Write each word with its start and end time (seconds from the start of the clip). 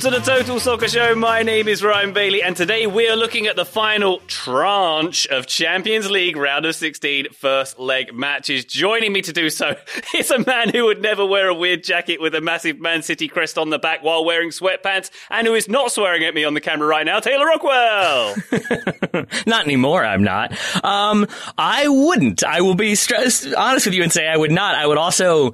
To 0.00 0.08
the 0.08 0.20
Total 0.20 0.58
Soccer 0.58 0.88
Show. 0.88 1.14
My 1.14 1.42
name 1.42 1.68
is 1.68 1.84
Ryan 1.84 2.14
Bailey, 2.14 2.42
and 2.42 2.56
today 2.56 2.86
we 2.86 3.06
are 3.06 3.16
looking 3.16 3.46
at 3.46 3.56
the 3.56 3.66
final 3.66 4.20
tranche 4.28 5.26
of 5.26 5.46
Champions 5.46 6.10
League 6.10 6.36
round 6.36 6.64
of 6.64 6.74
16 6.74 7.26
first 7.34 7.78
leg 7.78 8.14
matches. 8.14 8.64
Joining 8.64 9.12
me 9.12 9.20
to 9.20 9.32
do 9.34 9.50
so 9.50 9.76
is 10.16 10.30
a 10.30 10.38
man 10.38 10.70
who 10.70 10.86
would 10.86 11.02
never 11.02 11.26
wear 11.26 11.48
a 11.48 11.54
weird 11.54 11.84
jacket 11.84 12.18
with 12.18 12.34
a 12.34 12.40
massive 12.40 12.80
Man 12.80 13.02
City 13.02 13.28
crest 13.28 13.58
on 13.58 13.68
the 13.68 13.78
back 13.78 14.02
while 14.02 14.24
wearing 14.24 14.48
sweatpants, 14.48 15.10
and 15.28 15.46
who 15.46 15.52
is 15.52 15.68
not 15.68 15.92
swearing 15.92 16.24
at 16.24 16.34
me 16.34 16.44
on 16.44 16.54
the 16.54 16.62
camera 16.62 16.86
right 16.86 17.04
now, 17.04 17.20
Taylor 17.20 17.44
Rockwell. 17.44 18.36
not 19.46 19.66
anymore. 19.66 20.02
I'm 20.02 20.24
not. 20.24 20.52
Um, 20.82 21.26
I 21.58 21.88
wouldn't. 21.88 22.42
I 22.42 22.62
will 22.62 22.74
be 22.74 22.94
stressed, 22.94 23.52
honest 23.52 23.84
with 23.84 23.94
you 23.94 24.02
and 24.02 24.12
say 24.12 24.26
I 24.26 24.36
would 24.38 24.52
not. 24.52 24.76
I 24.76 24.86
would 24.86 24.98
also. 24.98 25.52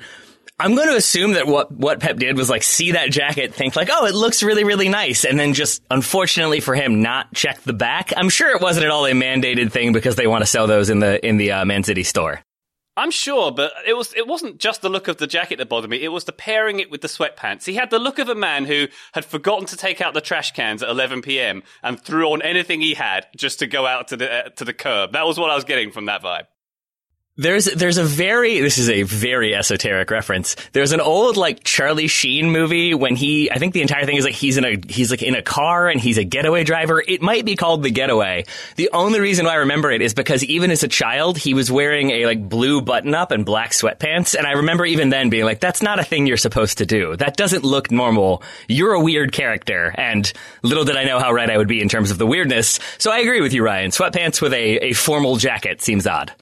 I'm 0.59 0.75
going 0.75 0.89
to 0.89 0.97
assume 0.97 1.33
that 1.33 1.47
what, 1.47 1.71
what 1.71 2.01
Pep 2.01 2.17
did 2.17 2.37
was 2.37 2.49
like 2.49 2.63
see 2.63 2.93
that 2.93 3.11
jacket, 3.11 3.53
think 3.53 3.77
like, 3.77 3.91
oh, 3.93 4.07
it 4.07 4.15
looks 4.15 4.43
really, 4.43 4.65
really 4.65 4.89
nice. 4.89 5.25
And 5.27 5.39
then 5.39 5.53
just 5.53 5.83
unfortunately 5.91 6.61
for 6.61 6.75
him, 6.75 7.03
not 7.03 7.35
check 7.35 7.61
the 7.63 7.75
back. 7.75 8.13
I'm 8.17 8.31
sure 8.31 8.55
it 8.57 8.63
wasn't 8.63 8.87
at 8.87 8.91
all 8.91 9.05
a 9.05 9.13
mandated 9.13 9.71
thing 9.71 9.93
because 9.93 10.17
they 10.17 10.27
want 10.27 10.43
to 10.43 10.47
sell 10.47 10.67
those 10.67 10.89
in 10.89 11.01
the, 11.01 11.25
in 11.27 11.37
the 11.37 11.53
uh, 11.53 11.65
Man 11.67 11.83
City 11.83 12.05
store. 12.05 12.41
I'm 12.99 13.11
sure, 13.11 13.53
but 13.53 13.73
it 13.87 13.93
was 13.93 14.15
it 14.15 14.27
wasn't 14.27 14.57
just 14.57 14.81
the 14.81 14.89
look 14.89 15.07
of 15.07 15.19
the 15.19 15.27
jacket 15.27 15.59
that 15.59 15.69
bothered 15.69 15.91
me. 15.91 16.03
It 16.03 16.09
was 16.09 16.25
the 16.25 16.33
pairing 16.33 16.81
it 16.81 16.91
with 16.91 17.03
the 17.03 17.09
sweatpants. 17.09 17.67
He 17.67 17.75
had 17.75 17.91
the 17.91 17.99
look 17.99 18.19
of 18.19 18.31
a 18.31 18.35
man 18.35 18.65
who 18.65 18.87
had 19.13 19.27
forgotten 19.27 19.67
to 19.67 19.77
take 19.77 20.01
out 20.01 20.15
the 20.15 20.23
trash 20.23 20.53
cans 20.53 20.83
at 20.83 20.89
11 20.89 21.21
p.m. 21.21 21.63
and 21.83 22.01
threw 22.01 22.33
on 22.33 22.41
anything 22.41 22.81
he 22.81 22.95
had 22.95 23.27
just 23.37 23.59
to 23.59 23.67
go 23.67 23.87
out 23.87 24.09
to 24.09 24.17
the 24.17 24.33
uh, 24.33 24.49
to 24.57 24.65
the 24.65 24.73
curb. 24.73 25.13
That 25.13 25.27
was 25.27 25.39
what 25.39 25.51
I 25.51 25.55
was 25.55 25.65
getting 25.65 25.91
from 25.91 26.07
that 26.07 26.23
vibe. 26.23 26.47
There's 27.39 27.67
there's 27.67 27.99
a 27.99 28.05
very 28.05 28.61
this 28.61 28.79
is 28.79 28.89
a 28.89 29.03
very 29.03 29.55
esoteric 29.55 30.11
reference. 30.11 30.57
There's 30.73 30.93
an 30.93 31.03
old 31.03 31.37
like 31.37 31.63
Charlie 31.65 32.07
Sheen 32.07 32.51
movie 32.51 32.95
when 32.95 33.15
he 33.15 33.51
I 33.51 33.59
think 33.59 33.75
the 33.75 33.83
entire 33.83 34.07
thing 34.07 34.17
is 34.17 34.25
like 34.25 34.33
he's 34.33 34.57
in 34.57 34.65
a 34.65 34.79
he's 34.89 35.11
like 35.11 35.23
in 35.23 35.35
a 35.35 35.43
car 35.43 35.87
and 35.91 36.01
he's 36.01 36.17
a 36.17 36.25
getaway 36.25 36.65
driver. 36.65 37.03
It 37.07 37.21
might 37.21 37.45
be 37.45 37.55
called 37.55 37.83
The 37.83 37.91
Getaway. 37.91 38.47
The 38.77 38.89
only 38.95 39.21
reason 39.21 39.45
why 39.45 39.53
I 39.53 39.57
remember 39.57 39.91
it 39.91 40.01
is 40.01 40.15
because 40.15 40.43
even 40.45 40.71
as 40.71 40.83
a 40.83 40.89
child 40.89 41.37
he 41.37 41.53
was 41.53 41.71
wearing 41.71 42.11
a 42.11 42.25
like 42.25 42.49
blue 42.49 42.81
button 42.81 43.15
up 43.15 43.33
and 43.33 43.45
black 43.45 43.73
sweatpants 43.73 44.35
and 44.35 44.47
I 44.47 44.53
remember 44.53 44.87
even 44.87 45.11
then 45.11 45.29
being 45.29 45.45
like 45.45 45.61
that's 45.61 45.83
not 45.83 45.99
a 45.99 46.05
thing 46.05 46.27
you're 46.27 46.39
supposed 46.39 46.79
to 46.79 46.87
do. 46.87 47.17
That 47.17 47.37
doesn't 47.37 47.65
look 47.65 47.91
normal. 47.91 48.43
You're 48.67 48.95
a 48.95 49.01
weird 49.01 49.33
character 49.33 49.95
and 49.95 50.33
little 50.63 50.87
did 50.87 50.97
I 50.97 51.05
know 51.05 51.19
how 51.19 51.33
right 51.33 51.51
I 51.51 51.59
would 51.59 51.69
be 51.69 51.83
in 51.83 51.91
terms 51.91 52.11
of 52.11 52.17
the 52.17 52.27
weirdness. 52.27 52.81
So 52.97 53.11
I 53.11 53.19
agree 53.19 53.43
with 53.43 53.53
you 53.53 53.63
Ryan. 53.63 53.91
Sweatpants 53.91 54.41
with 54.41 54.55
a 54.55 54.87
a 54.87 54.93
formal 54.95 55.37
jacket 55.37 55.83
seems 55.83 56.07
odd. 56.07 56.33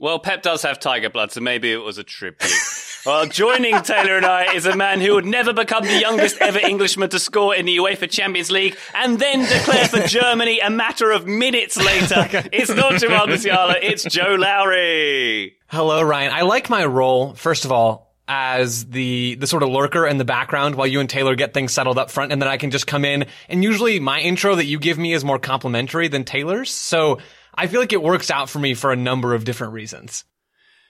Well, 0.00 0.18
Pep 0.18 0.40
does 0.40 0.62
have 0.62 0.80
tiger 0.80 1.10
blood, 1.10 1.30
so 1.30 1.42
maybe 1.42 1.70
it 1.70 1.76
was 1.76 1.98
a 1.98 2.02
tribute. 2.02 2.50
well, 3.06 3.26
joining 3.26 3.82
Taylor 3.82 4.16
and 4.16 4.24
I 4.24 4.54
is 4.54 4.64
a 4.64 4.74
man 4.74 4.98
who 4.98 5.12
would 5.12 5.26
never 5.26 5.52
become 5.52 5.84
the 5.84 6.00
youngest 6.00 6.38
ever 6.40 6.58
Englishman 6.58 7.10
to 7.10 7.18
score 7.18 7.54
in 7.54 7.66
the 7.66 7.76
UEFA 7.76 8.08
Champions 8.08 8.50
League 8.50 8.78
and 8.94 9.18
then 9.18 9.40
declare 9.40 9.88
for 9.88 10.00
Germany 10.06 10.58
a 10.60 10.70
matter 10.70 11.10
of 11.10 11.26
minutes 11.26 11.76
later. 11.76 12.48
It's 12.50 12.70
not 12.70 12.98
Jamal 12.98 13.26
Musiala, 13.26 13.74
it's 13.82 14.04
Joe 14.04 14.36
Lowry. 14.36 15.58
Hello, 15.66 16.00
Ryan. 16.00 16.32
I 16.32 16.42
like 16.42 16.70
my 16.70 16.86
role, 16.86 17.34
first 17.34 17.66
of 17.66 17.72
all, 17.72 18.14
as 18.26 18.86
the 18.86 19.34
the 19.34 19.46
sort 19.46 19.62
of 19.62 19.68
lurker 19.68 20.06
in 20.06 20.16
the 20.16 20.24
background 20.24 20.76
while 20.76 20.86
you 20.86 21.00
and 21.00 21.10
Taylor 21.10 21.34
get 21.34 21.52
things 21.52 21.74
settled 21.74 21.98
up 21.98 22.10
front, 22.10 22.32
and 22.32 22.40
then 22.40 22.48
I 22.48 22.56
can 22.56 22.70
just 22.70 22.86
come 22.86 23.04
in. 23.04 23.26
And 23.50 23.62
usually, 23.62 24.00
my 24.00 24.20
intro 24.20 24.54
that 24.54 24.64
you 24.64 24.78
give 24.78 24.96
me 24.96 25.12
is 25.12 25.26
more 25.26 25.38
complimentary 25.38 26.08
than 26.08 26.24
Taylor's, 26.24 26.70
so 26.70 27.18
I 27.60 27.66
feel 27.66 27.80
like 27.80 27.92
it 27.92 28.02
works 28.02 28.30
out 28.30 28.48
for 28.48 28.58
me 28.58 28.72
for 28.72 28.90
a 28.90 28.96
number 28.96 29.34
of 29.34 29.44
different 29.44 29.74
reasons. 29.74 30.24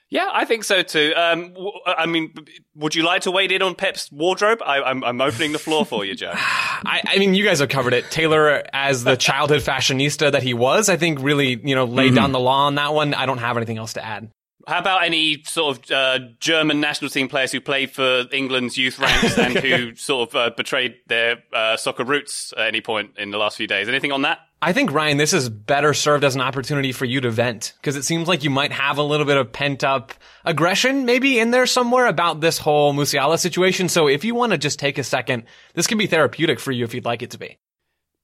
Yeah, 0.08 0.28
I 0.32 0.44
think 0.44 0.62
so 0.62 0.82
too. 0.82 1.12
Um, 1.16 1.56
I 1.84 2.06
mean, 2.06 2.32
would 2.76 2.94
you 2.94 3.02
like 3.02 3.22
to 3.22 3.32
wade 3.32 3.50
in 3.50 3.60
on 3.60 3.74
Pep's 3.74 4.10
wardrobe? 4.12 4.62
I, 4.64 4.78
am 4.78 5.02
I'm, 5.02 5.04
I'm 5.04 5.20
opening 5.20 5.50
the 5.50 5.58
floor 5.58 5.84
for 5.84 6.04
you, 6.04 6.14
Joe. 6.14 6.30
I, 6.34 7.02
I, 7.08 7.18
mean, 7.18 7.34
you 7.34 7.44
guys 7.44 7.58
have 7.58 7.70
covered 7.70 7.92
it. 7.92 8.08
Taylor, 8.12 8.62
as 8.72 9.02
the 9.02 9.16
childhood 9.16 9.62
fashionista 9.62 10.30
that 10.30 10.44
he 10.44 10.54
was, 10.54 10.88
I 10.88 10.96
think 10.96 11.20
really, 11.20 11.60
you 11.60 11.74
know, 11.74 11.86
laid 11.86 12.08
mm-hmm. 12.08 12.14
down 12.14 12.32
the 12.32 12.38
law 12.38 12.66
on 12.66 12.76
that 12.76 12.94
one. 12.94 13.14
I 13.14 13.26
don't 13.26 13.38
have 13.38 13.56
anything 13.56 13.78
else 13.78 13.94
to 13.94 14.04
add. 14.04 14.30
How 14.68 14.78
about 14.78 15.02
any 15.02 15.42
sort 15.42 15.78
of 15.78 15.90
uh, 15.90 16.18
German 16.38 16.80
national 16.80 17.10
team 17.10 17.26
players 17.26 17.50
who 17.50 17.60
played 17.60 17.90
for 17.90 18.26
England's 18.30 18.76
youth 18.76 19.00
ranks 19.00 19.36
and 19.36 19.58
who 19.58 19.96
sort 19.96 20.28
of 20.28 20.36
uh, 20.36 20.50
betrayed 20.56 20.94
their 21.08 21.38
uh, 21.52 21.76
soccer 21.76 22.04
roots 22.04 22.54
at 22.56 22.68
any 22.68 22.80
point 22.80 23.12
in 23.18 23.32
the 23.32 23.38
last 23.38 23.56
few 23.56 23.66
days? 23.66 23.88
Anything 23.88 24.12
on 24.12 24.22
that? 24.22 24.38
I 24.62 24.74
think 24.74 24.92
Ryan, 24.92 25.16
this 25.16 25.32
is 25.32 25.48
better 25.48 25.94
served 25.94 26.22
as 26.22 26.34
an 26.34 26.42
opportunity 26.42 26.92
for 26.92 27.06
you 27.06 27.22
to 27.22 27.30
vent 27.30 27.72
because 27.80 27.96
it 27.96 28.02
seems 28.02 28.28
like 28.28 28.44
you 28.44 28.50
might 28.50 28.72
have 28.72 28.98
a 28.98 29.02
little 29.02 29.24
bit 29.24 29.38
of 29.38 29.52
pent 29.52 29.82
up 29.82 30.12
aggression 30.44 31.06
maybe 31.06 31.38
in 31.38 31.50
there 31.50 31.66
somewhere 31.66 32.06
about 32.06 32.40
this 32.40 32.58
whole 32.58 32.92
Musiala 32.92 33.38
situation. 33.38 33.88
So 33.88 34.06
if 34.06 34.22
you 34.22 34.34
want 34.34 34.52
to 34.52 34.58
just 34.58 34.78
take 34.78 34.98
a 34.98 35.04
second, 35.04 35.44
this 35.74 35.86
can 35.86 35.96
be 35.96 36.06
therapeutic 36.06 36.60
for 36.60 36.72
you 36.72 36.84
if 36.84 36.92
you'd 36.92 37.06
like 37.06 37.22
it 37.22 37.30
to 37.30 37.38
be. 37.38 37.58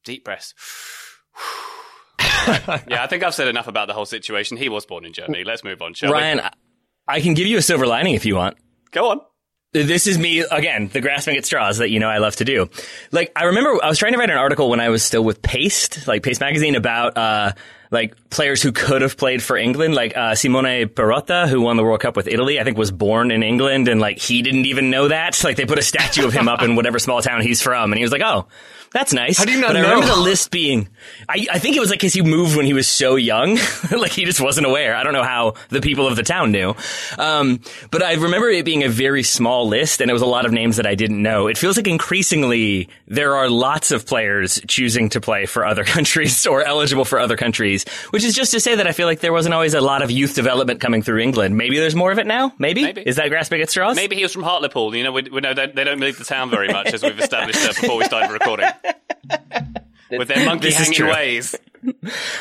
Deep 0.05 0.25
breaths. 0.25 0.53
yeah, 2.49 3.03
I 3.03 3.07
think 3.09 3.23
I've 3.23 3.35
said 3.35 3.49
enough 3.49 3.67
about 3.67 3.89
the 3.89 3.95
whole 3.95 4.07
situation. 4.07 4.59
He 4.59 4.69
was 4.69 4.85
born 4.85 5.07
in 5.07 5.15
Germany. 5.15 5.43
Let's 5.43 5.65
move 5.65 5.81
on, 5.81 5.95
shall 5.95 6.13
Ryan, 6.13 6.39
we? 6.39 6.45
I 7.09 7.21
can 7.23 7.33
give 7.33 7.47
you 7.47 7.57
a 7.57 7.63
silver 7.63 7.87
lining 7.87 8.15
if 8.15 8.27
you 8.27 8.37
want. 8.37 8.59
Go 8.91 9.11
on 9.11 9.21
this 9.83 10.07
is 10.07 10.19
me 10.19 10.41
again, 10.41 10.89
the 10.93 11.01
grasping 11.01 11.37
at 11.37 11.45
straws 11.45 11.79
that 11.79 11.91
you 11.91 12.01
know 12.01 12.09
I 12.09 12.19
love 12.19 12.37
to 12.37 12.45
do. 12.45 12.69
Like 13.13 13.33
I 13.37 13.45
remember 13.45 13.79
I 13.83 13.89
was 13.89 13.99
trying 13.99 14.13
to 14.13 14.19
write 14.19 14.31
an 14.31 14.39
article 14.39 14.71
when 14.71 14.81
I 14.81 14.89
was 14.89 15.03
still 15.03 15.25
with 15.25 15.43
Paste, 15.43 16.07
like 16.07 16.23
Paste 16.23 16.41
magazine 16.41 16.77
about 16.77 17.17
uh 17.17 17.53
like 17.91 18.15
players 18.31 18.63
who 18.63 18.73
could 18.73 19.03
have 19.03 19.17
played 19.17 19.43
for 19.43 19.57
England, 19.57 19.95
like 19.95 20.17
uh, 20.17 20.35
Simone 20.35 20.87
Perrotta, 20.87 21.49
who 21.49 21.61
won 21.61 21.77
the 21.77 21.83
World 21.83 22.01
Cup 22.01 22.17
with 22.17 22.29
Italy. 22.29 22.61
I 22.61 22.65
think 22.65 22.77
was 22.77 22.91
born 22.91 23.31
in 23.31 23.43
England, 23.43 23.89
and 23.89 24.01
like 24.01 24.19
he 24.19 24.43
didn't 24.43 24.67
even 24.67 24.91
know 24.91 25.09
that. 25.09 25.37
Like 25.47 25.57
they 25.57 25.67
put 25.67 25.79
a 25.79 25.83
statue 25.83 26.27
of 26.27 26.33
him 26.33 26.49
up 26.49 26.61
in 26.63 26.75
whatever 26.75 26.99
small 26.99 27.23
town 27.23 27.41
he's 27.41 27.63
from, 27.63 27.93
and 27.93 27.99
he 27.99 28.03
was 28.03 28.11
like, 28.11 28.23
"Oh, 28.25 28.49
that's 28.97 29.13
nice. 29.13 29.37
How 29.37 29.45
do 29.45 29.53
you 29.53 29.61
not 29.61 29.75
but 29.75 29.81
know? 29.81 29.89
I 29.89 29.91
remember 29.91 30.15
the 30.15 30.21
list 30.21 30.51
being, 30.51 30.89
I, 31.29 31.47
I 31.53 31.59
think 31.59 31.77
it 31.77 31.81
was 31.81 31.91
like 31.91 31.99
because 31.99 32.15
he 32.15 32.23
moved 32.23 32.57
when 32.57 32.65
he 32.65 32.73
was 32.73 32.89
so 32.89 33.17
young. 33.17 33.59
like 33.91 34.13
he 34.13 34.25
just 34.25 34.41
wasn't 34.41 34.67
aware. 34.67 34.97
I 34.97 35.03
don't 35.03 35.13
know 35.13 35.23
how 35.23 35.53
the 35.69 35.83
people 35.83 36.07
of 36.07 36.17
the 36.17 36.23
town 36.23 36.51
knew. 36.51 36.75
Um, 37.19 37.61
but 37.91 38.03
I 38.03 38.15
remember 38.15 38.49
it 38.49 38.65
being 38.65 38.85
a 38.85 38.89
very 38.89 39.23
small 39.23 39.69
list 39.69 40.01
and 40.01 40.11
it 40.11 40.15
was 40.15 40.23
a 40.23 40.27
lot 40.27 40.47
of 40.47 40.53
names 40.53 40.77
that 40.77 40.87
I 40.87 40.95
didn't 40.95 41.21
know. 41.21 41.47
It 41.47 41.59
feels 41.59 41.77
like 41.77 41.87
increasingly 41.87 42.89
there 43.07 43.37
are 43.37 43.51
lots 43.51 43.91
of 43.91 44.07
players 44.07 44.63
choosing 44.67 45.11
to 45.11 45.21
play 45.21 45.45
for 45.45 45.67
other 45.67 45.85
countries 45.97 46.47
or 46.47 46.63
eligible 46.63 47.05
for 47.05 47.19
other 47.19 47.37
countries 47.37 47.76
1990s, 47.85 48.13
which 48.13 48.25
is 48.25 48.35
just 48.35 48.53
to 48.53 48.61
say 48.61 48.75
that 48.77 48.87
I 48.87 48.93
feel 48.93 49.07
like 49.07 49.21
there 49.21 49.33
wasn't 49.33 49.55
always 49.55 49.75
a 49.75 49.81
lot 49.81 50.03
of 50.03 50.11
youth 50.11 50.35
development 50.35 50.81
coming 50.81 51.03
through 51.03 51.19
England. 51.19 51.57
Maybe 51.57 51.79
there's 51.79 51.95
more 51.95 52.13
of 52.13 52.19
it 52.19 52.27
now. 52.27 52.53
Maybe, 52.59 52.83
Maybe. 52.83 53.03
is 53.03 53.17
that 53.17 53.29
grasping 53.29 53.61
at 53.61 53.71
straws? 53.71 53.97
Maybe 53.97 54.17
he 54.17 54.23
was 54.23 54.33
from 54.33 54.43
Hartlepool. 54.43 54.95
You 54.95 55.05
know, 55.05 55.13
we, 55.13 55.23
we 55.23 55.41
know 55.41 55.55
they, 55.55 55.67
they 55.67 55.85
don't 55.85 56.01
leave 56.01 56.19
the 56.19 56.25
town 56.25 56.51
very 56.51 56.69
much, 56.69 56.93
as 56.93 57.03
we've 57.03 57.19
established 57.19 57.63
uh, 57.63 57.69
before 57.81 57.97
we 57.99 58.05
started 58.05 58.33
recording. 58.33 58.69
With 60.11 60.29
their 60.29 60.45
monkey 60.47 60.69
This 60.69 60.81
is 60.81 60.97
hanging 60.97 61.13
ways. 61.13 61.55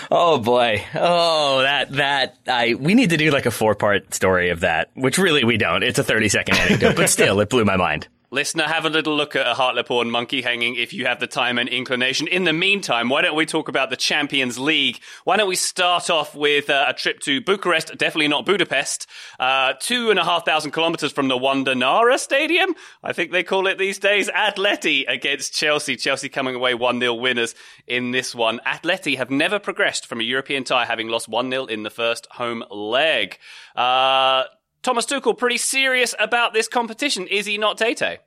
Oh 0.10 0.40
boy. 0.40 0.84
Oh, 0.96 1.62
that, 1.62 1.92
that, 1.94 2.36
I, 2.48 2.74
we 2.74 2.96
need 2.96 3.12
to 3.12 3.18
do 3.18 3.30
like 3.30 3.46
a 3.46 3.52
four 3.52 3.76
part 3.76 4.12
story 4.12 4.50
of 4.50 4.62
that, 4.62 4.90
which 4.96 5.20
really 5.20 5.44
we 5.44 5.58
don't. 5.58 5.84
It's 5.84 6.00
a 6.00 6.04
30 6.04 6.30
second 6.30 6.58
anecdote, 6.58 6.96
but 6.96 7.10
still, 7.12 7.40
it 7.42 7.50
blew 7.50 7.64
my 7.64 7.78
mind. 7.78 8.08
Listener, 8.32 8.64
have 8.64 8.86
a 8.86 8.90
little 8.90 9.16
look 9.16 9.36
at 9.36 9.48
a 9.48 9.54
Hartlepool 9.54 10.06
monkey 10.06 10.42
hanging 10.42 10.76
if 10.76 10.94
you 10.94 11.06
have 11.06 11.20
the 11.20 11.28
time 11.28 11.58
and 11.58 11.70
inclination. 11.70 12.28
In 12.28 12.44
the 12.44 12.54
meantime, 12.54 13.10
why 13.10 13.22
don't 13.22 13.36
we 13.36 13.46
talk 13.46 13.70
about 13.70 13.90
the 13.90 13.96
Champions 13.96 14.58
League? 14.58 15.00
Why 15.24 15.38
don't 15.38 15.48
we 15.48 15.56
start 15.56 16.10
off 16.10 16.36
with 16.36 16.70
uh, 16.70 16.86
a 16.88 16.94
trip 16.94 17.20
to 17.22 17.42
Bucharest, 17.42 17.98
definitely 17.98 18.28
not 18.28 18.46
Budapest, 18.46 19.08
uh, 19.40 19.74
two 19.80 20.10
and 20.10 20.20
a 20.20 20.24
half 20.24 20.46
thousand 20.46 20.72
kilometers 20.72 21.12
from 21.12 21.28
the 21.28 21.38
Wanda 21.38 21.76
Nara 21.76 22.18
Stadium, 22.18 22.74
I 23.04 23.14
think 23.14 23.32
they 23.32 23.44
call 23.44 23.68
it 23.68 23.78
these 23.78 24.00
days. 24.00 24.30
Atleti 24.30 25.06
against 25.08 25.54
Chelsea. 25.54 25.96
Chelsea 25.96 26.30
coming 26.30 26.56
away 26.56 26.74
1 26.74 27.00
0 27.00 27.14
winners 27.14 27.56
in 27.88 28.12
this 28.12 28.34
one. 28.34 28.60
Atleti 28.66 29.18
have 29.18 29.30
never 29.30 29.60
progressed 29.60 30.06
from 30.08 30.20
a 30.20 30.24
European 30.24 30.64
tie, 30.64 30.86
having 30.86 31.08
lost 31.08 31.28
1 31.28 31.50
0 31.50 31.66
in 31.66 31.84
the 31.84 31.90
first 31.90 32.28
home 32.32 32.64
leg. 32.70 33.38
Uh, 33.76 34.46
Thomas 34.86 35.08
Tuchel 35.08 35.36
pretty 35.36 35.58
serious 35.58 36.14
about 36.20 36.54
this 36.54 36.68
competition, 36.68 37.26
is 37.26 37.48
he 37.48 37.58
not, 37.58 37.80
Tate? 37.80 38.20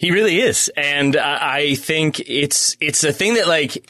He 0.00 0.10
really 0.10 0.40
is, 0.40 0.68
and 0.76 1.16
I 1.16 1.76
think 1.76 2.18
it's 2.28 2.76
it's 2.80 3.04
a 3.04 3.12
thing 3.12 3.34
that 3.34 3.46
like 3.46 3.88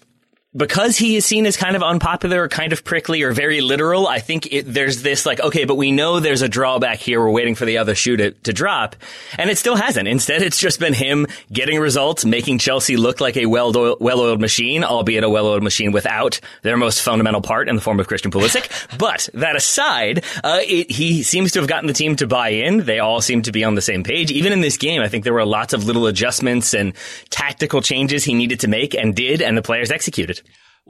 because 0.57 0.97
he 0.97 1.15
is 1.15 1.25
seen 1.25 1.47
as 1.47 1.57
kind 1.57 1.77
of 1.77 1.83
unpopular, 1.83 2.43
or 2.43 2.49
kind 2.49 2.73
of 2.73 2.85
prickly, 2.85 3.23
or 3.23 3.31
very 3.33 3.61
literal. 3.61 4.09
I 4.09 4.19
think 4.19 4.53
it, 4.53 4.63
there's 4.63 5.03
this 5.03 5.25
like 5.25 5.41
okay, 5.41 5.65
but 5.65 5.77
we 5.77 5.93
know 5.93 6.19
there's 6.19 6.43
a 6.43 6.49
drawback 6.49 6.99
here. 6.99 7.21
We're 7.21 7.31
waiting 7.31 7.55
for 7.55 7.65
the 7.65 7.79
other 7.79 7.95
shoe 7.95 8.17
to, 8.17 8.33
to 8.33 8.53
drop, 8.53 8.97
and 9.39 9.49
it 9.49 9.59
still 9.59 9.77
hasn't. 9.77 10.09
Instead, 10.09 10.43
it's 10.43 10.59
just 10.59 10.81
been 10.81 10.93
him 10.93 11.29
getting 11.53 11.79
results, 11.79 12.25
making 12.25 12.59
Chelsea 12.59 12.97
look 12.97 13.21
like 13.21 13.37
a 13.37 13.47
well 13.47 13.71
well-oiled 14.01 14.41
machine, 14.41 14.83
albeit 14.83 15.23
a 15.23 15.31
well-oiled 15.31 15.63
machine 15.63 15.93
without 15.93 16.41
their 16.63 16.77
most 16.77 17.01
fundamental 17.03 17.41
part 17.41 17.69
in 17.69 17.77
the 17.77 17.81
form 17.83 18.01
of 18.01 18.09
Christian 18.09 18.33
Pulisic. 18.33 18.69
but 18.99 19.29
that 19.35 19.55
aside, 19.55 20.25
uh, 20.43 20.59
it, 20.63 20.91
he 20.91 21.23
seems 21.23 21.53
to 21.53 21.61
have 21.61 21.69
gotten 21.69 21.87
the 21.87 21.93
team 21.93 22.17
to 22.17 22.27
buy 22.27 22.49
in. 22.49 22.79
They 22.79 22.99
all 22.99 23.21
seem 23.21 23.43
to 23.43 23.53
be 23.53 23.63
on 23.63 23.77
the 23.77 23.83
same 23.83 24.03
page. 24.03 24.33
Even 24.33 24.53
in 24.53 24.63
this 24.63 24.77
game, 24.77 25.01
I 25.01 25.09
think 25.09 25.23
there 25.23 25.33
were 25.33 25.45
lots 25.45 25.75
of 25.75 25.85
little 25.85 26.09
adjustments 26.09 26.75
and 26.75 26.93
tactical 27.31 27.83
changes 27.83 28.25
he 28.25 28.35
needed 28.35 28.61
to 28.61 28.69
make 28.69 28.95
and 28.95 29.15
did, 29.15 29.43
and 29.43 29.57
the 29.57 29.63
players 29.63 29.93
executed. 29.93 30.40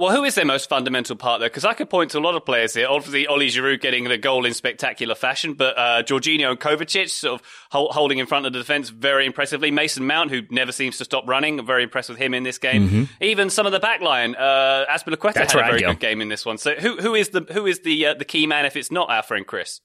Well, 0.01 0.17
who 0.17 0.25
is 0.25 0.35
their 0.35 0.47
most 0.47 0.71
fundamental 0.71 1.15
part, 1.15 1.41
though? 1.41 1.47
Because 1.47 1.67
I 1.67 1.75
could 1.75 1.91
point 1.91 2.13
to 2.13 2.19
a 2.19 2.21
lot 2.21 2.35
of 2.35 2.47
players 2.47 2.73
here. 2.73 2.87
Obviously, 2.89 3.27
Oli 3.27 3.49
Giroud 3.49 3.83
getting 3.83 4.05
the 4.05 4.17
goal 4.17 4.47
in 4.47 4.55
spectacular 4.55 5.15
fashion, 5.15 5.53
but 5.53 5.77
uh, 5.77 6.03
Jorginho 6.03 6.49
and 6.53 6.59
Kovacic 6.59 7.11
sort 7.11 7.39
of 7.39 7.47
hol- 7.71 7.93
holding 7.93 8.17
in 8.17 8.25
front 8.25 8.47
of 8.47 8.55
the 8.55 8.59
defence 8.61 8.89
very 8.89 9.27
impressively. 9.27 9.71
Mason 9.71 10.07
Mount, 10.07 10.31
who 10.31 10.41
never 10.49 10.73
seems 10.73 10.97
to 10.97 11.05
stop 11.05 11.29
running, 11.29 11.61
I'm 11.61 11.67
very 11.67 11.83
impressed 11.83 12.09
with 12.09 12.17
him 12.17 12.33
in 12.33 12.45
this 12.45 12.57
game. 12.57 13.11
Even 13.21 13.51
some 13.51 13.67
of 13.67 13.73
the 13.73 13.79
back 13.79 14.01
line, 14.01 14.35
uh, 14.37 14.87
Azpilicueta 14.89 15.35
That's 15.35 15.53
had 15.53 15.65
a 15.65 15.67
very 15.67 15.83
go. 15.83 15.89
good 15.89 16.01
game 16.01 16.23
in 16.23 16.31
this 16.31 16.47
one. 16.47 16.57
So 16.57 16.77
who 16.77 16.97
who 16.97 17.15
is 17.15 17.29
the 17.29 17.43
who 17.53 17.67
is 17.67 17.81
the 17.81 18.07
uh, 18.07 18.15
the 18.15 18.25
key 18.25 18.47
man 18.47 18.65
if 18.65 18.77
it's 18.77 18.91
not 18.91 19.11
our 19.11 19.23
friend 19.23 19.47
Chris? 19.47 19.83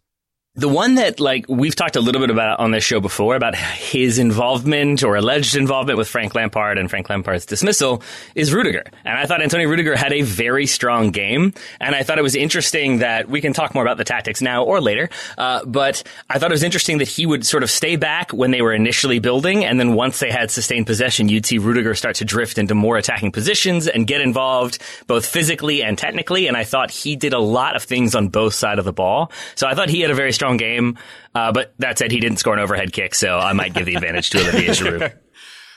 The 0.58 0.70
one 0.70 0.96
that, 0.96 1.20
like, 1.20 1.48
we've 1.50 1.76
talked 1.76 1.98
a 1.98 2.00
little 2.00 2.22
bit 2.22 2.30
about 2.30 2.62
on 2.62 2.72
this 2.72 2.82
show 2.82 3.02
before 3.02 3.36
about 3.36 3.56
his 3.56 4.20
involvement 4.20 5.04
or 5.04 5.18
alleged 5.18 5.58
involvement 5.58 5.98
with 5.98 6.08
Frank 6.08 6.34
Lampard 6.34 6.78
and 6.78 6.90
Frank 6.90 7.10
Lampard's 7.10 7.46
dismissal 7.46 8.02
is 8.36 8.54
Rudiger. 8.54 8.86
And 9.04 9.18
I 9.18 9.26
thought 9.26 9.42
Antonio 9.42 9.68
Rudiger 9.68 9.98
had 9.98 10.14
a 10.14 10.22
very 10.22 10.66
strong 10.66 11.12
game. 11.12 11.54
And 11.82 11.94
I 11.94 12.04
thought 12.04 12.20
it 12.20 12.22
was 12.22 12.36
interesting 12.36 13.00
that 13.00 13.28
we 13.28 13.42
can 13.42 13.52
talk 13.52 13.74
more 13.74 13.84
about 13.84 13.98
the 13.98 14.06
tactics 14.06 14.42
now 14.42 14.64
or 14.64 14.80
later. 14.80 15.10
Uh, 15.38 15.66
but 15.66 16.04
I 16.30 16.40
thought 16.40 16.52
it 16.52 16.54
was 16.54 16.64
interesting 16.64 17.00
that 17.00 17.10
he 17.10 17.26
would 17.26 17.46
sort 17.46 17.64
of 17.64 17.70
stay 17.70 17.98
back 17.98 18.32
when 18.32 18.52
they 18.52 18.62
were 18.62 18.74
initially 18.74 19.20
building. 19.20 19.66
And 19.66 19.78
then 19.78 19.94
once 19.94 20.20
they 20.20 20.32
had 20.32 20.52
sustained 20.52 20.88
possession, 20.88 21.28
you'd 21.28 21.46
see 21.46 21.58
Rudiger 21.58 21.96
start 21.96 22.16
to 22.16 22.26
drift 22.26 22.58
into 22.58 22.76
more 22.76 22.96
attacking 22.96 23.34
positions 23.34 23.90
and 23.90 24.08
get 24.08 24.22
involved 24.22 24.82
both 25.06 25.26
physically 25.26 25.84
and 25.84 25.98
technically. 25.98 26.48
And 26.48 26.56
I 26.56 26.64
thought 26.64 26.92
he 26.92 27.18
did 27.18 27.34
a 27.34 27.40
lot 27.40 27.76
of 27.76 27.84
things 27.84 28.16
on 28.16 28.30
both 28.30 28.54
sides 28.54 28.80
of 28.80 28.86
the 28.86 28.94
ball. 28.94 29.34
So 29.56 29.68
I 29.68 29.76
thought 29.76 29.90
he 29.90 30.00
had 30.00 30.12
a 30.12 30.16
very 30.16 30.32
strong 30.32 30.45
game. 30.58 30.98
Uh, 31.34 31.52
but 31.52 31.74
that 31.80 31.98
said, 31.98 32.12
he 32.12 32.20
didn't 32.20 32.38
score 32.38 32.54
an 32.54 32.60
overhead 32.60 32.94
kick. 32.94 33.16
So 33.16 33.38
I 33.38 33.54
might 33.54 33.74
give 33.74 33.86
the 33.86 33.96
advantage 33.96 34.30
to 34.32 34.40
Olivier 34.40 34.68
Giroud. 34.70 35.18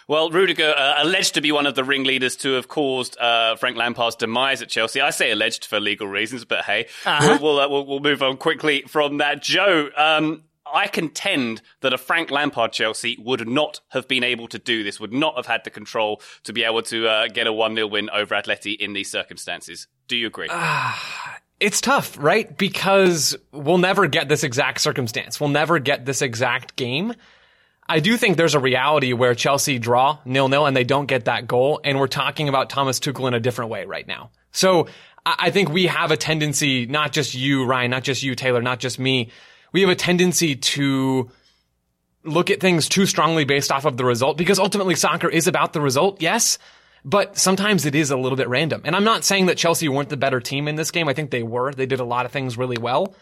Well, 0.08 0.30
Rudiger, 0.30 0.72
uh, 0.74 1.02
alleged 1.02 1.34
to 1.34 1.42
be 1.42 1.52
one 1.52 1.66
of 1.66 1.74
the 1.74 1.84
ringleaders 1.84 2.34
to 2.36 2.54
have 2.54 2.66
caused 2.66 3.18
uh, 3.18 3.56
Frank 3.56 3.76
Lampard's 3.76 4.16
demise 4.16 4.62
at 4.62 4.70
Chelsea. 4.70 5.02
I 5.02 5.10
say 5.10 5.30
alleged 5.30 5.66
for 5.66 5.80
legal 5.80 6.08
reasons, 6.08 6.46
but 6.46 6.64
hey, 6.64 6.86
we'll, 7.04 7.38
we'll, 7.40 7.60
uh, 7.60 7.68
we'll, 7.68 7.86
we'll 7.86 8.00
move 8.00 8.22
on 8.22 8.38
quickly 8.38 8.84
from 8.88 9.18
that. 9.18 9.42
Joe, 9.42 9.90
um, 9.98 10.44
I 10.72 10.86
contend 10.86 11.62
that 11.80 11.92
a 11.92 11.98
Frank 11.98 12.30
Lampard 12.30 12.72
Chelsea 12.72 13.16
would 13.20 13.46
not 13.46 13.80
have 13.88 14.08
been 14.08 14.24
able 14.24 14.48
to 14.48 14.58
do 14.58 14.82
this, 14.82 14.98
would 14.98 15.12
not 15.12 15.36
have 15.36 15.46
had 15.46 15.64
the 15.64 15.70
control 15.70 16.22
to 16.44 16.52
be 16.52 16.64
able 16.64 16.82
to 16.82 17.06
uh, 17.06 17.28
get 17.28 17.46
a 17.46 17.52
1 17.52 17.74
0 17.74 17.86
win 17.88 18.10
over 18.10 18.34
Atleti 18.34 18.76
in 18.76 18.92
these 18.92 19.10
circumstances. 19.10 19.88
Do 20.06 20.16
you 20.16 20.26
agree? 20.26 20.48
It's 21.60 21.80
tough, 21.80 22.16
right? 22.18 22.56
Because 22.56 23.36
we'll 23.52 23.78
never 23.78 24.06
get 24.06 24.28
this 24.28 24.44
exact 24.44 24.80
circumstance. 24.80 25.40
We'll 25.40 25.48
never 25.48 25.78
get 25.78 26.04
this 26.04 26.22
exact 26.22 26.76
game. 26.76 27.14
I 27.88 28.00
do 28.00 28.16
think 28.16 28.36
there's 28.36 28.54
a 28.54 28.60
reality 28.60 29.12
where 29.12 29.34
Chelsea 29.34 29.78
draw 29.78 30.18
nil 30.24 30.48
nil 30.48 30.66
and 30.66 30.76
they 30.76 30.84
don't 30.84 31.06
get 31.06 31.24
that 31.24 31.48
goal. 31.48 31.80
And 31.82 31.98
we're 31.98 32.06
talking 32.06 32.48
about 32.48 32.70
Thomas 32.70 33.00
Tuchel 33.00 33.26
in 33.28 33.34
a 33.34 33.40
different 33.40 33.70
way 33.70 33.86
right 33.86 34.06
now. 34.06 34.30
So 34.52 34.88
I 35.24 35.50
think 35.50 35.70
we 35.70 35.86
have 35.86 36.10
a 36.10 36.16
tendency, 36.16 36.86
not 36.86 37.12
just 37.12 37.34
you, 37.34 37.64
Ryan, 37.64 37.90
not 37.90 38.04
just 38.04 38.22
you, 38.22 38.34
Taylor, 38.34 38.62
not 38.62 38.78
just 38.78 38.98
me. 38.98 39.30
We 39.72 39.80
have 39.80 39.90
a 39.90 39.96
tendency 39.96 40.54
to 40.54 41.30
look 42.24 42.50
at 42.50 42.60
things 42.60 42.88
too 42.88 43.06
strongly 43.06 43.44
based 43.44 43.72
off 43.72 43.84
of 43.84 43.96
the 43.96 44.04
result 44.04 44.36
because 44.36 44.58
ultimately 44.58 44.94
soccer 44.94 45.28
is 45.28 45.46
about 45.46 45.72
the 45.72 45.80
result. 45.80 46.20
Yes. 46.20 46.58
But 47.04 47.38
sometimes 47.38 47.86
it 47.86 47.94
is 47.94 48.10
a 48.10 48.16
little 48.16 48.36
bit 48.36 48.48
random. 48.48 48.82
And 48.84 48.94
I'm 48.96 49.04
not 49.04 49.24
saying 49.24 49.46
that 49.46 49.56
Chelsea 49.56 49.88
weren't 49.88 50.08
the 50.08 50.16
better 50.16 50.40
team 50.40 50.68
in 50.68 50.76
this 50.76 50.90
game. 50.90 51.08
I 51.08 51.14
think 51.14 51.30
they 51.30 51.42
were. 51.42 51.72
They 51.72 51.86
did 51.86 52.00
a 52.00 52.04
lot 52.04 52.26
of 52.26 52.32
things 52.32 52.58
really 52.58 52.78
well. 52.78 53.14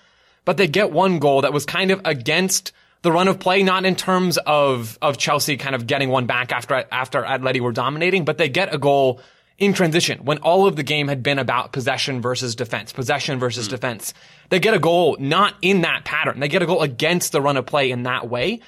But 0.45 0.57
they 0.57 0.67
get 0.67 0.93
one 0.93 1.19
goal 1.19 1.43
that 1.43 1.53
was 1.53 1.67
kind 1.67 1.91
of 1.91 2.01
against 2.05 2.73
the 3.03 3.13
run 3.13 3.29
of 3.29 3.39
play, 3.39 3.63
not 3.63 3.85
in 3.85 3.95
terms 3.95 4.39
of, 4.39 4.99
of 5.03 5.19
Chelsea 5.19 5.57
kind 5.57 5.75
of 5.75 5.87
getting 5.87 6.09
one 6.09 6.27
back 6.27 6.53
after, 6.53 6.85
after 6.91 7.23
Atleti 7.23 7.61
were 7.61 7.73
dominating, 7.73 8.25
but 8.25 8.39
they 8.39 8.49
get 8.49 8.75
a 8.75 8.79
goal 8.79 9.21
in 9.59 9.73
transition 9.73 10.19
when 10.25 10.39
all 10.39 10.67
of 10.67 10.77
the 10.77 10.83
game 10.83 11.09
had 11.09 11.23
been 11.23 11.39
about 11.39 11.73
possession 11.73 12.21
versus 12.21 12.55
defense, 12.55 12.93
possession 12.93 13.39
versus 13.39 13.67
hmm. 13.67 13.71
defense. 13.71 14.13
They 14.51 14.61
get 14.61 14.75
a 14.75 14.79
goal 14.79 15.17
not 15.19 15.55
in 15.63 15.83
that 15.83 16.05
pattern. 16.05 16.41
They 16.41 16.49
get 16.49 16.63
a 16.63 16.67
goal 16.67 16.83
against 16.83 17.33
the 17.33 17.41
run 17.41 17.57
of 17.57 17.67
play 17.67 17.91
in 17.91 18.05
that 18.05 18.29
way. 18.29 18.61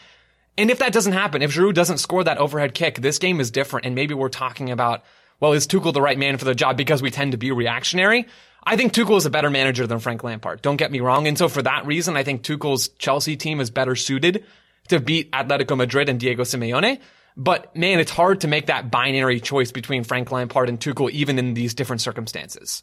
And 0.59 0.73
if 0.73 0.81
that 0.81 0.93
doesn't 0.93 1.13
happen, 1.13 1.41
if 1.41 1.55
Giroud 1.55 1.75
doesn't 1.75 1.99
score 1.99 2.25
that 2.25 2.39
overhead 2.39 2.75
kick, 2.75 2.97
this 2.97 3.19
game 3.19 3.41
is 3.41 3.53
different. 3.53 3.87
And 3.87 3.95
maybe 3.95 4.13
we're 4.13 4.29
talking 4.29 4.71
about, 4.71 5.05
well, 5.39 5.53
is 5.53 5.69
Tuchel 5.69 5.95
the 5.95 6.03
right 6.03 6.19
man 6.19 6.37
for 6.37 6.45
the 6.45 6.55
job 6.55 6.77
because 6.77 7.01
we 7.01 7.13
tend 7.13 7.33
to 7.33 7.39
be 7.39 7.53
reactionary? 7.53 8.27
I 8.65 8.77
think 8.77 8.93
Tuchel 8.93 9.17
is 9.17 9.25
a 9.25 9.31
better 9.31 9.51
manager 9.51 9.87
than 9.87 10.01
Frank 10.01 10.25
Lampard. 10.25 10.61
Don't 10.61 10.77
get 10.77 10.91
me 10.91 10.99
wrong. 10.99 11.29
And 11.29 11.39
so 11.39 11.49
for 11.49 11.63
that 11.63 11.87
reason, 11.87 12.17
I 12.17 12.25
think 12.25 12.43
Tuchel's 12.43 12.89
Chelsea 12.99 13.37
team 13.37 13.61
is 13.61 13.71
better 13.71 13.95
suited 13.95 14.45
to 14.89 14.99
beat 14.99 15.31
Atletico 15.31 15.77
Madrid 15.77 16.09
and 16.09 16.19
Diego 16.19 16.43
Simeone. 16.43 16.99
But 17.37 17.75
man, 17.77 18.01
it's 18.01 18.11
hard 18.11 18.41
to 18.41 18.49
make 18.49 18.67
that 18.67 18.91
binary 18.91 19.39
choice 19.39 19.71
between 19.71 20.03
Frank 20.03 20.33
Lampard 20.33 20.69
and 20.69 20.81
Tuchel, 20.81 21.09
even 21.13 21.39
in 21.39 21.55
these 21.55 21.73
different 21.73 22.03
circumstances. 22.03 22.83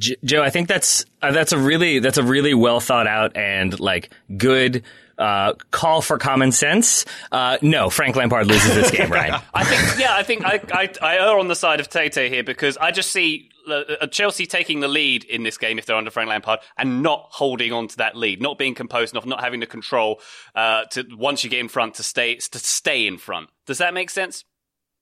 Joe, 0.00 0.42
I 0.42 0.50
think 0.50 0.68
that's 0.68 1.04
uh, 1.22 1.32
that's 1.32 1.52
a 1.52 1.58
really 1.58 1.98
that's 1.98 2.18
a 2.18 2.22
really 2.22 2.54
well 2.54 2.80
thought 2.80 3.06
out 3.06 3.36
and 3.36 3.78
like 3.80 4.10
good 4.36 4.84
uh, 5.18 5.54
call 5.70 6.02
for 6.02 6.18
common 6.18 6.52
sense. 6.52 7.04
Uh, 7.32 7.58
no, 7.62 7.90
Frank 7.90 8.16
Lampard 8.16 8.46
loses 8.46 8.74
this 8.74 8.90
game, 8.90 9.10
Ryan. 9.10 9.40
I 9.54 9.64
think, 9.64 10.00
yeah, 10.00 10.14
I 10.14 10.22
think 10.22 10.44
I, 10.44 10.60
I, 10.72 10.90
I 11.02 11.16
err 11.16 11.38
on 11.38 11.48
the 11.48 11.56
side 11.56 11.80
of 11.80 11.88
Tate 11.88 12.14
here 12.14 12.44
because 12.44 12.76
I 12.76 12.90
just 12.90 13.10
see 13.10 13.50
uh, 13.68 14.06
Chelsea 14.08 14.46
taking 14.46 14.80
the 14.80 14.88
lead 14.88 15.24
in 15.24 15.42
this 15.42 15.58
game 15.58 15.78
if 15.78 15.86
they're 15.86 15.96
under 15.96 16.10
Frank 16.10 16.28
Lampard 16.28 16.60
and 16.76 17.02
not 17.02 17.28
holding 17.30 17.72
on 17.72 17.88
to 17.88 17.96
that 17.98 18.16
lead, 18.16 18.40
not 18.40 18.58
being 18.58 18.74
composed 18.74 19.14
enough, 19.14 19.26
not 19.26 19.40
having 19.40 19.60
the 19.60 19.66
control 19.66 20.20
uh, 20.54 20.84
to 20.92 21.04
once 21.12 21.44
you 21.44 21.50
get 21.50 21.60
in 21.60 21.68
front 21.68 21.94
to 21.94 22.02
stay 22.02 22.36
to 22.36 22.58
stay 22.58 23.06
in 23.06 23.18
front. 23.18 23.48
Does 23.66 23.78
that 23.78 23.94
make 23.94 24.10
sense? 24.10 24.44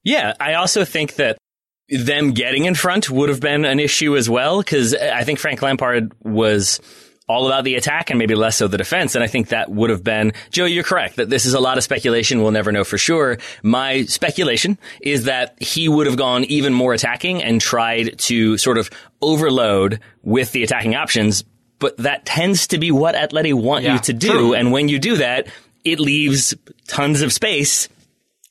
Yeah, 0.03 0.35
I 0.39 0.55
also 0.55 0.85
think 0.85 1.15
that 1.17 1.39
them 1.89 2.33
getting 2.33 2.65
in 2.65 2.75
front 2.75 3.11
would 3.11 3.29
have 3.29 3.41
been 3.41 3.65
an 3.65 3.79
issue 3.79 4.17
as 4.17 4.29
well 4.29 4.61
because 4.61 4.95
I 4.95 5.25
think 5.25 5.39
Frank 5.39 5.61
Lampard 5.61 6.13
was 6.23 6.81
all 7.27 7.47
about 7.47 7.65
the 7.65 7.75
attack 7.77 8.11
and 8.11 8.19
maybe 8.19 8.35
less 8.35 8.57
so 8.57 8.69
the 8.69 8.77
defense. 8.77 9.15
And 9.15 9.25
I 9.25 9.27
think 9.27 9.49
that 9.49 9.71
would 9.71 9.89
have 9.91 10.05
been, 10.05 10.33
Joe, 10.51 10.67
you're 10.67 10.85
correct 10.85 11.17
that 11.17 11.31
this 11.31 11.47
is 11.47 11.55
a 11.55 11.61
lot 11.61 11.79
of 11.79 11.85
speculation. 11.85 12.43
We'll 12.43 12.51
never 12.51 12.71
know 12.71 12.85
for 12.85 12.99
sure. 12.99 13.39
My 13.63 14.05
speculation 14.05 14.79
is 15.01 15.25
that 15.25 15.55
he 15.63 15.89
would 15.89 16.07
have 16.07 16.17
gone 16.17 16.45
even 16.45 16.75
more 16.75 16.93
attacking 16.93 17.43
and 17.43 17.61
tried 17.61 18.19
to 18.19 18.59
sort 18.59 18.77
of 18.77 18.91
overload 19.23 20.01
with 20.23 20.53
the 20.53 20.63
attacking 20.65 20.95
options. 20.95 21.45
But 21.79 21.97
that 21.99 22.27
tends 22.27 22.67
to 22.69 22.79
be 22.79 22.91
what 22.91 23.15
Atleti 23.15 23.55
want 23.55 23.85
Yeah, 23.85 23.95
you 23.95 23.99
to 24.01 24.13
do. 24.13 24.29
true. 24.31 24.55
And 24.55 24.71
when 24.71 24.89
you 24.89 24.99
do 24.99 25.17
that, 25.17 25.47
it 25.85 26.01
leaves 26.01 26.55
tons 26.87 27.23
of 27.23 27.33
space 27.33 27.89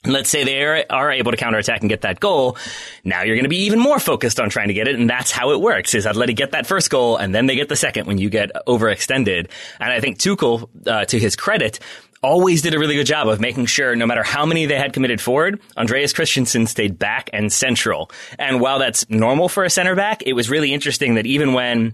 let's 0.05 0.29
say 0.29 0.43
they 0.43 0.63
are, 0.63 0.83
are 0.89 1.11
able 1.11 1.31
to 1.31 1.37
counterattack 1.37 1.81
and 1.81 1.89
get 1.89 2.01
that 2.01 2.19
goal. 2.19 2.57
Now 3.03 3.23
you're 3.23 3.35
going 3.35 3.45
to 3.45 3.49
be 3.49 3.65
even 3.65 3.79
more 3.79 3.99
focused 3.99 4.39
on 4.39 4.49
trying 4.49 4.67
to 4.67 4.73
get 4.73 4.87
it. 4.87 4.95
And 4.95 5.09
that's 5.09 5.31
how 5.31 5.51
it 5.51 5.61
works 5.61 5.95
is 5.95 6.05
Atleti 6.05 6.35
get 6.35 6.51
that 6.51 6.67
first 6.67 6.89
goal 6.89 7.17
and 7.17 7.33
then 7.33 7.45
they 7.45 7.55
get 7.55 7.69
the 7.69 7.75
second 7.75 8.07
when 8.07 8.17
you 8.17 8.29
get 8.29 8.51
overextended. 8.67 9.49
And 9.79 9.91
I 9.91 9.99
think 9.99 10.17
Tuchel, 10.17 10.69
uh, 10.87 11.05
to 11.05 11.19
his 11.19 11.35
credit, 11.35 11.79
always 12.21 12.61
did 12.61 12.73
a 12.73 12.79
really 12.79 12.95
good 12.95 13.05
job 13.05 13.27
of 13.27 13.39
making 13.39 13.65
sure 13.65 13.95
no 13.95 14.05
matter 14.05 14.23
how 14.23 14.45
many 14.45 14.65
they 14.65 14.77
had 14.77 14.93
committed 14.93 15.19
forward, 15.19 15.61
Andreas 15.77 16.13
Christensen 16.13 16.67
stayed 16.67 16.97
back 16.97 17.29
and 17.33 17.51
central. 17.51 18.09
And 18.39 18.61
while 18.61 18.79
that's 18.79 19.09
normal 19.09 19.49
for 19.49 19.63
a 19.63 19.69
center 19.69 19.95
back, 19.95 20.23
it 20.25 20.33
was 20.33 20.49
really 20.49 20.73
interesting 20.73 21.15
that 21.15 21.25
even 21.25 21.53
when 21.53 21.93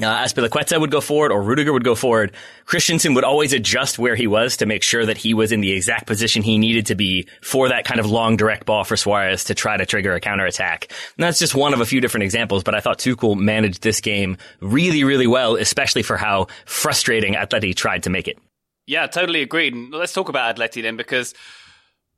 uh, 0.00 0.24
Azpilicueta 0.24 0.80
would 0.80 0.90
go 0.90 1.00
forward 1.00 1.32
or 1.32 1.42
Rudiger 1.42 1.72
would 1.72 1.84
go 1.84 1.94
forward. 1.94 2.32
Christensen 2.64 3.14
would 3.14 3.24
always 3.24 3.52
adjust 3.52 3.98
where 3.98 4.14
he 4.14 4.26
was 4.26 4.58
to 4.58 4.66
make 4.66 4.82
sure 4.82 5.04
that 5.04 5.16
he 5.16 5.34
was 5.34 5.52
in 5.52 5.60
the 5.60 5.72
exact 5.72 6.06
position 6.06 6.42
he 6.42 6.58
needed 6.58 6.86
to 6.86 6.94
be 6.94 7.26
for 7.42 7.68
that 7.68 7.84
kind 7.84 8.00
of 8.00 8.06
long 8.06 8.36
direct 8.36 8.66
ball 8.66 8.84
for 8.84 8.96
Suarez 8.96 9.44
to 9.44 9.54
try 9.54 9.76
to 9.76 9.86
trigger 9.86 10.14
a 10.14 10.20
counterattack. 10.20 10.86
And 11.16 11.24
that's 11.24 11.38
just 11.38 11.54
one 11.54 11.74
of 11.74 11.80
a 11.80 11.86
few 11.86 12.00
different 12.00 12.24
examples, 12.24 12.62
but 12.62 12.74
I 12.74 12.80
thought 12.80 12.98
Tuchel 12.98 13.36
managed 13.36 13.82
this 13.82 14.00
game 14.00 14.36
really, 14.60 15.04
really 15.04 15.26
well, 15.26 15.56
especially 15.56 16.02
for 16.02 16.16
how 16.16 16.46
frustrating 16.64 17.34
Atleti 17.34 17.74
tried 17.74 18.04
to 18.04 18.10
make 18.10 18.28
it. 18.28 18.38
Yeah, 18.86 19.06
totally 19.06 19.42
agreed. 19.42 19.74
Let's 19.92 20.14
talk 20.14 20.30
about 20.30 20.56
Atleti 20.56 20.82
then 20.82 20.96
because 20.96 21.34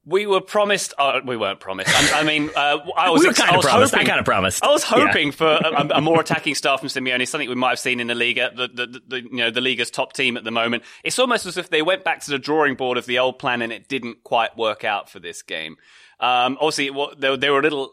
we 0.06 0.26
were 0.26 0.40
promised. 0.40 0.94
Uh, 0.98 1.20
we 1.24 1.36
weren't 1.36 1.60
promised. 1.60 1.90
I, 2.14 2.20
I 2.20 2.24
mean, 2.24 2.50
uh, 2.56 2.78
I 2.96 3.10
was. 3.10 3.20
we 3.20 3.28
were 3.28 3.34
kind 3.34 3.50
I 3.50 3.56
of 3.56 3.62
promised. 3.62 3.92
Hoping, 3.92 4.06
I 4.06 4.08
kind 4.08 4.18
of 4.20 4.24
promised. 4.24 4.64
I 4.64 4.70
was 4.72 4.82
hoping 4.82 5.26
Yeah. 5.28 5.32
for 5.32 5.46
a, 5.48 5.88
a 5.96 6.00
more 6.00 6.20
attacking 6.20 6.54
staff 6.54 6.80
from 6.80 6.88
Simeone, 6.88 7.26
something 7.28 7.48
we 7.48 7.54
might 7.54 7.70
have 7.70 7.78
seen 7.78 8.00
in 8.00 8.06
the 8.06 8.14
Liga, 8.14 8.50
the, 8.54 8.68
the, 8.68 9.00
the 9.06 9.22
you 9.22 9.30
know 9.36 9.50
the 9.50 9.60
Liga's 9.60 9.90
top 9.90 10.12
team 10.12 10.36
at 10.36 10.44
the 10.44 10.50
moment. 10.50 10.82
It's 11.04 11.18
almost 11.18 11.46
as 11.46 11.56
if 11.56 11.70
they 11.70 11.82
went 11.82 12.02
back 12.04 12.20
to 12.20 12.30
the 12.30 12.38
drawing 12.38 12.74
board 12.76 12.96
of 12.98 13.06
the 13.06 13.18
old 13.18 13.38
plan 13.38 13.62
and 13.62 13.72
it 13.72 13.88
didn't 13.88 14.24
quite 14.24 14.56
work 14.56 14.84
out 14.84 15.10
for 15.10 15.20
this 15.20 15.42
game. 15.42 15.76
Um, 16.18 16.56
obviously, 16.60 16.86
it, 16.86 16.94
wa- 16.94 17.14
they, 17.16 17.36
they 17.36 17.50
were 17.50 17.60
a 17.60 17.62
little. 17.62 17.92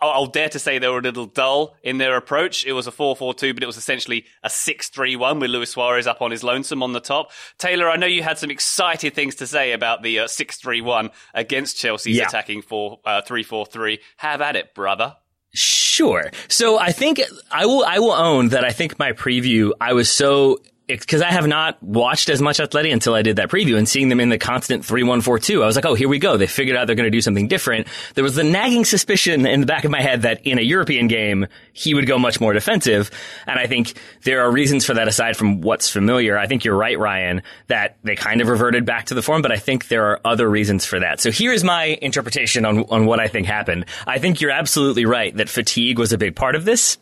I'll 0.00 0.26
dare 0.26 0.48
to 0.48 0.58
say 0.58 0.78
they 0.78 0.88
were 0.88 0.98
a 0.98 1.02
little 1.02 1.26
dull 1.26 1.76
in 1.82 1.98
their 1.98 2.16
approach. 2.16 2.66
It 2.66 2.72
was 2.72 2.86
a 2.86 2.90
4-4-2, 2.92 3.54
but 3.54 3.62
it 3.62 3.66
was 3.66 3.76
essentially 3.76 4.24
a 4.42 4.48
6-3-1 4.48 5.40
with 5.40 5.50
Luis 5.50 5.70
Suarez 5.70 6.06
up 6.06 6.20
on 6.22 6.30
his 6.30 6.42
lonesome 6.42 6.82
on 6.82 6.92
the 6.92 7.00
top. 7.00 7.30
Taylor, 7.58 7.88
I 7.88 7.96
know 7.96 8.06
you 8.06 8.22
had 8.22 8.38
some 8.38 8.50
excited 8.50 9.14
things 9.14 9.36
to 9.36 9.46
say 9.46 9.72
about 9.72 10.02
the 10.02 10.20
uh, 10.20 10.24
6-3-1 10.26 11.10
against 11.34 11.76
Chelsea's 11.76 12.16
Yeah. 12.16 12.26
attacking 12.26 12.62
4 12.62 13.00
uh, 13.04 13.22
3-4-3. 13.22 13.98
Have 14.18 14.40
at 14.40 14.56
it, 14.56 14.74
brother. 14.74 15.16
Sure. 15.54 16.30
So 16.48 16.78
I 16.78 16.92
think 16.92 17.20
I 17.50 17.66
will, 17.66 17.84
I 17.84 17.98
will 18.00 18.12
own 18.12 18.48
that 18.48 18.64
I 18.64 18.70
think 18.70 18.98
my 18.98 19.12
preview, 19.12 19.72
I 19.80 19.92
was 19.94 20.10
so, 20.10 20.58
because 20.88 21.20
I 21.20 21.30
have 21.30 21.46
not 21.46 21.80
watched 21.82 22.30
as 22.30 22.40
much 22.40 22.58
Atleti 22.58 22.92
until 22.92 23.14
I 23.14 23.22
did 23.22 23.36
that 23.36 23.50
preview 23.50 23.76
and 23.76 23.86
seeing 23.86 24.08
them 24.08 24.20
in 24.20 24.30
the 24.30 24.38
constant 24.38 24.82
3-1-4-2. 24.84 25.62
I 25.62 25.66
was 25.66 25.76
like, 25.76 25.84
oh, 25.84 25.94
here 25.94 26.08
we 26.08 26.18
go. 26.18 26.36
They 26.36 26.46
figured 26.46 26.76
out 26.76 26.86
they're 26.86 26.96
going 26.96 27.04
to 27.04 27.10
do 27.10 27.20
something 27.20 27.46
different. 27.46 27.86
There 28.14 28.24
was 28.24 28.34
the 28.34 28.44
nagging 28.44 28.86
suspicion 28.86 29.46
in 29.46 29.60
the 29.60 29.66
back 29.66 29.84
of 29.84 29.90
my 29.90 30.00
head 30.00 30.22
that 30.22 30.46
in 30.46 30.58
a 30.58 30.62
European 30.62 31.06
game, 31.06 31.46
he 31.74 31.92
would 31.92 32.06
go 32.06 32.18
much 32.18 32.40
more 32.40 32.54
defensive. 32.54 33.10
And 33.46 33.58
I 33.58 33.66
think 33.66 33.94
there 34.22 34.40
are 34.42 34.50
reasons 34.50 34.86
for 34.86 34.94
that 34.94 35.08
aside 35.08 35.36
from 35.36 35.60
what's 35.60 35.90
familiar. 35.90 36.38
I 36.38 36.46
think 36.46 36.64
you're 36.64 36.76
right, 36.76 36.98
Ryan, 36.98 37.42
that 37.66 37.98
they 38.02 38.16
kind 38.16 38.40
of 38.40 38.48
reverted 38.48 38.86
back 38.86 39.06
to 39.06 39.14
the 39.14 39.22
form, 39.22 39.42
but 39.42 39.52
I 39.52 39.58
think 39.58 39.88
there 39.88 40.06
are 40.06 40.20
other 40.24 40.48
reasons 40.48 40.86
for 40.86 41.00
that. 41.00 41.20
So 41.20 41.30
here's 41.30 41.62
my 41.62 41.98
interpretation 42.00 42.64
on, 42.64 42.84
on 42.84 43.04
what 43.04 43.20
I 43.20 43.28
think 43.28 43.46
happened. 43.46 43.84
I 44.06 44.18
think 44.18 44.40
you're 44.40 44.50
absolutely 44.50 45.04
right 45.04 45.36
that 45.36 45.50
fatigue 45.50 45.98
was 45.98 46.12
a 46.14 46.18
big 46.18 46.34
part 46.34 46.54
of 46.54 46.64
this. 46.64 46.96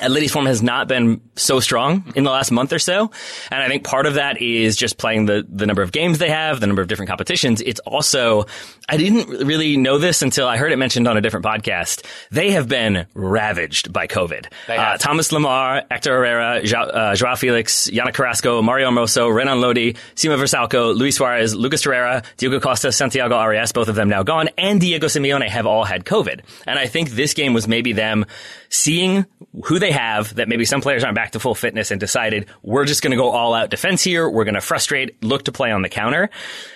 Atleti's 0.00 0.32
form 0.32 0.46
has 0.46 0.62
not 0.62 0.88
been 0.88 1.20
so 1.36 1.60
strong 1.60 2.12
in 2.16 2.24
the 2.24 2.30
last 2.30 2.50
month 2.50 2.72
or 2.72 2.78
so. 2.78 3.10
And 3.50 3.62
I 3.62 3.68
think 3.68 3.84
part 3.84 4.06
of 4.06 4.14
that 4.14 4.40
is 4.40 4.76
just 4.76 4.98
playing 4.98 5.26
the, 5.26 5.46
the 5.48 5.66
number 5.66 5.82
of 5.82 5.92
games 5.92 6.18
they 6.18 6.30
have, 6.30 6.60
the 6.60 6.66
number 6.66 6.82
of 6.82 6.88
different 6.88 7.08
competitions. 7.08 7.60
It's 7.60 7.80
also, 7.80 8.46
I 8.88 8.96
didn't 8.96 9.46
really 9.46 9.76
know 9.76 9.98
this 9.98 10.22
until 10.22 10.46
I 10.46 10.56
heard 10.56 10.72
it 10.72 10.76
mentioned 10.76 11.06
on 11.08 11.16
a 11.16 11.20
different 11.20 11.44
podcast. 11.46 12.04
They 12.30 12.52
have 12.52 12.68
been 12.68 13.06
ravaged 13.14 13.92
by 13.92 14.06
COVID. 14.06 14.46
Uh. 14.68 14.96
Thomas 14.98 15.30
Lemar, 15.30 15.84
Hector 15.90 16.16
Herrera, 16.16 16.62
Jo- 16.62 16.78
uh, 16.80 17.14
Joao 17.14 17.36
Felix, 17.36 17.88
Yana 17.90 18.12
Carrasco, 18.12 18.62
Mario 18.62 18.90
Hermoso, 18.90 19.32
Renan 19.34 19.60
Lodi, 19.60 19.96
Sime 20.14 20.36
Vrsaljko, 20.36 20.96
Luis 20.96 21.16
Suarez, 21.16 21.54
Lucas 21.54 21.82
Torreira, 21.82 22.24
Diego 22.36 22.60
Costa, 22.60 22.92
Santiago 22.92 23.34
Arias, 23.34 23.72
both 23.72 23.88
of 23.88 23.94
them 23.94 24.08
now 24.08 24.22
gone, 24.22 24.48
and 24.58 24.80
Diego 24.80 25.06
Simeone 25.06 25.48
have 25.48 25.66
all 25.66 25.84
had 25.84 26.04
COVID. 26.04 26.40
And 26.66 26.78
I 26.78 26.86
think 26.86 27.10
this 27.10 27.34
game 27.34 27.52
was 27.54 27.68
maybe 27.68 27.92
them 27.92 28.24
seeing 28.68 29.26
who 29.64 29.78
they 29.78 29.87
have, 29.92 30.34
that 30.36 30.48
maybe 30.48 30.64
some 30.64 30.80
players 30.80 31.04
aren't 31.04 31.14
back 31.14 31.32
to 31.32 31.40
full 31.40 31.54
fitness 31.54 31.90
and 31.90 32.00
decided, 32.00 32.46
we're 32.62 32.84
just 32.84 33.02
going 33.02 33.10
to 33.10 33.16
go 33.16 33.30
all 33.30 33.54
out 33.54 33.70
defense 33.70 34.02
here. 34.02 34.28
We're 34.28 34.44
going 34.44 34.54
to 34.54 34.60
frustrate, 34.60 35.22
look 35.22 35.44
to 35.44 35.52
play 35.52 35.70
on 35.70 35.82
the 35.82 35.88
counter. 35.88 36.30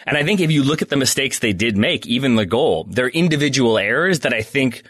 And 0.06 0.16
I 0.16 0.24
think 0.24 0.40
if 0.40 0.50
you 0.50 0.62
look 0.62 0.82
at 0.82 0.88
the 0.88 0.96
mistakes 0.96 1.38
they 1.38 1.52
did 1.52 1.76
make, 1.76 2.06
even 2.06 2.36
the 2.36 2.46
goal, 2.46 2.84
they're 2.84 3.08
individual 3.08 3.78
errors 3.78 4.20
that 4.20 4.32
I 4.32 4.42
think 4.42 4.82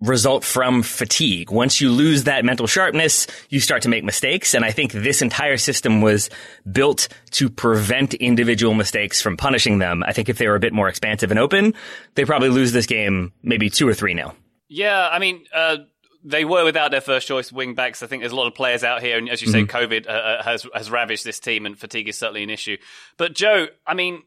result 0.00 0.44
from 0.44 0.82
fatigue. 0.82 1.50
Once 1.50 1.80
you 1.80 1.90
lose 1.90 2.24
that 2.24 2.44
mental 2.44 2.66
sharpness, 2.66 3.26
you 3.48 3.58
start 3.58 3.82
to 3.82 3.88
make 3.88 4.04
mistakes. 4.04 4.54
And 4.54 4.64
I 4.64 4.70
think 4.70 4.92
this 4.92 5.22
entire 5.22 5.56
system 5.56 6.00
was 6.00 6.30
built 6.70 7.08
to 7.32 7.50
prevent 7.50 8.14
individual 8.14 8.74
mistakes 8.74 9.20
from 9.20 9.36
punishing 9.36 9.78
them. 9.78 10.04
I 10.06 10.12
think 10.12 10.28
if 10.28 10.38
they 10.38 10.46
were 10.46 10.54
a 10.54 10.60
bit 10.60 10.72
more 10.72 10.88
expansive 10.88 11.30
and 11.30 11.40
open, 11.40 11.74
they 12.14 12.24
probably 12.24 12.48
lose 12.48 12.72
this 12.72 12.86
game 12.86 13.32
maybe 13.42 13.70
two 13.70 13.88
or 13.88 13.94
three 13.94 14.14
nil. 14.14 14.34
Yeah, 14.68 15.08
I 15.10 15.18
mean, 15.18 15.46
uh, 15.52 15.78
they 16.24 16.44
were 16.44 16.64
without 16.64 16.90
their 16.90 17.00
first 17.00 17.26
choice 17.28 17.52
wing 17.52 17.74
backs. 17.74 18.02
I 18.02 18.06
think 18.06 18.22
there's 18.22 18.32
a 18.32 18.36
lot 18.36 18.46
of 18.46 18.54
players 18.54 18.84
out 18.84 19.02
here, 19.02 19.18
and 19.18 19.28
as 19.28 19.40
you 19.40 19.48
say, 19.48 19.64
COVID 19.64 20.06
uh, 20.06 20.10
uh, 20.10 20.42
has 20.42 20.66
has 20.74 20.90
ravaged 20.90 21.24
this 21.24 21.40
team, 21.40 21.66
and 21.66 21.78
fatigue 21.78 22.08
is 22.08 22.18
certainly 22.18 22.42
an 22.42 22.50
issue. 22.50 22.76
But 23.16 23.34
Joe, 23.34 23.68
I 23.86 23.94
mean, 23.94 24.22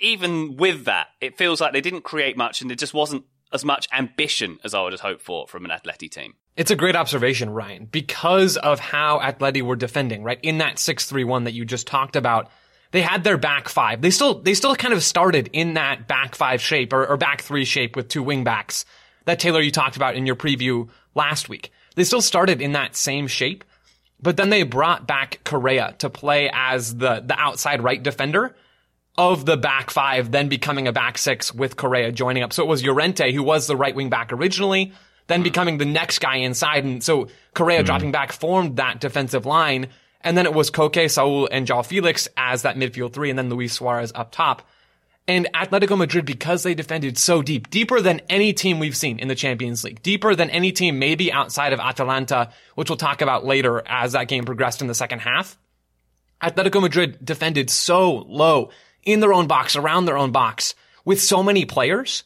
even 0.00 0.56
with 0.56 0.86
that, 0.86 1.08
it 1.20 1.38
feels 1.38 1.60
like 1.60 1.72
they 1.72 1.80
didn't 1.80 2.02
create 2.02 2.36
much, 2.36 2.60
and 2.60 2.70
there 2.70 2.76
just 2.76 2.94
wasn't 2.94 3.24
as 3.52 3.64
much 3.64 3.86
ambition 3.92 4.58
as 4.64 4.74
I 4.74 4.82
would 4.82 4.92
have 4.92 5.00
hoped 5.00 5.22
for 5.22 5.46
from 5.46 5.64
an 5.64 5.70
Atleti 5.70 6.10
team. 6.10 6.34
It's 6.56 6.70
a 6.70 6.76
great 6.76 6.96
observation, 6.96 7.50
Ryan, 7.50 7.86
because 7.86 8.56
of 8.56 8.78
how 8.78 9.20
Atleti 9.20 9.62
were 9.62 9.76
defending, 9.76 10.22
right? 10.22 10.38
In 10.42 10.58
that 10.58 10.76
6-3-1 10.76 11.44
that 11.44 11.52
you 11.52 11.64
just 11.64 11.86
talked 11.86 12.16
about, 12.16 12.50
they 12.90 13.02
had 13.02 13.24
their 13.24 13.38
back 13.38 13.68
five. 13.68 14.02
They 14.02 14.10
still, 14.10 14.40
they 14.40 14.54
still 14.54 14.74
kind 14.74 14.92
of 14.92 15.02
started 15.02 15.50
in 15.52 15.74
that 15.74 16.08
back 16.08 16.34
five 16.34 16.60
shape 16.60 16.92
or, 16.92 17.06
or 17.06 17.16
back 17.16 17.42
three 17.42 17.64
shape 17.64 17.96
with 17.96 18.08
two 18.08 18.22
wing 18.22 18.44
backs 18.44 18.84
that 19.24 19.38
Taylor 19.38 19.60
you 19.60 19.70
talked 19.70 19.96
about 19.96 20.16
in 20.16 20.26
your 20.26 20.36
preview 20.36 20.88
last 21.14 21.48
week. 21.48 21.72
They 21.94 22.04
still 22.04 22.22
started 22.22 22.60
in 22.60 22.72
that 22.72 22.96
same 22.96 23.26
shape, 23.26 23.64
but 24.20 24.36
then 24.36 24.50
they 24.50 24.62
brought 24.62 25.06
back 25.06 25.40
Correa 25.44 25.94
to 25.98 26.08
play 26.08 26.50
as 26.52 26.96
the, 26.96 27.22
the 27.24 27.38
outside 27.38 27.82
right 27.82 28.02
defender 28.02 28.54
of 29.18 29.44
the 29.44 29.56
back 29.56 29.90
five, 29.90 30.30
then 30.30 30.48
becoming 30.48 30.88
a 30.88 30.92
back 30.92 31.18
six 31.18 31.52
with 31.52 31.76
Correa 31.76 32.12
joining 32.12 32.42
up. 32.42 32.52
So 32.52 32.62
it 32.62 32.68
was 32.68 32.84
Llorente 32.84 33.32
who 33.32 33.42
was 33.42 33.66
the 33.66 33.76
right 33.76 33.94
wing 33.94 34.08
back 34.08 34.32
originally, 34.32 34.92
then 35.26 35.38
mm-hmm. 35.38 35.44
becoming 35.44 35.78
the 35.78 35.84
next 35.84 36.20
guy 36.20 36.36
inside. 36.36 36.84
And 36.84 37.02
so 37.02 37.28
Correa 37.54 37.78
mm-hmm. 37.78 37.86
dropping 37.86 38.12
back 38.12 38.32
formed 38.32 38.76
that 38.76 39.00
defensive 39.00 39.44
line. 39.44 39.88
And 40.22 40.38
then 40.38 40.46
it 40.46 40.54
was 40.54 40.70
Koke, 40.70 41.10
Saul, 41.10 41.48
and 41.50 41.66
João 41.66 41.84
Felix 41.84 42.28
as 42.36 42.62
that 42.62 42.76
midfield 42.76 43.12
three, 43.12 43.28
and 43.28 43.38
then 43.38 43.50
Luis 43.50 43.72
Suarez 43.72 44.12
up 44.14 44.30
top. 44.30 44.62
And 45.28 45.48
Atletico 45.54 45.96
Madrid, 45.96 46.26
because 46.26 46.64
they 46.64 46.74
defended 46.74 47.16
so 47.16 47.42
deep, 47.42 47.70
deeper 47.70 48.00
than 48.00 48.20
any 48.28 48.52
team 48.52 48.80
we've 48.80 48.96
seen 48.96 49.20
in 49.20 49.28
the 49.28 49.36
Champions 49.36 49.84
League, 49.84 50.02
deeper 50.02 50.34
than 50.34 50.50
any 50.50 50.72
team 50.72 50.98
maybe 50.98 51.32
outside 51.32 51.72
of 51.72 51.78
Atalanta, 51.78 52.50
which 52.74 52.90
we'll 52.90 52.96
talk 52.96 53.22
about 53.22 53.44
later 53.44 53.82
as 53.86 54.12
that 54.12 54.26
game 54.26 54.44
progressed 54.44 54.82
in 54.82 54.88
the 54.88 54.94
second 54.94 55.20
half. 55.20 55.56
Atletico 56.42 56.80
Madrid 56.80 57.24
defended 57.24 57.70
so 57.70 58.26
low 58.28 58.70
in 59.04 59.20
their 59.20 59.32
own 59.32 59.46
box, 59.46 59.76
around 59.76 60.06
their 60.06 60.18
own 60.18 60.32
box, 60.32 60.74
with 61.04 61.20
so 61.20 61.42
many 61.42 61.64
players 61.64 62.24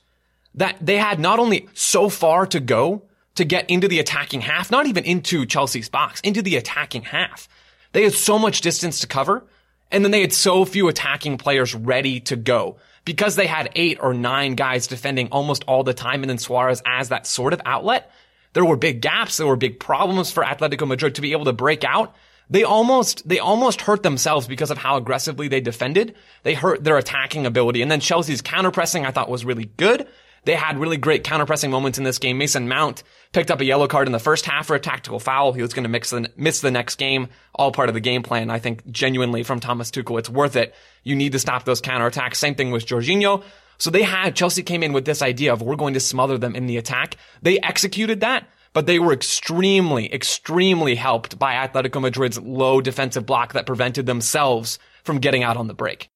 that 0.54 0.76
they 0.80 0.96
had 0.96 1.20
not 1.20 1.38
only 1.38 1.68
so 1.74 2.08
far 2.08 2.46
to 2.46 2.60
go 2.60 3.02
to 3.34 3.44
get 3.44 3.68
into 3.68 3.88
the 3.88 3.98
attacking 3.98 4.40
half, 4.40 4.70
not 4.70 4.86
even 4.86 5.04
into 5.04 5.44
Chelsea's 5.44 5.90
box, 5.90 6.20
into 6.22 6.40
the 6.40 6.56
attacking 6.56 7.02
half. 7.02 7.46
They 7.92 8.04
had 8.04 8.14
so 8.14 8.38
much 8.38 8.62
distance 8.62 9.00
to 9.00 9.06
cover, 9.06 9.44
and 9.90 10.04
then 10.04 10.10
they 10.10 10.20
had 10.20 10.32
so 10.32 10.64
few 10.64 10.88
attacking 10.88 11.38
players 11.38 11.74
ready 11.74 12.20
to 12.20 12.36
go. 12.36 12.76
Because 13.04 13.36
they 13.36 13.46
had 13.46 13.70
eight 13.76 13.98
or 14.00 14.12
nine 14.12 14.56
guys 14.56 14.88
defending 14.88 15.28
almost 15.28 15.62
all 15.68 15.84
the 15.84 15.94
time, 15.94 16.22
and 16.22 16.30
then 16.30 16.38
Suarez 16.38 16.82
as 16.84 17.10
that 17.10 17.26
sort 17.26 17.52
of 17.52 17.62
outlet, 17.64 18.10
there 18.52 18.64
were 18.64 18.76
big 18.76 19.00
gaps, 19.00 19.36
there 19.36 19.46
were 19.46 19.56
big 19.56 19.78
problems 19.78 20.32
for 20.32 20.42
Atletico 20.42 20.88
Madrid 20.88 21.14
to 21.14 21.20
be 21.20 21.32
able 21.32 21.44
to 21.44 21.52
break 21.52 21.84
out. 21.84 22.16
They 22.50 22.64
almost, 22.64 23.28
they 23.28 23.38
almost 23.38 23.80
hurt 23.80 24.02
themselves 24.02 24.46
because 24.46 24.70
of 24.70 24.78
how 24.78 24.96
aggressively 24.96 25.48
they 25.48 25.60
defended. 25.60 26.14
They 26.42 26.54
hurt 26.54 26.82
their 26.82 26.96
attacking 26.96 27.46
ability. 27.46 27.82
And 27.82 27.90
then 27.90 28.00
Chelsea's 28.00 28.42
counterpressing 28.42 29.04
I 29.04 29.10
thought 29.10 29.28
was 29.28 29.44
really 29.44 29.70
good. 29.76 30.08
They 30.46 30.54
had 30.54 30.78
really 30.78 30.96
great 30.96 31.24
counterpressing 31.24 31.70
moments 31.70 31.98
in 31.98 32.04
this 32.04 32.18
game. 32.18 32.38
Mason 32.38 32.68
Mount 32.68 33.02
picked 33.32 33.50
up 33.50 33.60
a 33.60 33.64
yellow 33.64 33.88
card 33.88 34.06
in 34.06 34.12
the 34.12 34.20
first 34.20 34.46
half 34.46 34.68
for 34.68 34.76
a 34.76 34.80
tactical 34.80 35.18
foul. 35.18 35.52
He 35.52 35.60
was 35.60 35.74
going 35.74 35.90
to 35.90 36.30
miss 36.36 36.60
the 36.60 36.70
next 36.70 36.94
game. 36.96 37.28
All 37.52 37.72
part 37.72 37.88
of 37.88 37.94
the 37.94 38.00
game 38.00 38.22
plan. 38.22 38.48
I 38.48 38.60
think 38.60 38.88
genuinely 38.88 39.42
from 39.42 39.58
Thomas 39.58 39.90
Tuchel, 39.90 40.20
it's 40.20 40.30
worth 40.30 40.54
it. 40.54 40.72
You 41.02 41.16
need 41.16 41.32
to 41.32 41.40
stop 41.40 41.64
those 41.64 41.82
counterattacks. 41.82 42.36
Same 42.36 42.54
thing 42.54 42.70
with 42.70 42.86
Jorginho. 42.86 43.42
So 43.78 43.90
they 43.90 44.04
had, 44.04 44.36
Chelsea 44.36 44.62
came 44.62 44.84
in 44.84 44.92
with 44.92 45.04
this 45.04 45.20
idea 45.20 45.52
of 45.52 45.62
we're 45.62 45.74
going 45.74 45.94
to 45.94 46.00
smother 46.00 46.38
them 46.38 46.54
in 46.54 46.66
the 46.66 46.76
attack. 46.76 47.16
They 47.42 47.58
executed 47.58 48.20
that, 48.20 48.48
but 48.72 48.86
they 48.86 49.00
were 49.00 49.12
extremely, 49.12 50.14
extremely 50.14 50.94
helped 50.94 51.40
by 51.40 51.54
Atletico 51.54 52.00
Madrid's 52.00 52.38
low 52.38 52.80
defensive 52.80 53.26
block 53.26 53.52
that 53.54 53.66
prevented 53.66 54.06
themselves 54.06 54.78
from 55.02 55.18
getting 55.18 55.42
out 55.42 55.56
on 55.56 55.66
the 55.66 55.74
break. 55.74 56.08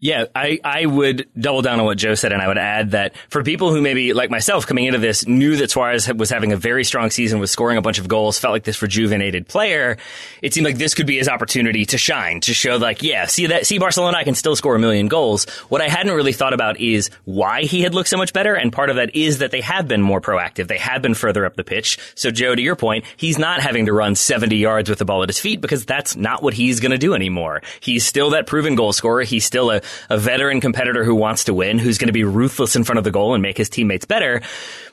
Yeah, 0.00 0.24
I, 0.34 0.58
I 0.64 0.86
would 0.86 1.28
double 1.38 1.60
down 1.60 1.78
on 1.78 1.84
what 1.84 1.98
Joe 1.98 2.14
said, 2.14 2.32
and 2.32 2.40
I 2.40 2.48
would 2.48 2.56
add 2.56 2.92
that 2.92 3.14
for 3.28 3.42
people 3.44 3.70
who 3.70 3.82
maybe, 3.82 4.14
like 4.14 4.30
myself, 4.30 4.66
coming 4.66 4.86
into 4.86 4.98
this, 4.98 5.26
knew 5.26 5.56
that 5.56 5.70
Suarez 5.70 6.10
was 6.14 6.30
having 6.30 6.52
a 6.52 6.56
very 6.56 6.84
strong 6.84 7.10
season, 7.10 7.38
was 7.38 7.50
scoring 7.50 7.76
a 7.76 7.82
bunch 7.82 7.98
of 7.98 8.08
goals, 8.08 8.38
felt 8.38 8.52
like 8.52 8.64
this 8.64 8.80
rejuvenated 8.80 9.46
player, 9.46 9.98
it 10.40 10.54
seemed 10.54 10.64
like 10.64 10.78
this 10.78 10.94
could 10.94 11.06
be 11.06 11.18
his 11.18 11.28
opportunity 11.28 11.84
to 11.84 11.98
shine, 11.98 12.40
to 12.40 12.54
show 12.54 12.76
like, 12.76 13.02
yeah, 13.02 13.26
see 13.26 13.48
that, 13.48 13.66
see 13.66 13.78
Barcelona, 13.78 14.16
I 14.16 14.24
can 14.24 14.34
still 14.34 14.56
score 14.56 14.74
a 14.74 14.78
million 14.78 15.08
goals. 15.08 15.44
What 15.68 15.82
I 15.82 15.88
hadn't 15.88 16.14
really 16.14 16.32
thought 16.32 16.54
about 16.54 16.80
is 16.80 17.10
why 17.26 17.64
he 17.64 17.82
had 17.82 17.94
looked 17.94 18.08
so 18.08 18.16
much 18.16 18.32
better, 18.32 18.54
and 18.54 18.72
part 18.72 18.88
of 18.88 18.96
that 18.96 19.14
is 19.14 19.38
that 19.38 19.50
they 19.50 19.60
have 19.60 19.86
been 19.86 20.00
more 20.00 20.22
proactive. 20.22 20.68
They 20.68 20.78
have 20.78 21.02
been 21.02 21.14
further 21.14 21.44
up 21.44 21.56
the 21.56 21.64
pitch. 21.64 21.98
So 22.14 22.30
Joe, 22.30 22.54
to 22.54 22.62
your 22.62 22.76
point, 22.76 23.04
he's 23.18 23.38
not 23.38 23.60
having 23.60 23.84
to 23.84 23.92
run 23.92 24.14
70 24.14 24.56
yards 24.56 24.88
with 24.88 24.98
the 24.98 25.04
ball 25.04 25.22
at 25.22 25.28
his 25.28 25.38
feet 25.38 25.60
because 25.60 25.84
that's 25.84 26.16
not 26.16 26.42
what 26.42 26.54
he's 26.54 26.80
going 26.80 26.92
to 26.92 26.98
do 26.98 27.12
anymore. 27.12 27.60
He's 27.80 28.06
still 28.06 28.30
that 28.30 28.46
proven 28.46 28.76
goal 28.76 28.94
scorer. 28.94 29.24
He's 29.24 29.44
still 29.44 29.70
a, 29.70 29.82
a 30.08 30.18
veteran 30.18 30.60
competitor 30.60 31.04
who 31.04 31.14
wants 31.14 31.44
to 31.44 31.54
win, 31.54 31.78
who's 31.78 31.98
going 31.98 32.08
to 32.08 32.12
be 32.12 32.24
ruthless 32.24 32.76
in 32.76 32.84
front 32.84 32.98
of 32.98 33.04
the 33.04 33.10
goal 33.10 33.34
and 33.34 33.42
make 33.42 33.56
his 33.56 33.68
teammates 33.68 34.04
better. 34.04 34.42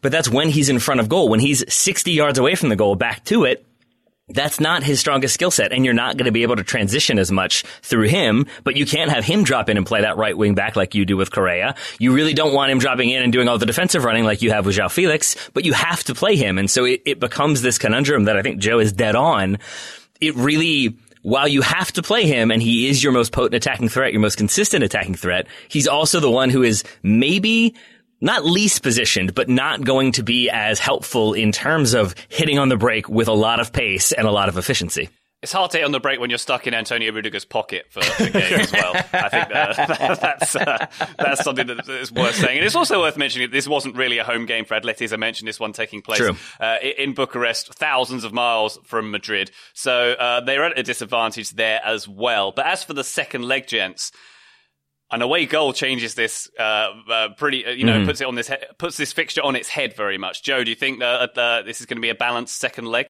But 0.02 0.12
that's 0.12 0.30
when 0.30 0.50
he's 0.50 0.70
in 0.70 0.80
front 0.80 1.00
of 1.00 1.10
goal. 1.10 1.30
When 1.30 1.40
he's 1.40 1.64
60 1.74 2.12
yards 2.12 2.40
away 2.40 2.56
from 2.56 2.70
the 2.70 2.76
goal, 2.76 2.96
back 2.96 3.24
to 3.26 3.46
it, 3.46 3.66
that's 4.30 4.60
not 4.60 4.84
his 4.84 5.00
strongest 5.00 5.34
skill 5.34 5.52
set, 5.52 5.72
and 5.72 5.86
you're 5.86 5.94
not 5.94 6.18
going 6.18 6.26
to 6.26 6.34
be 6.34 6.44
able 6.44 6.58
to 6.58 6.64
transition 6.64 7.18
as 7.18 7.32
much 7.32 7.64
through 7.82 8.08
him. 8.08 8.46
But 8.64 8.76
you 8.76 8.86
can't 8.86 9.10
have 9.10 9.24
him 9.24 9.46
drop 9.46 9.70
in 9.70 9.78
and 9.78 9.86
play 9.86 10.02
that 10.02 10.18
right 10.18 10.38
wing 10.38 10.54
back 10.54 10.76
like 10.76 10.96
you 10.96 11.06
do 11.06 11.16
with 11.16 11.32
Correa. 11.32 11.76
You 11.98 12.14
really 12.14 12.34
don't 12.34 12.54
want 12.54 12.72
him 12.72 12.80
dropping 12.80 13.10
in 13.10 13.24
and 13.24 13.32
doing 13.32 13.48
all 13.48 13.58
the 13.58 13.66
defensive 13.66 14.04
running 14.04 14.26
like 14.26 14.42
you 14.42 14.52
have 14.52 14.66
with 14.66 14.76
João 14.76 14.92
Felix. 14.92 15.36
But 15.54 15.64
you 15.64 15.72
have 15.74 16.04
to 16.06 16.14
play 16.14 16.36
him, 16.36 16.58
and 16.58 16.70
so 16.70 16.84
it, 16.84 17.04
it 17.06 17.20
becomes 17.22 17.62
this 17.62 17.78
conundrum 17.78 18.26
that 18.26 18.36
I 18.36 18.42
think 18.42 18.60
Joe 18.60 18.80
is 18.80 18.92
dead 18.92 19.16
on. 19.16 19.60
It 20.20 20.36
really 20.36 20.98
while 21.28 21.48
you 21.50 21.62
have 21.62 21.92
to 21.92 22.02
play 22.02 22.26
him 22.26 22.52
and 22.52 22.64
he 22.64 22.88
is 22.88 23.04
your 23.04 23.12
most 23.12 23.34
potent 23.34 23.54
attacking 23.54 23.90
threat, 23.90 24.14
your 24.14 24.22
most 24.22 24.38
consistent 24.38 24.82
attacking 24.82 25.14
threat, 25.14 25.46
he's 25.68 25.86
also 25.86 26.22
the 26.22 26.32
one 26.32 26.50
who 26.50 26.64
is 26.64 26.86
maybe 27.04 27.76
not 28.22 28.46
least 28.46 28.82
positioned, 28.82 29.36
but 29.36 29.50
not 29.50 29.84
going 29.84 30.14
to 30.14 30.24
be 30.24 30.50
as 30.50 30.80
helpful 30.80 31.34
in 31.34 31.52
terms 31.52 31.94
of 31.94 32.16
hitting 32.30 32.60
on 32.60 32.70
the 32.70 32.78
break 32.78 33.10
with 33.10 33.28
a 33.28 33.34
lot 33.34 33.60
of 33.60 33.74
pace 33.74 34.14
and 34.14 34.26
a 34.26 34.32
lot 34.32 34.48
of 34.48 34.58
efficiency. 34.58 35.10
It's 35.44 35.52
hard 35.52 35.70
to 35.72 35.78
hit 35.78 35.84
on 35.84 35.92
the 35.92 36.00
break 36.00 36.20
when 36.20 36.32
you're 36.32 36.40
stuck 36.40 36.66
in 36.66 36.74
Antonio 36.74 37.12
Rudiger's 37.12 37.46
pocket 37.46 37.86
for 37.92 38.00
the 38.00 38.32
game 38.34 38.60
as 38.60 38.72
well. 38.72 38.96
I 39.14 39.30
think 39.30 39.56
uh, 39.56 40.16
that's 40.16 40.56
uh, 40.56 40.88
that's 41.20 41.44
something 41.44 41.68
that 41.68 41.88
is 41.88 42.12
worth 42.12 42.36
saying. 42.36 42.58
And 42.58 42.66
it's 42.66 42.76
also 42.76 43.02
worth 43.02 43.18
mentioning 43.18 43.48
that 43.48 43.56
this 43.56 43.68
wasn't 43.68 43.96
really 43.96 44.18
a 44.18 44.24
home 44.24 44.48
game 44.48 44.66
for 44.66 44.74
Atleti, 44.80 45.04
as 45.04 45.14
I 45.14 45.18
mentioned. 45.18 45.48
This 45.48 45.60
one 45.60 45.74
taking 45.74 46.02
place 46.02 46.22
uh, 46.60 46.78
in 46.82 47.14
Bucharest, 47.14 47.72
thousands 47.76 48.24
of 48.24 48.34
miles 48.34 48.80
from 48.84 49.12
Madrid. 49.12 49.52
So 49.76 50.14
uh, 50.14 50.42
they're 50.42 50.64
at 50.64 50.80
a 50.80 50.82
disadvantage 50.82 51.52
there 51.52 51.82
as 51.86 52.08
well. 52.08 52.52
But 52.52 52.66
as 52.66 52.84
for 52.84 52.94
the 52.94 53.04
second 53.04 53.44
leg, 53.44 53.68
gents, 53.68 54.12
an 55.12 55.22
away 55.22 55.46
goal 55.46 55.72
changes 55.72 56.16
this 56.16 56.50
uh, 56.60 56.90
uh, 57.12 57.30
pretty, 57.38 57.64
uh, 57.64 57.70
you 57.70 57.84
know, 57.86 57.98
mm-hmm. 57.98 58.08
puts 58.08 58.22
it 58.22 58.28
on 58.28 58.34
this, 58.34 58.48
he- 58.48 58.56
puts 58.80 58.98
this 58.98 59.14
fixture 59.14 59.44
on 59.44 59.56
its 59.56 59.70
head 59.70 59.96
very 59.96 60.18
much. 60.18 60.42
Joe, 60.42 60.64
do 60.64 60.72
you 60.72 60.76
think 60.76 61.00
that 61.00 61.38
uh, 61.38 61.62
this 61.62 61.80
is 61.80 61.86
going 61.86 61.98
to 61.98 62.02
be 62.02 62.10
a 62.10 62.16
balanced 62.16 62.58
second 62.58 62.86
leg? 62.86 63.06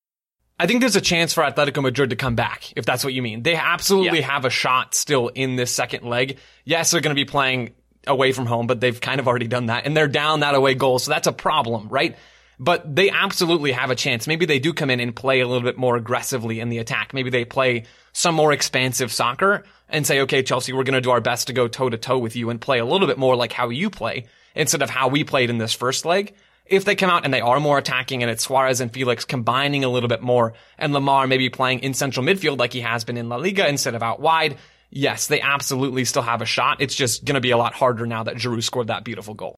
I 0.60 0.66
think 0.66 0.82
there's 0.82 0.96
a 0.96 1.02
chance 1.02 1.34
for 1.34 1.44
Atletico 1.44 1.84
Madrid 1.84 2.10
to 2.10 2.16
come 2.16 2.36
back, 2.36 2.74
if 2.76 2.86
that's 2.86 3.04
what 3.04 3.14
you 3.14 3.22
mean. 3.22 3.44
They 3.44 3.56
absolutely 3.56 4.20
yeah. 4.20 4.32
have 4.32 4.46
a 4.46 4.50
shot 4.50 4.96
still 4.96 5.28
in 5.28 5.56
this 5.56 5.74
second 5.74 6.04
leg. 6.04 6.40
Yes, 6.66 6.92
they're 6.92 7.02
going 7.02 7.16
to 7.16 7.20
be 7.20 7.30
playing 7.30 7.76
away 8.08 8.32
from 8.32 8.48
home, 8.48 8.66
but 8.66 8.82
they've 8.82 9.00
kind 9.00 9.20
of 9.20 9.28
already 9.28 9.48
done 9.48 9.68
that, 9.68 9.86
and 9.86 9.96
they're 9.96 10.08
down 10.08 10.40
that 10.40 10.56
away 10.56 10.74
goal, 10.74 10.98
so 10.98 11.12
that's 11.12 11.28
a 11.28 11.32
problem, 11.32 11.90
right? 11.90 12.18
But 12.60 12.96
they 12.96 13.12
absolutely 13.12 13.72
have 13.74 13.92
a 13.92 13.96
chance. 13.96 14.26
Maybe 14.26 14.48
they 14.48 14.58
do 14.58 14.74
come 14.74 14.90
in 14.90 15.00
and 15.00 15.16
play 15.16 15.42
a 15.42 15.48
little 15.48 15.62
bit 15.62 15.78
more 15.78 15.96
aggressively 15.96 16.60
in 16.60 16.70
the 16.70 16.80
attack. 16.80 17.14
Maybe 17.14 17.30
they 17.30 17.46
play 17.46 17.84
some 18.14 18.34
more 18.34 18.52
expansive 18.52 19.12
soccer 19.12 19.64
and 19.90 20.08
say, 20.08 20.22
okay, 20.22 20.42
Chelsea, 20.42 20.74
we're 20.74 20.84
going 20.84 20.96
to 20.96 21.02
do 21.02 21.12
our 21.12 21.22
best 21.22 21.48
to 21.48 21.54
go 21.54 21.68
toe 21.68 21.90
to 21.90 21.98
toe 21.98 22.18
with 22.18 22.36
you 22.36 22.50
and 22.50 22.60
play 22.60 22.80
a 22.80 22.86
little 22.86 23.06
bit 23.06 23.20
more 23.20 23.36
like 23.36 23.54
how 23.54 23.70
you 23.70 23.92
play 23.92 24.26
instead 24.56 24.82
of 24.82 24.90
how 24.90 25.08
we 25.08 25.24
played 25.24 25.52
in 25.52 25.60
this 25.60 25.74
first 25.74 26.04
leg 26.04 26.34
if 26.70 26.86
they 26.86 26.96
come 26.96 27.10
out 27.10 27.26
and 27.26 27.34
they 27.34 27.42
are 27.42 27.60
more 27.60 27.78
attacking 27.78 28.24
and 28.24 28.32
it's 28.32 28.44
Suarez 28.44 28.82
and 28.82 28.92
Felix 28.92 29.26
combining 29.26 29.84
a 29.84 29.90
little 29.90 30.10
bit 30.10 30.22
more 30.22 30.54
and 30.78 30.94
Lemar 30.94 31.28
maybe 31.28 31.50
playing 31.50 31.80
in 31.80 31.94
central 31.94 32.26
midfield 32.26 32.60
like 32.60 32.74
he 32.74 32.82
has 32.82 33.04
been 33.04 33.18
in 33.18 33.30
La 33.30 33.38
Liga 33.38 33.68
instead 33.68 33.96
of 33.96 34.04
out 34.04 34.20
wide, 34.20 34.58
yes, 34.90 35.28
they 35.28 35.42
absolutely 35.42 36.06
still 36.06 36.22
have 36.22 36.42
a 36.42 36.46
shot. 36.46 36.82
It's 36.82 36.96
just 36.96 37.26
going 37.26 37.36
to 37.36 37.42
be 37.42 37.52
a 37.52 37.58
lot 37.58 37.74
harder 37.74 38.06
now 38.06 38.24
that 38.24 38.36
Giroud 38.36 38.64
scored 38.64 38.88
that 38.88 39.04
beautiful 39.04 39.34
goal. 39.34 39.58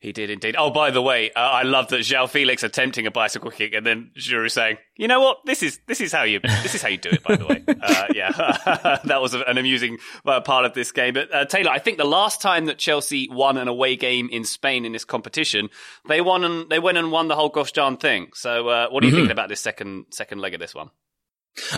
He 0.00 0.12
did 0.12 0.30
indeed. 0.30 0.56
Oh, 0.58 0.70
by 0.70 0.90
the 0.90 1.02
way, 1.02 1.30
uh, 1.32 1.40
I 1.40 1.62
love 1.62 1.88
that 1.88 2.00
João 2.00 2.26
Felix 2.26 2.62
attempting 2.62 3.06
a 3.06 3.10
bicycle 3.10 3.50
kick 3.50 3.74
and 3.74 3.86
then 3.86 4.10
Giroud 4.16 4.50
saying, 4.50 4.78
"You 4.96 5.08
know 5.08 5.20
what? 5.20 5.40
This 5.44 5.62
is 5.62 5.78
this 5.86 6.00
is 6.00 6.10
how 6.10 6.22
you 6.22 6.40
this 6.40 6.74
is 6.74 6.80
how 6.80 6.88
you 6.88 6.96
do 6.96 7.10
it." 7.10 7.22
By 7.22 7.36
the 7.36 7.46
way, 7.46 7.62
uh, 7.68 8.06
yeah, 8.14 8.98
that 9.04 9.20
was 9.20 9.34
an 9.34 9.58
amusing 9.58 9.98
uh, 10.24 10.40
part 10.40 10.64
of 10.64 10.72
this 10.72 10.90
game. 10.90 11.12
But 11.12 11.34
uh, 11.34 11.44
Taylor, 11.44 11.70
I 11.70 11.80
think 11.80 11.98
the 11.98 12.04
last 12.04 12.40
time 12.40 12.64
that 12.64 12.78
Chelsea 12.78 13.28
won 13.30 13.58
an 13.58 13.68
away 13.68 13.94
game 13.94 14.30
in 14.32 14.44
Spain 14.44 14.86
in 14.86 14.92
this 14.92 15.04
competition, 15.04 15.68
they 16.08 16.22
won 16.22 16.44
and 16.44 16.70
they 16.70 16.78
went 16.78 16.96
and 16.96 17.12
won 17.12 17.28
the 17.28 17.36
whole 17.36 17.50
gosh 17.50 17.72
darn 17.72 17.98
thing. 17.98 18.28
So, 18.32 18.68
uh, 18.68 18.88
what 18.88 19.02
are 19.02 19.06
you 19.06 19.12
mm-hmm. 19.12 19.18
thinking 19.18 19.32
about 19.32 19.50
this 19.50 19.60
second 19.60 20.06
second 20.12 20.38
leg 20.38 20.54
of 20.54 20.60
this 20.60 20.74
one? 20.74 20.88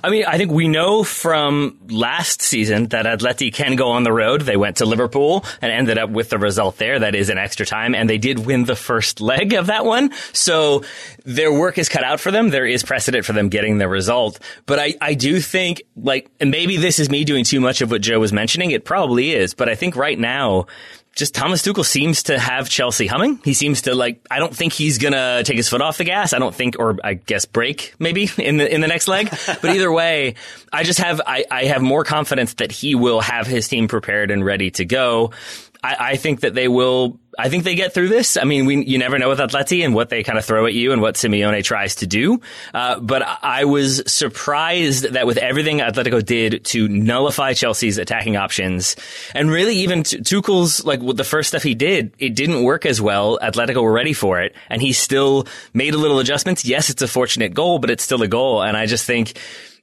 I 0.03 0.11
mean, 0.11 0.25
I 0.25 0.39
think 0.39 0.51
we 0.51 0.69
know 0.69 1.05
from 1.05 1.79
last 1.89 2.43
season 2.43 2.89
that 2.89 3.07
Atleti 3.07 3.53
can 3.53 3.77
go 3.77 3.91
on 3.91 4.03
the 4.03 4.13
road. 4.13 4.43
They 4.43 4.57
went 4.57 4.79
to 4.79 4.87
Liverpool 4.87 5.45
and 5.61 5.73
ended 5.73 5.99
up 5.99 6.11
with 6.11 6.31
the 6.31 6.39
result 6.39 6.79
there. 6.79 6.99
That 6.99 7.15
is 7.15 7.29
an 7.29 7.39
extra 7.39 7.67
time. 7.67 7.95
And 7.95 8.09
they 8.09 8.19
did 8.19 8.47
win 8.47 8.65
the 8.65 8.77
first 8.77 9.21
leg 9.21 9.53
of 9.53 9.67
that 9.67 9.85
one. 9.85 10.13
So 10.33 10.85
their 11.25 11.53
work 11.53 11.79
is 11.79 11.89
cut 11.89 12.05
out 12.05 12.21
for 12.21 12.31
them. 12.31 12.51
There 12.51 12.67
is 12.67 12.83
precedent 12.83 13.25
for 13.25 13.33
them 13.33 13.49
getting 13.49 13.79
the 13.79 13.89
result. 13.89 14.39
But 14.67 14.79
I, 14.79 14.95
I 15.01 15.15
do 15.15 15.41
think 15.41 15.83
like, 15.97 16.31
and 16.41 16.51
maybe 16.51 16.77
this 16.77 16.99
is 16.99 17.11
me 17.11 17.25
doing 17.25 17.45
too 17.45 17.61
much 17.61 17.81
of 17.81 17.91
what 17.91 18.03
Joe 18.03 18.21
was 18.21 18.33
mentioning. 18.33 18.71
It 18.71 18.85
probably 18.85 19.33
is. 19.33 19.55
But 19.55 19.69
I 19.69 19.75
think 19.75 19.97
right 19.97 20.19
now, 20.19 20.67
just 21.15 21.35
Thomas 21.35 21.63
Tuchel 21.63 21.85
seems 21.85 22.25
to 22.25 22.39
have 22.39 22.69
Chelsea 22.69 23.07
humming. 23.07 23.39
He 23.45 23.53
seems 23.55 23.83
to 23.83 23.95
like. 23.95 24.25
I 24.31 24.39
don't 24.39 24.55
think 24.55 24.73
he's 24.73 24.99
gonna 24.99 25.43
take 25.45 25.57
his 25.57 25.69
foot 25.69 25.83
off 25.83 25.99
the 25.99 26.05
gas. 26.05 26.33
I 26.33 26.39
don't 26.39 26.55
think, 26.55 26.77
or 26.79 26.97
I 27.05 27.15
guess 27.15 27.45
break 27.45 27.95
maybe 27.99 28.31
in 28.39 28.57
the 28.57 28.73
in 28.73 28.81
the 28.81 28.89
next 28.89 29.09
leg. 29.09 29.29
But 29.47 29.65
either 29.65 29.93
way, 29.93 30.35
I 30.73 30.85
just 30.85 31.01
have 31.01 31.21
I, 31.27 31.45
I 31.51 31.65
have 31.65 31.83
more 31.83 32.05
confidence 32.05 32.55
that 32.55 32.73
he 32.73 32.95
will 32.95 33.21
have 33.21 33.47
his 33.47 33.69
team 33.69 33.89
prepared 33.89 34.31
and 34.31 34.45
ready 34.45 34.71
to 34.73 34.85
go. 34.85 35.33
I, 35.83 35.97
I 36.13 36.17
think 36.17 36.41
that 36.41 36.55
they 36.55 36.69
will. 36.69 37.19
I 37.39 37.49
think 37.49 37.65
they 37.65 37.75
get 37.75 37.95
through 37.95 38.09
this. 38.09 38.37
I 38.37 38.45
mean, 38.45 38.67
we, 38.67 38.85
you 38.85 38.99
never 38.99 39.19
know 39.19 39.31
with 39.31 39.39
Atleti 39.39 39.87
and 39.87 39.95
what 39.95 40.11
they 40.11 40.23
kind 40.23 40.39
of 40.39 40.45
throw 40.45 40.67
at 40.67 40.75
you 40.75 40.93
and 40.93 41.01
what 41.01 41.15
Simeone 41.15 41.65
tries 41.65 41.95
to 41.97 42.07
do. 42.07 42.43
Uh, 42.75 43.01
but 43.01 43.23
I 43.23 43.65
was 43.65 44.03
surprised 44.07 45.05
that 45.05 45.27
with 45.27 45.39
everything 45.39 45.79
Atletico 45.79 46.23
did 46.23 46.63
to 46.67 46.89
nullify 46.89 47.55
Chelsea's 47.55 47.97
attacking 47.97 48.37
options 48.37 48.97
and 49.35 49.51
really 49.51 49.77
even 49.77 50.03
Tuchel's, 50.03 50.85
like 50.85 51.01
the 51.01 51.25
first 51.25 51.49
stuff 51.49 51.63
he 51.63 51.75
did, 51.75 52.13
it 52.19 52.35
didn't 52.35 52.65
work 52.65 52.85
as 52.85 53.01
well. 53.01 53.39
Atletico 53.39 53.83
were 53.83 53.93
ready 53.93 54.13
for 54.13 54.43
it 54.43 54.55
and 54.69 54.83
he 54.83 54.93
still 54.93 55.47
made 55.73 55.95
a 55.95 55.99
little 55.99 56.19
adjustments. 56.19 56.67
Yes, 56.67 56.91
it's 56.91 57.01
a 57.01 57.09
fortunate 57.09 57.55
goal, 57.55 57.79
but 57.79 57.89
it's 57.89 58.05
still 58.05 58.23
a 58.23 58.29
goal. 58.29 58.63
And 58.63 58.77
I 58.77 58.85
just 58.85 59.07
think, 59.07 59.39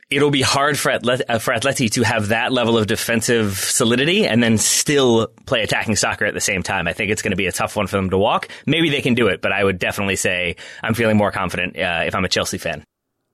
it'll 0.09 0.31
be 0.31 0.41
hard 0.41 0.77
for 0.77 0.91
Atleti, 0.91 1.21
uh, 1.29 1.39
for 1.39 1.53
Atleti 1.53 1.89
to 1.91 2.03
have 2.03 2.29
that 2.29 2.51
level 2.51 2.77
of 2.77 2.87
defensive 2.87 3.57
solidity 3.57 4.25
and 4.25 4.41
then 4.41 4.57
still 4.57 5.27
play 5.45 5.61
attacking 5.61 5.95
soccer 5.95 6.25
at 6.25 6.33
the 6.33 6.41
same 6.41 6.63
time. 6.63 6.87
I 6.87 6.93
think 6.93 7.11
it's 7.11 7.21
going 7.21 7.31
to 7.31 7.37
be 7.37 7.47
a 7.47 7.51
tough 7.51 7.75
one 7.75 7.87
for 7.87 7.97
them 7.97 8.09
to 8.09 8.17
walk. 8.17 8.49
Maybe 8.65 8.89
they 8.89 9.01
can 9.01 9.13
do 9.13 9.27
it, 9.27 9.41
but 9.41 9.51
I 9.51 9.63
would 9.63 9.79
definitely 9.79 10.15
say 10.15 10.55
I'm 10.81 10.93
feeling 10.93 11.17
more 11.17 11.31
confident 11.31 11.77
uh, 11.77 12.03
if 12.05 12.15
I'm 12.15 12.25
a 12.25 12.29
Chelsea 12.29 12.57
fan. 12.57 12.83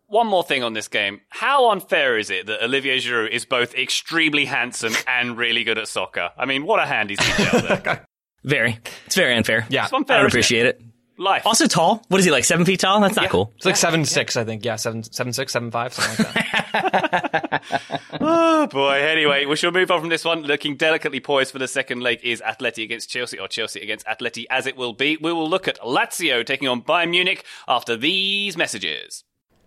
One 0.07 0.27
more 0.27 0.43
thing 0.43 0.63
on 0.63 0.73
this 0.73 0.87
game. 0.87 1.21
How 1.29 1.71
unfair 1.71 2.17
is 2.17 2.29
it 2.29 2.45
that 2.45 2.63
Olivier 2.63 2.97
Giroud 2.97 3.31
is 3.31 3.45
both 3.45 3.73
extremely 3.73 4.45
handsome 4.45 4.93
and 5.07 5.35
really 5.37 5.63
good 5.63 5.79
at 5.79 5.87
soccer? 5.87 6.29
I 6.37 6.45
mean, 6.45 6.65
what 6.65 6.79
a 6.79 6.85
handy 6.85 7.15
detail 7.15 7.61
there. 7.61 8.05
very. 8.43 8.79
It's 9.07 9.15
very 9.15 9.35
unfair. 9.35 9.65
Yeah. 9.69 9.87
Unfair, 9.91 10.17
I 10.17 10.21
would 10.21 10.31
appreciate 10.31 10.67
it? 10.67 10.79
it 10.79 10.84
life. 11.17 11.45
Also 11.45 11.67
tall. 11.67 12.03
What 12.07 12.19
is 12.19 12.25
he 12.25 12.31
like? 12.31 12.45
Seven 12.45 12.65
feet 12.65 12.79
tall? 12.79 12.99
That's 13.01 13.15
not 13.15 13.23
yeah. 13.23 13.29
cool. 13.29 13.53
It's 13.55 13.65
like 13.65 13.73
yeah. 13.73 13.79
seven 13.79 14.05
six, 14.05 14.37
I 14.37 14.43
think. 14.43 14.65
Yeah, 14.65 14.75
seven 14.75 15.03
seven 15.03 15.33
six, 15.33 15.53
seven 15.53 15.71
five, 15.71 15.93
something 15.93 16.25
like 16.25 16.51
that. 16.51 18.01
oh 18.21 18.67
boy. 18.67 18.93
Anyway, 18.93 19.45
we 19.45 19.55
shall 19.55 19.71
move 19.71 19.91
on 19.91 19.99
from 19.99 20.09
this 20.09 20.25
one. 20.25 20.43
Looking 20.43 20.75
delicately 20.75 21.19
poised 21.19 21.51
for 21.51 21.59
the 21.59 21.67
second 21.67 22.01
leg 22.01 22.19
is 22.23 22.41
Atleti 22.41 22.83
against 22.83 23.09
Chelsea, 23.09 23.39
or 23.39 23.47
Chelsea 23.47 23.81
against 23.81 24.05
Atleti, 24.05 24.45
as 24.49 24.65
it 24.65 24.75
will 24.77 24.93
be. 24.93 25.17
We 25.17 25.31
will 25.33 25.49
look 25.49 25.67
at 25.67 25.79
Lazio 25.79 26.45
taking 26.45 26.67
on 26.67 26.81
Bayern 26.81 27.09
Munich 27.11 27.45
after 27.67 27.95
these 27.95 28.57
messages. 28.57 29.23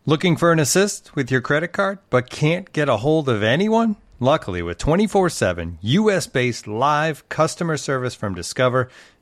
Looking 0.07 0.37
for 0.37 0.53
an 0.53 0.59
assist 0.59 1.15
with 1.15 1.31
your 1.31 1.43
credit 1.43 1.69
card, 1.69 1.99
but 2.09 2.31
can't 2.31 2.73
get 2.73 2.89
a 2.89 2.97
hold 2.99 3.29
of 3.29 3.43
anyone? 3.43 3.97
Luckily, 4.21 4.63
with 4.63 4.79
24 4.79 5.31
7 5.31 5.79
US 5.81 6.27
based 6.27 6.67
live 6.67 7.29
customer 7.29 7.77
service 7.77 8.17
from 8.17 8.35
Discover, 8.35 8.89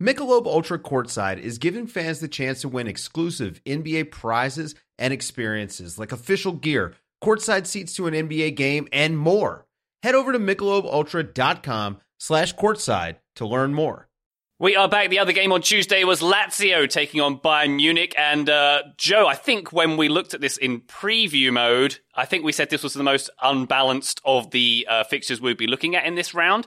Michelob 0.00 0.46
Ultra 0.46 0.78
Courtside 0.78 1.38
is 1.38 1.58
giving 1.58 1.86
fans 1.86 2.20
the 2.20 2.28
chance 2.28 2.62
to 2.62 2.70
win 2.70 2.86
exclusive 2.86 3.60
NBA 3.66 4.10
prizes 4.10 4.74
and 4.98 5.12
experiences 5.12 5.98
like 5.98 6.10
official 6.10 6.52
gear, 6.52 6.94
courtside 7.22 7.66
seats 7.66 7.94
to 7.96 8.06
an 8.06 8.14
NBA 8.14 8.56
game, 8.56 8.88
and 8.94 9.18
more. 9.18 9.66
Head 10.02 10.14
over 10.14 10.32
to 10.32 10.38
michelobultra.com 10.38 11.98
slash 12.16 12.56
courtside 12.56 13.16
to 13.36 13.46
learn 13.46 13.74
more. 13.74 14.08
We 14.58 14.74
are 14.74 14.88
back. 14.88 15.10
The 15.10 15.18
other 15.18 15.34
game 15.34 15.52
on 15.52 15.60
Tuesday 15.60 16.02
was 16.04 16.22
Lazio 16.22 16.88
taking 16.88 17.20
on 17.20 17.38
Bayern 17.38 17.76
Munich. 17.76 18.14
And 18.16 18.48
uh, 18.48 18.84
Joe, 18.96 19.26
I 19.26 19.34
think 19.34 19.70
when 19.70 19.98
we 19.98 20.08
looked 20.08 20.32
at 20.32 20.40
this 20.40 20.56
in 20.56 20.80
preview 20.80 21.52
mode, 21.52 21.98
I 22.14 22.24
think 22.24 22.42
we 22.42 22.52
said 22.52 22.70
this 22.70 22.82
was 22.82 22.94
the 22.94 23.02
most 23.02 23.28
unbalanced 23.42 24.22
of 24.24 24.50
the 24.50 24.86
uh, 24.88 25.04
fixtures 25.04 25.42
we'd 25.42 25.58
be 25.58 25.66
looking 25.66 25.94
at 25.94 26.06
in 26.06 26.14
this 26.14 26.32
round. 26.32 26.66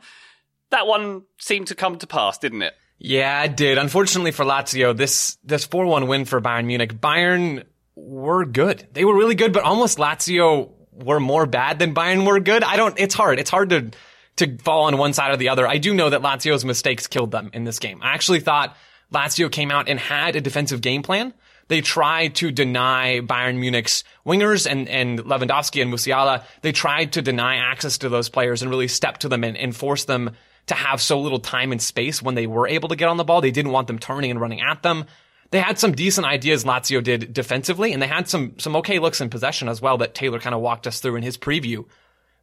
That 0.69 0.85
one 0.85 1.23
seemed 1.39 1.67
to 1.67 1.75
come 1.75 1.97
to 1.97 2.05
pass, 2.05 2.37
didn't 2.37 2.61
it? 2.61 2.75
Yeah, 2.97 3.43
it 3.43 3.57
did. 3.57 3.77
Unfortunately 3.77 4.31
for 4.31 4.45
Lazio, 4.45 4.95
this 4.95 5.37
this 5.43 5.67
4-1 5.67 6.07
win 6.07 6.25
for 6.25 6.39
Bayern 6.41 6.65
Munich. 6.65 6.93
Bayern 6.93 7.63
were 7.95 8.45
good. 8.45 8.87
They 8.93 9.05
were 9.05 9.15
really 9.15 9.35
good, 9.35 9.53
but 9.53 9.63
almost 9.63 9.97
Lazio 9.97 10.71
were 10.91 11.19
more 11.19 11.45
bad 11.45 11.79
than 11.79 11.93
Bayern 11.93 12.25
were 12.25 12.39
good. 12.39 12.63
I 12.63 12.77
don't 12.77 12.97
it's 12.99 13.13
hard. 13.13 13.39
It's 13.39 13.49
hard 13.49 13.69
to 13.71 13.91
to 14.37 14.57
fall 14.59 14.85
on 14.85 14.97
one 14.97 15.13
side 15.13 15.31
or 15.31 15.37
the 15.37 15.49
other. 15.49 15.67
I 15.67 15.77
do 15.77 15.93
know 15.93 16.09
that 16.09 16.21
Lazio's 16.21 16.65
mistakes 16.65 17.07
killed 17.07 17.31
them 17.31 17.49
in 17.53 17.65
this 17.65 17.79
game. 17.79 18.01
I 18.01 18.13
actually 18.13 18.39
thought 18.39 18.75
Lazio 19.13 19.51
came 19.51 19.69
out 19.69 19.89
and 19.89 19.99
had 19.99 20.35
a 20.35 20.41
defensive 20.41 20.81
game 20.81 21.03
plan. 21.03 21.33
They 21.67 21.81
tried 21.81 22.35
to 22.35 22.51
deny 22.51 23.21
Bayern 23.21 23.57
Munich's 23.57 24.03
wingers 24.25 24.69
and, 24.69 24.89
and 24.89 25.19
Lewandowski 25.19 25.81
and 25.81 25.93
Musiala. 25.93 26.43
They 26.61 26.71
tried 26.71 27.13
to 27.13 27.21
deny 27.21 27.55
access 27.55 27.99
to 27.99 28.09
those 28.09 28.29
players 28.29 28.61
and 28.61 28.69
really 28.69 28.87
step 28.87 29.19
to 29.19 29.29
them 29.29 29.43
and, 29.43 29.55
and 29.55 29.75
force 29.75 30.05
them 30.05 30.31
to 30.67 30.73
have 30.73 31.01
so 31.01 31.19
little 31.19 31.39
time 31.39 31.71
and 31.71 31.81
space 31.81 32.21
when 32.21 32.35
they 32.35 32.47
were 32.47 32.67
able 32.67 32.89
to 32.89 32.95
get 32.95 33.09
on 33.09 33.17
the 33.17 33.23
ball. 33.23 33.41
They 33.41 33.51
didn't 33.51 33.71
want 33.71 33.87
them 33.87 33.99
turning 33.99 34.31
and 34.31 34.39
running 34.39 34.61
at 34.61 34.83
them. 34.83 35.05
They 35.51 35.59
had 35.59 35.77
some 35.77 35.91
decent 35.91 36.25
ideas 36.25 36.63
Lazio 36.63 37.03
did 37.03 37.33
defensively, 37.33 37.93
and 37.93 38.01
they 38.01 38.07
had 38.07 38.27
some 38.27 38.57
some 38.57 38.75
okay 38.77 38.99
looks 38.99 39.21
in 39.21 39.29
possession 39.29 39.69
as 39.69 39.81
well 39.81 39.97
that 39.99 40.15
Taylor 40.15 40.39
kind 40.39 40.55
of 40.55 40.61
walked 40.61 40.87
us 40.87 40.99
through 40.99 41.15
in 41.15 41.23
his 41.23 41.37
preview. 41.37 41.85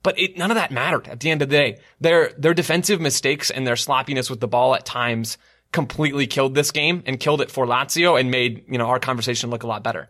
But 0.02 0.18
it, 0.18 0.38
none 0.38 0.50
of 0.50 0.54
that 0.54 0.70
mattered 0.70 1.08
at 1.08 1.20
the 1.20 1.30
end 1.30 1.42
of 1.42 1.48
the 1.48 1.56
day. 1.56 1.78
Their 2.00 2.32
their 2.38 2.54
defensive 2.54 3.00
mistakes 3.00 3.50
and 3.50 3.66
their 3.66 3.76
sloppiness 3.76 4.30
with 4.30 4.40
the 4.40 4.48
ball 4.48 4.74
at 4.74 4.86
times 4.86 5.38
completely 5.72 6.26
killed 6.26 6.54
this 6.54 6.70
game 6.70 7.02
and 7.06 7.18
killed 7.18 7.40
it 7.40 7.50
for 7.50 7.66
Lazio 7.66 8.18
and 8.18 8.30
made 8.30 8.64
you 8.68 8.78
know 8.78 8.86
our 8.86 9.00
conversation 9.00 9.50
look 9.50 9.64
a 9.64 9.66
lot 9.66 9.82
better. 9.82 10.08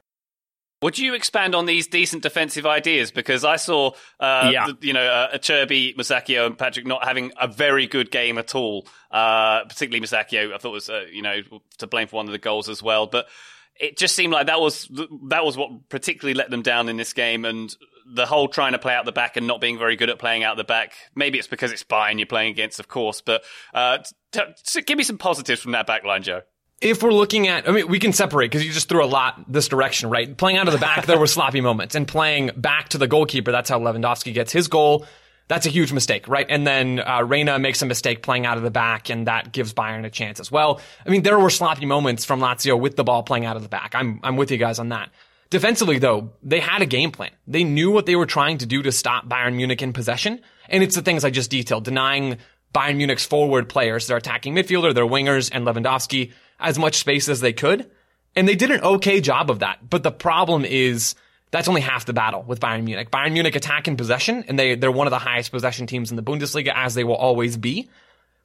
Would 0.82 0.98
you 0.98 1.12
expand 1.14 1.54
on 1.54 1.66
these 1.66 1.88
decent 1.88 2.22
defensive 2.22 2.64
ideas? 2.64 3.10
Because 3.10 3.44
I 3.44 3.56
saw, 3.56 3.90
uh, 4.18 4.50
yeah. 4.52 4.66
the, 4.66 4.86
you 4.86 4.94
know, 4.94 5.04
uh, 5.04 5.36
Acerbi, 5.36 5.94
Musacchio, 5.94 6.46
and 6.46 6.56
Patric 6.56 6.86
not 6.86 7.04
having 7.04 7.32
a 7.38 7.46
very 7.48 7.86
good 7.86 8.10
game 8.10 8.38
at 8.38 8.54
all. 8.54 8.86
Uh, 9.10 9.64
particularly 9.64 10.00
Musacchio, 10.00 10.54
I 10.54 10.58
thought 10.58 10.70
was, 10.70 10.88
uh, 10.88 11.04
you 11.12 11.20
know, 11.20 11.42
to 11.78 11.86
blame 11.86 12.08
for 12.08 12.16
one 12.16 12.26
of 12.26 12.32
the 12.32 12.38
goals 12.38 12.70
as 12.70 12.82
well. 12.82 13.06
But 13.06 13.26
it 13.78 13.98
just 13.98 14.16
seemed 14.16 14.32
like 14.32 14.46
that 14.46 14.60
was 14.60 14.88
that 15.28 15.44
was 15.44 15.56
what 15.56 15.88
particularly 15.90 16.34
let 16.34 16.50
them 16.50 16.62
down 16.62 16.88
in 16.88 16.96
this 16.96 17.12
game, 17.12 17.44
and 17.44 17.74
the 18.06 18.24
whole 18.24 18.48
trying 18.48 18.72
to 18.72 18.78
play 18.78 18.94
out 18.94 19.04
the 19.04 19.12
back 19.12 19.36
and 19.36 19.46
not 19.46 19.60
being 19.60 19.78
very 19.78 19.96
good 19.96 20.08
at 20.08 20.18
playing 20.18 20.44
out 20.44 20.56
the 20.56 20.64
back. 20.64 20.94
Maybe 21.14 21.38
it's 21.38 21.46
because 21.46 21.72
it's 21.72 21.84
Bayern 21.84 22.18
you're 22.18 22.26
playing 22.26 22.52
against, 22.52 22.80
of 22.80 22.88
course. 22.88 23.20
But 23.20 23.42
uh, 23.74 23.98
t- 24.32 24.40
t- 24.64 24.82
give 24.82 24.96
me 24.96 25.04
some 25.04 25.18
positives 25.18 25.60
from 25.60 25.72
that 25.72 25.86
back 25.86 26.04
line, 26.04 26.22
Joe 26.22 26.42
if 26.80 27.02
we're 27.02 27.12
looking 27.12 27.46
at, 27.48 27.68
I 27.68 27.72
mean, 27.72 27.88
we 27.88 27.98
can 27.98 28.12
separate 28.12 28.50
because 28.50 28.64
you 28.64 28.72
just 28.72 28.88
threw 28.88 29.04
a 29.04 29.06
lot 29.06 29.44
this 29.46 29.68
direction, 29.68 30.08
right? 30.08 30.34
Playing 30.34 30.56
out 30.56 30.66
of 30.66 30.72
the 30.72 30.78
back, 30.78 31.06
there 31.06 31.18
were 31.18 31.26
sloppy 31.26 31.60
moments, 31.60 31.94
and 31.94 32.08
playing 32.08 32.50
back 32.56 32.88
to 32.90 32.98
the 32.98 33.06
goalkeeper, 33.06 33.52
that's 33.52 33.68
how 33.68 33.78
Lewandowski 33.78 34.32
gets 34.32 34.52
his 34.52 34.68
goal. 34.68 35.06
That's 35.48 35.66
a 35.66 35.68
huge 35.68 35.92
mistake, 35.92 36.28
right? 36.28 36.46
And 36.48 36.64
then 36.64 37.00
uh, 37.00 37.24
Reina 37.24 37.58
makes 37.58 37.82
a 37.82 37.86
mistake 37.86 38.22
playing 38.22 38.46
out 38.46 38.56
of 38.56 38.62
the 38.62 38.70
back, 38.70 39.10
and 39.10 39.26
that 39.26 39.52
gives 39.52 39.74
Bayern 39.74 40.06
a 40.06 40.10
chance 40.10 40.38
as 40.38 40.50
well. 40.50 40.80
I 41.04 41.10
mean, 41.10 41.22
there 41.22 41.38
were 41.38 41.50
sloppy 41.50 41.86
moments 41.86 42.24
from 42.24 42.40
Lazio 42.40 42.78
with 42.78 42.96
the 42.96 43.02
ball 43.04 43.24
playing 43.24 43.46
out 43.46 43.56
of 43.56 43.62
the 43.62 43.68
back. 43.68 43.94
I'm 43.94 44.20
I'm 44.22 44.36
with 44.36 44.50
you 44.50 44.58
guys 44.58 44.78
on 44.78 44.90
that. 44.90 45.10
Defensively, 45.50 45.98
though, 45.98 46.30
they 46.44 46.60
had 46.60 46.80
a 46.82 46.86
game 46.86 47.10
plan. 47.10 47.32
They 47.48 47.64
knew 47.64 47.90
what 47.90 48.06
they 48.06 48.14
were 48.14 48.26
trying 48.26 48.58
to 48.58 48.66
do 48.66 48.80
to 48.84 48.92
stop 48.92 49.28
Bayern 49.28 49.56
Munich 49.56 49.82
in 49.82 49.92
possession, 49.92 50.40
and 50.68 50.84
it's 50.84 50.94
the 50.94 51.02
things 51.02 51.24
I 51.24 51.30
just 51.30 51.50
detailed: 51.50 51.84
denying 51.84 52.38
Bayern 52.72 52.96
Munich's 52.96 53.26
forward 53.26 53.68
players, 53.68 54.06
their 54.06 54.16
attacking 54.16 54.54
midfielder, 54.54 54.94
their 54.94 55.04
wingers, 55.04 55.50
and 55.52 55.66
Lewandowski 55.66 56.32
as 56.60 56.78
much 56.78 56.96
space 56.96 57.28
as 57.28 57.40
they 57.40 57.52
could. 57.52 57.90
And 58.36 58.46
they 58.46 58.54
did 58.54 58.70
an 58.70 58.80
okay 58.80 59.20
job 59.20 59.50
of 59.50 59.60
that. 59.60 59.78
But 59.88 60.02
the 60.02 60.12
problem 60.12 60.64
is 60.64 61.14
that's 61.50 61.68
only 61.68 61.80
half 61.80 62.04
the 62.04 62.12
battle 62.12 62.42
with 62.42 62.60
Bayern 62.60 62.84
Munich. 62.84 63.10
Bayern 63.10 63.32
Munich 63.32 63.56
attack 63.56 63.88
in 63.88 63.96
possession, 63.96 64.44
and 64.46 64.58
they, 64.58 64.76
they're 64.76 64.92
one 64.92 65.06
of 65.06 65.10
the 65.10 65.18
highest 65.18 65.50
possession 65.50 65.86
teams 65.86 66.10
in 66.10 66.16
the 66.16 66.22
Bundesliga, 66.22 66.72
as 66.74 66.94
they 66.94 67.04
will 67.04 67.16
always 67.16 67.56
be. 67.56 67.88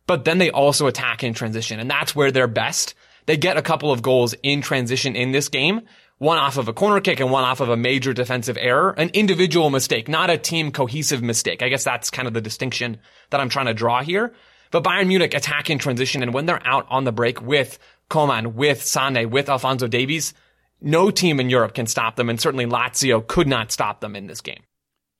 But 0.08 0.26
then 0.26 0.38
they 0.38 0.50
also 0.50 0.88
attack 0.88 1.24
in 1.24 1.34
transition, 1.34 1.80
and 1.80 1.90
that's 1.90 2.16
where 2.16 2.32
they're 2.32 2.48
best. 2.48 2.96
They 3.26 3.38
get 3.38 3.58
a 3.58 3.62
couple 3.62 3.92
of 3.92 4.02
goals 4.02 4.36
in 4.44 4.62
transition 4.62 5.16
in 5.16 5.32
this 5.32 5.50
game, 5.50 5.82
one 6.18 6.38
off 6.38 6.58
of 6.58 6.68
a 6.68 6.74
corner 6.74 7.02
kick 7.02 7.20
and 7.20 7.32
one 7.32 7.44
off 7.44 7.60
of 7.60 7.70
a 7.70 7.78
major 7.78 8.14
defensive 8.14 8.58
error, 8.60 8.92
an 8.92 9.10
individual 9.14 9.70
mistake, 9.70 10.08
not 10.08 10.30
a 10.30 10.38
team 10.38 10.72
cohesive 10.72 11.22
mistake. 11.22 11.62
I 11.62 11.70
guess 11.70 11.84
that's 11.84 12.10
kind 12.10 12.28
of 12.28 12.34
the 12.34 12.42
distinction 12.42 12.98
that 13.32 13.42
I'm 13.42 13.50
trying 13.50 13.66
to 13.66 13.74
draw 13.74 14.02
here. 14.02 14.34
But 14.72 14.84
Bayern 14.84 15.08
Munich 15.08 15.34
attack 15.34 15.70
in 15.70 15.78
transition, 15.78 16.24
and 16.24 16.34
when 16.34 16.46
they're 16.46 16.66
out 16.66 16.86
on 16.90 17.04
the 17.04 17.12
break 17.12 17.42
with 17.42 17.80
Coman, 18.10 18.56
with 18.56 18.84
Sane, 18.84 19.30
with 19.30 19.50
Alphonso 19.50 19.88
Davies, 19.88 20.34
no 20.82 21.12
team 21.12 21.40
in 21.40 21.50
Europe 21.50 21.74
can 21.74 21.88
stop 21.88 22.16
them, 22.16 22.30
and 22.30 22.40
certainly 22.40 22.66
Lazio 22.66 23.26
could 23.26 23.48
not 23.48 23.72
stop 23.72 24.02
them 24.02 24.16
in 24.16 24.28
this 24.28 24.42
game. 24.42 24.64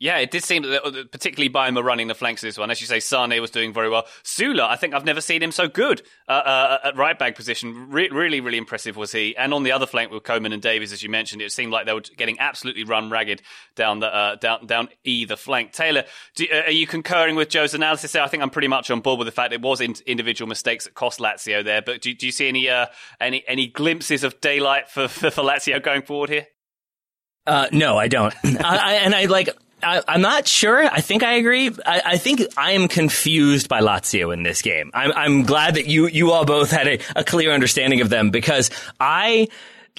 Yeah, 0.06 0.18
it 0.20 0.30
did 0.30 0.44
seem 0.44 0.62
that, 0.62 1.08
particularly 1.12 1.52
Bayern 1.52 1.84
running 1.84 2.08
the 2.08 2.14
flanks 2.14 2.44
of 2.44 2.48
this 2.48 2.60
one. 2.60 2.70
As 2.70 2.80
you 2.80 2.86
say, 2.86 3.00
Sane 3.00 3.42
was 3.42 3.50
doing 3.50 3.74
very 3.74 3.90
well. 3.90 4.06
Süle, 4.24 4.60
I 4.60 4.76
think 4.76 4.94
I've 4.94 5.04
never 5.04 5.20
seen 5.20 5.42
him 5.42 5.52
so 5.52 5.68
good 5.68 6.04
uh, 6.28 6.32
uh, 6.34 6.78
at 6.84 6.96
right 6.96 7.18
back 7.18 7.36
position. 7.36 7.90
Re- 7.90 8.12
really, 8.12 8.40
really 8.40 8.60
impressive 8.60 8.96
was 8.96 9.12
he. 9.12 9.36
And 9.36 9.52
on 9.52 9.64
the 9.64 9.72
other 9.72 9.88
flank 9.88 10.12
with 10.12 10.22
Coman 10.22 10.54
and 10.54 10.62
Davies, 10.62 10.94
as 10.94 11.02
you 11.02 11.10
mentioned, 11.10 11.42
it 11.42 11.52
seemed 11.52 11.72
like 11.72 11.88
they 11.88 11.94
were 11.94 12.04
getting 12.18 12.38
absolutely 12.40 12.84
run 12.84 13.10
ragged 13.10 13.42
down 13.76 14.00
the 14.00 14.16
uh, 14.16 14.36
down 14.36 14.68
down 14.68 14.90
either 15.06 15.36
flank. 15.36 15.72
Taylor, 15.72 16.04
do, 16.36 16.46
uh, 16.54 16.68
are 16.68 16.72
you 16.72 16.86
concurring 16.86 17.36
with 17.36 17.50
Joe's 17.50 17.74
analysis 17.74 18.12
there? 18.12 18.22
I 18.22 18.28
think 18.28 18.44
I'm 18.44 18.52
pretty 18.52 18.68
much 18.68 18.92
on 18.92 19.02
board 19.02 19.18
with 19.18 19.26
the 19.26 19.32
fact 19.32 19.54
it 19.54 19.62
was 19.64 19.82
in, 19.82 19.96
individual 20.06 20.48
mistakes 20.48 20.86
that 20.86 20.94
cost 20.94 21.20
Lazio 21.20 21.64
there. 21.64 21.82
But 21.82 22.04
do, 22.04 22.14
do 22.14 22.28
you 22.28 22.32
see 22.32 22.48
any 22.48 22.70
uh, 22.70 22.86
any 23.20 23.44
any 23.48 23.66
glimpses 23.66 24.24
of 24.24 24.40
daylight 24.40 24.88
for, 24.88 25.08
for, 25.08 25.32
for 25.32 25.42
Lazio 25.42 25.82
going 25.82 26.04
forward 26.04 26.30
here? 26.30 26.46
Uh, 27.48 27.68
no, 27.72 27.98
I 27.98 28.08
don't. 28.08 28.34
I, 28.44 28.78
I, 28.78 28.94
and 28.94 29.16
I 29.16 29.26
like 29.26 29.50
I, 29.86 30.02
am 30.08 30.22
not 30.22 30.48
sure. 30.48 30.84
I 30.84 31.02
think 31.02 31.24
I 31.24 31.34
agree. 31.34 31.70
I, 31.86 32.02
I, 32.06 32.18
think 32.18 32.42
I 32.58 32.72
am 32.72 32.88
confused 32.88 33.70
by 33.70 33.82
Lazio 33.82 34.34
in 34.34 34.44
this 34.44 34.62
game. 34.62 34.92
I'm, 34.94 35.12
I'm 35.14 35.44
glad 35.44 35.76
that 35.76 35.86
you 35.86 36.08
you 36.08 36.32
all 36.32 36.46
both 36.46 36.72
had 36.72 36.88
a, 36.88 37.00
a 37.16 37.24
clear 37.24 37.52
understanding 37.52 38.02
of 38.02 38.10
them 38.10 38.32
because 38.32 38.72
I 39.00 39.48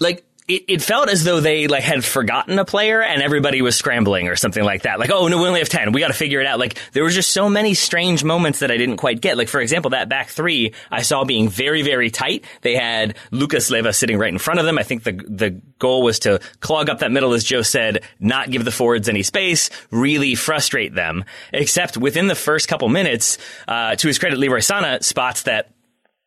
like 0.01 0.25
it, 0.49 0.65
it 0.69 0.83
felt 0.83 1.09
as 1.09 1.25
though 1.25 1.41
they 1.41 1.67
like 1.67 1.83
had 1.83 2.05
forgotten 2.05 2.59
a 2.59 2.65
player 2.65 3.03
and 3.03 3.21
everybody 3.21 3.63
was 3.63 3.77
scrambling 3.77 4.29
or 4.29 4.37
something 4.37 4.63
like 4.63 4.83
that. 4.83 4.99
Like, 4.99 5.11
oh 5.11 5.27
no, 5.29 5.39
we 5.43 5.49
only 5.49 5.59
have 5.59 5.69
10. 5.69 5.93
We 5.93 6.01
got 6.01 6.09
to 6.09 6.15
figure 6.15 6.41
it 6.41 6.47
out. 6.47 6.59
Like 6.59 6.79
there 6.93 7.03
were 7.03 7.11
just 7.11 7.33
so 7.33 7.49
many 7.49 7.75
strange 7.75 8.23
moments 8.23 8.61
that 8.61 8.71
I 8.71 8.77
didn't 8.77 8.99
quite 8.99 9.21
get. 9.21 9.37
Like 9.37 9.49
for 9.49 9.61
example, 9.61 9.91
that 9.91 10.09
back 10.09 10.29
three 10.29 10.73
I 10.91 11.03
saw 11.03 11.25
being 11.25 11.49
very, 11.49 11.83
very 11.83 12.11
tight. 12.11 12.45
They 12.63 12.77
had 12.77 13.17
Lucas 13.33 13.71
Leiva 13.71 13.93
sitting 13.93 14.19
right 14.19 14.33
in 14.33 14.39
front 14.39 14.61
of 14.61 14.67
them. 14.67 14.79
I 14.79 14.85
think 14.85 15.03
the, 15.03 15.13
the 15.13 15.61
goal 15.79 16.03
was 16.03 16.21
to 16.21 16.41
clog 16.61 16.89
up 16.89 17.01
that 17.01 17.11
middle, 17.11 17.33
as 17.33 17.43
Joe 17.43 17.63
said, 17.63 18.03
not 18.21 18.51
give 18.51 18.65
the 18.65 18.71
forwards 18.71 19.09
any 19.09 19.23
space, 19.25 19.71
really 19.91 20.35
frustrate 20.37 20.95
them. 20.95 21.25
Except 21.53 21.97
within 21.97 22.29
the 22.29 22.35
first 22.35 22.69
couple 22.69 22.89
minutes, 22.89 23.39
uh, 23.67 23.97
to 23.97 24.07
his 24.07 24.19
credit, 24.19 24.39
Leroy 24.39 24.61
Sane 24.61 25.01
spots 25.03 25.45
that 25.45 25.71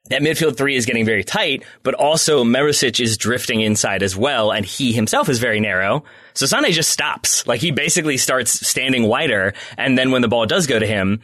that 0.09 0.21
midfield 0.21 0.57
three 0.57 0.75
is 0.75 0.85
getting 0.85 1.05
very 1.05 1.23
tight, 1.23 1.63
but 1.83 1.93
also 1.93 2.43
Marusic 2.43 2.99
is 2.99 3.17
drifting 3.17 3.61
inside 3.61 4.03
as 4.03 4.15
well, 4.15 4.51
and 4.51 4.65
he 4.65 4.91
himself 4.91 5.29
is 5.29 5.39
very 5.39 5.59
narrow. 5.59 6.03
So 6.33 6.45
Sane 6.45 6.71
just 6.71 6.89
stops. 6.89 7.45
Like 7.47 7.61
he 7.61 7.71
basically 7.71 8.17
starts 8.17 8.67
standing 8.67 9.03
wider, 9.03 9.53
and 9.77 9.97
then 9.97 10.11
when 10.11 10.21
the 10.21 10.27
ball 10.27 10.45
does 10.45 10.67
go 10.67 10.79
to 10.79 10.87
him, 10.87 11.21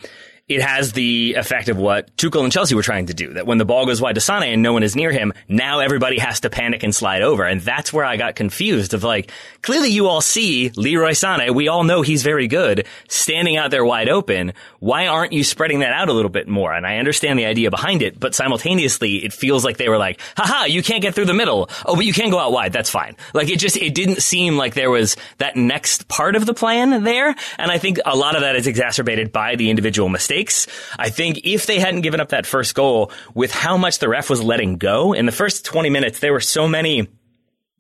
it 0.48 0.62
has 0.62 0.94
the 0.94 1.34
effect 1.40 1.70
of 1.70 1.78
what 1.78 2.16
Tuchel 2.18 2.44
and 2.44 2.52
Chelsea 2.52 2.76
were 2.76 2.84
trying 2.84 3.08
to 3.08 3.16
do. 3.16 3.34
That 3.34 3.48
when 3.48 3.58
the 3.58 3.66
ball 3.66 3.88
goes 3.88 4.00
wide 4.00 4.14
to 4.14 4.22
Sane 4.22 4.44
and 4.44 4.62
no 4.62 4.74
one 4.74 4.84
is 4.84 4.96
near 4.96 5.12
him, 5.12 5.34
now 5.48 5.80
everybody 5.80 6.20
has 6.20 6.42
to 6.42 6.52
panic 6.52 6.84
and 6.84 6.94
slide 6.94 7.24
over. 7.24 7.44
And 7.44 7.62
that's 7.62 7.92
where 7.92 8.06
I 8.06 8.16
got 8.18 8.36
confused 8.36 8.94
of 8.94 9.04
like, 9.04 9.32
clearly 9.64 9.90
you 9.90 10.08
all 10.08 10.22
see 10.22 10.70
Leroy 10.76 11.14
Sane. 11.14 11.56
We 11.56 11.68
all 11.68 11.84
know 11.84 12.04
he's 12.04 12.22
very 12.22 12.48
good 12.48 12.86
standing 13.08 13.58
out 13.58 13.72
there 13.72 13.84
wide 13.84 14.08
open. 14.08 14.54
Why 14.80 15.08
aren't 15.08 15.34
you 15.34 15.44
spreading 15.44 15.80
that 15.80 15.94
out 15.94 16.10
a 16.10 16.14
little 16.14 16.30
bit 16.30 16.48
more? 16.48 16.72
And 16.72 16.86
I 16.86 16.98
understand 16.98 17.40
the 17.40 17.46
idea 17.46 17.72
behind 17.72 18.04
it, 18.04 18.20
but 18.20 18.36
simultaneously 18.36 19.26
it 19.26 19.34
feels 19.34 19.66
like 19.66 19.78
they 19.78 19.90
were 19.90 19.98
like, 19.98 20.22
haha, 20.38 20.66
you 20.66 20.84
can't 20.84 21.02
get 21.02 21.16
through 21.16 21.26
the 21.26 21.34
middle. 21.34 21.72
Oh, 21.88 21.96
but 21.96 22.06
you 22.06 22.14
can 22.14 22.30
go 22.30 22.38
out 22.38 22.52
wide. 22.52 22.72
That's 22.72 22.92
fine. 22.92 23.16
Like 23.34 23.50
it 23.50 23.58
just, 23.58 23.78
it 23.78 23.96
didn't 23.96 24.22
seem 24.22 24.58
like 24.58 24.76
there 24.76 24.92
was 24.92 25.18
that 25.40 25.56
next 25.56 26.08
part 26.08 26.36
of 26.36 26.46
the 26.46 26.54
plan 26.54 27.04
there. 27.04 27.34
And 27.58 27.72
I 27.72 27.80
think 27.80 27.98
a 28.06 28.16
lot 28.16 28.36
of 28.36 28.42
that 28.42 28.56
is 28.56 28.68
exacerbated 28.68 29.32
by 29.32 29.56
the 29.56 29.72
individual 29.72 30.08
mistakes 30.08 30.35
mistakes. 30.36 30.68
I 30.98 31.10
think 31.10 31.42
if 31.44 31.66
they 31.66 31.80
hadn't 31.80 32.02
given 32.02 32.20
up 32.20 32.30
that 32.30 32.46
first 32.46 32.76
goal 32.76 33.12
with 33.34 33.52
how 33.52 33.78
much 33.78 34.00
the 34.00 34.10
ref 34.10 34.30
was 34.30 34.44
letting 34.44 34.78
go 34.78 35.14
in 35.14 35.26
the 35.26 35.32
first 35.32 35.66
20 35.66 35.90
minutes, 35.90 36.20
there 36.20 36.34
were 36.34 36.42
so 36.42 36.68
many 36.68 37.08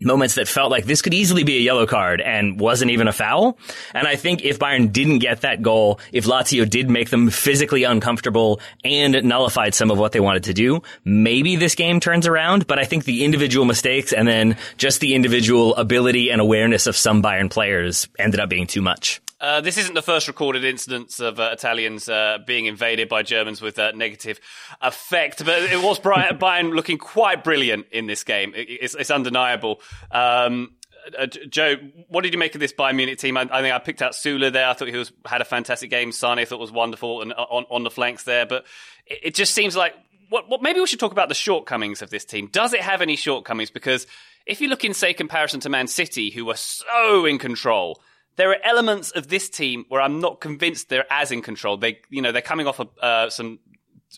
moments 0.01 0.35
that 0.35 0.47
felt 0.47 0.71
like 0.71 0.85
this 0.85 1.01
could 1.01 1.13
easily 1.13 1.45
be 1.45 1.55
a 1.55 1.61
yellow 1.61 1.85
card 1.85 2.19
and 2.19 2.59
wasn't 2.59 2.91
even 2.91 3.07
a 3.07 3.13
foul. 3.13 3.57
And 3.93 4.05
I 4.05 4.17
think 4.17 4.43
if 4.43 4.59
Bayern 4.59 4.91
didn't 4.91 5.19
get 5.19 5.41
that 5.41 5.61
goal, 5.61 6.01
if 6.11 6.25
Lazio 6.25 6.69
did 6.69 6.89
make 6.89 7.09
them 7.09 7.29
physically 7.29 7.85
uncomfortable 7.85 8.59
and 8.83 9.23
nullified 9.23 9.73
some 9.73 9.91
of 9.91 9.97
what 9.97 10.11
they 10.11 10.19
wanted 10.19 10.43
to 10.43 10.53
do, 10.53 10.81
maybe 11.05 11.55
this 11.55 11.75
game 11.75 12.01
turns 12.01 12.27
around. 12.27 12.67
But 12.67 12.77
I 12.77 12.83
think 12.83 13.05
the 13.05 13.23
individual 13.23 13.65
mistakes 13.65 14.11
and 14.11 14.27
then 14.27 14.57
just 14.77 14.99
the 14.99 15.15
individual 15.15 15.75
ability 15.75 16.29
and 16.29 16.41
awareness 16.41 16.87
of 16.87 16.97
some 16.97 17.23
Bayern 17.23 17.49
players 17.49 18.09
ended 18.19 18.41
up 18.41 18.49
being 18.49 18.67
too 18.67 18.81
much. 18.81 19.21
Uh, 19.41 19.59
this 19.59 19.77
isn't 19.77 19.95
the 19.95 20.01
first 20.01 20.27
recorded 20.29 20.63
instance 20.63 21.19
of 21.19 21.39
uh, 21.39 21.49
Italians 21.51 22.07
uh, 22.07 22.37
being 22.45 22.67
invaded 22.67 23.09
by 23.09 23.21
Germans 23.21 23.61
with 23.61 23.77
uh, 23.77 23.91
negative 23.91 24.39
effect, 24.81 25.43
but 25.43 25.61
it 25.63 25.81
was 25.81 25.99
Bayern 26.01 26.73
looking 26.73 26.97
quite 26.97 27.43
brilliant 27.43 27.87
in 27.91 28.07
this 28.07 28.23
game. 28.23 28.53
It, 28.55 28.67
it's, 28.69 28.95
it's, 28.95 29.11
undeniable. 29.11 29.81
Um, 30.09 30.75
uh, 31.19 31.27
Joe, 31.27 31.75
what 32.07 32.23
did 32.23 32.33
you 32.33 32.39
make 32.39 32.55
of 32.55 32.61
this 32.61 32.71
Bayern 32.71 32.95
Munich 32.95 33.19
team? 33.19 33.35
I, 33.35 33.41
I, 33.41 33.61
think 33.61 33.75
I 33.75 33.79
picked 33.79 34.01
out 34.01 34.13
Süle 34.13 34.51
there. 34.53 34.67
I 34.67 34.73
thought 34.73 34.87
he 34.87 34.97
was 34.97 35.11
had 35.25 35.41
a 35.41 35.45
fantastic 35.45 35.89
game. 35.89 36.13
Sane 36.13 36.39
I 36.39 36.45
thought 36.45 36.59
was 36.59 36.71
wonderful 36.71 37.21
and 37.21 37.33
on, 37.33 37.65
on 37.69 37.83
the 37.83 37.91
flanks 37.91 38.23
there, 38.23 38.45
but 38.45 38.65
it, 39.05 39.19
it 39.23 39.35
just 39.35 39.53
seems 39.53 39.75
like 39.75 39.95
what, 40.29 40.47
what, 40.49 40.61
maybe 40.61 40.79
we 40.79 40.87
should 40.87 40.99
talk 40.99 41.11
about 41.11 41.27
the 41.27 41.35
shortcomings 41.35 42.01
of 42.01 42.09
this 42.09 42.23
team. 42.23 42.47
Does 42.47 42.73
it 42.73 42.79
have 42.79 43.01
any 43.01 43.17
shortcomings? 43.17 43.69
Because 43.69 44.07
if 44.45 44.61
you 44.61 44.69
look 44.69 44.85
in, 44.85 44.93
say, 44.93 45.13
comparison 45.13 45.59
to 45.61 45.69
Man 45.69 45.87
City, 45.87 46.29
who 46.29 46.45
were 46.45 46.55
so 46.55 47.25
in 47.25 47.37
control 47.37 47.99
there 48.35 48.49
are 48.51 48.57
elements 48.63 49.11
of 49.11 49.27
this 49.27 49.49
team 49.49 49.85
where 49.89 50.01
I'm 50.01 50.19
not 50.19 50.41
convinced 50.41 50.89
they're 50.89 51.11
as 51.11 51.31
in 51.31 51.41
control. 51.41 51.77
They, 51.77 51.99
you 52.09 52.21
know, 52.21 52.31
they're 52.31 52.41
coming 52.41 52.67
off 52.67 52.79
of, 52.79 52.89
uh, 53.01 53.29
some 53.29 53.59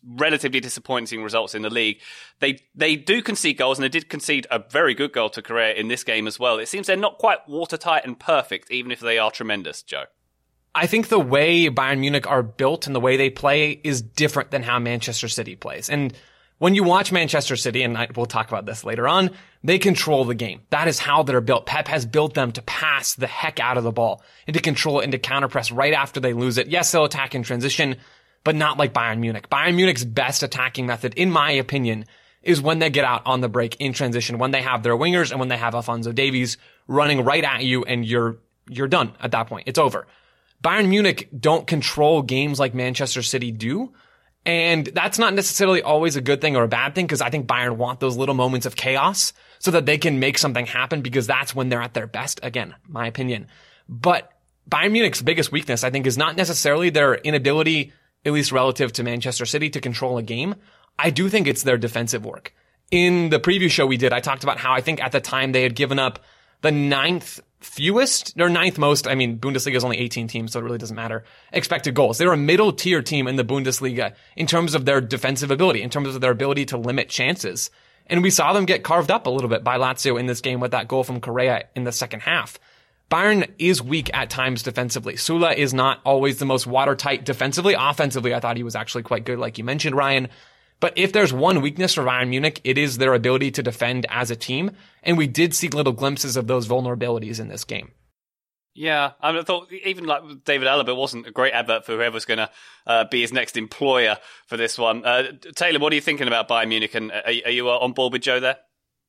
relatively 0.06 0.60
disappointing 0.60 1.24
results 1.24 1.56
in 1.56 1.62
the 1.62 1.70
league. 1.70 2.00
They 2.40 2.60
they 2.76 2.96
do 2.96 3.22
concede 3.22 3.58
goals, 3.58 3.78
and 3.78 3.84
they 3.84 3.90
did 3.90 4.10
concede 4.10 4.48
a 4.52 4.64
very 4.70 4.94
good 4.94 5.14
goal 5.14 5.30
to 5.32 5.42
Correa 5.42 5.74
in 5.74 5.88
this 5.88 6.04
game 6.04 6.28
as 6.28 6.40
well. 6.40 6.60
It 6.60 6.68
seems 6.68 6.88
they're 6.88 6.96
not 6.96 7.18
quite 7.18 7.40
watertight 7.48 8.06
and 8.06 8.20
perfect, 8.20 8.72
even 8.72 8.92
if 8.92 9.00
they 9.00 9.18
are 9.18 9.32
tremendous. 9.32 9.82
Joe. 9.82 10.06
I 10.76 10.86
think 10.86 11.08
the 11.08 11.20
way 11.20 11.70
Bayern 11.70 12.00
Munich 12.00 12.28
are 12.28 12.44
built 12.44 12.86
and 12.86 12.96
the 12.96 13.00
way 13.00 13.18
they 13.18 13.32
play 13.32 13.82
is 13.84 14.02
different 14.02 14.52
than 14.52 14.62
how 14.62 14.78
Manchester 14.78 15.28
City 15.28 15.56
plays. 15.56 15.90
And 15.90 16.14
when 16.60 16.74
you 16.74 16.84
watch 16.84 17.12
Manchester 17.12 17.56
City, 17.56 17.84
and 17.84 17.98
I, 17.98 18.08
we'll 18.16 18.26
talk 18.26 18.48
about 18.48 18.66
this 18.66 18.84
later 18.84 19.08
on, 19.08 19.32
they 19.64 19.78
control 19.78 20.26
the 20.26 20.36
game. 20.36 20.62
That 20.70 20.88
is 20.88 21.00
how 21.00 21.24
they're 21.24 21.42
built. 21.42 21.66
Pep 21.66 21.88
has 21.88 22.06
built 22.06 22.34
them 22.34 22.52
to 22.54 22.62
pass 22.64 23.16
the 23.16 23.28
heck 23.28 23.60
out 23.60 23.78
of 23.78 23.84
the 23.84 23.92
ball 23.92 24.24
and 24.48 24.56
to 24.56 24.62
control 24.62 25.00
it 25.00 25.04
and 25.04 25.12
to 25.12 25.20
counterpress 25.20 25.76
right 25.76 25.94
after 25.94 26.20
they 26.20 26.34
lose 26.34 26.58
it. 26.58 26.68
Yes, 26.68 26.92
they'll 26.92 27.06
attack 27.06 27.36
in 27.36 27.44
transition, 27.44 27.98
but 28.44 28.56
not 28.56 28.78
like 28.78 28.94
Bayern 28.94 29.20
Munich. 29.20 29.50
Bayern 29.50 29.76
Munich's 29.76 30.06
best 30.06 30.42
attacking 30.42 30.88
method, 30.88 31.14
in 31.14 31.32
my 31.32 31.52
opinion, 31.52 32.06
is 32.42 32.62
when 32.62 32.80
they 32.80 32.90
get 32.90 33.06
out 33.06 33.24
on 33.26 33.42
the 33.42 33.50
break 33.50 33.76
in 33.76 33.94
transition, 33.94 34.40
when 34.40 34.52
they 34.52 34.62
have 34.62 34.82
their 34.82 34.96
wingers 34.96 35.32
and 35.32 35.40
when 35.40 35.50
they 35.50 35.58
have 35.58 35.76
Alphonso 35.76 36.12
Davies 36.12 36.58
running 36.88 37.24
right 37.24 37.44
at 37.44 37.64
you 37.64 37.84
and 37.84 38.06
you're, 38.06 38.38
you're 38.70 38.88
done 38.88 39.14
at 39.20 39.32
that 39.32 39.48
point. 39.48 39.68
It's 39.68 39.80
over. 39.80 40.08
Bayern 40.64 40.88
Munich 40.88 41.30
don't 41.38 41.68
control 41.68 42.22
games 42.24 42.60
like 42.60 42.74
Manchester 42.74 43.22
City 43.22 43.52
do. 43.52 43.94
And 44.48 44.86
that's 44.88 45.20
not 45.20 45.34
necessarily 45.34 45.82
always 45.82 46.16
a 46.16 46.22
good 46.22 46.40
thing 46.40 46.56
or 46.56 46.64
a 46.64 46.70
bad 46.70 46.96
thing 46.96 47.06
because 47.06 47.20
I 47.20 47.30
think 47.30 47.48
Bayern 47.48 47.76
want 47.76 48.00
those 48.00 48.16
little 48.16 48.34
moments 48.34 48.66
of 48.66 48.78
chaos 48.78 49.34
so 49.60 49.72
that 49.72 49.86
they 49.86 49.98
can 49.98 50.20
make 50.20 50.38
something 50.38 50.66
happen 50.66 51.02
because 51.02 51.28
that's 51.28 51.54
when 51.54 51.68
they're 51.68 51.82
at 51.82 51.94
their 51.94 52.08
best. 52.08 52.40
Again, 52.42 52.74
my 52.88 53.08
opinion. 53.08 53.48
But 53.90 54.32
Bayern 54.70 54.94
Munich's 54.94 55.22
biggest 55.22 55.52
weakness, 55.52 55.84
I 55.84 55.90
think, 55.90 56.08
is 56.08 56.18
not 56.18 56.38
necessarily 56.38 56.90
their 56.90 57.16
inability, 57.16 57.92
at 58.24 58.32
least 58.32 58.54
relative 58.54 58.94
to 58.94 59.04
Manchester 59.04 59.46
City, 59.46 59.70
to 59.72 59.82
control 59.82 60.18
a 60.18 60.24
game. 60.24 60.56
I 60.98 61.10
do 61.10 61.28
think 61.28 61.46
it's 61.46 61.64
their 61.64 61.78
defensive 61.78 62.26
work. 62.26 62.54
In 62.90 63.30
the 63.30 63.42
preview 63.42 63.70
show 63.70 63.86
we 63.86 63.98
did, 63.98 64.14
I 64.14 64.22
talked 64.22 64.44
about 64.44 64.60
how 64.60 64.72
I 64.72 64.80
think 64.80 65.04
at 65.04 65.12
the 65.12 65.20
time 65.20 65.52
they 65.52 65.64
had 65.64 65.76
given 65.76 66.00
up 66.00 66.24
the 66.62 66.72
ninth 66.72 67.42
fewest 67.60 68.40
or 68.40 68.50
ninth 68.50 68.78
most. 68.78 69.08
I 69.08 69.16
mean, 69.16 69.40
Bundesliga 69.40 69.76
is 69.76 69.84
only 69.84 69.98
18 69.98 70.28
teams, 70.28 70.52
so 70.52 70.60
it 70.60 70.64
really 70.64 70.78
doesn't 70.78 70.96
matter. 70.96 71.24
Expected 71.52 71.96
goals. 71.96 72.18
They're 72.18 72.34
a 72.34 72.38
middle 72.38 72.72
tier 72.72 73.02
team 73.02 73.28
in 73.28 73.36
the 73.36 73.46
Bundesliga 73.46 74.14
in 74.36 74.48
terms 74.48 74.76
of 74.76 74.86
their 74.86 75.02
defensive 75.02 75.52
ability, 75.52 75.82
in 75.82 75.90
terms 75.90 76.14
of 76.14 76.22
their 76.22 76.32
ability 76.32 76.66
to 76.66 76.78
limit 76.78 77.10
chances. 77.10 77.70
And 78.08 78.24
we 78.24 78.30
saw 78.30 78.54
them 78.54 78.66
get 78.66 78.84
carved 78.84 79.12
up 79.12 79.28
a 79.28 79.30
little 79.30 79.50
bit 79.50 79.64
by 79.64 79.78
Lazio 79.78 80.20
in 80.20 80.28
this 80.28 80.42
game 80.42 80.60
with 80.60 80.72
that 80.72 80.88
goal 80.88 81.04
from 81.04 81.20
Correa 81.20 81.66
in 81.76 81.84
the 81.84 81.92
second 81.92 82.22
half. 82.22 82.58
Bayern 83.10 83.50
is 83.58 83.82
weak 83.82 84.10
at 84.14 84.30
times 84.30 84.64
defensively. 84.64 85.14
Süle 85.14 85.56
is 85.56 85.74
not 85.74 86.02
always 86.04 86.40
the 86.40 86.46
most 86.46 86.68
watertight 86.68 87.24
defensively. 87.26 87.74
Offensively, 87.78 88.34
I 88.34 88.40
thought 88.40 88.58
he 88.58 88.64
was 88.64 88.76
actually 88.76 89.04
quite 89.04 89.26
good, 89.26 89.40
like 89.40 89.58
you 89.58 89.64
mentioned, 89.64 89.96
Ryan. 89.96 90.28
But 90.80 90.94
if 90.96 91.12
there's 91.12 91.34
one 91.34 91.62
weakness 91.62 91.94
for 91.94 92.04
Bayern 92.04 92.30
Munich, 92.30 92.62
it 92.64 92.78
is 92.78 92.98
their 92.98 93.14
ability 93.14 93.52
to 93.52 93.64
defend 93.64 94.06
as 94.10 94.30
a 94.30 94.36
team. 94.36 94.72
And 95.04 95.18
we 95.18 95.28
did 95.28 95.56
see 95.56 95.70
little 95.70 95.94
glimpses 95.94 96.38
of 96.38 96.48
those 96.48 96.68
vulnerabilities 96.68 97.40
in 97.40 97.48
this 97.48 97.64
game. 97.64 97.92
Yeah, 98.76 99.14
I, 99.20 99.32
mean, 99.32 99.42
I 99.42 99.44
thought 99.44 99.72
even 99.72 100.06
like 100.06 100.22
David 100.46 100.68
Alaba 100.68 100.96
wasn't 100.96 101.26
a 101.26 101.32
great 101.32 101.52
advert 101.52 101.84
for 101.84 101.94
whoever's 101.94 102.26
going 102.26 102.38
to 102.38 102.50
uh, 102.86 103.06
be 103.10 103.22
his 103.22 103.34
next 103.34 103.58
employer 103.58 104.18
for 104.46 104.56
this 104.56 104.78
one. 104.78 105.04
Uh, 105.04 105.32
Taylor, 105.56 105.80
what 105.80 105.92
are 105.92 105.96
you 105.96 106.02
thinking 106.02 106.28
about 106.28 106.48
Bayern 106.48 106.68
Munich? 106.68 106.94
And 106.94 107.12
are, 107.12 107.24
are 107.26 107.52
you 107.52 107.70
uh, 107.70 107.78
on 107.80 107.94
board 107.94 108.14
with 108.14 108.22
Joe 108.22 108.40
there? 108.40 108.58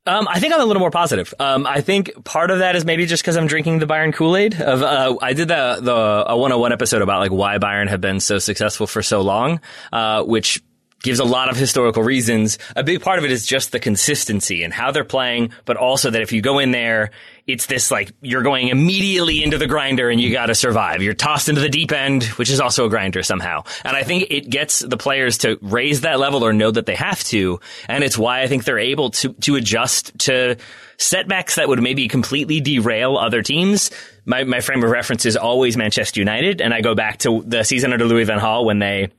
Um, 0.06 0.26
I 0.26 0.40
think 0.40 0.54
I'm 0.54 0.60
a 0.62 0.64
little 0.64 0.80
more 0.80 0.90
positive. 0.90 1.34
Um, 1.38 1.66
I 1.66 1.82
think 1.82 2.24
part 2.24 2.50
of 2.50 2.60
that 2.60 2.76
is 2.76 2.86
maybe 2.86 3.04
just 3.04 3.22
because 3.22 3.36
I'm 3.36 3.46
drinking 3.46 3.80
the 3.80 3.86
Bayern 3.86 4.14
Kool 4.14 4.38
Aid. 4.38 4.58
Of 4.58 4.82
uh, 4.82 5.16
I 5.20 5.34
did 5.34 5.48
the 5.48 5.80
the 5.82 5.94
a 5.94 6.34
101 6.34 6.72
episode 6.72 7.02
about 7.02 7.20
like 7.20 7.30
why 7.30 7.58
Bayern 7.58 7.88
have 7.88 8.00
been 8.00 8.20
so 8.20 8.38
successful 8.38 8.86
for 8.86 9.02
so 9.02 9.20
long, 9.20 9.60
uh, 9.92 10.22
which 10.22 10.62
gives 11.02 11.20
a 11.20 11.24
lot 11.24 11.48
of 11.48 11.56
historical 11.56 12.02
reasons. 12.02 12.58
A 12.74 12.82
big 12.82 13.00
part 13.00 13.18
of 13.18 13.24
it 13.24 13.30
is 13.30 13.46
just 13.46 13.72
the 13.72 13.78
consistency 13.78 14.62
and 14.64 14.72
how 14.72 14.90
they're 14.90 15.04
playing, 15.04 15.52
but 15.64 15.76
also 15.76 16.10
that 16.10 16.22
if 16.22 16.32
you 16.32 16.42
go 16.42 16.58
in 16.58 16.72
there, 16.72 17.10
it's 17.46 17.66
this 17.66 17.90
like 17.90 18.12
you're 18.20 18.42
going 18.42 18.68
immediately 18.68 19.42
into 19.42 19.56
the 19.56 19.66
grinder 19.66 20.10
and 20.10 20.20
you 20.20 20.32
got 20.32 20.46
to 20.46 20.54
survive. 20.54 21.02
You're 21.02 21.14
tossed 21.14 21.48
into 21.48 21.60
the 21.60 21.68
deep 21.68 21.92
end, 21.92 22.24
which 22.24 22.50
is 22.50 22.60
also 22.60 22.84
a 22.84 22.90
grinder 22.90 23.22
somehow. 23.22 23.64
And 23.84 23.96
I 23.96 24.02
think 24.02 24.26
it 24.30 24.50
gets 24.50 24.80
the 24.80 24.98
players 24.98 25.38
to 25.38 25.58
raise 25.62 26.02
that 26.02 26.18
level 26.18 26.44
or 26.44 26.52
know 26.52 26.70
that 26.70 26.84
they 26.84 26.94
have 26.94 27.24
to. 27.24 27.60
And 27.88 28.04
it's 28.04 28.18
why 28.18 28.42
I 28.42 28.48
think 28.48 28.64
they're 28.64 28.78
able 28.78 29.10
to, 29.10 29.32
to 29.32 29.56
adjust 29.56 30.18
to 30.20 30.56
setbacks 30.98 31.54
that 31.54 31.68
would 31.68 31.82
maybe 31.82 32.08
completely 32.08 32.60
derail 32.60 33.16
other 33.16 33.40
teams. 33.40 33.90
My, 34.26 34.44
my 34.44 34.60
frame 34.60 34.84
of 34.84 34.90
reference 34.90 35.24
is 35.24 35.36
always 35.36 35.76
Manchester 35.76 36.20
United. 36.20 36.60
And 36.60 36.74
I 36.74 36.82
go 36.82 36.94
back 36.94 37.18
to 37.18 37.42
the 37.46 37.62
season 37.62 37.92
under 37.92 38.04
Louis 38.04 38.24
van 38.24 38.40
Gaal 38.40 38.66
when 38.66 38.78
they 38.78 39.10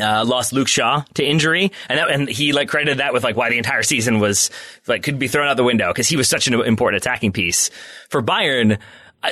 uh, 0.00 0.24
lost 0.24 0.52
Luke 0.52 0.68
Shaw 0.68 1.02
to 1.14 1.24
injury, 1.24 1.72
and 1.88 1.98
that, 1.98 2.10
and 2.10 2.28
he 2.28 2.52
like 2.52 2.68
credited 2.68 2.98
that 2.98 3.12
with 3.12 3.24
like 3.24 3.36
why 3.36 3.50
the 3.50 3.58
entire 3.58 3.82
season 3.82 4.20
was 4.20 4.50
like 4.86 5.02
could 5.02 5.18
be 5.18 5.28
thrown 5.28 5.48
out 5.48 5.56
the 5.56 5.64
window 5.64 5.88
because 5.88 6.08
he 6.08 6.16
was 6.16 6.28
such 6.28 6.46
an 6.46 6.54
important 6.54 7.02
attacking 7.02 7.32
piece 7.32 7.70
for 8.08 8.22
Bayern 8.22 8.78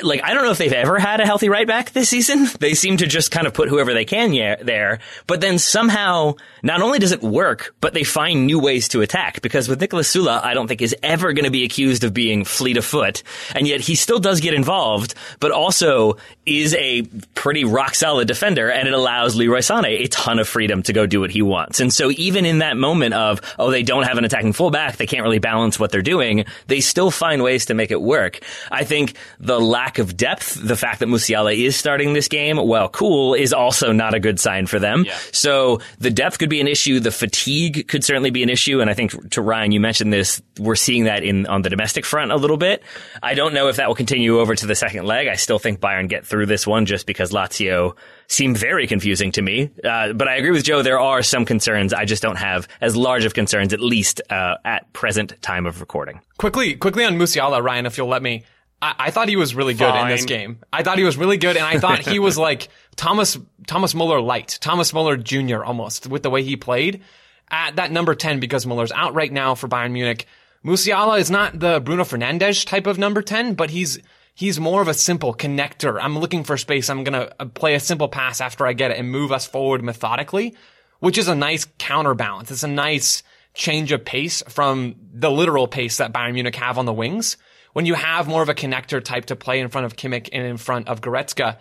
like 0.03 0.21
I 0.23 0.33
don't 0.33 0.43
know 0.43 0.51
if 0.51 0.57
they've 0.57 0.71
ever 0.73 0.99
had 0.99 1.21
a 1.21 1.25
healthy 1.25 1.49
right 1.49 1.67
back 1.67 1.91
this 1.91 2.09
season. 2.09 2.47
They 2.59 2.73
seem 2.73 2.97
to 2.97 3.07
just 3.07 3.31
kind 3.31 3.45
of 3.45 3.53
put 3.53 3.69
whoever 3.69 3.93
they 3.93 4.03
can 4.03 4.31
there, 4.31 4.99
but 5.27 5.41
then 5.41 5.59
somehow 5.59 6.33
not 6.63 6.81
only 6.81 6.97
does 6.97 7.11
it 7.11 7.21
work, 7.21 7.75
but 7.79 7.93
they 7.93 8.03
find 8.03 8.45
new 8.47 8.59
ways 8.59 8.87
to 8.89 9.01
attack. 9.01 9.41
Because 9.41 9.69
with 9.69 9.79
Niklas 9.79 10.05
Süle, 10.05 10.43
I 10.43 10.53
don't 10.53 10.67
think 10.67 10.81
is 10.81 10.95
ever 11.03 11.33
going 11.33 11.45
to 11.45 11.51
be 11.51 11.63
accused 11.63 12.03
of 12.03 12.13
being 12.13 12.43
fleet 12.45 12.77
of 12.77 12.83
foot, 12.83 13.21
and 13.53 13.67
yet 13.67 13.79
he 13.79 13.95
still 13.95 14.19
does 14.19 14.41
get 14.41 14.53
involved, 14.53 15.13
but 15.39 15.51
also 15.51 16.17
is 16.45 16.73
a 16.75 17.03
pretty 17.35 17.63
rock 17.63 17.95
solid 17.95 18.27
defender, 18.27 18.69
and 18.69 18.87
it 18.87 18.93
allows 18.93 19.35
Leroy 19.35 19.59
Sané 19.59 20.03
a 20.03 20.07
ton 20.07 20.39
of 20.39 20.47
freedom 20.47 20.81
to 20.83 20.93
go 20.93 21.05
do 21.05 21.19
what 21.21 21.31
he 21.31 21.41
wants. 21.41 21.79
And 21.79 21.93
so 21.93 22.11
even 22.11 22.45
in 22.45 22.59
that 22.59 22.75
moment 22.75 23.13
of 23.13 23.39
oh 23.59 23.69
they 23.71 23.83
don't 23.83 24.03
have 24.03 24.17
an 24.17 24.25
attacking 24.25 24.53
fullback, 24.53 24.97
they 24.97 25.05
can't 25.05 25.23
really 25.23 25.39
balance 25.39 25.79
what 25.79 25.91
they're 25.91 26.01
doing, 26.01 26.45
they 26.67 26.81
still 26.81 27.11
find 27.11 27.43
ways 27.43 27.67
to 27.67 27.73
make 27.73 27.91
it 27.91 28.01
work. 28.01 28.39
I 28.71 28.83
think 28.83 29.13
the 29.39 29.59
lack 29.77 29.99
of 29.99 30.17
depth, 30.17 30.55
the 30.59 30.75
fact 30.75 30.99
that 31.01 31.05
Musiala 31.05 31.55
is 31.55 31.75
starting 31.75 32.13
this 32.13 32.27
game, 32.27 32.57
well, 32.57 32.89
cool, 32.89 33.35
is 33.35 33.53
also 33.53 33.91
not 33.91 34.15
a 34.15 34.19
good 34.19 34.39
sign 34.39 34.65
for 34.65 34.79
them. 34.79 35.03
Yeah. 35.05 35.15
So 35.31 35.81
the 35.99 36.09
depth 36.09 36.39
could 36.39 36.49
be 36.49 36.59
an 36.59 36.67
issue. 36.67 36.99
The 36.99 37.11
fatigue 37.11 37.87
could 37.87 38.03
certainly 38.03 38.31
be 38.31 38.41
an 38.41 38.49
issue. 38.49 38.81
And 38.81 38.89
I 38.89 38.95
think 38.95 39.29
to 39.31 39.41
Ryan, 39.41 39.71
you 39.71 39.79
mentioned 39.79 40.11
this. 40.11 40.41
We're 40.59 40.75
seeing 40.75 41.03
that 41.03 41.23
in 41.23 41.45
on 41.45 41.61
the 41.61 41.69
domestic 41.69 42.05
front 42.05 42.31
a 42.31 42.37
little 42.37 42.57
bit. 42.57 42.81
I 43.21 43.35
don't 43.35 43.53
know 43.53 43.67
if 43.67 43.75
that 43.75 43.87
will 43.87 43.93
continue 43.93 44.39
over 44.39 44.55
to 44.55 44.65
the 44.65 44.73
second 44.73 45.05
leg. 45.05 45.27
I 45.27 45.35
still 45.35 45.59
think 45.59 45.79
Bayern 45.79 46.09
get 46.09 46.25
through 46.25 46.47
this 46.47 46.65
one 46.65 46.87
just 46.87 47.05
because 47.05 47.31
Lazio 47.31 47.95
seem 48.27 48.55
very 48.55 48.87
confusing 48.87 49.31
to 49.33 49.43
me. 49.43 49.69
Uh, 49.83 50.13
but 50.13 50.27
I 50.27 50.37
agree 50.37 50.51
with 50.51 50.63
Joe. 50.63 50.81
There 50.81 50.99
are 50.99 51.21
some 51.21 51.45
concerns. 51.45 51.93
I 51.93 52.05
just 52.05 52.23
don't 52.23 52.37
have 52.37 52.67
as 52.81 52.95
large 52.95 53.25
of 53.25 53.35
concerns, 53.35 53.73
at 53.73 53.79
least 53.79 54.21
uh, 54.31 54.55
at 54.65 54.91
present 54.91 55.39
time 55.43 55.67
of 55.67 55.81
recording. 55.81 56.19
Quickly, 56.37 56.75
quickly 56.75 57.05
on 57.05 57.19
Musiala, 57.19 57.61
Ryan, 57.61 57.85
if 57.85 57.97
you'll 57.97 58.07
let 58.07 58.23
me. 58.23 58.43
I, 58.81 58.95
I 58.99 59.11
thought 59.11 59.29
he 59.29 59.35
was 59.35 59.55
really 59.55 59.73
good 59.73 59.89
Fine. 59.89 60.03
in 60.03 60.07
this 60.09 60.25
game. 60.25 60.59
I 60.71 60.83
thought 60.83 60.97
he 60.97 61.03
was 61.03 61.17
really 61.17 61.37
good, 61.37 61.57
and 61.57 61.65
I 61.65 61.79
thought 61.79 61.99
he 61.99 62.19
was 62.19 62.37
like 62.37 62.69
Thomas 62.95 63.37
Thomas 63.65 63.93
Muller 63.95 64.21
light, 64.21 64.57
Thomas 64.61 64.93
Muller 64.93 65.17
Jr. 65.17 65.63
almost 65.63 66.07
with 66.07 66.23
the 66.23 66.29
way 66.29 66.43
he 66.43 66.55
played 66.55 67.01
at 67.49 67.77
that 67.77 67.91
number 67.91 68.15
ten 68.15 68.39
because 68.39 68.65
Muller's 68.65 68.91
out 68.91 69.13
right 69.13 69.31
now 69.31 69.55
for 69.55 69.67
Bayern 69.67 69.91
Munich. 69.91 70.25
Musiala 70.65 71.19
is 71.19 71.31
not 71.31 71.59
the 71.59 71.79
Bruno 71.79 72.03
Fernandes 72.03 72.65
type 72.65 72.87
of 72.87 72.97
number 72.97 73.21
ten, 73.21 73.53
but 73.53 73.69
he's 73.69 73.99
he's 74.35 74.59
more 74.59 74.81
of 74.81 74.87
a 74.87 74.93
simple 74.93 75.33
connector. 75.33 75.99
I'm 76.01 76.17
looking 76.19 76.43
for 76.43 76.57
space. 76.57 76.89
I'm 76.89 77.03
gonna 77.03 77.31
uh, 77.39 77.45
play 77.45 77.73
a 77.73 77.79
simple 77.79 78.07
pass 78.07 78.41
after 78.41 78.65
I 78.65 78.73
get 78.73 78.91
it 78.91 78.97
and 78.99 79.09
move 79.09 79.31
us 79.31 79.47
forward 79.47 79.83
methodically, 79.83 80.55
which 80.99 81.17
is 81.17 81.27
a 81.27 81.35
nice 81.35 81.65
counterbalance. 81.79 82.51
It's 82.51 82.63
a 82.63 82.67
nice 82.67 83.23
change 83.53 83.91
of 83.91 84.05
pace 84.05 84.43
from 84.49 84.95
the 85.13 85.31
literal 85.31 85.67
pace 85.67 85.97
that 85.97 86.13
Bayern 86.13 86.33
Munich 86.33 86.55
have 86.55 86.77
on 86.77 86.85
the 86.85 86.93
wings. 86.93 87.37
When 87.77 87.85
you 87.85 87.93
have 87.93 88.27
more 88.27 88.41
of 88.41 88.49
a 88.49 88.55
connector 88.55 89.03
type 89.03 89.25
to 89.25 89.35
play 89.35 89.59
in 89.59 89.69
front 89.69 89.85
of 89.85 89.95
Kimmich 89.95 90.29
and 90.33 90.43
in 90.43 90.57
front 90.57 90.87
of 90.87 90.99
Goretzka, 90.99 91.57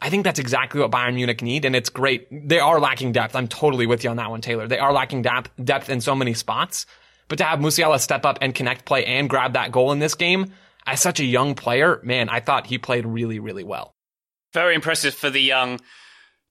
I 0.00 0.08
think 0.08 0.24
that's 0.24 0.38
exactly 0.38 0.80
what 0.80 0.90
Bayern 0.90 1.12
Munich 1.12 1.42
need, 1.42 1.66
and 1.66 1.76
it's 1.76 1.90
great. 1.90 2.26
They 2.30 2.58
are 2.58 2.80
lacking 2.80 3.12
depth. 3.12 3.36
I'm 3.36 3.48
totally 3.48 3.84
with 3.84 4.02
you 4.02 4.08
on 4.08 4.16
that 4.16 4.30
one, 4.30 4.40
Taylor. 4.40 4.66
They 4.66 4.78
are 4.78 4.94
lacking 4.94 5.20
depth, 5.20 5.50
depth 5.62 5.90
in 5.90 6.00
so 6.00 6.14
many 6.14 6.32
spots. 6.32 6.86
But 7.28 7.36
to 7.36 7.44
have 7.44 7.58
Musiala 7.58 8.00
step 8.00 8.24
up 8.24 8.38
and 8.40 8.54
connect 8.54 8.86
play 8.86 9.04
and 9.04 9.28
grab 9.28 9.52
that 9.52 9.72
goal 9.72 9.92
in 9.92 9.98
this 9.98 10.14
game, 10.14 10.54
as 10.86 11.02
such 11.02 11.20
a 11.20 11.24
young 11.24 11.54
player, 11.54 12.00
man, 12.02 12.30
I 12.30 12.40
thought 12.40 12.66
he 12.66 12.78
played 12.78 13.04
really, 13.04 13.38
really 13.38 13.62
well. 13.62 13.92
Very 14.54 14.74
impressive 14.74 15.12
for 15.12 15.28
the 15.28 15.42
young 15.42 15.80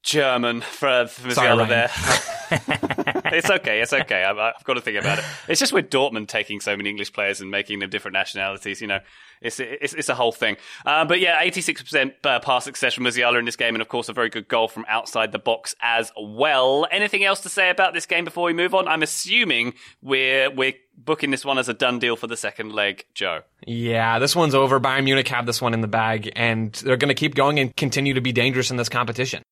German 0.03 0.61
for, 0.61 1.07
for 1.07 1.33
there. 1.65 1.91
it's 2.51 3.49
okay. 3.49 3.81
It's 3.81 3.93
okay. 3.93 4.23
I've, 4.23 4.37
I've, 4.37 4.63
got 4.63 4.73
to 4.73 4.81
think 4.81 4.99
about 4.99 5.19
it. 5.19 5.25
It's 5.47 5.59
just 5.59 5.73
with 5.73 5.89
Dortmund 5.89 6.27
taking 6.27 6.59
so 6.59 6.75
many 6.75 6.89
English 6.89 7.13
players 7.13 7.39
and 7.39 7.51
making 7.51 7.79
them 7.79 7.89
different 7.89 8.13
nationalities. 8.13 8.81
You 8.81 8.87
know, 8.87 8.99
it's 9.41 9.59
it's, 9.59 9.93
it's 9.93 10.09
a 10.09 10.15
whole 10.15 10.31
thing. 10.31 10.57
Uh, 10.85 11.05
but 11.05 11.19
yeah, 11.19 11.39
eighty 11.41 11.61
six 11.61 11.83
percent 11.83 12.13
uh, 12.23 12.39
pass 12.39 12.63
success 12.63 12.95
from 12.95 13.03
Musiala 13.03 13.37
in 13.37 13.45
this 13.45 13.55
game, 13.55 13.75
and 13.75 13.81
of 13.81 13.89
course 13.89 14.09
a 14.09 14.13
very 14.13 14.29
good 14.29 14.47
goal 14.47 14.67
from 14.67 14.85
outside 14.87 15.31
the 15.31 15.39
box 15.39 15.75
as 15.81 16.11
well. 16.19 16.87
Anything 16.91 17.23
else 17.23 17.41
to 17.41 17.49
say 17.49 17.69
about 17.69 17.93
this 17.93 18.07
game 18.07 18.25
before 18.25 18.45
we 18.45 18.53
move 18.53 18.73
on? 18.73 18.87
I'm 18.87 19.03
assuming 19.03 19.75
we're 20.01 20.49
we're 20.49 20.73
booking 20.97 21.31
this 21.31 21.45
one 21.45 21.57
as 21.57 21.69
a 21.69 21.73
done 21.73 21.99
deal 21.99 22.15
for 22.15 22.27
the 22.27 22.37
second 22.37 22.73
leg, 22.73 23.05
Joe. 23.13 23.41
Yeah, 23.67 24.19
this 24.19 24.35
one's 24.35 24.55
over. 24.55 24.79
Bayern 24.79 25.03
Munich 25.03 25.27
have 25.27 25.45
this 25.45 25.61
one 25.61 25.73
in 25.73 25.81
the 25.81 25.87
bag, 25.87 26.31
and 26.35 26.73
they're 26.73 26.97
going 26.97 27.09
to 27.09 27.15
keep 27.15 27.35
going 27.35 27.59
and 27.59 27.75
continue 27.75 28.15
to 28.15 28.21
be 28.21 28.31
dangerous 28.31 28.71
in 28.71 28.77
this 28.77 28.89
competition. 28.89 29.43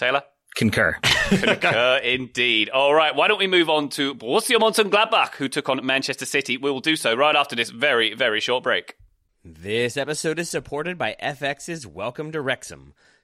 Taylor? 0.00 0.22
Concur. 0.56 0.96
Concur 1.28 1.96
indeed. 2.02 2.70
All 2.70 2.94
right, 2.94 3.14
why 3.14 3.28
don't 3.28 3.38
we 3.38 3.46
move 3.46 3.68
on 3.68 3.90
to 3.90 4.14
Borussia 4.14 4.56
Mönchengladbach, 4.56 5.34
who 5.34 5.46
took 5.46 5.68
on 5.68 5.84
Manchester 5.84 6.24
City. 6.24 6.56
We 6.56 6.70
will 6.70 6.80
do 6.80 6.96
so 6.96 7.14
right 7.14 7.36
after 7.36 7.54
this 7.54 7.68
very, 7.68 8.14
very 8.14 8.40
short 8.40 8.64
break. 8.64 8.96
This 9.44 9.98
episode 9.98 10.38
is 10.38 10.48
supported 10.48 10.96
by 10.96 11.16
FX's 11.22 11.86
Welcome 11.86 12.32
to 12.32 12.40
Wrexham. 12.40 12.94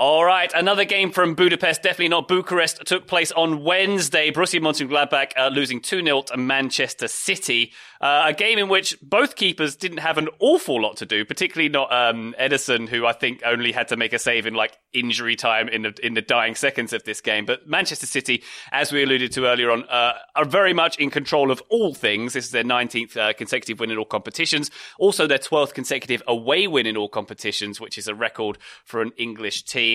All 0.00 0.24
right, 0.24 0.52
another 0.54 0.84
game 0.84 1.10
from 1.10 1.34
Budapest, 1.34 1.82
definitely 1.82 2.10
not 2.10 2.28
Bucharest, 2.28 2.86
took 2.86 3.08
place 3.08 3.32
on 3.32 3.64
Wednesday. 3.64 4.30
Borussia 4.30 4.60
Mönchengladbach 4.60 5.32
uh, 5.36 5.48
losing 5.48 5.80
2-0 5.80 6.26
to 6.26 6.36
Manchester 6.36 7.08
City. 7.08 7.72
Uh, 8.00 8.26
a 8.26 8.32
game 8.32 8.60
in 8.60 8.68
which 8.68 8.96
both 9.02 9.34
keepers 9.34 9.74
didn't 9.74 9.98
have 9.98 10.18
an 10.18 10.28
awful 10.38 10.80
lot 10.80 10.96
to 10.98 11.04
do, 11.04 11.24
particularly 11.24 11.68
not 11.68 11.92
um, 11.92 12.32
Ederson, 12.38 12.88
who 12.88 13.04
I 13.06 13.12
think 13.12 13.42
only 13.44 13.72
had 13.72 13.88
to 13.88 13.96
make 13.96 14.12
a 14.12 14.20
save 14.20 14.46
in 14.46 14.54
like 14.54 14.78
injury 14.92 15.34
time 15.34 15.68
in 15.68 15.82
the 15.82 15.98
in 16.00 16.14
the 16.14 16.22
dying 16.22 16.54
seconds 16.54 16.92
of 16.92 17.02
this 17.02 17.20
game. 17.20 17.44
But 17.44 17.66
Manchester 17.66 18.06
City, 18.06 18.44
as 18.70 18.92
we 18.92 19.02
alluded 19.02 19.32
to 19.32 19.46
earlier 19.46 19.72
on, 19.72 19.82
uh, 19.88 20.12
are 20.36 20.44
very 20.44 20.72
much 20.72 20.96
in 20.98 21.10
control 21.10 21.50
of 21.50 21.60
all 21.70 21.92
things. 21.92 22.34
This 22.34 22.44
is 22.44 22.50
their 22.52 22.62
19th 22.62 23.16
uh, 23.16 23.32
consecutive 23.32 23.80
win 23.80 23.90
in 23.90 23.98
all 23.98 24.04
competitions, 24.04 24.70
also 25.00 25.26
their 25.26 25.38
12th 25.38 25.74
consecutive 25.74 26.22
away 26.28 26.68
win 26.68 26.86
in 26.86 26.96
all 26.96 27.08
competitions, 27.08 27.80
which 27.80 27.98
is 27.98 28.06
a 28.06 28.14
record 28.14 28.58
for 28.84 29.02
an 29.02 29.10
English 29.16 29.64
team. 29.64 29.87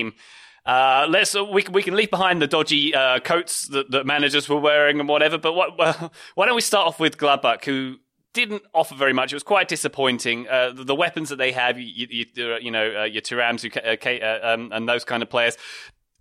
Uh, 0.66 1.06
let's 1.10 1.36
uh, 1.36 1.44
we 1.44 1.62
we 1.70 1.82
can 1.82 1.94
leave 1.94 2.10
behind 2.10 2.40
the 2.40 2.46
dodgy 2.46 2.94
uh, 2.94 3.20
coats 3.20 3.68
that, 3.68 3.90
that, 3.90 4.06
managers 4.06 4.48
were 4.48 4.58
wearing 4.58 4.98
and 4.98 5.08
whatever. 5.08 5.36
But 5.36 5.52
what, 5.52 5.76
why 6.34 6.46
don't 6.46 6.54
we 6.54 6.62
start 6.62 6.86
off 6.86 6.98
with 6.98 7.18
Gladbach, 7.18 7.64
who 7.64 7.96
didn't 8.32 8.62
offer 8.74 8.94
very 8.94 9.12
much. 9.12 9.32
It 9.32 9.36
was 9.36 9.42
quite 9.42 9.68
disappointing. 9.68 10.48
Uh, 10.48 10.72
the, 10.72 10.84
the, 10.84 10.94
weapons 10.94 11.28
that 11.28 11.36
they 11.36 11.52
have, 11.52 11.78
you, 11.78 12.06
you, 12.10 12.56
you 12.60 12.70
know, 12.70 13.02
uh, 13.02 13.04
your 13.04 13.22
Thuram's 13.22 13.64
uh, 13.64 14.46
um, 14.46 14.70
and 14.72 14.88
those 14.88 15.04
kind 15.04 15.22
of 15.22 15.30
players, 15.30 15.56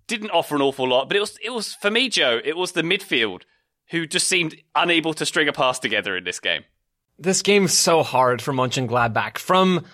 didn't 0.07 0.29
offer 0.31 0.55
an 0.55 0.61
awful 0.61 0.87
lot. 0.87 1.07
But 1.07 1.17
it 1.17 1.21
was 1.21 1.37
it 1.43 1.49
was 1.51 1.73
for 1.73 1.89
me, 1.89 2.09
Joe. 2.09 2.39
It 2.43 2.57
was 2.57 2.73
the 2.73 2.83
midfield 2.83 3.43
who 3.89 4.05
just 4.05 4.27
seemed 4.27 4.55
unable 4.75 5.13
to 5.13 5.25
string 5.25 5.47
a 5.47 5.53
pass 5.53 5.79
together 5.79 6.15
in 6.15 6.23
this 6.23 6.39
game. 6.39 6.63
This 7.19 7.41
game's 7.41 7.77
so 7.77 8.03
hard 8.03 8.41
for 8.41 8.53
Mönchengladbach. 8.53 9.37
From 9.37 9.85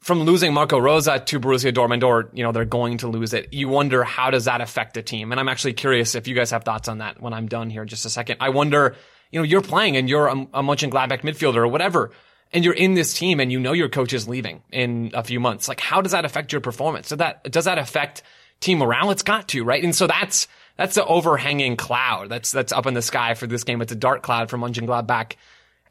from 0.00 0.22
losing 0.22 0.54
Marco 0.54 0.78
Rose 0.78 1.04
to 1.04 1.40
Borussia 1.40 1.72
Dortmund, 1.72 2.02
or 2.02 2.30
you 2.32 2.42
know 2.42 2.52
they're 2.52 2.64
going 2.64 2.98
to 2.98 3.08
lose 3.08 3.32
it. 3.34 3.52
You 3.52 3.68
wonder 3.68 4.02
how 4.02 4.30
does 4.30 4.46
that 4.46 4.60
affect 4.60 4.94
the 4.94 5.02
team? 5.02 5.30
And 5.30 5.40
I'm 5.40 5.48
actually 5.48 5.74
curious 5.74 6.14
if 6.14 6.26
you 6.26 6.34
guys 6.34 6.50
have 6.50 6.64
thoughts 6.64 6.88
on 6.88 6.98
that 6.98 7.20
when 7.20 7.32
I'm 7.32 7.48
done 7.48 7.70
here 7.70 7.82
in 7.82 7.88
just 7.88 8.06
a 8.06 8.10
second. 8.10 8.38
I 8.40 8.48
wonder, 8.48 8.96
you 9.30 9.38
know, 9.38 9.44
you're 9.44 9.60
playing 9.60 9.96
and 9.96 10.08
you're 10.08 10.26
a, 10.26 10.32
a 10.32 10.62
Mönchengladbach 10.62 11.20
midfielder 11.20 11.56
or 11.56 11.68
whatever, 11.68 12.12
and 12.52 12.64
you're 12.64 12.74
in 12.74 12.94
this 12.94 13.14
team 13.14 13.40
and 13.40 13.52
you 13.52 13.60
know 13.60 13.72
your 13.72 13.88
coach 13.88 14.12
is 14.12 14.26
leaving 14.26 14.62
in 14.72 15.10
a 15.14 15.22
few 15.22 15.38
months. 15.38 15.68
Like, 15.68 15.80
how 15.80 16.00
does 16.00 16.12
that 16.12 16.24
affect 16.24 16.52
your 16.52 16.62
performance? 16.62 17.08
So 17.08 17.16
that 17.16 17.44
does 17.50 17.66
that 17.66 17.78
affect 17.78 18.22
team 18.60 18.78
morale? 18.78 19.10
It's 19.10 19.22
got 19.22 19.48
to, 19.48 19.64
right? 19.64 19.84
And 19.84 19.94
so 19.94 20.06
that's 20.06 20.48
that's 20.76 20.94
the 20.94 21.04
overhanging 21.04 21.76
cloud 21.76 22.30
that's 22.30 22.52
that's 22.52 22.72
up 22.72 22.86
in 22.86 22.94
the 22.94 23.02
sky 23.02 23.34
for 23.34 23.46
this 23.46 23.64
game. 23.64 23.82
It's 23.82 23.92
a 23.92 23.96
dark 23.96 24.22
cloud 24.22 24.48
for 24.48 24.56
Mönchengladbach. 24.56 25.34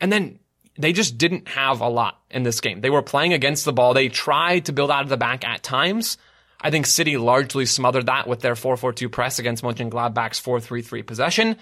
And 0.01 0.11
then 0.11 0.39
they 0.79 0.93
just 0.93 1.17
didn't 1.17 1.49
have 1.49 1.81
a 1.81 1.89
lot 1.89 2.21
in 2.31 2.43
this 2.43 2.61
game. 2.61 2.79
They 2.79 2.89
were 2.89 3.01
playing 3.01 3.33
against 3.33 3.65
the 3.65 3.73
ball. 3.73 3.93
They 3.93 4.07
tried 4.07 4.65
to 4.65 4.73
build 4.73 4.89
out 4.89 5.03
of 5.03 5.09
the 5.09 5.17
back 5.17 5.45
at 5.45 5.61
times. 5.61 6.17
I 6.61 6.71
think 6.71 6.85
City 6.85 7.17
largely 7.17 7.65
smothered 7.65 8.05
that 8.05 8.27
with 8.27 8.39
their 8.39 8.55
4-4-2 8.55 9.11
press 9.11 9.39
against 9.39 9.61
Mönchengladbach's 9.61 10.39
4-3-3 10.39 11.05
possession. 11.05 11.57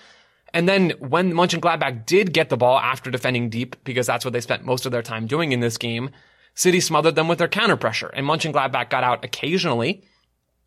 And 0.54 0.70
then 0.70 0.92
when 1.00 1.34
Mönchengladbach 1.34 2.06
did 2.06 2.32
get 2.32 2.50
the 2.50 2.58
ball 2.58 2.78
after 2.78 3.10
defending 3.10 3.50
deep, 3.50 3.76
because 3.84 4.06
that's 4.06 4.24
what 4.24 4.34
they 4.34 4.42
spent 4.42 4.66
most 4.66 4.86
of 4.86 4.92
their 4.92 5.02
time 5.02 5.26
doing 5.26 5.52
in 5.52 5.60
this 5.60 5.78
game, 5.78 6.12
City 6.54 6.80
smothered 6.80 7.16
them 7.16 7.28
with 7.28 7.40
their 7.40 7.48
counter 7.48 7.76
pressure. 7.76 8.08
And 8.08 8.26
Mönchengladbach 8.26 8.90
got 8.90 9.04
out 9.04 9.26
occasionally. 9.26 10.04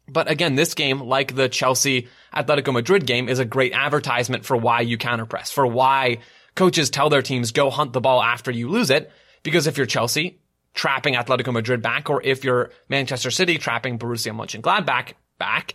But 0.08 0.28
again, 0.28 0.56
this 0.56 0.74
game, 0.74 1.00
like 1.00 1.36
the 1.36 1.48
Chelsea 1.48 2.08
Atletico 2.34 2.72
Madrid 2.72 3.06
game, 3.06 3.28
is 3.28 3.38
a 3.38 3.44
great 3.44 3.72
advertisement 3.72 4.44
for 4.44 4.56
why 4.56 4.80
you 4.80 4.98
counter 4.98 5.26
press, 5.26 5.52
for 5.52 5.64
why 5.66 6.18
coaches 6.60 6.90
tell 6.90 7.08
their 7.08 7.22
teams 7.22 7.52
go 7.52 7.70
hunt 7.70 7.94
the 7.94 8.02
ball 8.02 8.22
after 8.22 8.50
you 8.50 8.68
lose 8.68 8.90
it. 8.90 9.10
Because 9.42 9.66
if 9.66 9.78
you're 9.78 9.86
Chelsea, 9.86 10.40
trapping 10.74 11.14
Atletico 11.14 11.54
Madrid 11.54 11.80
back, 11.80 12.10
or 12.10 12.22
if 12.22 12.44
you're 12.44 12.70
Manchester 12.90 13.30
City, 13.30 13.56
trapping 13.56 13.98
Borussia 13.98 14.34
Mönchengladbach 14.34 15.14
back, 15.38 15.72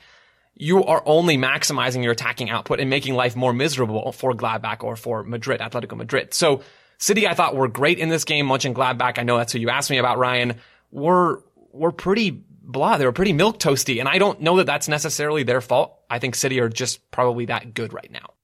you 0.53 0.83
are 0.83 1.01
only 1.07 1.37
maximizing 1.37 2.03
your 2.03 2.11
attacking 2.11 2.51
output 2.51 2.79
and 2.79 2.87
making 2.87 3.15
life 3.15 3.35
more 3.35 3.51
miserable 3.51 4.11
for 4.11 4.33
Gladbach 4.33 4.83
or 4.83 4.95
for 4.95 5.23
Madrid, 5.23 5.59
Atletico 5.59 5.97
Madrid. 5.97 6.35
So 6.35 6.61
City, 6.99 7.27
I 7.27 7.33
thought 7.33 7.55
were 7.55 7.67
great 7.67 7.97
in 7.97 8.09
this 8.09 8.23
game. 8.23 8.45
Mönchengladbach, 8.45 9.17
I 9.17 9.23
know 9.23 9.39
that's 9.39 9.53
who 9.53 9.59
you 9.59 9.71
asked 9.71 9.89
me 9.89 9.97
about, 9.97 10.19
Ryan, 10.19 10.53
were, 10.91 11.43
were 11.71 11.91
pretty 11.91 12.29
blah. 12.61 12.97
They 12.97 13.05
were 13.05 13.11
pretty 13.11 13.33
milk 13.33 13.57
toasty. 13.57 13.99
And 13.99 14.07
I 14.07 14.19
don't 14.19 14.39
know 14.39 14.57
that 14.57 14.67
that's 14.67 14.87
necessarily 14.87 15.41
their 15.41 15.61
fault. 15.61 15.97
I 16.11 16.19
think 16.19 16.35
City 16.35 16.59
are 16.59 16.69
just 16.69 17.09
probably 17.09 17.45
that 17.45 17.73
good 17.73 17.91
right 17.91 18.11
now. 18.11 18.34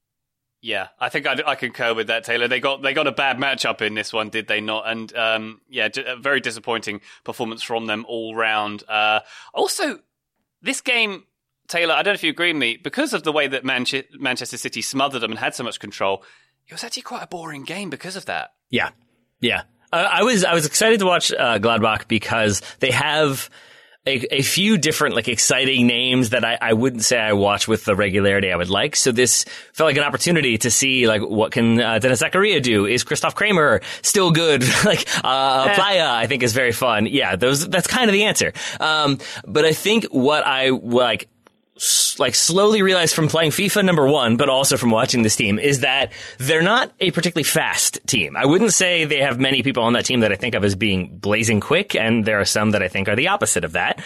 Yeah, 0.62 0.90
I 1.00 1.10
think 1.10 1.26
I, 1.26 1.38
I, 1.46 1.56
concur 1.56 1.96
with 1.96 2.08
that, 2.08 2.24
Taylor. 2.24 2.48
They 2.48 2.60
got 2.60 2.84
they 2.84 2.94
got 2.94 3.08
a 3.08 3.12
bad 3.12 3.38
matchup 3.38 3.82
in 3.82 3.96
this 3.96 4.14
one, 4.14 4.30
did 4.30 4.48
they 4.48 4.62
not? 4.62 4.88
And 4.88 5.16
um, 5.16 5.62
yeah, 5.68 5.90
a 6.06 6.18
very 6.18 6.40
disappointing 6.40 7.02
performance 7.24 7.64
from 7.64 7.88
them 7.88 8.06
all 8.08 8.36
round. 8.36 8.84
Uh, 8.88 9.22
also, 9.56 10.00
this 10.62 10.82
game, 10.82 11.24
Taylor, 11.68 11.96
I 11.96 12.04
don't 12.04 12.12
know 12.12 12.16
if 12.16 12.24
you 12.24 12.30
agree 12.30 12.54
with 12.54 12.60
me, 12.60 12.78
because 12.78 13.14
of 13.14 13.24
the 13.24 13.32
way 13.32 13.48
that 13.48 13.66
Manche- 13.66 14.06
Manchester 14.14 14.58
City 14.58 14.84
smothered 14.84 15.22
them 15.22 15.32
and 15.32 15.40
had 15.40 15.56
so 15.56 15.64
much 15.64 15.80
control, 15.80 16.24
it 16.68 16.74
was 16.74 16.84
actually 16.84 17.04
quite 17.04 17.24
a 17.24 17.28
boring 17.28 17.64
game 17.64 17.90
because 17.90 18.16
of 18.16 18.26
that. 18.28 18.54
Yeah, 18.70 18.92
yeah. 19.40 19.64
Uh, 19.92 20.08
I 20.10 20.22
was 20.22 20.46
I 20.46 20.54
was 20.54 20.68
excited 20.68 21.00
to 21.00 21.08
watch 21.08 21.32
uh, 21.32 21.58
Gladbach 21.58 22.08
because 22.08 22.62
they 22.80 22.92
have 22.92 23.50
a, 24.08 24.38
a, 24.38 24.42
few 24.42 24.80
different 24.80 25.16
like 25.16 25.28
exciting 25.28 25.86
names 25.86 26.32
that 26.32 26.44
I, 26.44 26.58
I 26.60 26.74
wouldn't 26.74 27.04
say 27.04 27.20
I 27.20 27.34
watch 27.34 27.68
with 27.68 27.86
the 27.86 27.96
regularity 27.96 28.52
I 28.52 28.56
would 28.56 28.70
like. 28.70 28.96
So 28.96 29.12
this 29.12 29.46
felt 29.74 29.88
like 29.88 29.98
an 29.98 30.04
opportunity 30.04 30.58
to 30.60 30.72
see 30.72 31.08
like 31.08 31.22
what 31.22 31.52
can 31.52 31.80
uh, 31.80 32.00
Denis 32.00 32.24
Zakaria 32.24 32.64
do? 32.64 32.88
Is 32.88 33.04
Christoph 33.04 33.36
Kramer 33.36 33.82
still 34.02 34.32
good? 34.32 34.64
like 34.86 35.08
uh. 35.24 35.68
Pléa, 35.76 36.08
I 36.08 36.26
think 36.26 36.42
is 36.42 36.54
very 36.54 36.72
fun. 36.72 37.06
Yeah, 37.06 37.36
those 37.36 37.70
that's 37.70 37.88
kind 37.88 38.10
of 38.10 38.14
the 38.14 38.24
answer. 38.24 38.54
Um, 38.80 39.20
but 39.46 39.66
I 39.66 39.74
think 39.74 40.06
what 40.06 40.48
I 40.48 40.70
like 40.70 41.30
like 42.20 42.36
slowly 42.36 42.82
realized 42.82 43.16
from 43.16 43.28
playing 43.28 43.52
FIFA 43.52 43.86
number 43.86 44.08
one, 44.08 44.38
but 44.38 44.50
also 44.50 44.78
from 44.78 44.92
watching 44.92 45.24
this 45.24 45.36
team 45.36 45.58
is 45.60 45.80
that 45.80 46.12
they're 46.38 46.62
not 46.62 46.92
a 47.00 47.12
particularly 47.12 47.44
fast 47.44 48.00
team. 48.06 48.38
I 48.38 48.46
wouldn't 48.46 48.74
say 48.74 49.06
they 49.06 49.22
have 49.22 49.40
many 49.40 49.64
people 49.64 49.84
on 49.84 49.94
that 49.94 50.06
team 50.06 50.20
that 50.20 50.32
I 50.32 50.36
think 50.36 50.56
of 50.56 50.64
as 50.64 50.76
being 50.76 51.18
blazing 51.18 51.60
quick, 51.60 51.96
and 51.96 52.26
there 52.26 52.40
are 52.40 52.46
some 52.46 52.72
that 52.72 52.84
I 52.84 52.88
think 52.88 53.10
are 53.10 53.16
the 53.16 53.30
opposite 53.30 53.64
of 53.64 53.72
that. 53.74 54.04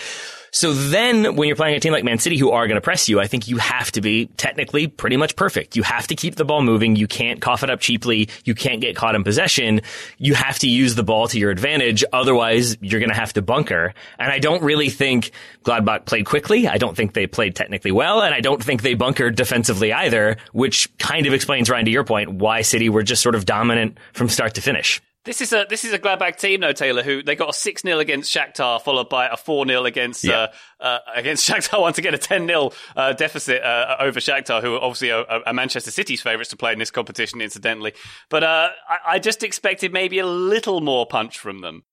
So 0.55 0.71
then 0.71 1.35
when 1.35 1.49
you're 1.49 1.57
playing 1.57 1.75
a 1.75 1.81
team 1.81 1.91
like 1.91 2.05
Man 2.05 2.17
City 2.17 2.37
who 2.37 2.51
are 2.51 2.65
going 2.65 2.75
to 2.75 2.81
press 2.81 3.09
you, 3.09 3.19
I 3.19 3.27
think 3.27 3.49
you 3.49 3.57
have 3.57 3.91
to 3.91 3.99
be 3.99 4.27
technically 4.37 4.87
pretty 4.87 5.17
much 5.17 5.35
perfect. 5.35 5.75
You 5.75 5.83
have 5.83 6.07
to 6.07 6.15
keep 6.15 6.35
the 6.35 6.45
ball 6.45 6.61
moving. 6.61 6.95
You 6.95 7.07
can't 7.07 7.41
cough 7.41 7.61
it 7.61 7.69
up 7.69 7.81
cheaply. 7.81 8.29
You 8.45 8.55
can't 8.55 8.79
get 8.79 8.95
caught 8.95 9.15
in 9.15 9.25
possession. 9.25 9.81
You 10.17 10.33
have 10.33 10.57
to 10.59 10.69
use 10.69 10.95
the 10.95 11.03
ball 11.03 11.27
to 11.27 11.37
your 11.37 11.51
advantage. 11.51 12.05
Otherwise, 12.13 12.77
you're 12.79 13.01
going 13.01 13.09
to 13.09 13.17
have 13.17 13.33
to 13.33 13.41
bunker. 13.41 13.93
And 14.17 14.31
I 14.31 14.39
don't 14.39 14.63
really 14.63 14.87
think 14.89 15.31
Gladbach 15.65 16.05
played 16.05 16.25
quickly. 16.25 16.69
I 16.69 16.77
don't 16.77 16.95
think 16.95 17.15
they 17.15 17.27
played 17.27 17.53
technically 17.53 17.91
well. 17.91 18.21
And 18.21 18.33
I 18.33 18.39
don't 18.39 18.63
think 18.63 18.81
they 18.81 18.93
bunkered 18.93 19.35
defensively 19.35 19.91
either, 19.91 20.37
which 20.53 20.87
kind 20.99 21.25
of 21.25 21.33
explains, 21.33 21.69
Ryan, 21.69 21.83
to 21.83 21.91
your 21.91 22.05
point, 22.05 22.31
why 22.31 22.61
City 22.61 22.87
were 22.87 23.03
just 23.03 23.21
sort 23.21 23.35
of 23.35 23.43
dominant 23.43 23.97
from 24.13 24.29
start 24.29 24.53
to 24.53 24.61
finish. 24.61 25.01
This 25.25 25.41
is 25.41 25.51
a 25.53 25.65
this 25.67 25.83
is 25.83 25.91
a 25.91 25.97
Gladbach 25.97 26.37
team, 26.37 26.61
though 26.61 26.71
Taylor, 26.71 27.01
who 27.01 27.23
they 27.23 27.35
got 27.35 27.49
a 27.49 27.53
six 27.53 27.81
0 27.81 27.97
against 27.97 28.33
Shakhtar, 28.33 28.79
followed 28.79 29.09
by 29.09 29.27
a 29.27 29.35
four 29.35 29.65
0 29.65 29.83
against 29.85 30.23
yeah. 30.23 30.49
uh, 30.79 30.83
uh, 30.83 30.99
against 31.15 31.49
Shakhtar. 31.49 31.81
Once 31.81 31.97
again, 31.97 32.13
a 32.13 32.19
ten 32.19 32.47
0 32.47 32.71
uh, 32.95 33.13
deficit 33.13 33.63
uh, 33.63 33.97
over 33.99 34.19
Shakhtar, 34.19 34.61
who 34.61 34.75
are 34.75 34.81
obviously 34.81 35.09
a, 35.09 35.23
a, 35.47 35.53
Manchester 35.53 35.89
City's 35.89 36.21
favourites 36.21 36.51
to 36.51 36.57
play 36.57 36.73
in 36.73 36.79
this 36.79 36.91
competition, 36.91 37.41
incidentally. 37.41 37.93
But 38.29 38.43
uh, 38.43 38.69
I, 38.87 39.15
I 39.15 39.19
just 39.19 39.41
expected 39.41 39.91
maybe 39.91 40.19
a 40.19 40.27
little 40.27 40.79
more 40.79 41.07
punch 41.07 41.39
from 41.39 41.61
them. 41.61 41.83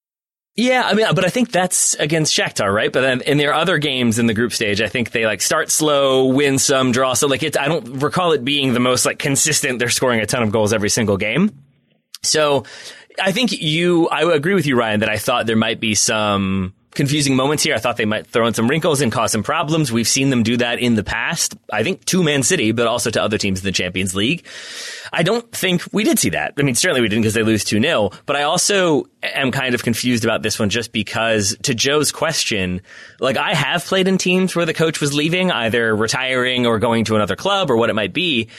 Yeah, 0.55 0.83
I 0.85 0.93
mean, 0.93 1.07
but 1.15 1.25
I 1.25 1.29
think 1.29 1.51
that's 1.51 1.95
against 1.95 2.37
Shakhtar, 2.37 2.71
right? 2.71 2.93
But 2.93 3.01
then 3.01 3.21
in 3.21 3.39
their 3.39 3.55
other 3.55 3.79
games 3.79 4.19
in 4.19 4.27
the 4.27 4.35
group 4.35 4.53
stage, 4.53 4.79
I 4.79 4.87
think 4.87 5.09
they 5.09 5.25
like 5.25 5.41
start 5.41 5.71
slow, 5.71 6.25
win 6.25 6.59
some, 6.59 6.91
draw. 6.91 7.15
So 7.15 7.25
like 7.25 7.41
it, 7.41 7.57
I 7.57 7.67
don't 7.67 8.03
recall 8.03 8.33
it 8.33 8.45
being 8.45 8.73
the 8.73 8.79
most 8.79 9.07
like 9.07 9.17
consistent. 9.17 9.79
They're 9.79 9.89
scoring 9.89 10.19
a 10.19 10.27
ton 10.27 10.43
of 10.43 10.51
goals 10.51 10.71
every 10.71 10.89
single 10.89 11.17
game. 11.17 11.49
So 12.21 12.65
I 13.19 13.31
think 13.31 13.51
you, 13.51 14.07
I 14.09 14.33
agree 14.33 14.53
with 14.53 14.65
you, 14.65 14.75
Ryan, 14.77 15.01
that 15.01 15.09
I 15.09 15.17
thought 15.17 15.45
there 15.45 15.55
might 15.55 15.79
be 15.79 15.95
some 15.95 16.73
confusing 16.93 17.35
moments 17.35 17.63
here. 17.63 17.73
I 17.73 17.79
thought 17.79 17.97
they 17.97 18.05
might 18.05 18.27
throw 18.27 18.45
in 18.45 18.53
some 18.53 18.67
wrinkles 18.67 19.01
and 19.01 19.11
cause 19.11 19.31
some 19.31 19.43
problems. 19.43 19.91
We've 19.91 20.07
seen 20.07 20.29
them 20.29 20.43
do 20.43 20.57
that 20.57 20.79
in 20.79 20.95
the 20.95 21.03
past. 21.03 21.55
I 21.71 21.83
think 21.83 22.05
to 22.05 22.23
Man 22.23 22.43
City, 22.43 22.71
but 22.71 22.87
also 22.87 23.09
to 23.09 23.21
other 23.21 23.37
teams 23.37 23.59
in 23.59 23.65
the 23.65 23.71
Champions 23.71 24.13
League. 24.15 24.45
I 25.11 25.23
don't 25.23 25.51
think 25.51 25.83
we 25.91 26.03
did 26.03 26.19
see 26.19 26.29
that. 26.29 26.53
I 26.57 26.61
mean, 26.61 26.75
certainly 26.75 27.01
we 27.01 27.07
didn't 27.07 27.23
because 27.23 27.33
they 27.33 27.43
lose 27.43 27.65
2-0, 27.65 28.13
but 28.25 28.35
I 28.35 28.43
also 28.43 29.05
am 29.23 29.51
kind 29.51 29.75
of 29.75 29.83
confused 29.83 30.23
about 30.23 30.43
this 30.43 30.59
one 30.59 30.69
just 30.69 30.91
because 30.91 31.55
to 31.63 31.73
Joe's 31.73 32.11
question, 32.11 32.81
like 33.19 33.37
I 33.37 33.53
have 33.53 33.85
played 33.85 34.07
in 34.07 34.17
teams 34.17 34.55
where 34.55 34.65
the 34.65 34.73
coach 34.73 35.01
was 35.01 35.13
leaving, 35.13 35.51
either 35.51 35.95
retiring 35.95 36.65
or 36.65 36.79
going 36.79 37.05
to 37.05 37.15
another 37.15 37.35
club 37.35 37.71
or 37.71 37.77
what 37.77 37.89
it 37.89 37.93
might 37.93 38.13
be. 38.13 38.49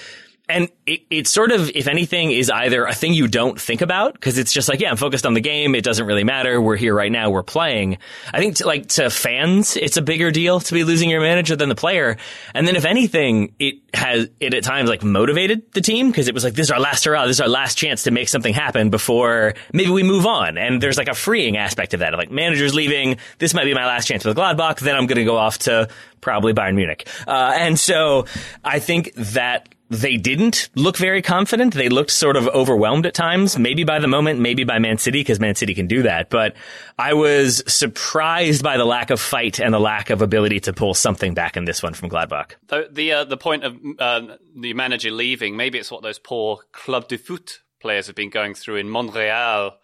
And 0.47 0.69
it, 0.85 1.01
it 1.09 1.27
sort 1.27 1.53
of, 1.53 1.71
if 1.71 1.89
anything, 1.89 2.31
is 2.31 2.51
either 2.51 2.85
a 2.85 2.93
thing 2.93 3.15
you 3.15 3.29
don't 3.29 3.59
think 3.59 3.81
about 3.81 4.13
because 4.13 4.37
it's 4.37 4.53
just 4.53 4.69
like, 4.69 4.79
yeah, 4.79 4.91
I'm 4.91 4.99
focused 4.99 5.25
on 5.25 5.33
the 5.33 5.41
game. 5.41 5.75
It 5.75 5.83
doesn't 5.85 6.05
really 6.05 6.23
matter. 6.23 6.61
We're 6.61 6.77
here 6.77 6.95
right 6.95 7.11
now. 7.11 7.31
We're 7.31 7.43
playing. 7.43 7.97
I 8.31 8.41
think 8.41 8.57
to, 8.57 8.67
like 8.67 8.89
to 8.89 9.09
fans, 9.09 9.75
it's 9.75 9.97
a 9.97 10.03
bigger 10.03 10.31
deal 10.31 10.61
to 10.61 10.75
be 10.75 10.85
losing 10.85 11.09
your 11.09 11.23
manager 11.23 11.57
than 11.57 11.71
the 11.71 11.75
player. 11.75 12.19
And 12.53 12.69
then 12.69 12.77
if 12.77 12.85
anything, 12.85 13.55
it 13.59 13.77
has, 13.95 14.29
it 14.39 14.53
at 14.53 14.65
times 14.65 14.91
like 14.91 15.03
motivated 15.03 15.73
the 15.73 15.81
team 15.81 16.11
because 16.11 16.29
it 16.29 16.35
was 16.35 16.45
like, 16.45 16.53
this 16.53 16.67
is 16.67 16.71
our 16.71 16.81
last 16.81 17.05
hurrah. 17.05 17.27
This 17.27 17.37
is 17.37 17.41
our 17.41 17.49
last 17.49 17.79
chance 17.79 18.03
to 18.03 18.11
make 18.11 18.29
something 18.29 18.53
happen 18.53 18.91
before 18.91 19.55
maybe 19.73 19.91
we 19.91 20.03
move 20.03 20.27
on. 20.27 20.59
And 20.59 20.83
there's 20.83 20.99
like 20.99 21.09
a 21.09 21.15
freeing 21.15 21.57
aspect 21.57 21.95
of 21.95 22.01
that. 22.01 22.13
Like 22.13 22.31
manager's 22.31 22.75
leaving. 22.75 23.17
This 23.39 23.55
might 23.55 23.65
be 23.65 23.73
my 23.73 23.87
last 23.87 24.07
chance 24.07 24.27
with 24.27 24.37
Gladbach. 24.37 24.81
Then 24.81 24.95
I'm 24.95 25.07
going 25.07 25.17
to 25.17 25.25
go 25.25 25.39
off 25.39 25.61
to 25.61 25.89
probably 26.21 26.53
Bayern 26.53 26.75
Munich. 26.75 27.09
Uh, 27.27 27.55
and 27.57 27.81
so 27.81 28.27
I 28.63 28.79
think 28.79 29.15
that 29.15 29.74
they 29.91 30.17
didn't 30.17 30.71
look 30.75 30.97
very 30.97 31.23
confident. 31.23 31.75
They 31.75 31.89
looked 31.89 32.11
sort 32.11 32.37
of 32.37 32.49
overwhelmed 32.49 33.07
at 33.07 33.15
times, 33.15 33.59
maybe 33.59 33.85
by 33.85 33.99
the 33.99 34.09
moment, 34.09 34.41
maybe 34.41 34.65
by 34.65 34.79
Man 34.79 34.99
City, 34.99 35.21
because 35.21 35.41
Man 35.41 35.55
City 35.55 35.75
can 35.75 35.87
do 35.87 36.03
that. 36.03 36.31
But 36.31 36.55
I 36.99 37.15
was 37.15 37.63
surprised 37.67 38.63
by 38.63 38.77
the 38.77 38.85
lack 38.85 39.11
of 39.11 39.21
fight 39.21 39.61
and 39.61 39.75
the 39.75 39.81
lack 39.81 40.11
of 40.11 40.23
ability 40.23 40.61
to 40.61 40.73
pull 40.73 40.95
something 40.95 41.35
back 41.35 41.57
in 41.57 41.65
this 41.65 41.83
one 41.83 41.95
from 41.95 42.09
Gladbach. 42.09 42.53
The 42.69 42.89
the, 42.91 43.13
uh, 43.13 43.25
the 43.25 43.37
point 43.37 43.65
of 43.65 43.77
uh, 43.99 44.37
the 44.57 44.75
manager 44.75 45.11
leaving, 45.11 45.57
maybe 45.57 45.79
it's 45.79 45.91
what 45.91 46.03
those 46.03 46.19
poor 46.19 46.61
Club 46.73 47.09
de 47.09 47.19
Foot 47.19 47.61
players 47.81 48.07
have 48.07 48.17
been 48.17 48.31
going 48.31 48.55
through 48.55 48.77
in 48.77 48.89
Montreal 48.89 49.79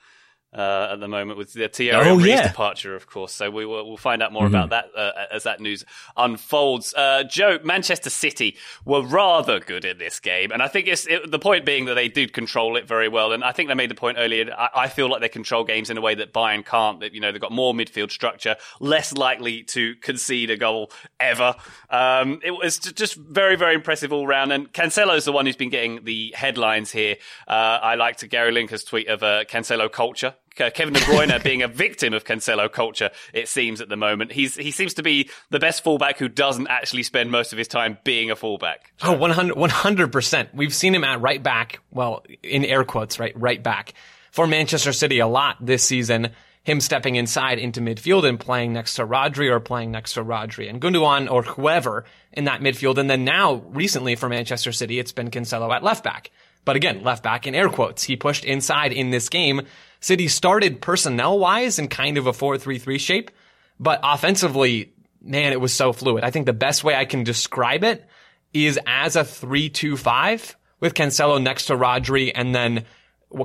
uh, 0.52 0.88
at 0.92 1.00
the 1.00 1.06
moment 1.06 1.38
with 1.38 1.52
the 1.52 1.68
Thierry 1.68 2.08
oh, 2.08 2.18
yeah. 2.18 2.48
departure, 2.48 2.96
of 2.96 3.06
course. 3.06 3.32
So 3.32 3.50
we 3.50 3.64
will 3.64 3.86
we'll 3.86 3.96
find 3.96 4.22
out 4.22 4.32
more 4.32 4.46
mm-hmm. 4.46 4.56
about 4.56 4.70
that 4.70 4.98
uh, 4.98 5.26
as 5.30 5.44
that 5.44 5.60
news 5.60 5.84
unfolds. 6.16 6.92
Uh, 6.92 7.22
Joe, 7.22 7.58
Manchester 7.62 8.10
City 8.10 8.56
were 8.84 9.02
rather 9.02 9.60
good 9.60 9.84
in 9.84 9.98
this 9.98 10.18
game, 10.18 10.50
and 10.50 10.60
I 10.60 10.68
think 10.68 10.88
it's 10.88 11.06
it, 11.06 11.30
the 11.30 11.38
point 11.38 11.64
being 11.64 11.84
that 11.84 11.94
they 11.94 12.08
did 12.08 12.32
control 12.32 12.76
it 12.76 12.88
very 12.88 13.08
well. 13.08 13.32
And 13.32 13.44
I 13.44 13.52
think 13.52 13.68
they 13.68 13.74
made 13.74 13.90
the 13.90 13.94
point 13.94 14.18
earlier. 14.18 14.52
I, 14.52 14.70
I, 14.74 14.88
feel 14.88 15.08
like 15.08 15.20
they 15.20 15.28
control 15.28 15.62
games 15.62 15.88
in 15.88 15.96
a 15.96 16.00
way 16.00 16.16
that 16.16 16.32
Bayern 16.32 16.64
can't. 16.64 16.98
That 17.00 17.14
you 17.14 17.20
know 17.20 17.30
they've 17.30 17.40
got 17.40 17.52
more 17.52 17.72
midfield 17.72 18.10
structure, 18.10 18.56
less 18.80 19.12
likely 19.12 19.62
to 19.64 19.94
concede 19.96 20.50
a 20.50 20.56
goal 20.56 20.90
ever. 21.20 21.54
Um, 21.90 22.40
it 22.42 22.50
was 22.50 22.78
just 22.80 23.14
very 23.14 23.54
very 23.54 23.76
impressive 23.76 24.12
all 24.12 24.26
round. 24.26 24.52
And 24.52 24.72
Cancelo's 24.72 25.26
the 25.26 25.32
one 25.32 25.46
who's 25.46 25.56
been 25.56 25.70
getting 25.70 26.04
the 26.04 26.34
headlines 26.36 26.90
here. 26.90 27.16
Uh, 27.46 27.78
I 27.82 27.94
liked 27.94 28.28
Gary 28.28 28.52
Lineker's 28.52 28.82
tweet 28.82 29.06
of 29.06 29.22
uh, 29.22 29.44
Cancelo 29.44 29.90
culture 29.90 30.34
Uh, 30.58 30.70
Kevin 30.70 30.94
De 30.94 31.00
Bruyne 31.00 31.42
being 31.44 31.62
a 31.62 31.68
victim 31.68 32.12
of 32.12 32.24
Cancelo 32.24 32.70
culture, 32.70 33.10
it 33.32 33.48
seems 33.48 33.80
at 33.80 33.88
the 33.88 33.96
moment. 33.96 34.32
He's 34.32 34.56
he 34.56 34.70
seems 34.70 34.94
to 34.94 35.02
be 35.02 35.30
the 35.50 35.58
best 35.58 35.82
fullback 35.84 36.18
who 36.18 36.28
doesn't 36.28 36.66
actually 36.68 37.02
spend 37.02 37.30
most 37.30 37.52
of 37.52 37.58
his 37.58 37.68
time 37.68 37.98
being 38.04 38.30
a 38.30 38.36
fullback. 38.36 38.92
Oh, 39.02 39.12
100 39.12 40.12
percent. 40.12 40.54
We've 40.54 40.74
seen 40.74 40.94
him 40.94 41.04
at 41.04 41.20
right 41.20 41.42
back. 41.42 41.80
Well, 41.90 42.24
in 42.42 42.64
air 42.64 42.84
quotes, 42.84 43.18
right, 43.18 43.38
right 43.38 43.62
back 43.62 43.94
for 44.30 44.46
Manchester 44.46 44.92
City 44.92 45.18
a 45.18 45.26
lot 45.26 45.56
this 45.60 45.84
season. 45.84 46.30
Him 46.62 46.80
stepping 46.80 47.16
inside 47.16 47.58
into 47.58 47.80
midfield 47.80 48.28
and 48.28 48.38
playing 48.38 48.74
next 48.74 48.94
to 48.94 49.06
Rodri 49.06 49.50
or 49.50 49.60
playing 49.60 49.92
next 49.92 50.12
to 50.14 50.24
Rodri 50.24 50.68
and 50.68 50.80
Gundogan 50.80 51.30
or 51.30 51.42
whoever 51.42 52.04
in 52.32 52.44
that 52.44 52.60
midfield. 52.60 52.98
And 52.98 53.08
then 53.08 53.24
now, 53.24 53.54
recently 53.54 54.14
for 54.14 54.28
Manchester 54.28 54.70
City, 54.70 54.98
it's 54.98 55.12
been 55.12 55.30
Cancelo 55.30 55.74
at 55.74 55.82
left 55.82 56.04
back. 56.04 56.30
But 56.64 56.76
again, 56.76 57.02
left 57.02 57.22
back 57.22 57.46
in 57.46 57.54
air 57.54 57.68
quotes. 57.68 58.04
He 58.04 58.16
pushed 58.16 58.44
inside 58.44 58.92
in 58.92 59.10
this 59.10 59.28
game 59.28 59.62
City 60.00 60.28
started 60.28 60.80
personnel 60.80 61.38
wise 61.38 61.78
in 61.78 61.88
kind 61.88 62.16
of 62.16 62.26
a 62.26 62.32
4-3-3 62.32 62.98
shape, 62.98 63.30
but 63.78 64.00
offensively, 64.02 64.92
man, 65.20 65.52
it 65.52 65.60
was 65.60 65.74
so 65.74 65.92
fluid. 65.92 66.24
I 66.24 66.30
think 66.30 66.46
the 66.46 66.54
best 66.54 66.82
way 66.82 66.94
I 66.94 67.04
can 67.04 67.22
describe 67.22 67.84
it 67.84 68.06
is 68.54 68.78
as 68.86 69.16
a 69.16 69.20
3-2-5 69.22 70.54
with 70.80 70.94
Cancelo 70.94 71.40
next 71.40 71.66
to 71.66 71.76
Rodri 71.76 72.32
and 72.34 72.54
then 72.54 72.86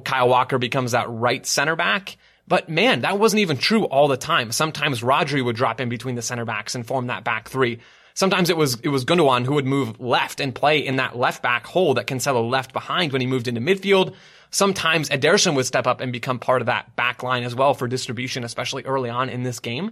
Kyle 0.06 0.30
Walker 0.30 0.58
becomes 0.58 0.94
that 0.94 1.10
right 1.10 1.46
center 1.46 1.76
back. 1.76 2.16
But 2.48 2.70
man, 2.70 3.02
that 3.02 3.20
wasn't 3.20 3.42
even 3.42 3.58
true 3.58 3.84
all 3.84 4.08
the 4.08 4.18
time. 4.18 4.52
Sometimes 4.52 5.02
Rodri 5.02 5.44
would 5.44 5.58
drop 5.58 5.82
in 5.82 5.90
between 5.90 6.16
the 6.16 6.22
center 6.22 6.46
backs 6.46 6.74
and 6.74 6.88
form 6.88 7.08
that 7.08 7.26
back 7.26 7.50
three. 7.50 7.80
Sometimes 8.16 8.50
it 8.50 8.56
was 8.56 8.80
it 8.80 8.88
was 8.88 9.04
Gundogan 9.04 9.46
who 9.46 9.54
would 9.54 9.66
move 9.66 10.00
left 10.00 10.40
and 10.40 10.56
play 10.56 10.80
in 10.80 10.96
that 10.96 11.18
left 11.18 11.44
back 11.44 11.68
hole 11.68 11.94
that 11.96 12.08
Cancelo 12.08 12.50
left 12.50 12.72
behind 12.72 13.12
when 13.12 13.22
he 13.22 13.28
moved 13.28 13.48
into 13.48 13.60
midfield. 13.60 14.16
Sometimes 14.52 15.10
Ederson 15.10 15.54
would 15.56 15.66
step 15.66 15.86
up 15.86 16.00
and 16.00 16.14
become 16.14 16.40
part 16.40 16.62
of 16.62 16.68
that 16.68 16.96
back 16.96 17.24
line 17.24 17.44
as 17.44 17.54
well 17.54 17.74
for 17.74 17.90
distribution, 17.90 18.46
especially 18.46 18.84
early 18.84 19.10
on 19.10 19.28
in 19.28 19.44
this 19.44 19.60
game. 19.60 19.92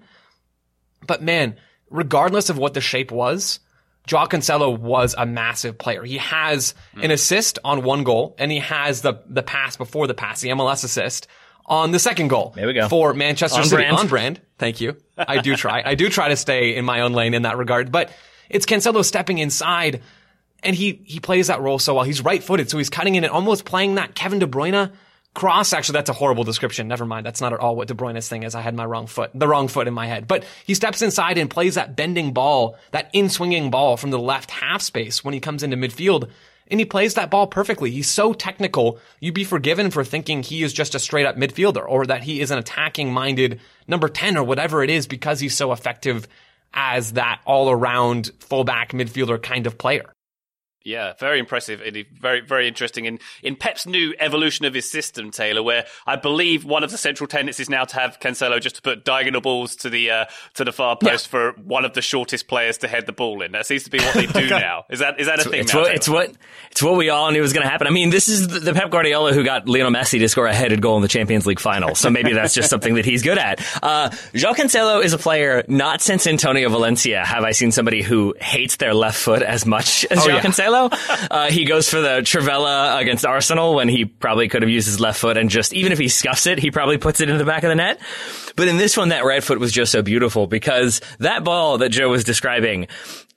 But 1.06 1.22
man, 1.22 1.58
regardless 1.90 2.50
of 2.50 2.58
what 2.58 2.74
the 2.74 2.80
shape 2.80 3.12
was, 3.12 3.60
Joao 4.08 4.28
Cancelo 4.28 4.80
was 4.80 5.16
a 5.18 5.26
massive 5.26 5.78
player. 5.78 6.04
He 6.04 6.18
has 6.18 6.76
an 6.96 7.10
mm. 7.10 7.14
assist 7.14 7.60
on 7.66 7.84
one 7.84 8.06
goal, 8.06 8.36
and 8.38 8.50
he 8.50 8.60
has 8.60 9.02
the 9.02 9.22
the 9.28 9.44
pass 9.44 9.76
before 9.76 10.08
the 10.08 10.14
pass, 10.14 10.40
the 10.40 10.50
MLS 10.50 10.86
assist 10.86 11.28
on 11.66 11.92
the 11.92 12.00
second 12.00 12.28
goal. 12.28 12.54
There 12.56 12.68
we 12.68 12.74
go. 12.74 12.90
For 12.90 13.14
Manchester 13.14 13.60
on 13.60 13.66
City. 13.66 13.84
Brand. 13.84 13.98
On 13.98 14.08
brand. 14.08 14.42
Thank 14.58 14.82
you. 14.82 14.98
I 15.18 15.42
do 15.42 15.56
try. 15.56 15.82
I 15.86 15.96
do 15.96 16.10
try 16.10 16.30
to 16.30 16.36
stay 16.36 16.76
in 16.76 16.86
my 16.86 17.02
own 17.02 17.14
lane 17.14 17.34
in 17.34 17.44
that 17.44 17.58
regard. 17.58 17.92
But 17.92 18.12
it's 18.50 18.66
Cancelo 18.66 19.04
stepping 19.04 19.38
inside 19.38 20.02
and 20.64 20.76
he 20.76 21.02
he 21.06 21.20
plays 21.20 21.48
that 21.48 21.62
role 21.62 21.80
so 21.80 21.96
well. 21.96 22.04
He's 22.04 22.22
right 22.22 22.44
footed, 22.44 22.70
so 22.70 22.78
he's 22.78 22.90
cutting 22.90 23.16
in 23.16 23.24
and 23.24 23.32
almost 23.32 23.66
playing 23.66 23.96
that 23.96 24.16
Kevin 24.16 24.40
De 24.40 24.48
Bruyne 24.48 24.92
cross. 25.34 25.74
Actually, 25.74 25.94
that's 25.94 26.10
a 26.10 26.14
horrible 26.14 26.44
description. 26.44 26.88
Never 26.88 27.06
mind. 27.06 27.26
That's 27.26 27.42
not 27.42 27.54
at 27.54 27.60
all 27.60 27.76
what 27.76 27.88
De 27.88 27.94
Bruyne's 27.94 28.28
thing 28.28 28.44
is. 28.44 28.56
I 28.56 28.62
had 28.62 28.76
my 28.76 28.86
wrong 28.86 29.08
foot, 29.08 29.32
the 29.34 29.48
wrong 29.48 29.68
foot 29.68 29.88
in 29.88 29.94
my 29.94 30.08
head. 30.08 30.28
But 30.28 30.46
he 30.66 30.74
steps 30.74 31.02
inside 31.02 31.38
and 31.38 31.50
plays 31.50 31.76
that 31.76 31.96
bending 31.96 32.34
ball, 32.34 32.78
that 32.92 33.10
in 33.14 33.30
swinging 33.30 33.70
ball 33.70 33.98
from 33.98 34.12
the 34.12 34.20
left 34.20 34.52
half 34.52 34.82
space 34.82 35.24
when 35.24 35.34
he 35.34 35.40
comes 35.40 35.64
into 35.64 35.78
midfield. 35.78 36.30
And 36.68 36.80
he 36.80 36.86
plays 36.86 37.14
that 37.16 37.30
ball 37.30 37.48
perfectly. 37.48 37.92
He's 37.92 38.10
so 38.10 38.34
technical. 38.34 39.00
You'd 39.20 39.34
be 39.34 39.44
forgiven 39.44 39.92
for 39.92 40.04
thinking 40.04 40.44
he 40.44 40.64
is 40.64 40.74
just 40.74 40.96
a 40.96 41.00
straight 41.00 41.26
up 41.26 41.36
midfielder 41.36 41.86
or 41.88 42.06
that 42.06 42.24
he 42.24 42.42
is 42.42 42.52
an 42.52 42.58
attacking 42.58 43.14
minded 43.14 43.60
number 43.88 44.08
10 44.08 44.38
or 44.38 44.44
whatever 44.44 44.84
it 44.84 44.90
is 44.90 45.08
because 45.08 45.40
he's 45.40 45.56
so 45.56 45.72
effective 45.72 46.28
as 46.74 47.14
that 47.14 47.42
all 47.46 47.70
around 47.70 48.32
fullback 48.40 48.92
midfielder 48.92 49.42
kind 49.42 49.68
of 49.68 49.78
player. 49.78 50.14
Yeah, 50.84 51.14
very 51.18 51.40
impressive. 51.40 51.82
and 51.82 52.06
Very, 52.20 52.42
very 52.42 52.68
interesting. 52.68 53.06
In 53.06 53.20
in 53.42 53.56
Pep's 53.56 53.86
new 53.86 54.14
evolution 54.20 54.66
of 54.66 54.74
his 54.74 54.90
system, 54.90 55.32
Taylor, 55.32 55.64
where 55.64 55.86
I 56.06 56.18
believe 56.18 56.66
one 56.66 56.84
of 56.84 56.92
the 56.92 56.98
central 56.98 57.28
tenets 57.28 57.60
is 57.62 57.70
now 57.70 57.86
to 57.86 57.96
have 57.96 58.20
Cancelo 58.20 58.60
just 58.60 58.76
to 58.76 58.82
put 58.82 59.06
diagonal 59.06 59.40
balls 59.40 59.78
to 59.78 59.90
the 59.90 60.12
uh, 60.12 60.26
to 60.56 60.66
the 60.66 60.74
far 60.74 60.98
post 60.98 61.28
yeah. 61.28 61.32
for 61.32 61.52
one 61.62 61.86
of 61.86 61.94
the 61.94 62.02
shortest 62.02 62.50
players 62.50 62.80
to 62.80 62.90
head 62.90 63.06
the 63.06 63.14
ball 63.14 63.42
in. 63.42 63.54
That 63.54 63.66
seems 63.66 63.84
to 63.86 63.92
be 63.92 64.00
what 64.00 64.14
they 64.14 64.26
do 64.26 64.50
now. 64.50 64.84
Is 64.90 65.00
that 65.00 65.22
is 65.22 65.28
that 65.28 65.40
a 65.40 65.42
it's, 65.42 65.50
thing? 65.50 65.60
It's 65.62 65.74
now, 65.74 65.82
what, 65.82 65.96
it's 65.96 66.10
what 66.10 66.34
it's 66.72 66.84
what 66.84 66.98
we 66.98 67.10
all 67.10 67.32
knew 67.32 67.42
was 67.42 67.54
going 67.54 67.66
to 67.66 67.70
happen. 67.70 67.88
I 67.88 67.92
mean, 67.92 68.10
this 68.10 68.28
is 68.28 68.50
the, 68.50 68.60
the, 68.60 68.74
Pep 68.74 68.90
Guardiola 68.90 69.32
who 69.32 69.44
got 69.44 69.70
Lionel 69.70 69.92
Messi 69.92 70.20
to 70.20 70.28
score 70.28 70.48
a 70.48 70.54
headed 70.54 70.82
goal 70.82 70.98
in 70.98 71.02
the 71.02 71.08
Champions 71.08 71.46
League 71.46 71.62
final. 71.62 71.96
So 71.96 72.10
maybe 72.10 72.34
that's 72.34 72.54
just 72.54 72.70
something 72.70 72.96
that 72.96 73.06
he's 73.06 73.24
good 73.24 73.38
at. 73.38 73.62
Uh, 73.82 74.10
João 74.34 74.54
Cancelo 74.54 75.02
is 75.02 75.14
a 75.14 75.18
player 75.18 75.64
not 75.70 76.02
since 76.02 76.28
Antonio 76.28 76.68
Valencia 76.68 77.24
have 77.24 77.44
I 77.44 77.52
seen 77.52 77.72
somebody 77.72 78.02
who 78.02 78.36
hates 78.42 78.76
their 78.78 78.94
left 78.94 79.18
foot 79.18 79.44
as 79.44 79.66
much 79.66 80.06
as 80.12 80.20
oh, 80.20 80.22
João 80.28 80.34
yeah. 80.34 80.42
Cancelo. 80.42 80.73
Uh, 80.74 81.50
he 81.50 81.66
goes 81.66 81.90
for 81.90 82.02
the 82.02 82.22
trivela 82.22 83.00
against 83.00 83.26
Arsenal 83.26 83.76
when 83.76 83.88
he 83.88 84.06
probably 84.06 84.48
could 84.48 84.62
have 84.62 84.70
used 84.70 84.88
his 84.88 85.00
left 85.00 85.20
foot 85.20 85.38
and 85.38 85.50
just, 85.50 85.74
even 85.74 85.92
if 85.92 86.00
he 86.00 86.08
scuffs 86.08 86.48
it, 86.48 86.60
he 86.60 86.72
probably 86.72 86.98
puts 86.98 87.20
it 87.22 87.30
in 87.30 87.38
the 87.38 87.46
back 87.46 87.64
of 87.64 87.70
the 87.70 87.76
net. 87.76 88.00
But 88.56 88.68
in 88.68 88.78
this 88.78 88.98
one, 88.98 89.10
that 89.10 89.26
right 89.26 89.44
foot 89.44 89.60
was 89.60 89.72
just 89.72 89.92
so 89.92 90.02
beautiful 90.02 90.48
because 90.48 91.02
that 91.20 91.44
ball 91.44 91.80
that 91.80 91.90
Joe 91.90 92.10
was 92.10 92.24
describing, 92.24 92.88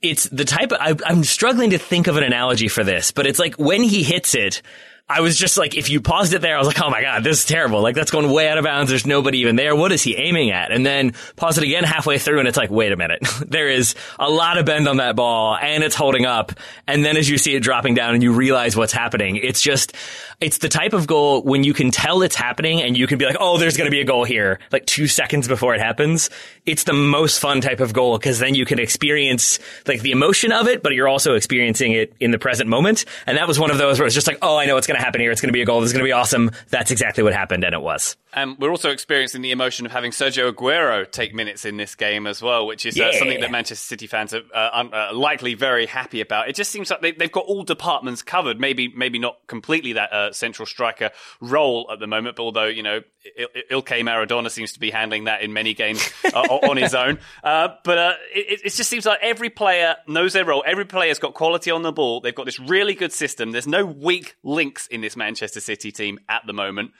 it's 0.02 0.24
the 0.24 0.44
type 0.44 0.72
of, 0.72 0.78
I, 0.80 0.94
I'm 1.06 1.24
struggling 1.24 1.70
to 1.70 1.78
think 1.78 2.06
of 2.06 2.16
an 2.16 2.24
analogy 2.24 2.68
for 2.68 2.84
this, 2.84 3.10
but 3.10 3.26
it's 3.26 3.38
like 3.38 3.54
when 3.56 3.82
he 3.82 4.02
hits 4.02 4.34
it, 4.34 4.62
I 5.08 5.20
was 5.20 5.38
just 5.38 5.56
like, 5.56 5.76
if 5.76 5.88
you 5.88 6.00
paused 6.00 6.34
it 6.34 6.42
there, 6.42 6.56
I 6.56 6.58
was 6.58 6.66
like, 6.66 6.82
oh 6.82 6.90
my 6.90 7.00
God, 7.00 7.22
this 7.22 7.38
is 7.38 7.44
terrible. 7.44 7.80
Like 7.80 7.94
that's 7.94 8.10
going 8.10 8.28
way 8.28 8.48
out 8.48 8.58
of 8.58 8.64
bounds. 8.64 8.90
There's 8.90 9.06
nobody 9.06 9.38
even 9.38 9.54
there. 9.54 9.76
What 9.76 9.92
is 9.92 10.02
he 10.02 10.16
aiming 10.16 10.50
at? 10.50 10.72
And 10.72 10.84
then 10.84 11.12
pause 11.36 11.58
it 11.58 11.64
again 11.64 11.84
halfway 11.84 12.18
through 12.18 12.40
and 12.40 12.48
it's 12.48 12.56
like, 12.56 12.70
wait 12.70 12.90
a 12.90 12.96
minute. 12.96 13.24
there 13.46 13.68
is 13.68 13.94
a 14.18 14.28
lot 14.28 14.58
of 14.58 14.66
bend 14.66 14.88
on 14.88 14.96
that 14.96 15.14
ball 15.14 15.56
and 15.56 15.84
it's 15.84 15.94
holding 15.94 16.26
up. 16.26 16.52
And 16.88 17.04
then 17.04 17.16
as 17.16 17.28
you 17.28 17.38
see 17.38 17.54
it 17.54 17.60
dropping 17.60 17.94
down 17.94 18.14
and 18.14 18.22
you 18.22 18.32
realize 18.32 18.76
what's 18.76 18.92
happening, 18.92 19.36
it's 19.36 19.60
just, 19.60 19.94
it's 20.40 20.58
the 20.58 20.68
type 20.68 20.92
of 20.92 21.06
goal 21.06 21.42
when 21.42 21.62
you 21.62 21.72
can 21.72 21.92
tell 21.92 22.22
it's 22.22 22.34
happening 22.34 22.82
and 22.82 22.96
you 22.96 23.06
can 23.06 23.18
be 23.18 23.26
like, 23.26 23.36
oh, 23.38 23.58
there's 23.58 23.76
going 23.76 23.86
to 23.86 23.92
be 23.92 24.00
a 24.00 24.04
goal 24.04 24.24
here, 24.24 24.58
like 24.72 24.86
two 24.86 25.06
seconds 25.06 25.46
before 25.46 25.72
it 25.76 25.80
happens. 25.80 26.30
It's 26.66 26.84
the 26.84 26.92
most 26.92 27.38
fun 27.38 27.60
type 27.60 27.80
of 27.80 27.92
goal 27.92 28.18
because 28.18 28.38
then 28.38 28.54
you 28.54 28.66
can 28.66 28.78
experience 28.78 29.58
like 29.86 30.02
the 30.02 30.10
emotion 30.10 30.52
of 30.52 30.68
it, 30.68 30.82
but 30.82 30.92
you're 30.94 31.08
also 31.08 31.34
experiencing 31.34 31.92
it 31.92 32.12
in 32.20 32.32
the 32.32 32.38
present 32.38 32.68
moment. 32.68 33.04
And 33.26 33.38
that 33.38 33.46
was 33.46 33.58
one 33.58 33.70
of 33.70 33.78
those 33.78 33.98
where 33.98 34.06
it's 34.06 34.14
just 34.14 34.26
like, 34.26 34.38
oh, 34.42 34.56
I 34.56 34.66
know 34.66 34.74
what's 34.74 34.86
going 34.86 34.98
to 34.98 35.04
happen 35.04 35.20
here. 35.20 35.30
It's 35.30 35.40
going 35.40 35.48
to 35.48 35.52
be 35.52 35.62
a 35.62 35.64
goal. 35.64 35.80
This 35.80 35.88
is 35.88 35.92
going 35.92 36.04
to 36.04 36.08
be 36.08 36.12
awesome. 36.12 36.50
That's 36.70 36.90
exactly 36.90 37.22
what 37.22 37.32
happened. 37.32 37.64
And 37.64 37.74
it 37.74 37.80
was. 37.80 38.16
And 38.32 38.58
we're 38.58 38.70
also 38.70 38.90
experiencing 38.90 39.40
the 39.40 39.50
emotion 39.50 39.86
of 39.86 39.92
having 39.92 40.10
Sergio 40.10 40.52
Aguero 40.52 41.10
take 41.10 41.34
minutes 41.34 41.64
in 41.64 41.78
this 41.78 41.94
game 41.94 42.26
as 42.26 42.42
well, 42.42 42.66
which 42.66 42.84
is 42.84 42.98
uh, 42.98 43.04
yeah. 43.04 43.18
something 43.18 43.40
that 43.40 43.50
Manchester 43.50 43.82
City 43.82 44.06
fans 44.06 44.34
are 44.34 44.42
uh, 44.54 44.84
uh, 44.92 45.10
likely 45.14 45.54
very 45.54 45.86
happy 45.86 46.20
about. 46.20 46.48
It 46.48 46.54
just 46.54 46.70
seems 46.70 46.90
like 46.90 47.00
they, 47.00 47.14
have 47.18 47.32
got 47.32 47.46
all 47.46 47.62
departments 47.62 48.20
covered. 48.22 48.60
Maybe, 48.60 48.88
maybe 48.88 49.18
not 49.18 49.38
completely 49.46 49.94
that 49.94 50.12
uh, 50.12 50.32
central 50.32 50.66
striker 50.66 51.12
role 51.40 51.88
at 51.90 51.98
the 51.98 52.06
moment, 52.06 52.36
but 52.36 52.42
although 52.42 52.66
you 52.66 52.82
know 52.82 53.00
Il- 53.38 53.80
Ilkay 53.80 54.02
Maradona 54.02 54.50
seems 54.50 54.72
to 54.74 54.80
be 54.80 54.90
handling 54.90 55.24
that 55.24 55.40
in 55.40 55.54
many 55.54 55.72
games 55.72 56.12
uh, 56.34 56.55
on 56.64 56.76
his 56.76 56.94
own. 56.94 57.18
Uh, 57.42 57.68
but 57.84 58.18
it, 58.34 58.60
it 58.64 58.72
just 58.72 58.90
seems 58.90 59.06
like 59.06 59.18
every 59.22 59.50
player 59.50 59.96
knows 60.06 60.32
their 60.32 60.44
role. 60.44 60.64
Every 60.66 60.84
player's 60.84 61.18
got 61.18 61.34
quality 61.34 61.70
on 61.70 61.82
the 61.82 61.92
ball. 61.92 62.20
They've 62.20 62.34
got 62.34 62.46
this 62.46 62.58
really 62.58 62.94
good 62.94 63.12
system. 63.12 63.52
There's 63.52 63.66
no 63.66 63.84
weak 63.84 64.36
links 64.42 64.86
in 64.86 65.00
this 65.00 65.16
Manchester 65.16 65.60
City 65.60 65.92
team 65.92 66.18
at 66.28 66.42
the 66.46 66.52
moment 66.52 66.92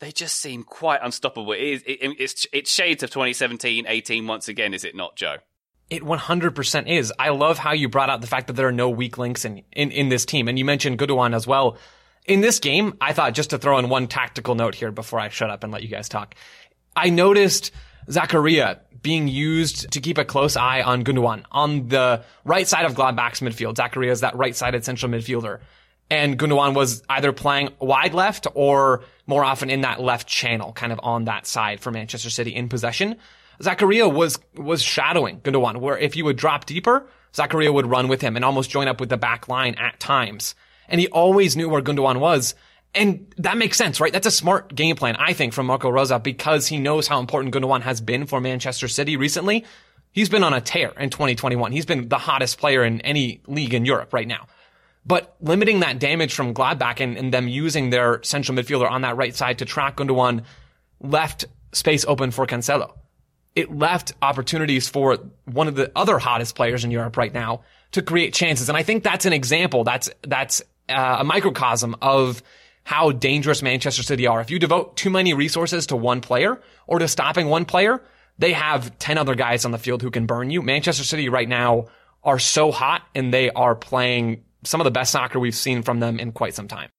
they 0.00 0.10
just 0.10 0.36
seem 0.36 0.64
quite 0.64 1.00
unstoppable. 1.02 1.52
It 1.52 1.60
is, 1.60 1.82
it, 1.86 1.98
it's, 2.18 2.46
it's 2.52 2.70
shades 2.70 3.02
of 3.02 3.10
2017 3.10 3.84
18 3.86 4.26
once 4.26 4.48
again, 4.48 4.74
is 4.74 4.84
it 4.84 4.96
not, 4.96 5.14
Joe? 5.14 5.36
It 5.90 6.02
100% 6.02 6.88
is. 6.88 7.12
I 7.18 7.30
love 7.30 7.58
how 7.58 7.72
you 7.72 7.88
brought 7.88 8.10
out 8.10 8.20
the 8.20 8.26
fact 8.26 8.46
that 8.46 8.54
there 8.54 8.68
are 8.68 8.72
no 8.72 8.88
weak 8.88 9.18
links 9.18 9.44
in, 9.44 9.62
in, 9.72 9.90
in 9.90 10.08
this 10.08 10.24
team. 10.24 10.48
And 10.48 10.58
you 10.58 10.64
mentioned 10.64 10.98
Gundogan 10.98 11.34
as 11.34 11.46
well. 11.46 11.76
In 12.26 12.40
this 12.40 12.60
game, 12.60 12.96
I 13.00 13.12
thought 13.12 13.34
just 13.34 13.50
to 13.50 13.58
throw 13.58 13.78
in 13.78 13.88
one 13.88 14.06
tactical 14.06 14.54
note 14.54 14.74
here 14.74 14.92
before 14.92 15.18
I 15.18 15.28
shut 15.28 15.50
up 15.50 15.64
and 15.64 15.72
let 15.72 15.82
you 15.82 15.88
guys 15.88 16.08
talk. 16.08 16.34
I 16.94 17.10
noticed 17.10 17.72
Zakaria 18.08 18.80
being 19.02 19.28
used 19.28 19.90
to 19.92 20.00
keep 20.00 20.18
a 20.18 20.24
close 20.24 20.56
eye 20.56 20.82
on 20.82 21.04
Gundogan 21.04 21.44
on 21.50 21.88
the 21.88 22.22
right 22.44 22.68
side 22.68 22.84
of 22.84 22.94
Gladbach's 22.94 23.40
midfield. 23.40 23.76
Zakaria 23.76 24.10
is 24.10 24.20
that 24.20 24.36
right-sided 24.36 24.84
central 24.84 25.10
midfielder 25.10 25.60
and 26.10 26.38
Gundogan 26.38 26.74
was 26.74 27.02
either 27.08 27.32
playing 27.32 27.70
wide 27.78 28.14
left 28.14 28.46
or 28.54 29.04
more 29.26 29.44
often 29.44 29.70
in 29.70 29.82
that 29.82 30.00
left 30.00 30.26
channel, 30.26 30.72
kind 30.72 30.92
of 30.92 31.00
on 31.02 31.24
that 31.24 31.46
side 31.46 31.80
for 31.80 31.92
Manchester 31.92 32.30
City 32.30 32.54
in 32.54 32.68
possession. 32.68 33.16
Zakaria 33.62 34.12
was 34.12 34.38
was 34.56 34.82
shadowing 34.82 35.40
Gundogan, 35.40 35.76
where 35.78 35.96
if 35.96 36.14
he 36.14 36.22
would 36.22 36.36
drop 36.36 36.66
deeper, 36.66 37.06
Zakaria 37.32 37.72
would 37.72 37.86
run 37.86 38.08
with 38.08 38.20
him 38.20 38.34
and 38.34 38.44
almost 38.44 38.70
join 38.70 38.88
up 38.88 38.98
with 38.98 39.08
the 39.08 39.16
back 39.16 39.48
line 39.48 39.76
at 39.76 40.00
times. 40.00 40.54
And 40.88 41.00
he 41.00 41.06
always 41.08 41.56
knew 41.56 41.68
where 41.68 41.82
Gundogan 41.82 42.18
was. 42.18 42.54
And 42.94 43.32
that 43.38 43.56
makes 43.56 43.76
sense, 43.76 44.00
right? 44.00 44.12
That's 44.12 44.26
a 44.26 44.32
smart 44.32 44.74
game 44.74 44.96
plan, 44.96 45.16
I 45.16 45.32
think, 45.32 45.52
from 45.52 45.66
Marco 45.66 45.88
Rose 45.88 46.12
because 46.22 46.66
he 46.66 46.78
knows 46.78 47.06
how 47.06 47.20
important 47.20 47.54
Gundogan 47.54 47.82
has 47.82 48.00
been 48.00 48.26
for 48.26 48.40
Manchester 48.40 48.88
City 48.88 49.16
recently. 49.16 49.64
He's 50.12 50.28
been 50.28 50.42
on 50.42 50.52
a 50.52 50.60
tear 50.60 50.92
in 50.98 51.10
2021. 51.10 51.70
He's 51.70 51.86
been 51.86 52.08
the 52.08 52.18
hottest 52.18 52.58
player 52.58 52.82
in 52.82 53.00
any 53.02 53.42
league 53.46 53.74
in 53.74 53.84
Europe 53.84 54.12
right 54.12 54.26
now. 54.26 54.48
But 55.06 55.36
limiting 55.40 55.80
that 55.80 56.00
damage 56.00 56.34
from 56.34 56.52
Gladbach 56.52 57.00
and, 57.00 57.16
and 57.16 57.32
them 57.32 57.46
using 57.46 57.90
their 57.90 58.22
central 58.24 58.58
midfielder 58.58 58.90
on 58.90 59.02
that 59.02 59.16
right 59.16 59.34
side 59.34 59.58
to 59.58 59.64
track 59.64 59.96
Gundogan 59.96 60.42
left 61.00 61.46
space 61.72 62.04
open 62.06 62.32
for 62.32 62.46
Cancelo. 62.46 62.92
It 63.54 63.74
left 63.74 64.14
opportunities 64.20 64.88
for 64.88 65.16
one 65.44 65.68
of 65.68 65.76
the 65.76 65.90
other 65.94 66.18
hottest 66.18 66.56
players 66.56 66.84
in 66.84 66.90
Europe 66.90 67.16
right 67.16 67.32
now 67.32 67.62
to 67.92 68.02
create 68.02 68.34
chances. 68.34 68.68
And 68.68 68.76
I 68.76 68.82
think 68.82 69.04
that's 69.04 69.26
an 69.26 69.32
example. 69.32 69.84
That's, 69.84 70.10
that's 70.22 70.60
uh, 70.88 71.18
a 71.20 71.24
microcosm 71.24 71.96
of 72.02 72.42
how 72.90 73.12
dangerous 73.12 73.62
Manchester 73.62 74.02
City 74.02 74.26
are. 74.26 74.40
If 74.40 74.50
you 74.50 74.58
devote 74.58 74.96
too 74.96 75.10
many 75.10 75.32
resources 75.32 75.86
to 75.86 75.96
one 75.96 76.20
player 76.20 76.60
or 76.88 76.98
to 76.98 77.06
stopping 77.06 77.46
one 77.46 77.64
player, 77.64 78.02
they 78.36 78.52
have 78.52 78.98
10 78.98 79.16
other 79.16 79.36
guys 79.36 79.64
on 79.64 79.70
the 79.70 79.78
field 79.78 80.02
who 80.02 80.10
can 80.10 80.26
burn 80.26 80.50
you. 80.50 80.60
Manchester 80.60 81.04
City 81.04 81.28
right 81.28 81.48
now 81.48 81.86
are 82.24 82.40
so 82.40 82.72
hot 82.72 83.02
and 83.14 83.32
they 83.32 83.48
are 83.50 83.76
playing 83.76 84.42
some 84.64 84.80
of 84.80 84.86
the 84.86 84.90
best 84.90 85.12
soccer 85.12 85.38
we've 85.38 85.54
seen 85.54 85.84
from 85.84 86.00
them 86.00 86.18
in 86.18 86.32
quite 86.32 86.52
some 86.52 86.66
time. 86.66 86.90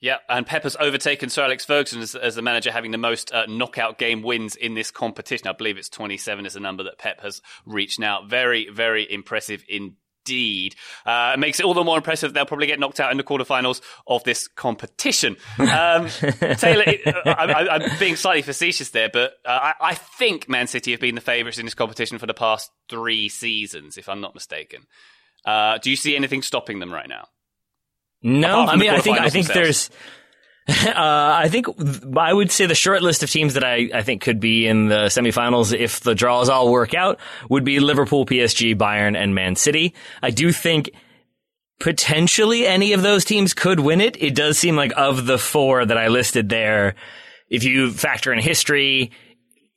Yeah, 0.00 0.16
and 0.26 0.46
Pep 0.46 0.62
has 0.62 0.74
overtaken 0.80 1.28
Sir 1.28 1.44
Alex 1.44 1.66
Ferguson 1.66 2.00
as, 2.00 2.14
as 2.14 2.34
the 2.34 2.42
manager 2.42 2.72
having 2.72 2.90
the 2.90 2.96
most 2.96 3.30
uh, 3.30 3.44
knockout 3.46 3.98
game 3.98 4.22
wins 4.22 4.56
in 4.56 4.72
this 4.72 4.90
competition. 4.90 5.48
I 5.48 5.52
believe 5.52 5.76
it's 5.76 5.90
27 5.90 6.46
is 6.46 6.54
the 6.54 6.60
number 6.60 6.82
that 6.84 6.96
Pep 6.96 7.20
has 7.20 7.42
reached 7.66 7.98
now. 7.98 8.22
Very, 8.26 8.70
very 8.70 9.06
impressive 9.12 9.64
indeed. 9.68 9.98
Uh, 10.26 11.32
it 11.34 11.38
makes 11.38 11.60
it 11.60 11.66
all 11.66 11.74
the 11.74 11.84
more 11.84 11.96
impressive 11.96 12.32
they'll 12.32 12.46
probably 12.46 12.66
get 12.66 12.80
knocked 12.80 13.00
out 13.00 13.10
in 13.10 13.16
the 13.16 13.24
quarterfinals 13.24 13.80
of 14.06 14.24
this 14.24 14.48
competition. 14.48 15.36
Um, 15.74 16.08
Taylor, 16.56 16.84
I, 17.26 17.80
am 17.82 17.98
being 17.98 18.14
slightly 18.14 18.42
facetious 18.42 18.90
there, 18.90 19.08
but 19.12 19.32
uh, 19.44 19.48
I, 19.48 19.74
I, 19.80 19.94
think 19.94 20.48
Man 20.48 20.68
City 20.68 20.92
have 20.92 21.00
been 21.00 21.16
the 21.16 21.20
favourites 21.20 21.58
in 21.58 21.64
this 21.64 21.74
competition 21.74 22.18
for 22.18 22.26
the 22.26 22.34
past 22.34 22.70
three 22.88 23.28
seasons, 23.28 23.98
if 23.98 24.08
I'm 24.08 24.20
not 24.20 24.34
mistaken. 24.34 24.86
Uh, 25.44 25.78
do 25.78 25.90
you 25.90 25.96
see 25.96 26.14
anything 26.14 26.42
stopping 26.42 26.78
them 26.78 26.92
right 26.92 27.08
now? 27.08 27.26
No, 28.22 28.60
I 28.60 28.76
mean, 28.76 28.90
I 28.90 29.00
think 29.00 29.18
I 29.18 29.30
think 29.30 29.46
themselves? 29.46 29.88
there's. 29.88 29.90
Uh, 30.84 31.40
I 31.42 31.48
think 31.48 31.66
I 32.16 32.32
would 32.32 32.50
say 32.50 32.66
the 32.66 32.74
short 32.74 33.02
list 33.02 33.22
of 33.22 33.30
teams 33.30 33.54
that 33.54 33.64
I, 33.64 33.90
I 33.92 34.02
think 34.02 34.22
could 34.22 34.38
be 34.38 34.66
in 34.66 34.88
the 34.88 35.06
semifinals 35.06 35.76
if 35.76 36.00
the 36.00 36.14
draws 36.14 36.48
all 36.48 36.70
work 36.70 36.94
out 36.94 37.18
would 37.50 37.64
be 37.64 37.80
Liverpool, 37.80 38.24
PSG, 38.24 38.76
Bayern, 38.76 39.16
and 39.16 39.34
Man 39.34 39.56
City. 39.56 39.94
I 40.22 40.30
do 40.30 40.52
think 40.52 40.90
potentially 41.80 42.66
any 42.66 42.92
of 42.92 43.02
those 43.02 43.24
teams 43.24 43.54
could 43.54 43.80
win 43.80 44.00
it. 44.00 44.22
It 44.22 44.34
does 44.34 44.58
seem 44.58 44.76
like 44.76 44.92
of 44.96 45.26
the 45.26 45.38
four 45.38 45.84
that 45.84 45.98
I 45.98 46.08
listed 46.08 46.48
there, 46.48 46.94
if 47.50 47.64
you 47.64 47.90
factor 47.90 48.32
in 48.32 48.38
history, 48.38 49.10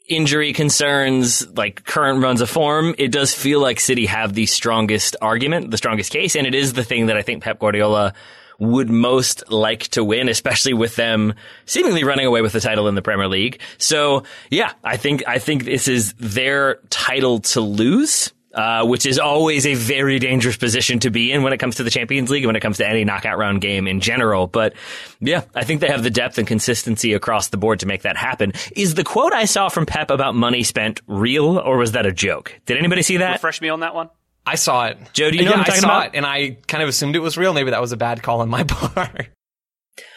injury 0.08 0.54
concerns, 0.54 1.48
like 1.56 1.84
current 1.84 2.22
runs 2.24 2.42
of 2.42 2.50
form, 2.50 2.96
it 2.98 3.12
does 3.12 3.34
feel 3.34 3.60
like 3.60 3.80
City 3.80 4.06
have 4.06 4.34
the 4.34 4.46
strongest 4.46 5.16
argument, 5.22 5.72
the 5.72 5.78
strongest 5.78 6.12
case, 6.12 6.36
and 6.36 6.48
it 6.48 6.56
is 6.56 6.74
the 6.74 6.84
thing 6.84 7.08
that 7.08 7.18
I 7.18 7.22
think 7.24 7.44
Pep 7.44 7.60
Guardiola 7.60 8.14
would 8.60 8.89
most 8.89 9.43
like 9.51 9.84
to 9.89 10.03
win, 10.03 10.30
especially 10.30 10.74
with 10.74 10.95
them 10.95 11.34
seemingly 11.66 12.03
running 12.03 12.26
away 12.26 12.41
with 12.41 12.53
the 12.53 12.60
title 12.60 12.88
in 12.88 12.95
the 12.95 13.01
Premier 13.01 13.28
League. 13.28 13.62
So 13.78 14.24
yeah, 14.49 14.74
I 14.84 14.97
think, 14.97 15.24
I 15.28 15.39
think 15.39 15.66
this 15.66 15.88
is 15.88 16.14
their 16.14 16.80
title 16.89 17.39
to 17.39 17.62
lose. 17.62 18.34
Uh, 18.53 18.84
which 18.84 19.05
is 19.05 19.20
always 19.20 19.68
a 19.68 19.76
very 19.76 20.18
dangerous 20.18 20.58
position 20.58 20.97
to 20.97 21.12
be 21.12 21.32
in 21.32 21.43
when 21.43 21.53
it 21.53 21.60
comes 21.60 21.76
to 21.76 21.84
the 21.84 21.91
Champions 21.91 22.32
League, 22.32 22.43
when 22.43 22.55
it 22.55 22.60
comes 22.60 22.78
to 22.78 22.88
any 22.88 23.03
knockout 23.03 23.38
round 23.38 23.62
game 23.62 23.88
in 23.88 23.99
general. 23.99 24.47
But 24.47 24.74
yeah, 25.20 25.43
I 25.53 25.64
think 25.64 25.80
they 25.80 25.89
have 25.89 26.01
the 26.01 26.10
depth 26.10 26.39
and 26.39 26.47
consistency 26.47 27.14
across 27.14 27.49
the 27.49 27.58
board 27.58 27.82
to 27.82 27.86
make 27.86 28.01
that 28.01 28.18
happen. 28.18 28.53
Is 28.76 28.95
the 28.95 29.03
quote 29.03 29.32
I 29.32 29.45
saw 29.45 29.70
from 29.70 29.86
Pep 29.86 30.10
about 30.10 30.34
money 30.34 30.64
spent 30.64 31.01
real, 31.05 31.60
or 31.60 31.78
was 31.78 31.91
that 31.91 32.08
a 32.08 32.12
joke? 32.12 32.60
Did 32.66 32.78
anybody 32.78 33.03
see 33.03 33.18
that? 33.18 33.34
Refresh 33.34 33.62
me 33.62 33.70
on 33.70 33.82
that 33.82 33.93
one. 33.93 34.10
I 34.48 34.56
saw 34.56 34.86
it. 34.86 34.98
Joe, 35.12 35.30
do 35.30 35.38
you 35.38 35.43
know 35.43 35.52
yeah, 35.52 35.58
what 35.58 35.60
I'm 35.60 35.66
talking 35.66 35.78
I 35.78 35.82
saw 35.82 35.88
about? 35.88 36.16
It, 36.16 36.18
and 36.18 36.26
I 36.26 36.58
kind 36.68 36.82
of 36.82 36.88
assumed 36.88 37.18
it 37.18 37.20
was 37.20 37.38
real. 37.38 37.54
Maybe 37.54 37.72
that 37.72 37.82
was 37.82 37.91
a 37.91 37.98
bad 37.98 38.24
call 38.24 38.39
on 38.39 38.48
my 38.48 38.64
part. 38.68 39.28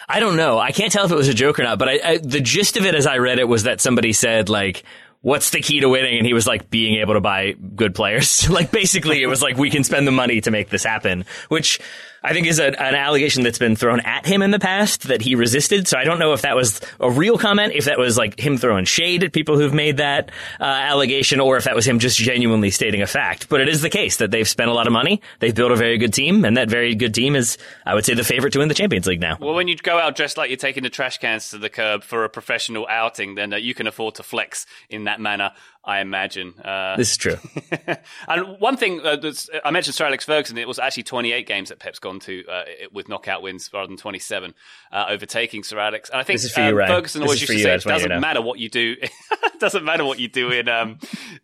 I 0.08 0.20
don't 0.20 0.36
know. 0.36 0.58
I 0.58 0.70
can't 0.70 0.92
tell 0.92 1.04
if 1.04 1.10
it 1.10 1.16
was 1.16 1.28
a 1.28 1.34
joke 1.34 1.58
or 1.58 1.64
not, 1.64 1.78
but 1.78 1.88
I, 1.88 2.00
I, 2.04 2.18
the 2.18 2.40
gist 2.40 2.76
of 2.76 2.84
it 2.84 2.94
as 2.94 3.06
I 3.06 3.18
read 3.18 3.40
it 3.40 3.48
was 3.48 3.64
that 3.64 3.80
somebody 3.80 4.12
said 4.12 4.48
like, 4.48 4.84
what's 5.20 5.50
the 5.50 5.60
key 5.60 5.80
to 5.80 5.88
winning? 5.88 6.16
And 6.16 6.26
he 6.26 6.32
was 6.32 6.46
like, 6.46 6.70
being 6.70 7.00
able 7.00 7.14
to 7.14 7.20
buy 7.20 7.52
good 7.52 7.94
players. 7.94 8.48
like 8.50 8.70
basically 8.70 9.20
it 9.22 9.26
was 9.26 9.42
like, 9.42 9.56
we 9.56 9.68
can 9.68 9.82
spend 9.82 10.06
the 10.06 10.12
money 10.12 10.40
to 10.42 10.50
make 10.50 10.68
this 10.68 10.84
happen, 10.84 11.24
which 11.48 11.80
I 12.22 12.32
think 12.32 12.46
is 12.46 12.58
a, 12.58 12.66
an 12.66 12.94
allegation 12.94 13.42
that's 13.42 13.58
been 13.58 13.76
thrown 13.76 14.00
at 14.00 14.26
him 14.26 14.42
in 14.42 14.50
the 14.50 14.58
past 14.58 15.04
that 15.08 15.22
he 15.22 15.34
resisted. 15.34 15.88
So 15.88 15.98
I 15.98 16.04
don't 16.04 16.18
know 16.18 16.32
if 16.32 16.42
that 16.42 16.54
was 16.54 16.80
a 16.98 17.10
real 17.10 17.38
comment, 17.38 17.72
if 17.74 17.86
that 17.86 17.98
was 17.98 18.18
like 18.18 18.38
him 18.38 18.58
throwing 18.58 18.84
shade 18.84 19.24
at 19.24 19.32
people 19.32 19.58
who've 19.58 19.72
made 19.72 19.98
that 19.98 20.30
uh, 20.60 20.64
allegation, 20.64 21.40
or 21.40 21.56
if 21.56 21.64
that 21.64 21.74
was 21.74 21.86
him 21.86 21.98
just 21.98 22.18
genuinely 22.18 22.70
stating 22.70 23.02
a 23.02 23.06
fact. 23.06 23.48
But 23.48 23.60
it 23.60 23.68
is 23.68 23.82
the 23.82 23.90
case 23.90 24.18
that 24.18 24.30
they've 24.30 24.48
spent 24.48 24.70
a 24.70 24.74
lot 24.74 24.86
of 24.86 24.92
money, 24.92 25.22
they've 25.38 25.54
built 25.54 25.72
a 25.72 25.76
very 25.76 25.98
good 25.98 26.12
team, 26.12 26.44
and 26.44 26.56
that 26.56 26.68
very 26.68 26.94
good 26.94 27.14
team 27.14 27.36
is, 27.36 27.56
I 27.86 27.94
would 27.94 28.04
say, 28.04 28.14
the 28.14 28.24
favorite 28.24 28.52
to 28.52 28.58
win 28.58 28.68
the 28.68 28.74
Champions 28.74 29.06
League 29.06 29.20
now. 29.20 29.38
Well, 29.40 29.54
when 29.54 29.68
you 29.68 29.76
go 29.76 29.98
out 29.98 30.16
dressed 30.16 30.36
like 30.36 30.50
you're 30.50 30.56
taking 30.56 30.82
the 30.82 30.90
trash 30.90 31.18
cans 31.18 31.50
to 31.50 31.58
the 31.58 31.70
curb 31.70 32.02
for 32.02 32.24
a 32.24 32.28
professional 32.28 32.86
outing, 32.88 33.34
then 33.34 33.52
uh, 33.52 33.56
you 33.56 33.74
can 33.74 33.86
afford 33.86 34.16
to 34.16 34.22
flex 34.22 34.66
in 34.88 35.04
that 35.04 35.20
manner. 35.20 35.52
I 35.82 36.00
imagine. 36.00 36.54
Uh, 36.60 36.96
this 36.96 37.12
is 37.12 37.16
true. 37.16 37.36
and 38.28 38.60
one 38.60 38.76
thing 38.76 39.00
uh, 39.00 39.16
I 39.64 39.70
mentioned 39.70 39.94
Sir 39.94 40.04
Alex 40.04 40.24
Ferguson. 40.26 40.58
It 40.58 40.68
was 40.68 40.78
actually 40.78 41.04
28 41.04 41.46
games 41.46 41.70
that 41.70 41.78
Pep's 41.78 41.98
gone 42.10 42.20
to 42.20 42.44
uh, 42.46 42.64
with 42.92 43.08
knockout 43.08 43.42
wins 43.42 43.70
rather 43.72 43.86
than 43.86 43.96
27, 43.96 44.54
uh, 44.92 45.04
overtaking 45.08 45.62
Sir 45.62 45.78
Alex. 45.78 46.10
And 46.10 46.20
I 46.20 46.24
think 46.24 46.40
you, 46.42 46.80
um, 46.80 46.88
Ferguson 46.88 47.22
always 47.22 47.40
used 47.40 47.52
to 47.52 47.58
say 47.58 47.74
it 47.74 47.84
doesn't 47.84 48.20
matter 48.20 48.42
what 48.42 48.58
you 48.58 48.68
do. 48.68 48.96
it 49.00 49.12
doesn't 49.60 49.84
matter 49.84 50.04
what 50.04 50.18
you 50.18 50.28
do 50.28 50.50
in 50.50 50.68
um, 50.68 50.98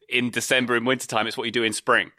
in 0.08 0.30
December 0.30 0.76
and 0.76 0.86
wintertime. 0.86 1.26
It's 1.26 1.36
what 1.36 1.44
you 1.44 1.52
do 1.52 1.62
in 1.62 1.72
spring 1.72 2.12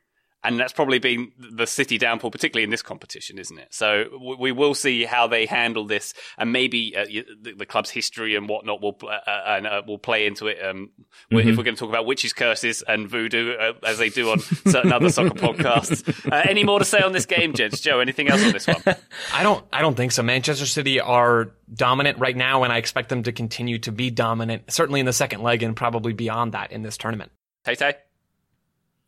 and 0.44 0.60
that's 0.60 0.74
probably 0.74 1.00
been 1.00 1.32
the 1.38 1.66
city 1.66 1.98
downfall, 1.98 2.32
particularly 2.32 2.64
in 2.64 2.70
this 2.70 2.84
competition, 2.84 3.40
isn't 3.40 3.58
it? 3.58 3.68
So 3.72 4.06
we 4.40 4.52
will 4.52 4.76
see 4.76 5.04
how 5.04 5.28
they 5.28 5.46
handle 5.46 5.86
this, 5.86 6.14
and 6.38 6.52
maybe 6.52 6.96
uh, 6.96 7.06
the, 7.06 7.54
the, 7.58 7.66
club's 7.66 7.90
history 7.90 8.36
and 8.36 8.48
whatnot 8.48 8.82
will 8.82 8.98
uh, 9.04 9.08
uh, 9.08 9.44
and 9.48 9.68
uh, 9.68 9.82
will 9.86 9.98
play 9.98 10.28
into 10.28 10.48
it. 10.48 10.64
Um, 10.64 10.92
mm-hmm. 11.32 11.50
If 11.50 11.58
we're 11.58 11.64
going 11.64 11.76
to 11.76 11.80
talk 11.80 11.90
about 11.90 12.06
witches' 12.06 12.34
curses 12.34 12.84
and 12.88 13.10
voodoo, 13.10 13.54
uh, 13.54 13.74
as 13.84 13.98
they 13.98 14.10
do 14.10 14.30
on 14.30 14.40
certain 14.40 14.94
other 14.94 15.10
soccer 15.10 15.30
podcasts, 15.34 16.32
uh, 16.32 16.44
any 16.48 16.64
more 16.64 16.80
to 16.80 16.86
say 16.86 17.02
on 17.02 17.14
this 17.14 17.26
game, 17.26 17.54
gents? 17.54 17.82
Joe, 17.82 18.00
anything 18.00 18.30
else 18.30 18.44
on 18.46 18.52
this 18.52 18.68
one? 18.68 18.82
I 19.34 19.44
don't. 19.44 19.66
I 19.74 19.82
don't 19.82 19.96
think 19.96 20.12
so. 20.12 20.22
Manchester 20.22 20.68
City 20.68 21.00
are 21.00 21.52
dominant 21.74 22.20
right 22.20 22.38
now, 22.38 22.64
and 22.64 22.72
I 22.72 22.78
expect 22.78 23.10
them 23.10 23.24
to 23.24 23.32
continue 23.32 23.80
to 23.80 23.92
be 23.92 24.12
dominant, 24.12 24.72
certainly 24.72 25.00
in 25.00 25.08
the 25.08 25.14
second 25.14 25.42
leg, 25.42 25.64
and 25.64 25.76
probably 25.76 26.14
beyond 26.14 26.54
that 26.54 26.72
in 26.72 26.84
this 26.84 26.96
tournament. 26.96 27.32
Tay 27.66 27.76
Tay. 27.76 27.96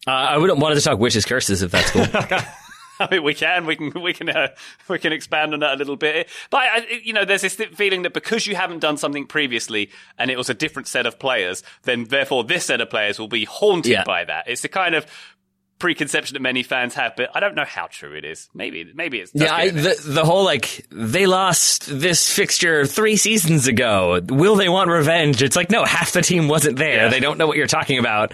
Uh, 0.08 0.12
I 0.12 0.38
wouldn't 0.38 0.60
want 0.60 0.76
to 0.76 0.82
talk 0.82 1.00
witches 1.00 1.26
curses 1.26 1.62
if 1.62 1.72
that's 1.72 1.92
cool. 1.92 2.06
I 3.00 3.08
mean, 3.12 3.24
we 3.24 3.34
can, 3.34 3.66
we 3.66 3.76
can, 3.76 4.02
we 4.02 4.14
can, 4.14 4.30
uh, 4.30 4.50
we 4.90 5.00
can 5.00 5.14
expand 5.14 5.54
on 5.54 5.62
that 5.62 5.76
a 5.76 5.78
little 5.78 5.96
bit. 5.96 6.28
But 6.50 6.58
I, 6.58 7.02
you 7.04 7.14
know, 7.14 7.24
there's 7.24 7.42
this 7.42 7.56
feeling 7.56 8.02
that 8.02 8.14
because 8.14 8.46
you 8.46 8.56
haven't 8.56 8.80
done 8.80 8.98
something 8.98 9.26
previously 9.26 9.90
and 10.18 10.30
it 10.30 10.38
was 10.38 10.50
a 10.50 10.54
different 10.54 10.88
set 10.88 11.06
of 11.06 11.18
players, 11.18 11.64
then 11.84 12.06
therefore 12.06 12.44
this 12.44 12.66
set 12.66 12.82
of 12.82 12.90
players 12.90 13.18
will 13.18 13.30
be 13.30 13.46
haunted 13.46 13.92
yeah. 13.94 14.04
by 14.04 14.26
that. 14.26 14.46
It's 14.48 14.64
the 14.64 14.68
kind 14.68 14.96
of 14.96 15.06
preconception 15.80 16.34
that 16.34 16.42
many 16.42 16.62
fans 16.62 16.94
have, 16.96 17.16
but 17.16 17.30
I 17.34 17.40
don't 17.40 17.56
know 17.56 17.64
how 17.64 17.88
true 17.88 18.14
it 18.14 18.26
is. 18.26 18.50
Maybe, 18.54 18.92
maybe 18.94 19.20
it's 19.20 19.32
yeah. 19.34 19.54
I, 19.54 19.70
the 19.70 19.96
the 20.06 20.26
whole 20.26 20.44
like 20.44 20.86
they 20.92 21.26
lost 21.26 21.86
this 21.88 22.30
fixture 22.30 22.86
three 22.86 23.16
seasons 23.16 23.68
ago. 23.68 24.20
Will 24.28 24.58
they 24.58 24.68
want 24.68 24.90
revenge? 24.90 25.42
It's 25.42 25.56
like 25.56 25.72
no, 25.72 25.86
half 25.86 26.12
the 26.12 26.22
team 26.22 26.50
wasn't 26.50 26.78
there. 26.78 27.04
Yeah. 27.04 27.10
They 27.10 27.22
don't 27.22 27.38
know 27.38 27.48
what 27.48 27.56
you're 27.56 27.68
talking 27.68 27.98
about 27.98 28.34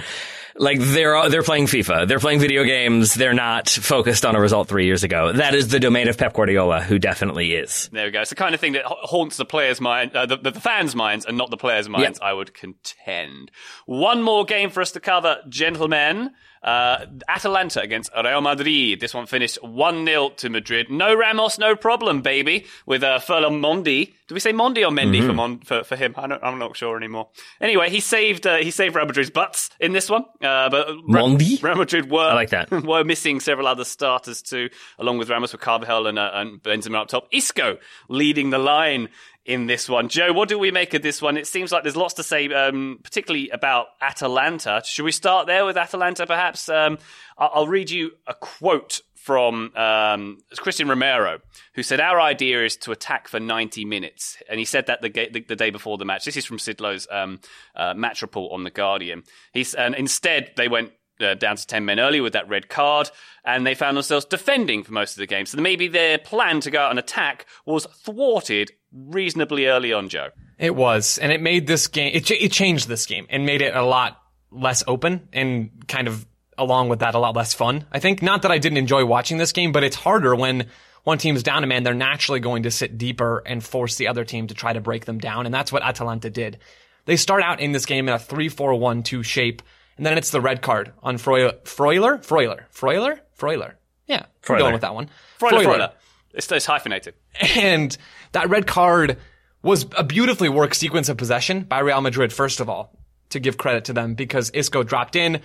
like 0.58 0.80
they're 0.80 1.30
they're 1.30 1.44
playing 1.44 1.66
FIFA, 1.66 2.08
they're 2.08 2.20
playing 2.20 2.40
video 2.40 2.64
games, 2.64 3.14
they're 3.14 3.34
not 3.34 3.70
focused 3.70 4.26
on 4.26 4.36
a 4.36 4.40
result 4.40 4.68
three 4.68 4.86
years 4.86 5.04
ago. 5.04 5.34
That 5.34 5.54
is 5.54 5.68
the 5.68 5.80
domain 5.80 6.08
of 6.08 6.18
Pep 6.18 6.34
Guardiola, 6.34 6.82
who 6.82 6.98
definitely 6.98 7.54
is. 7.54 7.90
There 7.92 8.06
we 8.06 8.12
go. 8.12 8.22
It's 8.22 8.30
the 8.30 8.36
kind 8.36 8.56
of 8.56 8.62
thing 8.62 8.74
that 8.74 8.84
haunts 8.86 9.38
the 9.38 9.46
players' 9.46 9.82
mind, 9.82 10.16
uh, 10.16 10.26
the, 10.26 10.38
the, 10.38 10.54
fans' 10.54 10.96
minds, 10.96 11.26
and 11.26 11.38
not 11.38 11.50
the 11.50 11.58
players' 11.58 11.90
minds. 11.90 12.20
Yep. 12.22 12.28
I 12.28 12.34
would 12.34 12.54
contend. 12.54 13.52
One 13.86 14.24
more 14.24 14.46
game 14.46 14.70
for 14.70 14.82
us 14.82 14.92
to 14.94 15.00
cover, 15.00 15.38
gentlemen. 15.50 16.32
Uh, 16.66 17.06
Atalanta 17.28 17.80
against 17.80 18.10
Real 18.16 18.42
Madrid. 18.42 19.00
This 19.00 19.14
one 19.14 19.28
finished 19.28 19.64
1 19.64 20.06
0 20.06 20.30
to 20.38 20.50
Madrid. 20.50 20.90
No 20.90 21.14
Ramos, 21.14 21.60
no 21.60 21.76
problem, 21.76 22.24
baby, 22.24 22.66
with 22.88 23.04
uh, 23.04 23.20
Ferland 23.20 23.64
Mendy. 23.64 24.14
Do 24.28 24.34
we 24.34 24.40
say 24.40 24.52
Mondi 24.52 24.78
or 24.84 24.90
Mendy 24.90 25.20
mm-hmm. 25.20 25.28
for, 25.28 25.34
Mon- 25.34 25.60
for, 25.60 25.84
for 25.84 25.96
him? 25.96 26.16
I 26.18 26.24
am 26.42 26.58
not 26.58 26.76
sure 26.76 26.98
anymore. 26.98 27.30
Anyway, 27.62 27.92
he 27.92 28.00
saved 28.00 28.48
uh, 28.48 28.58
he 28.58 28.72
saved 28.72 28.96
Real 28.96 29.06
Madrid's 29.06 29.30
butts 29.30 29.70
in 29.80 29.94
this 29.94 30.10
one. 30.10 30.26
Uh, 30.42 30.70
but 30.70 30.88
Mondi? 31.08 31.62
Real 31.62 31.76
Madrid 31.76 32.10
were, 32.10 32.22
I 32.22 32.34
like 32.34 32.50
that. 32.50 32.72
were 32.84 33.04
missing 33.04 33.40
several 33.40 33.68
other 33.68 33.84
starters 33.84 34.42
too, 34.42 34.70
along 34.98 35.20
with 35.20 35.30
Ramos 35.30 35.52
with 35.52 35.62
Carvajal 35.62 36.08
and, 36.08 36.18
uh, 36.18 36.32
and 36.34 36.64
Benzema 36.64 37.02
up 37.02 37.10
top. 37.10 37.28
Isco 37.32 37.78
leading 38.10 38.50
the 38.50 38.58
line 38.58 39.10
in 39.46 39.68
this 39.68 39.88
one. 39.88 40.10
Joe, 40.10 40.34
what 40.34 40.50
do 40.50 40.58
we 40.58 40.72
make 40.72 40.94
of 40.96 41.04
this 41.04 41.22
one? 41.22 41.38
It 41.38 41.48
seems 41.48 41.72
like 41.72 41.84
there's 41.84 41.96
lots 41.96 42.16
to 42.16 42.24
say, 42.24 42.52
um, 42.52 43.00
particularly 43.04 43.50
about 43.50 43.88
Atalanta. 44.02 44.82
Should 44.84 45.06
we 45.06 45.12
start 45.12 45.46
there 45.46 45.66
with 45.66 45.78
Atalanta, 45.78 46.26
perhaps? 46.26 46.68
Um, 46.68 46.98
I'll 47.38 47.68
read 47.68 47.92
you 47.92 48.12
a 48.26 48.34
quote 48.34 49.02
from 49.14 49.72
um, 49.76 50.38
Cristian 50.56 50.90
Romero, 50.90 51.40
who 51.74 51.84
said, 51.84 52.00
Our 52.00 52.20
idea 52.20 52.64
is 52.64 52.76
to 52.78 52.92
attack 52.92 53.28
for 53.28 53.40
90 53.40 53.86
minutes. 53.86 54.38
And 54.50 54.60
he 54.60 54.66
said 54.66 54.88
that 54.88 55.02
the, 55.02 55.10
the, 55.10 55.42
the 55.42 55.56
day 55.56 55.70
before 55.70 55.98
the 55.98 56.06
match. 56.06 56.26
This 56.26 56.38
is 56.38 56.46
from 56.46 56.60
Sid 56.60 56.80
Lowe's 56.80 57.08
um, 57.12 57.40
uh, 57.76 57.94
match 57.94 58.22
report 58.22 58.52
on 58.52 58.64
The 58.64 58.72
Guardian. 58.72 59.24
He's, 59.52 59.74
and 59.74 59.96
instead, 59.96 60.52
they 60.58 60.68
went 60.68 60.92
uh, 61.20 61.34
down 61.36 61.56
to 61.56 61.66
10 61.66 61.86
men 61.86 62.00
early 62.00 62.22
with 62.22 62.34
that 62.34 62.50
red 62.50 62.70
card, 62.70 63.10
and 63.44 63.66
they 63.66 63.76
found 63.76 63.98
themselves 63.98 64.26
defending 64.26 64.84
for 64.84 64.94
most 64.94 65.12
of 65.12 65.18
the 65.18 65.28
game. 65.28 65.46
So 65.46 65.60
maybe 65.60 65.88
their 65.88 66.18
plan 66.18 66.60
to 66.62 66.72
go 66.72 66.80
out 66.80 66.90
and 66.90 67.00
attack 67.00 67.46
was 67.66 67.86
thwarted 67.86 68.72
reasonably 68.92 69.68
early 69.68 69.94
on, 69.94 70.10
Joe. 70.10 70.30
It 70.58 70.76
was, 70.76 71.18
and 71.18 71.32
it 71.32 71.42
made 71.42 71.68
this 71.68 71.88
game, 71.88 72.12
it, 72.14 72.30
it 72.32 72.52
changed 72.52 72.88
this 72.88 73.06
game 73.06 73.28
and 73.30 73.46
made 73.46 73.62
it 73.62 73.76
a 73.76 73.84
lot 73.84 74.22
less 74.52 74.84
open 74.88 75.28
and 75.34 75.70
kind 75.88 76.08
of 76.08 76.26
along 76.58 76.90
with 76.90 77.00
that 77.00 77.16
a 77.16 77.20
lot 77.20 77.36
less 77.36 77.54
fun. 77.54 77.86
I 77.92 78.00
think 78.00 78.22
not 78.22 78.44
that 78.44 78.52
I 78.52 78.58
didn't 78.58 78.78
enjoy 78.78 79.06
watching 79.06 79.38
this 79.38 79.52
game, 79.52 79.72
but 79.72 79.84
it's 79.84 79.96
harder 79.96 80.36
when 80.36 80.68
one 81.04 81.18
team 81.18 81.36
is 81.36 81.44
down 81.44 81.64
a 81.64 81.68
man. 81.68 81.84
They're 81.84 81.94
naturally 81.94 82.40
going 82.40 82.64
to 82.64 82.72
sit 82.72 82.98
deeper 82.98 83.44
and 83.46 83.64
force 83.64 83.96
the 83.96 84.08
other 84.08 84.24
team 84.24 84.48
to 84.48 84.54
try 84.54 84.74
to 84.74 84.82
break 84.82 85.06
them 85.06 85.20
down. 85.20 85.46
And 85.46 85.54
that's 85.54 85.72
what 85.72 85.84
Atalanta 85.84 86.30
did. 86.30 86.60
They 87.06 87.18
start 87.18 87.44
out 87.44 87.60
in 87.60 87.72
this 87.72 87.86
game 87.86 88.08
in 88.08 88.14
a 88.14 88.18
3-4-1-2 88.18 89.24
shape. 89.24 89.62
And 89.98 90.06
then 90.06 90.18
it's 90.18 90.32
the 90.32 90.42
red 90.42 90.62
card 90.62 90.92
on 91.04 91.18
Freuler, 91.18 91.62
Freuler, 91.64 92.20
Freuler, 92.26 92.64
Freuler, 92.74 93.20
Freuler. 93.38 93.74
Yeah, 94.08 94.26
Freuler. 94.42 94.56
I'm 94.56 94.60
going 94.60 94.74
with 94.74 94.82
that 94.82 94.94
one. 94.94 95.10
Freuler, 95.40 95.64
Freuler. 95.64 95.66
Freuler. 95.66 95.92
It's, 96.34 96.52
it's 96.52 96.66
hyphenated. 96.66 97.16
And 97.56 97.98
that 98.34 98.50
red 98.50 98.68
card 98.68 99.18
was 99.62 99.86
a 99.98 100.04
beautifully 100.04 100.50
worked 100.50 100.76
sequence 100.76 101.10
of 101.10 101.18
possession 101.18 101.64
by 101.64 101.80
Real 101.80 102.02
Madrid, 102.02 102.32
first 102.32 102.60
of 102.60 102.70
all, 102.70 102.98
to 103.30 103.40
give 103.40 103.58
credit 103.58 103.86
to 103.86 103.94
them 103.94 104.14
because 104.14 104.52
Isco 104.54 104.84
dropped 104.84 105.16
in. 105.16 105.42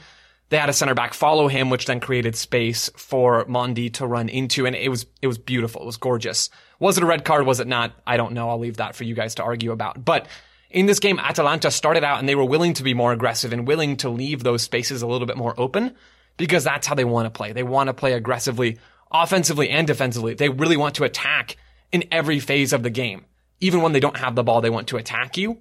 They 0.50 0.58
had 0.58 0.68
a 0.68 0.72
center 0.72 0.94
back 0.94 1.14
follow 1.14 1.46
him, 1.46 1.70
which 1.70 1.86
then 1.86 2.00
created 2.00 2.34
space 2.34 2.90
for 2.96 3.44
Mendy 3.46 3.92
to 3.94 4.06
run 4.06 4.28
into. 4.28 4.66
And 4.66 4.74
it 4.74 4.88
was, 4.88 5.06
it 5.22 5.28
was 5.28 5.38
beautiful. 5.38 5.82
It 5.82 5.86
was 5.86 5.96
gorgeous. 5.96 6.50
Was 6.80 6.98
it 6.98 7.04
a 7.04 7.06
red 7.06 7.24
card? 7.24 7.46
Was 7.46 7.60
it 7.60 7.68
not? 7.68 7.92
I 8.04 8.16
don't 8.16 8.32
know. 8.32 8.50
I'll 8.50 8.58
leave 8.58 8.78
that 8.78 8.96
for 8.96 9.04
you 9.04 9.14
guys 9.14 9.36
to 9.36 9.44
argue 9.44 9.70
about. 9.70 10.04
But 10.04 10.26
in 10.70 10.86
this 10.86 11.00
game, 11.00 11.18
Atalanta 11.18 11.70
started 11.70 12.04
out 12.04 12.20
and 12.20 12.28
they 12.28 12.34
were 12.34 12.44
willing 12.44 12.74
to 12.74 12.82
be 12.82 12.94
more 12.94 13.12
aggressive 13.12 13.52
and 13.52 13.66
willing 13.66 13.96
to 13.98 14.08
leave 14.08 14.42
those 14.42 14.62
spaces 14.62 15.02
a 15.02 15.06
little 15.06 15.26
bit 15.26 15.36
more 15.36 15.54
open 15.58 15.96
because 16.36 16.64
that's 16.64 16.86
how 16.86 16.94
they 16.94 17.04
want 17.04 17.26
to 17.26 17.30
play. 17.30 17.52
They 17.52 17.64
want 17.64 17.88
to 17.88 17.94
play 17.94 18.12
aggressively, 18.12 18.78
offensively 19.10 19.68
and 19.68 19.86
defensively. 19.86 20.34
They 20.34 20.48
really 20.48 20.76
want 20.76 20.94
to 20.96 21.04
attack 21.04 21.56
in 21.90 22.04
every 22.12 22.38
phase 22.38 22.72
of 22.72 22.82
the 22.82 22.90
game. 22.90 23.24
Even 23.60 23.82
when 23.82 23.92
they 23.92 24.00
don't 24.00 24.16
have 24.16 24.36
the 24.36 24.44
ball, 24.44 24.60
they 24.60 24.70
want 24.70 24.88
to 24.88 24.96
attack 24.96 25.36
you. 25.36 25.58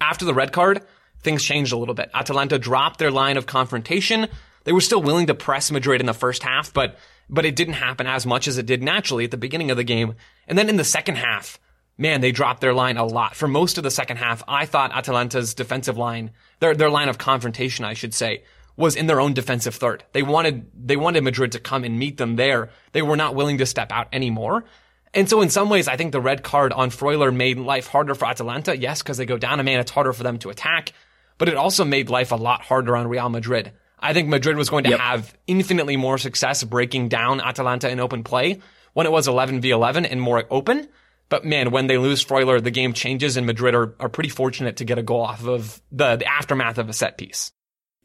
After 0.00 0.24
the 0.24 0.34
red 0.34 0.52
card, 0.52 0.82
things 1.22 1.42
changed 1.42 1.72
a 1.72 1.78
little 1.78 1.94
bit. 1.94 2.10
Atalanta 2.12 2.58
dropped 2.58 2.98
their 2.98 3.10
line 3.10 3.36
of 3.36 3.46
confrontation. 3.46 4.26
They 4.64 4.72
were 4.72 4.80
still 4.80 5.02
willing 5.02 5.28
to 5.28 5.34
press 5.34 5.70
Madrid 5.70 6.00
in 6.00 6.06
the 6.06 6.12
first 6.12 6.42
half, 6.42 6.72
but, 6.72 6.98
but 7.30 7.46
it 7.46 7.56
didn't 7.56 7.74
happen 7.74 8.06
as 8.06 8.26
much 8.26 8.48
as 8.48 8.58
it 8.58 8.66
did 8.66 8.82
naturally 8.82 9.24
at 9.24 9.30
the 9.30 9.36
beginning 9.36 9.70
of 9.70 9.76
the 9.76 9.84
game. 9.84 10.14
And 10.46 10.58
then 10.58 10.68
in 10.68 10.76
the 10.76 10.84
second 10.84 11.16
half, 11.16 11.58
man, 11.98 12.20
they 12.20 12.32
dropped 12.32 12.60
their 12.60 12.72
line 12.72 12.96
a 12.96 13.04
lot. 13.04 13.34
For 13.34 13.48
most 13.48 13.76
of 13.76 13.84
the 13.84 13.90
second 13.90 14.16
half, 14.16 14.42
I 14.48 14.64
thought 14.64 14.96
Atalanta's 14.96 15.52
defensive 15.52 15.98
line, 15.98 16.30
their, 16.60 16.74
their 16.74 16.90
line 16.90 17.08
of 17.08 17.18
confrontation, 17.18 17.84
I 17.84 17.94
should 17.94 18.14
say, 18.14 18.44
was 18.76 18.94
in 18.94 19.08
their 19.08 19.20
own 19.20 19.34
defensive 19.34 19.74
third. 19.74 20.04
They 20.12 20.22
wanted, 20.22 20.70
they 20.74 20.96
wanted 20.96 21.24
Madrid 21.24 21.52
to 21.52 21.60
come 21.60 21.82
and 21.82 21.98
meet 21.98 22.16
them 22.16 22.36
there. 22.36 22.70
They 22.92 23.02
were 23.02 23.16
not 23.16 23.34
willing 23.34 23.58
to 23.58 23.66
step 23.66 23.90
out 23.90 24.06
anymore. 24.12 24.64
And 25.12 25.28
so 25.28 25.40
in 25.42 25.50
some 25.50 25.68
ways, 25.68 25.88
I 25.88 25.96
think 25.96 26.12
the 26.12 26.20
red 26.20 26.44
card 26.44 26.72
on 26.72 26.90
Freuler 26.90 27.34
made 27.34 27.58
life 27.58 27.88
harder 27.88 28.14
for 28.14 28.26
Atalanta. 28.26 28.78
Yes, 28.78 29.02
because 29.02 29.16
they 29.16 29.26
go 29.26 29.38
down 29.38 29.58
a 29.58 29.64
man, 29.64 29.80
it's 29.80 29.90
harder 29.90 30.12
for 30.12 30.22
them 30.22 30.38
to 30.38 30.50
attack, 30.50 30.92
but 31.38 31.48
it 31.48 31.56
also 31.56 31.84
made 31.84 32.08
life 32.08 32.30
a 32.30 32.36
lot 32.36 32.62
harder 32.62 32.96
on 32.96 33.08
Real 33.08 33.28
Madrid. 33.28 33.72
I 33.98 34.12
think 34.12 34.28
Madrid 34.28 34.56
was 34.56 34.70
going 34.70 34.84
to 34.84 34.90
yep. 34.90 35.00
have 35.00 35.36
infinitely 35.46 35.96
more 35.96 36.18
success 36.18 36.62
breaking 36.62 37.08
down 37.08 37.40
Atalanta 37.40 37.90
in 37.90 37.98
open 37.98 38.22
play 38.22 38.60
when 38.92 39.06
it 39.06 39.12
was 39.12 39.26
11 39.26 39.60
v 39.60 39.70
11 39.70 40.06
and 40.06 40.20
more 40.20 40.44
open. 40.50 40.88
But 41.28 41.44
man, 41.44 41.70
when 41.70 41.86
they 41.86 41.98
lose 41.98 42.24
Freuler, 42.24 42.62
the 42.62 42.70
game 42.70 42.92
changes 42.92 43.36
and 43.36 43.46
Madrid 43.46 43.74
are, 43.74 43.94
are 44.00 44.08
pretty 44.08 44.30
fortunate 44.30 44.76
to 44.78 44.84
get 44.84 44.98
a 44.98 45.02
goal 45.02 45.22
off 45.22 45.46
of 45.46 45.80
the, 45.92 46.16
the 46.16 46.26
aftermath 46.26 46.78
of 46.78 46.88
a 46.88 46.92
set 46.92 47.18
piece. 47.18 47.52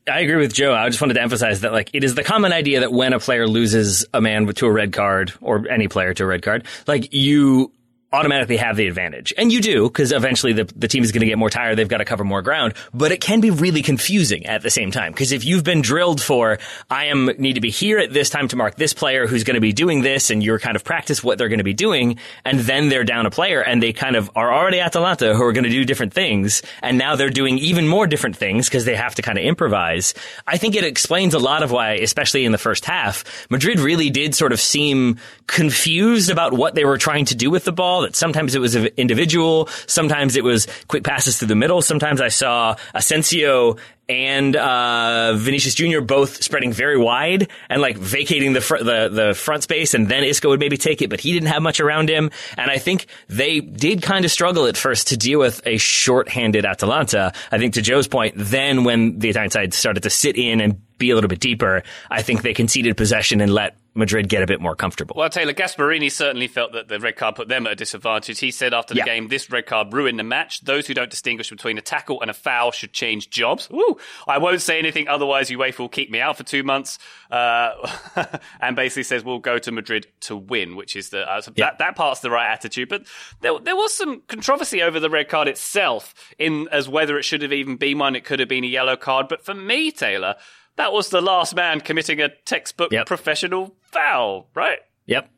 I 0.07 0.19
agree 0.19 0.36
with 0.36 0.53
Joe. 0.53 0.74
I 0.74 0.89
just 0.89 0.99
wanted 0.99 1.13
to 1.13 1.21
emphasize 1.21 1.61
that 1.61 1.71
like 1.71 1.89
it 1.93 2.03
is 2.03 2.15
the 2.15 2.24
common 2.24 2.51
idea 2.51 2.82
that 2.82 2.91
when 2.91 3.13
a 3.13 3.19
player 3.19 3.47
loses 3.47 4.05
a 4.13 4.19
man 4.19 4.45
to 4.47 4.65
a 4.65 4.71
red 4.71 4.91
card 4.91 5.32
or 5.39 5.67
any 5.69 5.88
player 5.88 6.13
to 6.13 6.24
a 6.24 6.28
red 6.28 6.41
card, 6.41 6.65
like 6.88 7.13
you 7.13 7.71
automatically 8.14 8.57
have 8.57 8.78
the 8.78 8.88
advantage. 8.88 9.34
And 9.38 9.51
you 9.51 9.59
do, 9.59 9.89
because 9.89 10.11
eventually 10.11 10.53
the, 10.53 10.72
the 10.76 10.88
team 10.88 11.03
is 11.03 11.11
going 11.11 11.22
to 11.22 11.28
get 11.28 11.38
more 11.38 11.49
tired. 11.49 11.78
They've 11.78 11.88
got 11.88 11.97
to 11.97 12.05
cover 12.05 12.24
more 12.24 12.43
ground, 12.43 12.76
but 12.93 13.11
it 13.11 13.20
can 13.20 13.41
be 13.41 13.49
really 13.49 13.82
confusing 13.82 14.45
at 14.45 14.61
the 14.61 14.70
same 14.70 14.91
time. 14.91 15.11
Because 15.11 15.32
if 15.32 15.43
you've 15.43 15.64
been 15.64 15.82
drilled 15.82 16.22
for, 16.22 16.59
I 16.89 17.05
am 17.05 17.26
need 17.38 17.53
to 17.53 17.61
be 17.61 17.72
here 17.72 17.97
at 17.97 18.14
this 18.14 18.30
time 18.30 18.47
to 18.49 18.55
mark 18.55 18.76
this 18.76 18.93
player 18.93 19.26
who's 19.26 19.43
going 19.43 19.55
to 19.55 19.61
be 19.61 19.74
doing 19.74 20.01
this, 20.01 20.30
and 20.30 20.43
you're 20.43 20.59
kind 20.59 20.76
of 20.76 20.84
practice 20.84 21.24
what 21.24 21.38
they're 21.38 21.49
going 21.49 21.57
to 21.57 21.64
be 21.64 21.74
doing, 21.74 22.20
and 22.45 22.59
then 22.59 22.89
they're 22.89 23.03
down 23.03 23.26
a 23.26 23.32
player 23.32 23.61
and 23.61 23.82
they 23.82 23.93
kind 23.93 24.16
of 24.16 24.30
are 24.36 24.53
already 24.53 24.80
Atalanta 24.80 25.36
who 25.36 25.43
are 25.43 25.53
going 25.53 25.64
to 25.64 25.70
do 25.70 25.84
different 25.84 26.14
things, 26.14 26.61
and 26.82 26.97
now 26.97 27.16
they're 27.16 27.30
doing 27.30 27.57
even 27.57 27.88
more 27.88 28.05
different 28.05 28.36
things 28.36 28.70
because 28.70 28.86
they 28.86 28.95
have 28.95 29.16
to 29.16 29.22
kind 29.24 29.39
of 29.39 29.43
improvise. 29.43 30.14
I 30.45 30.57
think 30.57 30.76
it 30.76 30.84
explains 30.84 31.34
a 31.34 31.39
lot 31.39 31.64
of 31.64 31.72
why, 31.72 31.93
especially 31.93 32.45
in 32.45 32.51
the 32.51 32.57
first 32.57 32.86
half, 32.86 33.24
Madrid 33.49 33.80
really 33.80 34.09
did 34.11 34.36
sort 34.36 34.53
of 34.53 34.59
seem 34.59 35.18
confused 35.47 36.30
about 36.30 36.53
what 36.53 36.76
they 36.76 36.86
were 36.86 36.97
trying 36.97 37.26
to 37.26 37.36
do 37.36 37.49
with 37.49 37.64
the 37.64 37.72
ball 37.72 38.03
sometimes 38.12 38.56
it 38.56 38.60
was 38.60 38.76
individual, 38.76 39.68
sometimes 39.88 40.36
it 40.36 40.43
was 40.43 40.68
quick 40.88 41.04
passes 41.04 41.38
through 41.38 41.47
the 41.49 41.56
middle. 41.56 41.82
Sometimes 41.82 42.22
I 42.22 42.30
saw 42.30 42.76
Asensio 42.93 43.78
and 44.10 44.56
uh, 44.56 45.34
Vinicius 45.36 45.76
Jr. 45.76 46.01
both 46.01 46.43
spreading 46.43 46.74
very 46.74 46.97
wide 46.97 47.49
and 47.70 47.82
like 47.82 47.97
vacating 47.97 48.54
the 48.54 48.62
fr- 48.62 48.80
the 48.80 49.10
the 49.10 49.34
front 49.34 49.64
space, 49.64 49.93
and 49.93 50.08
then 50.08 50.24
Isco 50.24 50.49
would 50.49 50.60
maybe 50.60 50.78
take 50.78 51.01
it, 51.01 51.10
but 51.10 51.20
he 51.20 51.32
didn't 51.32 51.49
have 51.49 51.62
much 51.62 51.80
around 51.80 52.10
him. 52.10 52.30
And 52.58 52.70
I 52.70 52.78
think 52.78 53.08
they 53.28 53.60
did 53.60 54.01
kind 54.01 54.26
of 54.26 54.32
struggle 54.32 54.66
at 54.66 54.78
first 54.78 55.10
to 55.10 55.18
deal 55.18 55.39
with 55.39 55.62
a 55.66 55.78
short-handed 55.78 56.66
Atalanta. 56.66 57.34
I 57.51 57.58
think 57.58 57.76
to 57.76 57.82
Joe's 57.82 58.08
point, 58.08 58.36
then 58.38 58.84
when 58.84 59.20
the 59.20 59.30
Italian 59.30 59.51
side 59.51 59.74
started 59.74 60.04
to 60.04 60.10
sit 60.10 60.38
in 60.38 60.60
and 60.60 60.82
be 60.97 61.10
a 61.10 61.16
little 61.16 61.28
bit 61.28 61.39
deeper, 61.39 61.84
I 62.10 62.22
think 62.22 62.41
they 62.41 62.54
conceded 62.54 62.95
possession 62.97 63.41
and 63.41 63.54
let 63.54 63.76
Madrid 63.95 64.28
get 64.28 64.41
a 64.41 64.47
bit 64.47 64.60
more 64.60 64.76
comfortable. 64.76 65.16
Well, 65.18 65.30
Taylor 65.30 65.54
Gasperini 65.54 66.12
certainly 66.12 66.47
felt 66.47 66.74
that 66.74 66.88
the 66.88 66.99
red 66.99 67.16
card 67.16 67.36
put 67.36 67.47
them 67.47 67.68
at 67.68 67.74
a 67.74 67.76
disadvantage. 67.76 68.39
He 68.39 68.51
said 68.51 68.74
after 68.74 68.93
the 68.93 68.99
yeah. 68.99 69.06
game, 69.06 69.28
this 69.28 69.51
red 69.51 69.66
card 69.66 69.93
ruined 69.93 70.18
the 70.18 70.24
match. 70.24 70.62
Those 70.62 70.88
who 70.88 70.93
don't 70.93 71.12
distinguish 71.12 71.49
between 71.49 71.78
a 71.78 71.82
tackle 71.82 72.22
and 72.22 72.32
a 72.32 72.34
foul 72.34 72.72
should 72.72 72.93
change 72.93 73.30
jobs. 73.30 73.70
Woo! 73.93 74.01
I 74.27 74.37
won't 74.37 74.61
say 74.61 74.79
anything 74.79 75.07
otherwise. 75.07 75.49
UEFA 75.49 75.79
will 75.79 75.89
keep 75.89 76.11
me 76.11 76.19
out 76.19 76.37
for 76.37 76.43
two 76.43 76.63
months. 76.63 76.99
Uh, 77.31 77.71
and 78.61 78.75
basically 78.75 79.03
says 79.03 79.23
we'll 79.23 79.39
go 79.39 79.57
to 79.57 79.71
Madrid 79.71 80.07
to 80.21 80.35
win, 80.35 80.75
which 80.75 80.95
is 80.95 81.09
the 81.09 81.29
uh, 81.29 81.41
yeah. 81.55 81.65
that 81.65 81.79
that 81.79 81.95
part's 81.95 82.21
the 82.21 82.29
right 82.31 82.51
attitude. 82.51 82.89
But 82.89 83.05
there 83.41 83.57
there 83.59 83.75
was 83.75 83.93
some 83.93 84.21
controversy 84.27 84.81
over 84.81 84.99
the 84.99 85.09
red 85.09 85.29
card 85.29 85.47
itself, 85.47 86.13
in 86.37 86.67
as 86.71 86.87
whether 86.89 87.17
it 87.17 87.23
should 87.23 87.41
have 87.41 87.53
even 87.53 87.77
been 87.77 87.97
one. 87.97 88.15
It 88.15 88.25
could 88.25 88.39
have 88.39 88.49
been 88.49 88.63
a 88.63 88.67
yellow 88.67 88.95
card. 88.95 89.27
But 89.27 89.43
for 89.43 89.53
me, 89.53 89.91
Taylor 89.91 90.35
that 90.75 90.91
was 90.91 91.09
the 91.09 91.21
last 91.21 91.55
man 91.55 91.81
committing 91.81 92.19
a 92.21 92.29
textbook 92.45 92.91
yep. 92.91 93.05
professional 93.05 93.75
foul, 93.81 94.49
right? 94.55 94.79
Yep. 95.05 95.29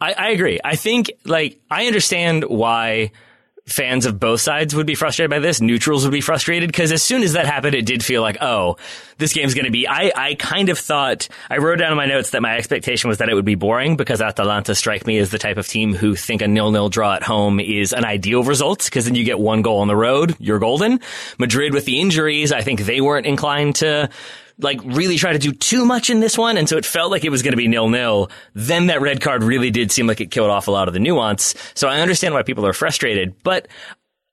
I, 0.00 0.12
I 0.12 0.28
agree. 0.30 0.60
I 0.64 0.76
think, 0.76 1.10
like, 1.24 1.60
I 1.70 1.86
understand 1.86 2.44
why 2.44 3.12
fans 3.68 4.06
of 4.06 4.18
both 4.18 4.40
sides 4.40 4.74
would 4.74 4.86
be 4.86 4.94
frustrated 4.94 5.30
by 5.30 5.38
this. 5.38 5.60
Neutrals 5.60 6.04
would 6.04 6.12
be 6.12 6.20
frustrated 6.20 6.68
because 6.68 6.90
as 6.90 7.02
soon 7.02 7.22
as 7.22 7.34
that 7.34 7.46
happened, 7.46 7.74
it 7.74 7.86
did 7.86 8.02
feel 8.02 8.22
like, 8.22 8.38
oh, 8.40 8.76
this 9.18 9.32
game's 9.32 9.54
going 9.54 9.66
to 9.66 9.70
be. 9.70 9.86
I, 9.86 10.10
I 10.14 10.34
kind 10.34 10.68
of 10.68 10.78
thought, 10.78 11.28
I 11.50 11.58
wrote 11.58 11.78
down 11.78 11.92
in 11.92 11.96
my 11.96 12.06
notes 12.06 12.30
that 12.30 12.42
my 12.42 12.56
expectation 12.56 13.08
was 13.08 13.18
that 13.18 13.28
it 13.28 13.34
would 13.34 13.44
be 13.44 13.54
boring 13.54 13.96
because 13.96 14.20
Atalanta 14.20 14.74
strike 14.74 15.06
me 15.06 15.18
as 15.18 15.30
the 15.30 15.38
type 15.38 15.58
of 15.58 15.66
team 15.66 15.94
who 15.94 16.16
think 16.16 16.42
a 16.42 16.48
nil-nil 16.48 16.88
draw 16.88 17.14
at 17.14 17.22
home 17.22 17.60
is 17.60 17.92
an 17.92 18.04
ideal 18.04 18.42
result 18.42 18.84
because 18.84 19.04
then 19.04 19.14
you 19.14 19.24
get 19.24 19.38
one 19.38 19.62
goal 19.62 19.80
on 19.80 19.88
the 19.88 19.96
road, 19.96 20.34
you're 20.38 20.58
golden. 20.58 21.00
Madrid 21.38 21.74
with 21.74 21.84
the 21.84 22.00
injuries, 22.00 22.52
I 22.52 22.62
think 22.62 22.80
they 22.80 23.00
weren't 23.00 23.26
inclined 23.26 23.76
to 23.76 24.08
like 24.60 24.80
really 24.84 25.16
try 25.16 25.32
to 25.32 25.38
do 25.38 25.52
too 25.52 25.84
much 25.84 26.10
in 26.10 26.20
this 26.20 26.36
one. 26.36 26.56
And 26.56 26.68
so 26.68 26.76
it 26.76 26.84
felt 26.84 27.10
like 27.10 27.24
it 27.24 27.30
was 27.30 27.42
going 27.42 27.52
to 27.52 27.56
be 27.56 27.68
nil 27.68 27.88
nil. 27.88 28.30
Then 28.54 28.88
that 28.88 29.00
red 29.00 29.20
card 29.20 29.42
really 29.42 29.70
did 29.70 29.92
seem 29.92 30.06
like 30.06 30.20
it 30.20 30.30
killed 30.30 30.50
off 30.50 30.68
a 30.68 30.70
lot 30.70 30.88
of 30.88 30.94
the 30.94 31.00
nuance. 31.00 31.54
So 31.74 31.88
I 31.88 32.00
understand 32.00 32.34
why 32.34 32.42
people 32.42 32.66
are 32.66 32.72
frustrated, 32.72 33.42
but 33.42 33.68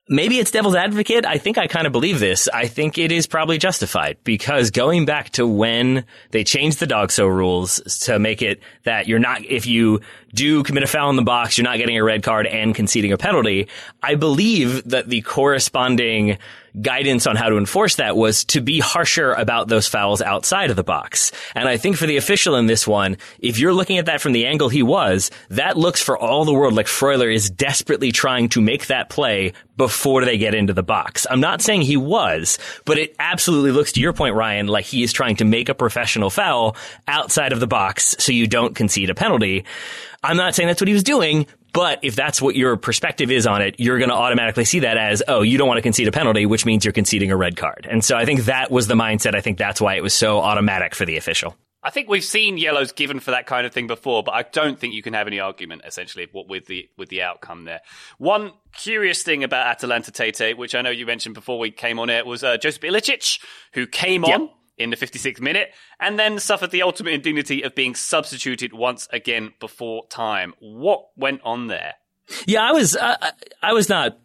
maybe 0.08 0.40
it's 0.40 0.52
devil's 0.52 0.76
advocate. 0.76 1.26
I 1.26 1.38
think 1.38 1.58
I 1.58 1.68
kind 1.68 1.88
of 1.88 1.94
believe 1.94 2.20
this. 2.20 2.48
I 2.48 2.68
think 2.68 2.98
it 2.98 3.12
is 3.12 3.28
probably 3.28 3.58
justified 3.58 4.18
because 4.24 4.72
going 4.72 5.06
back 5.06 5.32
to 5.32 5.48
when 5.48 6.06
they 6.32 6.44
changed 6.44 6.80
the 6.80 6.88
dog 6.88 7.10
DOGSO 7.10 7.28
rules 7.28 7.80
to 8.06 8.20
make 8.20 8.42
it 8.42 8.62
that 8.84 9.08
you're 9.08 9.20
not, 9.20 9.44
if 9.46 9.66
you 9.66 10.02
do 10.36 10.64
commit 10.64 10.84
a 10.84 10.88
foul 10.88 11.10
in 11.10 11.16
the 11.16 11.22
box, 11.22 11.58
you're 11.58 11.64
not 11.64 11.78
getting 11.78 11.98
a 11.98 12.04
red 12.04 12.22
card 12.22 12.46
and 12.46 12.76
conceding 12.76 13.12
a 13.12 13.18
penalty. 13.18 13.68
I 14.04 14.16
believe 14.16 14.84
that 14.90 15.10
the 15.10 15.22
corresponding 15.22 16.38
guidance 16.82 17.26
on 17.26 17.36
how 17.36 17.50
to 17.50 17.58
enforce 17.58 17.96
that 17.96 18.18
was 18.18 18.44
to 18.46 18.62
be 18.62 18.80
harsher 18.80 19.32
about 19.32 19.68
those 19.68 19.88
fouls 19.88 20.22
outside 20.22 20.70
of 20.70 20.76
the 20.76 20.84
box. 20.84 21.32
And 21.56 21.68
I 21.70 21.78
think 21.78 21.96
for 21.96 22.06
the 22.06 22.18
official 22.18 22.56
in 22.56 22.66
this 22.66 22.88
one, 22.88 23.18
if 23.40 23.60
you're 23.60 23.74
looking 23.74 23.98
at 23.98 24.08
that 24.08 24.22
from 24.22 24.34
the 24.34 24.46
angle 24.46 24.70
he 24.70 24.84
was, 24.84 25.32
that 25.50 25.78
looks 25.78 26.02
for 26.02 26.18
all 26.18 26.46
the 26.46 26.54
world 26.54 26.74
like 26.74 26.88
Freuler 26.88 27.34
is 27.34 27.50
desperately 27.50 28.12
trying 28.12 28.50
to 28.50 28.62
make 28.62 28.88
that 28.88 29.10
play 29.10 29.54
before 29.78 30.26
they 30.26 30.38
get 30.38 30.56
into 30.56 30.74
the 30.74 30.84
box. 30.84 31.26
I'm 31.30 31.40
not 31.40 31.62
saying 31.62 31.82
he 31.82 31.98
was, 31.98 32.60
but 32.86 32.98
it 32.98 33.16
absolutely 33.20 33.72
looks 33.72 33.94
to 33.94 34.02
your 34.02 34.14
point, 34.14 34.36
Ryan, 34.36 34.68
like 34.68 34.86
he 34.86 35.04
is 35.04 35.14
trying 35.14 35.38
to 35.38 35.46
make 35.46 35.70
a 35.70 35.76
professional 35.76 36.30
foul 36.30 36.76
outside 37.08 37.52
of 37.52 37.60
the 37.60 37.68
box 37.68 38.16
so 38.20 38.32
you 38.32 38.48
don't 38.48 38.76
concede 38.76 39.10
a 39.10 39.16
penalty. 39.16 39.66
I'm 40.26 40.38
not 40.38 40.56
saying 40.56 40.68
that's 40.68 40.82
what 40.82 40.88
he 40.88 40.94
was 40.94 41.04
doing, 41.04 41.48
but 41.74 42.00
if 42.04 42.16
that's 42.16 42.42
what 42.42 42.56
your 42.56 42.78
perspective 42.78 43.32
is 43.32 43.46
on 43.46 43.62
it, 43.62 43.76
you're 43.80 43.98
going 43.98 44.10
to 44.10 44.16
automatically 44.16 44.66
see 44.66 44.80
that 44.80 44.98
as, 44.98 45.22
oh, 45.28 45.42
you 45.42 45.58
don't 45.58 45.68
want 45.68 45.78
to 45.78 45.82
concede 45.82 46.08
a 46.08 46.12
penalty, 46.12 46.46
which 46.46 46.66
means 46.66 46.84
you're 46.86 46.94
conceding 46.94 47.32
a 47.32 47.36
red 47.36 47.58
card. 47.58 47.88
And 47.90 48.04
so 48.04 48.16
I 48.16 48.26
think 48.26 48.46
that 48.46 48.72
was 48.72 48.88
the 48.88 48.96
mindset. 48.96 49.36
I 49.36 49.42
think 49.42 49.58
that's 49.58 49.80
why 49.80 49.96
it 49.96 50.04
was 50.04 50.14
so 50.14 50.40
automatic 50.40 50.96
for 50.96 51.06
the 51.06 51.18
official. 51.18 51.56
I 51.84 51.92
think 51.92 52.10
we've 52.10 52.24
seen 52.24 52.58
yellows 52.58 52.92
given 52.92 53.20
for 53.20 53.30
that 53.30 53.46
kind 53.46 53.68
of 53.68 53.72
thing 53.72 53.86
before, 53.86 54.24
but 54.24 54.34
I 54.34 54.42
don't 54.42 54.80
think 54.80 54.96
you 54.96 55.04
can 55.04 55.14
have 55.14 55.28
any 55.28 55.40
argument 55.40 55.84
essentially 55.86 56.28
with 56.34 56.66
the 56.66 56.90
with 56.98 57.10
the 57.10 57.22
outcome 57.22 57.66
there. 57.66 57.82
One 58.18 58.54
curious 58.74 59.22
thing 59.22 59.44
about 59.44 59.68
Atalanta 59.68 60.12
Tate, 60.12 60.58
which 60.58 60.74
I 60.74 60.82
know 60.82 60.90
you 60.90 61.06
mentioned 61.06 61.36
before 61.36 61.60
we 61.60 61.70
came 61.70 62.00
on 62.00 62.10
it, 62.10 62.26
was 62.26 62.44
uh, 62.44 62.58
Josip 62.58 62.82
Ilicic, 62.82 63.40
who 63.74 63.86
came 63.86 64.24
yep. 64.24 64.40
on 64.40 64.50
in 64.78 64.90
the 64.90 64.98
56th 64.98 65.40
minute 65.40 65.74
and 66.00 66.20
then 66.20 66.40
suffered 66.40 66.72
the 66.72 66.82
ultimate 66.82 67.14
indignity 67.14 67.62
of 67.62 67.76
being 67.76 67.96
substituted 67.96 68.74
once 68.74 69.08
again 69.12 69.54
before 69.60 70.06
time. 70.08 70.54
What 70.60 71.08
went 71.16 71.42
on 71.44 71.68
there? 71.68 71.96
Yeah, 72.46 72.64
I 72.68 72.72
was 72.72 72.96
uh, 72.96 73.32
I 73.62 73.74
was 73.74 73.88
not 73.88 74.18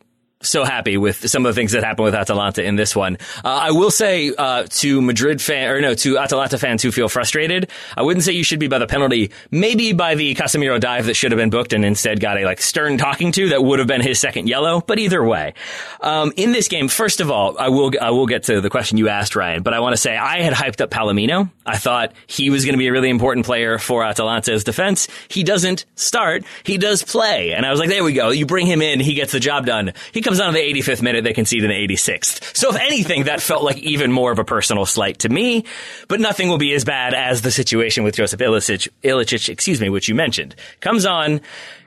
so 0.43 0.64
happy 0.64 0.97
with 0.97 1.28
some 1.28 1.45
of 1.45 1.55
the 1.55 1.59
things 1.59 1.72
that 1.72 1.84
happened 1.84 2.05
with 2.05 2.14
Atalanta 2.14 2.62
in 2.62 2.76
this 2.76 2.97
one. 2.97 3.18
Uh, 3.45 3.49
I 3.49 3.70
will 3.72 3.91
say 3.91 4.32
uh, 4.36 4.64
to 4.68 5.03
Madrid 5.03 5.41
fan 5.43 5.70
or 5.70 5.80
no 5.80 5.95
to 5.95 6.18
Atalanta 6.18 6.59
fans 6.59 6.82
who 6.82 6.91
feel 6.91 7.09
frustrated, 7.09 7.70
I 7.97 8.03
wouldn't 8.03 8.24
say 8.24 8.32
you 8.32 8.45
should 8.45 8.59
be 8.59 8.68
by 8.68 8.78
the 8.78 8.86
penalty. 8.86 9.32
Maybe 9.51 9.93
by 9.93 10.14
the 10.14 10.34
Casemiro 10.34 10.80
dive 10.80 11.07
that 11.07 11.14
should 11.14 11.32
have 11.32 11.38
been 11.38 11.51
booked 11.51 11.72
and 11.74 11.84
instead 11.84 12.20
got 12.20 12.38
a 12.38 12.45
like 12.45 12.62
stern 12.62 12.97
talking 12.97 13.32
to 13.32 13.51
that 13.51 13.62
would 13.62 13.80
have 13.80 13.88
been 13.88 14.01
his 14.01 14.18
second 14.18 14.49
yellow. 14.49 14.80
But 14.80 14.99
either 14.99 15.22
way, 15.22 15.55
um, 16.01 16.32
in 16.36 16.53
this 16.53 16.68
game, 16.68 16.88
first 16.88 17.20
of 17.20 17.30
all, 17.30 17.59
I 17.59 17.68
will 17.68 17.93
I 18.01 18.11
will 18.11 18.26
get 18.26 18.45
to 18.45 18.62
the 18.62 18.70
question 18.70 18.97
you 18.97 19.09
asked, 19.09 19.36
Ryan. 19.36 19.62
But 19.62 19.74
I 19.74 19.80
want 19.80 19.93
to 19.93 19.99
say 19.99 20.16
I 20.16 20.41
had 20.41 20.55
hyped 20.55 20.80
up 20.80 20.91
Palomino. 20.91 21.51
I 21.66 21.76
thought 21.76 22.12
he 22.26 22.49
was 22.49 22.64
going 22.64 22.74
to 22.74 22.78
be 22.78 22.88
a 22.88 22.93
really 22.93 23.11
important 23.11 23.45
player 23.45 23.78
for 23.78 24.03
Atalanta's 24.05 24.64
defense. 24.64 25.07
He 25.28 25.45
doesn't 25.45 25.84
start. 25.97 26.45
He 26.64 26.78
does 26.78 27.03
play, 27.03 27.53
and 27.53 27.66
I 27.66 27.70
was 27.70 27.78
like, 27.78 27.91
there 27.91 28.03
we 28.03 28.14
go. 28.14 28.30
You 28.30 28.47
bring 28.47 28.66
him 28.66 28.80
in, 28.80 29.01
he 29.01 29.14
gets 29.14 29.32
the 29.32 29.41
job 29.41 29.66
done. 29.66 29.93
He 30.12 30.22
comes 30.31 30.39
on 30.39 30.55
in 30.55 30.55
the 30.55 30.81
85th 30.81 31.03
minute, 31.03 31.24
they 31.24 31.33
concede 31.33 31.64
in 31.64 31.70
the 31.70 31.89
86th. 31.89 32.57
So 32.57 32.70
if 32.70 32.76
anything, 32.76 33.24
that 33.24 33.43
felt 33.43 33.64
like 33.64 33.78
even 33.78 34.12
more 34.12 34.31
of 34.31 34.39
a 34.39 34.45
personal 34.45 34.87
slight 34.87 35.18
to 35.20 35.28
me, 35.28 35.64
but 36.07 36.20
nothing 36.20 36.49
will 36.49 36.57
be 36.57 36.72
as 36.72 36.85
bad 36.85 37.14
as 37.14 37.43
the 37.43 37.51
situation 37.51 38.05
with 38.05 38.14
Josip 38.14 38.39
Ilicic, 38.39 38.89
Ilicic 39.03 39.49
excuse 39.49 39.81
me, 39.81 39.89
which 39.89 40.09
you 40.09 40.14
mentioned. 40.14 40.55
Comes 40.78 41.05
on, 41.05 41.41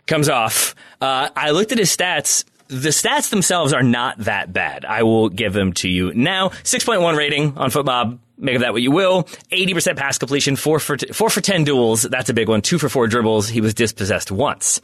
comes 0.08 0.28
off. 0.28 0.76
Uh, 1.00 1.30
I 1.38 1.52
looked 1.52 1.72
at 1.72 1.78
his 1.78 1.96
stats 1.96 2.44
the 2.68 2.90
stats 2.90 3.30
themselves 3.30 3.72
are 3.72 3.84
not 3.84 4.18
that 4.20 4.52
bad. 4.52 4.84
I 4.84 5.04
will 5.04 5.30
give 5.30 5.54
them 5.54 5.74
to 5.74 5.90
you 5.90 6.14
now. 6.14 6.50
6.1 6.50 7.16
rating 7.16 7.58
on 7.58 7.70
FotMob. 7.70 8.18
Make 8.38 8.56
of 8.56 8.62
that 8.62 8.74
what 8.74 8.82
you 8.82 8.90
will. 8.90 9.26
80% 9.52 9.96
pass 9.96 10.18
completion, 10.18 10.56
four 10.56 10.80
for, 10.80 10.98
t- 10.98 11.14
four 11.14 11.30
for 11.30 11.40
10 11.40 11.66
duels. 11.66 12.02
That's 12.02 12.30
a 12.30 12.34
big 12.34 12.50
one. 12.50 12.62
Two 12.62 12.80
for 12.80 12.90
four 12.90 13.08
dribbles. 13.08 13.48
He 13.48 13.62
was 13.62 13.74
dispossessed 13.74 14.32
once. 14.32 14.82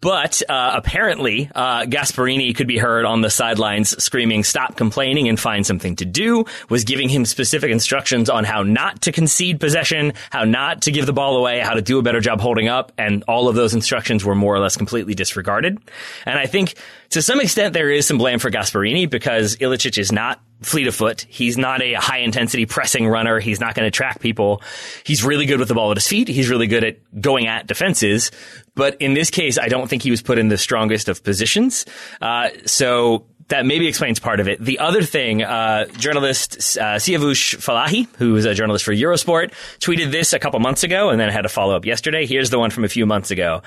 But 0.00 0.42
uh, 0.48 0.72
apparently, 0.74 1.50
uh, 1.54 1.82
Gasperini 1.84 2.54
could 2.54 2.68
be 2.68 2.78
heard 2.78 3.04
on 3.04 3.22
the 3.22 3.30
sidelines 3.30 4.02
screaming, 4.02 4.44
"Stop 4.44 4.76
complaining 4.76 5.28
and 5.28 5.40
find 5.40 5.66
something 5.66 5.96
to 5.96 6.04
do." 6.04 6.44
Was 6.68 6.84
giving 6.84 7.08
him 7.08 7.24
specific 7.24 7.70
instructions 7.70 8.28
on 8.28 8.44
how 8.44 8.62
not 8.62 9.02
to 9.02 9.12
concede 9.12 9.58
possession, 9.58 10.12
how 10.30 10.44
not 10.44 10.82
to 10.82 10.92
give 10.92 11.06
the 11.06 11.12
ball 11.12 11.36
away, 11.36 11.60
how 11.60 11.74
to 11.74 11.82
do 11.82 11.98
a 11.98 12.02
better 12.02 12.20
job 12.20 12.40
holding 12.40 12.68
up, 12.68 12.92
and 12.98 13.24
all 13.26 13.48
of 13.48 13.54
those 13.54 13.74
instructions 13.74 14.24
were 14.24 14.34
more 14.34 14.54
or 14.54 14.58
less 14.58 14.76
completely 14.76 15.14
disregarded. 15.14 15.78
And 16.26 16.38
I 16.38 16.46
think 16.46 16.74
to 17.10 17.22
some 17.22 17.40
extent 17.40 17.72
there 17.72 17.90
is 17.90 18.06
some 18.06 18.18
blame 18.18 18.38
for 18.38 18.50
Gasperini 18.50 19.08
because 19.08 19.56
Ilicic 19.56 19.98
is 19.98 20.12
not 20.12 20.40
fleet 20.62 20.86
of 20.86 20.94
foot. 20.94 21.26
He's 21.28 21.58
not 21.58 21.82
a 21.82 21.94
high 21.94 22.18
intensity 22.18 22.66
pressing 22.66 23.06
runner. 23.06 23.38
He's 23.40 23.60
not 23.60 23.74
going 23.74 23.86
to 23.86 23.90
track 23.90 24.20
people. 24.20 24.62
He's 25.04 25.24
really 25.24 25.46
good 25.46 25.58
with 25.58 25.68
the 25.68 25.74
ball 25.74 25.90
at 25.90 25.96
his 25.96 26.08
feet. 26.08 26.28
He's 26.28 26.48
really 26.48 26.66
good 26.66 26.84
at 26.84 27.20
going 27.20 27.46
at 27.46 27.66
defenses. 27.66 28.30
But 28.74 29.00
in 29.00 29.14
this 29.14 29.30
case, 29.30 29.58
I 29.58 29.68
don't 29.68 29.88
think 29.88 30.02
he 30.02 30.10
was 30.10 30.22
put 30.22 30.38
in 30.38 30.48
the 30.48 30.58
strongest 30.58 31.08
of 31.08 31.22
positions. 31.22 31.86
Uh, 32.20 32.50
so 32.64 33.26
that 33.48 33.64
maybe 33.64 33.86
explains 33.86 34.18
part 34.18 34.40
of 34.40 34.48
it. 34.48 34.60
The 34.60 34.78
other 34.80 35.02
thing, 35.02 35.42
uh, 35.42 35.86
journalist 35.98 36.76
uh, 36.78 36.96
Siavush 36.96 37.56
Falahi, 37.56 38.08
who 38.16 38.34
is 38.36 38.44
a 38.44 38.54
journalist 38.54 38.84
for 38.84 38.92
Eurosport, 38.92 39.52
tweeted 39.78 40.10
this 40.10 40.32
a 40.32 40.38
couple 40.38 40.58
months 40.60 40.82
ago 40.82 41.10
and 41.10 41.20
then 41.20 41.30
had 41.30 41.44
a 41.44 41.48
follow 41.48 41.76
up 41.76 41.84
yesterday. 41.84 42.26
Here's 42.26 42.50
the 42.50 42.58
one 42.58 42.70
from 42.70 42.84
a 42.84 42.88
few 42.88 43.06
months 43.06 43.30
ago. 43.30 43.62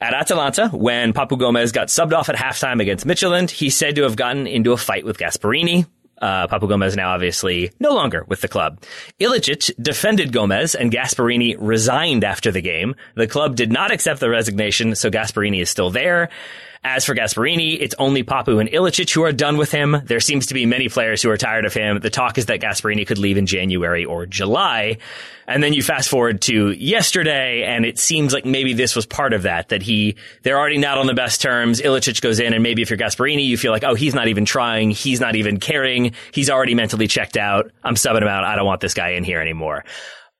At 0.00 0.14
Atalanta, 0.14 0.68
when 0.70 1.12
Papu 1.12 1.38
Gomez 1.38 1.70
got 1.70 1.86
subbed 1.86 2.12
off 2.12 2.28
at 2.28 2.34
halftime 2.34 2.80
against 2.80 3.06
Midtjylland, 3.06 3.50
he's 3.50 3.76
said 3.76 3.94
to 3.96 4.02
have 4.02 4.16
gotten 4.16 4.48
into 4.48 4.72
a 4.72 4.76
fight 4.76 5.04
with 5.04 5.16
Gasperini. 5.16 5.86
Uh, 6.22 6.46
Papu 6.46 6.68
Gomez 6.68 6.96
now 6.96 7.12
obviously 7.14 7.72
no 7.80 7.90
longer 7.90 8.24
with 8.28 8.40
the 8.40 8.48
club. 8.48 8.80
Ilicic 9.20 9.72
defended 9.82 10.32
Gomez 10.32 10.76
and 10.76 10.92
Gasperini 10.92 11.56
resigned 11.58 12.22
after 12.22 12.52
the 12.52 12.62
game. 12.62 12.94
The 13.16 13.26
club 13.26 13.56
did 13.56 13.72
not 13.72 13.90
accept 13.90 14.20
the 14.20 14.30
resignation, 14.30 14.94
so 14.94 15.10
Gasperini 15.10 15.60
is 15.60 15.68
still 15.68 15.90
there. 15.90 16.28
As 16.84 17.04
for 17.04 17.14
Gasperini, 17.14 17.80
it's 17.80 17.94
only 17.96 18.24
Papu 18.24 18.58
and 18.58 18.68
Ilicic 18.68 19.14
who 19.14 19.22
are 19.22 19.30
done 19.30 19.56
with 19.56 19.70
him. 19.70 20.02
There 20.04 20.18
seems 20.18 20.46
to 20.46 20.54
be 20.54 20.66
many 20.66 20.88
players 20.88 21.22
who 21.22 21.30
are 21.30 21.36
tired 21.36 21.64
of 21.64 21.72
him. 21.72 22.00
The 22.00 22.10
talk 22.10 22.38
is 22.38 22.46
that 22.46 22.60
Gasperini 22.60 23.06
could 23.06 23.18
leave 23.18 23.36
in 23.36 23.46
January 23.46 24.04
or 24.04 24.26
July. 24.26 24.98
And 25.46 25.62
then 25.62 25.74
you 25.74 25.82
fast 25.82 26.08
forward 26.08 26.40
to 26.42 26.72
yesterday, 26.72 27.62
and 27.62 27.84
it 27.84 28.00
seems 28.00 28.32
like 28.32 28.44
maybe 28.44 28.72
this 28.72 28.96
was 28.96 29.06
part 29.06 29.32
of 29.32 29.42
that, 29.42 29.68
that 29.68 29.82
he, 29.82 30.16
they're 30.42 30.58
already 30.58 30.78
not 30.78 30.98
on 30.98 31.06
the 31.06 31.14
best 31.14 31.40
terms. 31.40 31.80
Ilicic 31.80 32.20
goes 32.20 32.40
in, 32.40 32.52
and 32.52 32.64
maybe 32.64 32.82
if 32.82 32.90
you're 32.90 32.98
Gasperini, 32.98 33.46
you 33.46 33.56
feel 33.56 33.70
like, 33.70 33.84
oh, 33.84 33.94
he's 33.94 34.14
not 34.14 34.26
even 34.26 34.44
trying. 34.44 34.90
He's 34.90 35.20
not 35.20 35.36
even 35.36 35.60
caring. 35.60 36.14
He's 36.32 36.50
already 36.50 36.74
mentally 36.74 37.06
checked 37.06 37.36
out. 37.36 37.70
I'm 37.84 37.94
subbing 37.94 38.22
him 38.22 38.28
out. 38.28 38.42
I 38.42 38.56
don't 38.56 38.66
want 38.66 38.80
this 38.80 38.94
guy 38.94 39.10
in 39.10 39.22
here 39.22 39.40
anymore. 39.40 39.84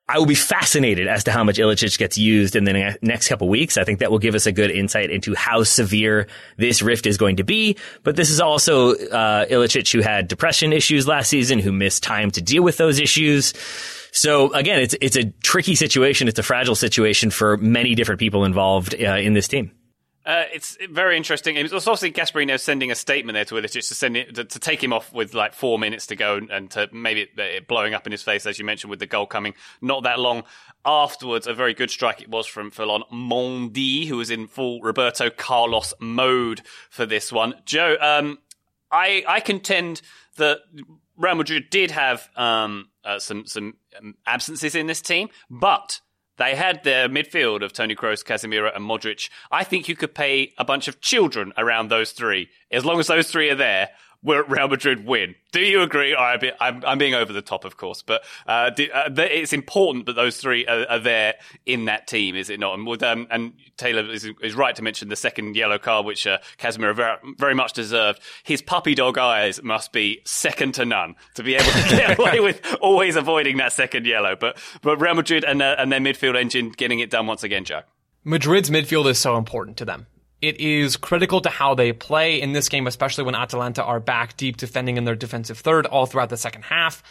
I 0.08 0.18
will 0.18 0.26
be 0.26 0.34
fascinated 0.34 1.06
as 1.06 1.24
to 1.24 1.32
how 1.32 1.44
much 1.44 1.58
Ilicic 1.58 1.96
gets 1.96 2.18
used 2.18 2.56
in 2.56 2.64
the 2.64 2.72
ne- 2.72 2.96
next 3.02 3.28
couple 3.28 3.48
weeks. 3.48 3.78
I 3.78 3.84
think 3.84 4.00
that 4.00 4.10
will 4.10 4.18
give 4.18 4.34
us 4.34 4.46
a 4.46 4.52
good 4.52 4.70
insight 4.70 5.10
into 5.10 5.34
how 5.34 5.62
severe 5.62 6.26
this 6.56 6.82
rift 6.82 7.06
is 7.06 7.16
going 7.16 7.36
to 7.36 7.44
be. 7.44 7.76
But 8.02 8.16
this 8.16 8.28
is 8.28 8.40
also 8.40 8.94
uh, 8.94 9.46
Ilicic 9.46 9.90
who 9.92 10.00
had 10.00 10.28
depression 10.28 10.72
issues 10.72 11.06
last 11.06 11.28
season, 11.28 11.58
who 11.58 11.72
missed 11.72 12.02
time 12.02 12.30
to 12.32 12.42
deal 12.42 12.62
with 12.62 12.76
those 12.76 13.00
issues. 13.00 13.54
So 14.10 14.52
again, 14.52 14.80
it's 14.80 14.94
it's 15.00 15.16
a 15.16 15.30
tricky 15.42 15.74
situation. 15.74 16.28
It's 16.28 16.38
a 16.38 16.42
fragile 16.42 16.74
situation 16.74 17.30
for 17.30 17.56
many 17.56 17.94
different 17.94 18.18
people 18.18 18.44
involved 18.44 18.94
uh, 18.94 19.16
in 19.16 19.32
this 19.32 19.48
team. 19.48 19.70
Uh, 20.24 20.44
it's 20.52 20.78
very 20.88 21.16
interesting. 21.16 21.56
It's 21.56 21.72
obviously 21.72 22.12
Gasperini 22.12 22.58
sending 22.60 22.92
a 22.92 22.94
statement 22.94 23.34
there 23.34 23.44
to 23.46 23.56
Ilicic 23.56 23.88
to 23.88 23.94
send 23.94 24.16
it, 24.16 24.34
to, 24.36 24.44
to, 24.44 24.58
take 24.60 24.82
him 24.82 24.92
off 24.92 25.12
with 25.12 25.34
like 25.34 25.52
four 25.52 25.80
minutes 25.80 26.06
to 26.08 26.16
go 26.16 26.40
and 26.48 26.70
to 26.70 26.88
maybe 26.92 27.22
it, 27.22 27.30
it 27.36 27.66
blowing 27.66 27.92
up 27.92 28.06
in 28.06 28.12
his 28.12 28.22
face, 28.22 28.46
as 28.46 28.56
you 28.56 28.64
mentioned, 28.64 28.90
with 28.90 29.00
the 29.00 29.06
goal 29.06 29.26
coming 29.26 29.54
not 29.80 30.04
that 30.04 30.20
long 30.20 30.44
afterwards. 30.84 31.48
A 31.48 31.54
very 31.54 31.74
good 31.74 31.90
strike 31.90 32.22
it 32.22 32.28
was 32.28 32.46
from 32.46 32.70
Ferland 32.70 33.04
Mendy, 33.12 34.06
who 34.06 34.18
was 34.18 34.30
in 34.30 34.46
full 34.46 34.80
Roberto 34.80 35.28
Carlos 35.28 35.92
mode 35.98 36.62
for 36.88 37.04
this 37.04 37.32
one. 37.32 37.54
Joe, 37.64 37.96
um, 38.00 38.38
I 38.92 39.24
I 39.26 39.40
contend 39.40 40.02
that 40.36 40.60
Real 41.16 41.34
Madrid 41.34 41.68
did 41.68 41.90
have 41.90 42.28
um, 42.36 42.90
uh, 43.04 43.18
some 43.18 43.46
some 43.46 43.74
um, 43.98 44.14
absences 44.24 44.76
in 44.76 44.86
this 44.86 45.00
team, 45.00 45.30
but 45.50 46.00
they 46.38 46.54
had 46.54 46.82
their 46.84 47.08
midfield 47.08 47.62
of 47.62 47.72
Toni 47.72 47.94
Kroos, 47.94 48.24
Casemiro, 48.24 48.74
and 48.74 48.84
Modric. 48.84 49.28
I 49.50 49.64
think 49.64 49.88
you 49.88 49.96
could 49.96 50.14
pay 50.14 50.52
a 50.58 50.64
bunch 50.64 50.88
of 50.88 51.00
children 51.00 51.52
around 51.56 51.88
those 51.88 52.12
three. 52.12 52.48
As 52.70 52.84
long 52.84 52.98
as 52.98 53.06
those 53.06 53.30
three 53.30 53.50
are 53.50 53.54
there, 53.54 53.90
Real 54.22 54.68
Madrid 54.68 55.04
win. 55.04 55.34
Do 55.50 55.60
you 55.60 55.82
agree? 55.82 56.14
I'm, 56.14 56.40
I'm, 56.60 56.98
being 56.98 57.14
over 57.14 57.32
the 57.32 57.42
top, 57.42 57.64
of 57.64 57.76
course, 57.76 58.02
but 58.02 58.22
uh, 58.46 58.70
do, 58.70 58.88
uh, 58.92 59.10
it's 59.16 59.52
important 59.52 60.06
that 60.06 60.14
those 60.14 60.36
three 60.36 60.64
are, 60.66 60.86
are, 60.88 60.98
there 60.98 61.34
in 61.66 61.86
that 61.86 62.06
team, 62.06 62.36
is 62.36 62.48
it 62.48 62.60
not? 62.60 62.78
And, 62.78 63.02
um, 63.02 63.26
and 63.30 63.52
Taylor 63.76 64.08
is, 64.10 64.28
is, 64.40 64.54
right 64.54 64.74
to 64.76 64.82
mention 64.82 65.08
the 65.08 65.16
second 65.16 65.56
yellow 65.56 65.78
card, 65.78 66.06
which 66.06 66.26
uh, 66.26 66.38
Casemiro 66.58 66.94
very, 66.94 67.16
very, 67.36 67.54
much 67.54 67.72
deserved. 67.72 68.20
His 68.44 68.62
puppy 68.62 68.94
dog 68.94 69.18
eyes 69.18 69.62
must 69.62 69.92
be 69.92 70.20
second 70.24 70.74
to 70.74 70.84
none 70.84 71.16
to 71.34 71.42
be 71.42 71.56
able 71.56 71.64
to 71.64 71.88
get 71.90 72.18
away 72.18 72.38
with 72.40 72.76
always 72.80 73.16
avoiding 73.16 73.56
that 73.56 73.72
second 73.72 74.06
yellow. 74.06 74.36
But 74.36 74.56
but 74.82 75.00
Real 75.00 75.14
Madrid 75.14 75.44
and, 75.44 75.60
uh, 75.60 75.76
and 75.78 75.90
their 75.90 76.00
midfield 76.00 76.40
engine 76.40 76.70
getting 76.70 77.00
it 77.00 77.10
done 77.10 77.26
once 77.26 77.42
again, 77.42 77.64
Jack. 77.64 77.86
Madrid's 78.24 78.70
midfield 78.70 79.10
is 79.10 79.18
so 79.18 79.36
important 79.36 79.76
to 79.78 79.84
them. 79.84 80.06
It 80.42 80.60
is 80.60 80.96
critical 80.96 81.40
to 81.42 81.48
how 81.48 81.76
they 81.76 81.92
play 81.92 82.40
in 82.40 82.52
this 82.52 82.68
game, 82.68 82.88
especially 82.88 83.22
when 83.22 83.36
Atalanta 83.36 83.84
are 83.84 84.00
back 84.00 84.36
deep 84.36 84.56
defending 84.56 84.96
in 84.96 85.04
their 85.04 85.14
defensive 85.14 85.58
third 85.58 85.86
all 85.86 86.04
throughout 86.04 86.30
the 86.30 86.36
second 86.36 86.62
half. 86.64 87.04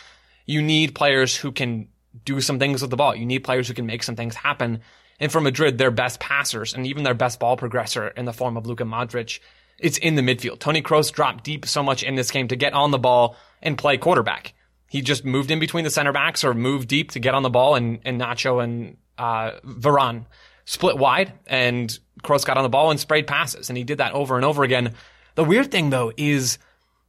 You 0.45 0.61
need 0.61 0.93
players 0.93 1.35
who 1.35 1.53
can 1.53 1.87
do 2.25 2.41
some 2.41 2.59
things 2.59 2.81
with 2.81 2.91
the 2.91 2.97
ball. 2.97 3.15
You 3.15 3.25
need 3.25 3.39
players 3.39 3.69
who 3.69 3.73
can 3.73 3.85
make 3.85 4.03
some 4.03 4.17
things 4.17 4.35
happen. 4.35 4.81
And 5.17 5.31
for 5.31 5.39
Madrid, 5.39 5.77
their 5.77 5.91
best 5.91 6.19
passers 6.19 6.73
and 6.73 6.85
even 6.85 7.03
their 7.03 7.13
best 7.13 7.39
ball 7.39 7.55
progressor 7.55 8.11
in 8.17 8.25
the 8.25 8.33
form 8.33 8.57
of 8.57 8.65
Luka 8.65 8.83
Modric, 8.83 9.39
it's 9.79 9.97
in 9.97 10.15
the 10.15 10.21
midfield. 10.21 10.59
Toni 10.59 10.81
Kroos 10.81 11.09
dropped 11.09 11.45
deep 11.45 11.65
so 11.65 11.81
much 11.81 12.03
in 12.03 12.15
this 12.15 12.31
game 12.31 12.49
to 12.49 12.57
get 12.57 12.73
on 12.73 12.91
the 12.91 12.99
ball 12.99 13.37
and 13.61 13.77
play 13.77 13.97
quarterback. 13.97 14.53
He 14.89 15.01
just 15.01 15.23
moved 15.23 15.51
in 15.51 15.59
between 15.59 15.85
the 15.85 15.89
center 15.89 16.11
backs 16.11 16.43
or 16.43 16.53
moved 16.53 16.89
deep 16.89 17.11
to 17.11 17.19
get 17.19 17.33
on 17.33 17.43
the 17.43 17.49
ball 17.49 17.75
and, 17.75 17.99
and 18.03 18.19
Nacho 18.19 18.61
and 18.61 18.97
uh, 19.17 19.51
Varane 19.65 20.25
split 20.65 20.97
wide 20.97 21.33
and 21.47 21.97
Kroos 22.23 22.45
got 22.45 22.57
on 22.57 22.63
the 22.63 22.69
ball 22.69 22.91
and 22.91 22.99
sprayed 22.99 23.27
passes. 23.27 23.69
And 23.69 23.77
he 23.77 23.83
did 23.83 23.97
that 23.99 24.13
over 24.13 24.35
and 24.35 24.45
over 24.45 24.63
again. 24.63 24.93
The 25.35 25.43
weird 25.43 25.71
thing 25.71 25.89
though 25.89 26.11
is 26.17 26.57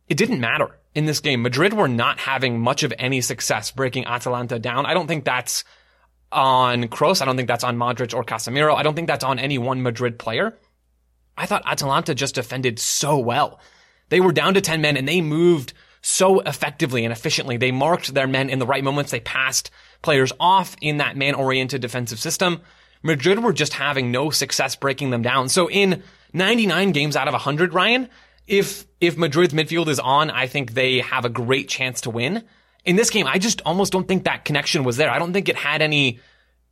it 0.08 0.16
didn't 0.16 0.40
matter 0.40 0.78
in 0.94 1.06
this 1.06 1.20
game. 1.20 1.42
Madrid 1.42 1.72
were 1.72 1.88
not 1.88 2.18
having 2.18 2.60
much 2.60 2.82
of 2.82 2.92
any 2.98 3.20
success 3.20 3.70
breaking 3.70 4.06
Atalanta 4.06 4.58
down. 4.58 4.86
I 4.86 4.94
don't 4.94 5.06
think 5.06 5.24
that's 5.24 5.64
on 6.30 6.84
Kroos. 6.84 7.22
I 7.22 7.24
don't 7.24 7.36
think 7.36 7.48
that's 7.48 7.64
on 7.64 7.76
Modric 7.76 8.14
or 8.14 8.24
Casemiro. 8.24 8.74
I 8.74 8.82
don't 8.82 8.94
think 8.94 9.08
that's 9.08 9.24
on 9.24 9.38
any 9.38 9.58
one 9.58 9.82
Madrid 9.82 10.18
player. 10.18 10.56
I 11.36 11.46
thought 11.46 11.62
Atalanta 11.66 12.14
just 12.14 12.34
defended 12.34 12.78
so 12.78 13.18
well. 13.18 13.60
They 14.08 14.20
were 14.20 14.32
down 14.32 14.54
to 14.54 14.60
10 14.60 14.80
men 14.80 14.96
and 14.96 15.08
they 15.08 15.20
moved 15.20 15.72
so 16.02 16.40
effectively 16.40 17.04
and 17.04 17.12
efficiently. 17.12 17.56
They 17.56 17.72
marked 17.72 18.12
their 18.12 18.26
men 18.26 18.50
in 18.50 18.58
the 18.58 18.66
right 18.66 18.84
moments. 18.84 19.10
They 19.10 19.20
passed 19.20 19.70
players 20.02 20.32
off 20.38 20.76
in 20.80 20.98
that 20.98 21.16
man 21.16 21.34
oriented 21.34 21.80
defensive 21.80 22.18
system. 22.18 22.60
Madrid 23.02 23.42
were 23.42 23.52
just 23.52 23.72
having 23.72 24.10
no 24.10 24.30
success 24.30 24.76
breaking 24.76 25.10
them 25.10 25.22
down. 25.22 25.48
So 25.48 25.68
in 25.68 26.02
99 26.32 26.92
games 26.92 27.16
out 27.16 27.28
of 27.28 27.34
100, 27.34 27.74
Ryan, 27.74 28.08
if, 28.46 28.86
if 29.00 29.16
Madrid's 29.16 29.54
midfield 29.54 29.88
is 29.88 30.00
on, 30.00 30.30
I 30.30 30.46
think 30.46 30.74
they 30.74 31.00
have 31.00 31.24
a 31.24 31.28
great 31.28 31.68
chance 31.68 32.02
to 32.02 32.10
win. 32.10 32.44
In 32.84 32.96
this 32.96 33.10
game, 33.10 33.26
I 33.26 33.38
just 33.38 33.60
almost 33.64 33.92
don't 33.92 34.08
think 34.08 34.24
that 34.24 34.44
connection 34.44 34.84
was 34.84 34.96
there. 34.96 35.10
I 35.10 35.18
don't 35.18 35.32
think 35.32 35.48
it 35.48 35.56
had 35.56 35.82
any 35.82 36.20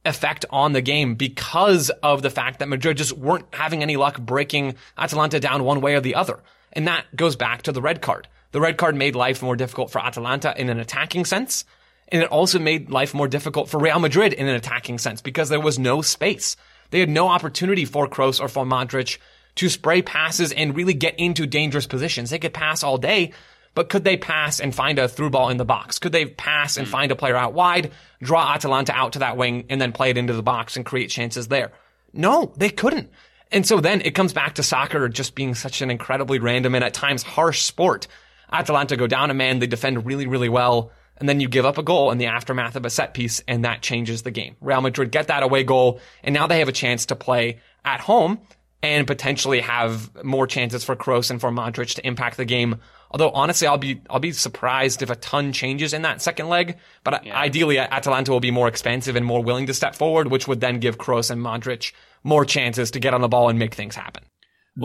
effect 0.05 0.45
on 0.51 0.73
the 0.73 0.81
game 0.81 1.15
because 1.15 1.91
of 2.03 2.23
the 2.23 2.31
fact 2.31 2.59
that 2.59 2.69
Madrid 2.69 2.97
just 2.97 3.13
weren't 3.13 3.47
having 3.53 3.83
any 3.83 3.97
luck 3.97 4.19
breaking 4.19 4.75
Atalanta 4.97 5.39
down 5.39 5.65
one 5.65 5.81
way 5.81 5.95
or 5.95 6.01
the 6.01 6.15
other. 6.15 6.41
And 6.73 6.89
that 6.89 7.05
goes 7.15 7.37
back 7.37 7.63
to 7.63 7.73
the 7.73 7.83
red 7.83 8.01
card. 8.01 8.29
The 8.53 8.61
red 8.61 8.77
card 8.77 8.97
made 8.97 9.15
life 9.15 9.43
more 9.43 9.57
difficult 9.57 9.91
for 9.91 10.01
Atalanta 10.01 10.55
in 10.57 10.71
an 10.71 10.81
attacking 10.81 11.25
sense. 11.25 11.65
And 12.13 12.23
it 12.23 12.31
also 12.31 12.59
made 12.59 12.91
life 12.91 13.15
more 13.15 13.29
difficult 13.29 13.69
for 13.69 13.79
Real 13.79 14.01
Madrid 14.01 14.33
in 14.33 14.49
an 14.49 14.55
attacking 14.57 14.99
sense 14.99 15.21
because 15.21 15.49
there 15.49 15.61
was 15.61 15.79
no 15.79 16.03
space. 16.03 16.57
They 16.91 17.01
had 17.01 17.09
no 17.09 17.29
opportunity 17.29 17.85
for 17.85 18.09
Kroos 18.09 18.41
or 18.41 18.49
for 18.49 18.65
Modric 18.65 19.19
to 19.57 19.69
spray 19.69 20.03
passes 20.03 20.53
and 20.53 20.77
really 20.77 20.95
get 20.95 21.19
into 21.19 21.47
dangerous 21.47 21.87
positions. 21.87 22.31
They 22.31 22.39
could 22.39 22.55
pass 22.55 22.83
all 22.83 22.99
day, 22.99 23.33
but 23.75 23.89
could 23.89 24.05
they 24.05 24.17
pass 24.17 24.61
and 24.61 24.75
find 24.75 24.99
a 24.99 25.09
through 25.09 25.31
ball 25.31 25.51
in 25.51 25.57
the 25.57 25.65
box? 25.65 25.99
Could 25.99 26.13
they 26.13 26.27
pass 26.27 26.77
and 26.77 26.87
hmm. 26.87 26.93
find 26.93 27.13
a 27.13 27.17
player 27.17 27.37
out 27.37 27.53
wide, 27.53 27.93
draw 28.21 28.55
Atalanta 28.55 28.93
out 28.93 29.13
to 29.15 29.21
that 29.21 29.37
wing, 29.37 29.67
and 29.69 29.81
then 29.81 29.93
play 29.93 30.11
it 30.11 30.19
into 30.19 30.33
the 30.33 30.43
box 30.43 30.77
and 30.77 30.85
create 30.85 31.11
chances 31.11 31.49
there? 31.49 31.73
No, 32.13 32.53
they 32.57 32.71
couldn't. 32.71 33.11
And 33.53 33.67
so 33.67 33.81
then 33.81 34.01
it 34.03 34.15
comes 34.15 34.33
back 34.33 34.57
to 34.57 34.63
soccer 34.63 35.09
just 35.09 35.35
being 35.35 35.55
such 35.55 35.83
an 35.83 35.91
incredibly 35.91 36.39
random 36.39 36.75
and 36.75 36.85
at 36.85 36.95
times 36.95 37.23
harsh 37.23 37.63
sport. 37.63 38.07
Atalanta 38.53 38.97
go 38.97 39.07
down 39.07 39.31
a 39.31 39.35
man, 39.35 39.59
they 39.59 39.67
defend 39.67 40.07
really, 40.07 40.27
really 40.27 40.49
well 40.49 40.93
and 41.21 41.29
then 41.29 41.39
you 41.39 41.49
give 41.49 41.67
up 41.67 41.79
a 41.79 41.83
goal 41.83 42.11
in 42.11 42.19
the 42.19 42.27
aftermath 42.27 42.75
of 42.75 42.85
a 42.85 42.91
set 42.91 43.15
piece, 43.15 43.43
and 43.47 43.65
that 43.65 43.83
changes 43.83 44.23
the 44.23 44.31
game. 44.31 44.57
Real 44.61 44.81
Madrid 44.81 45.13
get 45.13 45.29
that 45.29 45.43
away 45.43 45.63
goal, 45.63 46.01
and 46.25 46.35
now 46.35 46.47
they 46.47 46.59
have 46.59 46.69
a 46.69 46.73
chance 46.73 47.07
to 47.07 47.17
play 47.17 47.61
at 47.85 48.01
home 48.01 48.41
and 48.83 49.07
potentially 49.07 49.61
have 49.61 50.25
more 50.25 50.47
chances 50.47 50.85
for 50.85 50.97
Kroos 50.97 51.31
and 51.31 51.41
for 51.41 51.51
Modric 51.51 51.95
to 51.97 52.07
impact 52.07 52.37
the 52.37 52.45
game. 52.45 52.77
Although 53.11 53.31
honestly, 53.31 53.67
I'll 53.67 53.79
be 53.79 54.01
I'll 54.09 54.21
be 54.21 54.33
surprised 54.33 55.03
if 55.03 55.11
a 55.11 55.17
ton 55.17 55.53
changes 55.53 55.93
in 55.93 56.03
that 56.03 56.23
second 56.23 56.49
leg. 56.49 56.79
But 57.05 57.27
yeah. 57.27 57.39
ideally, 57.39 57.79
Atalanta 57.79 58.33
will 58.33 58.41
be 58.41 58.51
more 58.51 58.69
expansive 58.69 59.17
and 59.17 59.27
more 59.27 59.43
willing 59.43 59.67
to 59.67 59.75
step 59.75 59.95
forward, 59.95 60.29
which 60.29 60.49
would 60.49 60.61
then 60.61 60.81
give 60.81 60.97
Kroos 60.97 61.31
and 61.31 61.43
Modric 61.43 61.93
more 62.25 62.45
chances 62.45 62.91
to 62.93 63.01
get 63.01 63.13
on 63.13 63.21
the 63.21 63.29
ball 63.29 63.49
and 63.49 63.59
make 63.59 63.75
things 63.75 63.97
happen. 63.97 64.25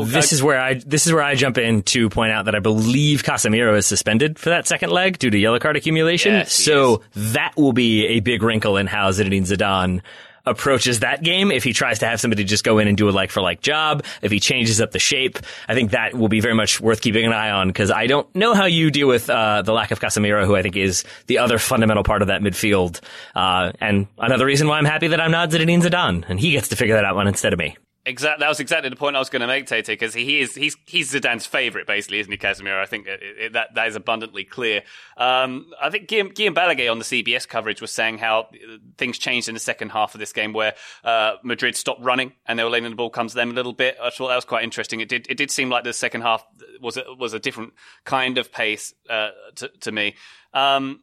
This 0.04 0.34
is 0.34 0.44
where 0.44 0.60
I 0.60 0.76
this 0.76 1.08
is 1.08 1.14
where 1.14 1.24
I 1.24 1.36
jump 1.36 1.58
in 1.58 1.84
to 1.84 2.10
point 2.10 2.32
out 2.32 2.46
that 2.46 2.56
I 2.56 2.60
believe 2.60 3.24
Casemiro 3.24 3.78
is 3.78 3.88
suspended 3.88 4.38
for 4.38 4.50
that 4.50 4.68
second 4.68 4.92
leg 4.92 5.20
due 5.20 5.30
to 5.30 5.38
yellow 5.38 5.60
card 5.60 5.78
accumulation. 5.78 6.34
Yes, 6.34 6.54
so 6.54 7.04
is. 7.16 7.34
that 7.34 7.54
will 7.56 7.74
be 7.74 8.06
a 8.08 8.20
big 8.20 8.44
wrinkle 8.44 8.78
in 8.78 8.88
how 8.88 9.10
Zinedine 9.12 9.44
Zidane 9.48 10.02
approaches 10.46 11.00
that 11.00 11.24
game. 11.24 11.52
If 11.52 11.64
he 11.64 11.74
tries 11.74 12.00
to 12.00 12.08
have 12.08 12.20
somebody 12.20 12.44
just 12.44 12.64
go 12.64 12.80
in 12.80 12.88
and 12.88 12.98
do 12.98 13.10
a 13.10 13.12
like 13.12 13.32
for 13.32 13.42
like 13.42 13.62
job, 13.62 14.04
if 14.22 14.32
he 14.32 14.40
changes 14.40 14.80
up 14.82 14.92
the 14.92 15.00
shape, 15.00 15.40
I 15.68 15.74
think 15.74 15.92
that 15.92 16.14
will 16.14 16.28
be 16.28 16.40
very 16.40 16.54
much 16.54 16.80
worth 16.80 17.02
keeping 17.02 17.26
an 17.26 17.34
eye 17.34 17.50
on 17.50 17.68
because 17.68 17.92
I 17.92 18.08
don't 18.08 18.34
know 18.36 18.54
how 18.54 18.66
you 18.66 18.92
deal 18.92 19.08
with 19.08 19.30
uh, 19.30 19.62
the 19.62 19.74
lack 19.74 19.92
of 19.92 20.00
Casemiro, 20.00 20.46
who 20.46 20.56
I 20.56 20.62
think 20.62 20.76
is 20.76 21.04
the 21.28 21.40
other 21.40 21.58
fundamental 21.58 22.04
part 22.04 22.22
of 22.22 22.28
that 22.30 22.42
midfield. 22.42 23.02
Uh, 23.34 23.72
and 23.80 24.08
another 24.18 24.46
reason 24.46 24.68
why 24.68 24.78
I'm 24.78 24.86
happy 24.86 25.08
that 25.08 25.20
I'm 25.20 25.32
not 25.32 25.50
Zinedine 25.50 25.82
Zidane 25.82 26.26
and 26.28 26.40
he 26.40 26.52
gets 26.52 26.70
to 26.70 26.76
figure 26.76 26.96
that 26.96 27.06
out 27.06 27.16
one 27.16 27.28
instead 27.28 27.54
of 27.54 27.60
me. 27.60 27.78
Exactly. 28.08 28.44
That 28.44 28.50
was 28.50 28.60
exactly 28.60 28.90
the 28.90 28.96
point 28.96 29.16
I 29.16 29.20
was 29.20 29.30
going 29.30 29.42
to 29.42 29.48
make, 29.48 29.66
Tate, 29.66 29.88
because 29.88 30.14
he 30.14 30.40
is 30.40 30.54
he's 30.54 30.78
he's 30.86 31.12
Zidane's 31.12 31.48
favourite, 31.48 31.88
basically, 31.88 32.20
isn't 32.20 32.32
he, 32.32 32.38
Casemiro? 32.38 32.80
I 32.80 32.86
think 32.86 33.08
it, 33.08 33.20
it, 33.24 33.54
that 33.54 33.74
that 33.74 33.88
is 33.88 33.96
abundantly 33.96 34.44
clear. 34.44 34.84
Um, 35.18 35.72
I 35.82 35.90
think 35.90 36.08
Guillem, 36.08 36.32
Guillem 36.32 36.54
Balagué 36.54 36.92
on 36.92 37.00
the 37.00 37.04
CBS 37.04 37.48
coverage 37.48 37.82
was 37.82 37.92
saying 37.92 38.20
how 38.20 38.50
things 39.00 39.18
changed 39.18 39.48
in 39.48 39.56
the 39.56 39.60
second 39.60 39.90
half 39.90 40.14
of 40.14 40.20
this 40.20 40.34
game, 40.34 40.54
where 40.54 40.76
uh, 41.04 41.38
Madrid 41.44 41.76
stopped 41.76 42.04
running 42.04 42.34
and 42.46 42.60
they 42.60 42.64
were 42.64 42.70
letting 42.70 42.92
the 42.92 42.96
ball 42.96 43.10
come 43.10 43.28
to 43.28 43.36
them 43.36 43.50
a 43.50 43.54
little 43.54 43.74
bit. 43.74 43.98
I 44.00 44.12
thought 44.12 44.28
that 44.28 44.36
was 44.36 44.46
quite 44.46 44.64
interesting. 44.64 45.00
It 45.00 45.10
did 45.10 45.26
it 45.28 45.38
did 45.38 45.50
seem 45.50 45.70
like 45.70 45.84
the 45.84 45.94
second 45.94 46.22
half 46.22 46.46
was 46.80 46.98
a, 46.98 47.06
was 47.18 47.34
a 47.34 47.40
different 47.40 47.74
kind 48.04 48.38
of 48.38 48.52
pace 48.52 48.94
uh, 49.10 49.30
to, 49.56 49.70
to 49.80 49.92
me. 49.92 50.14
Um, 50.54 51.02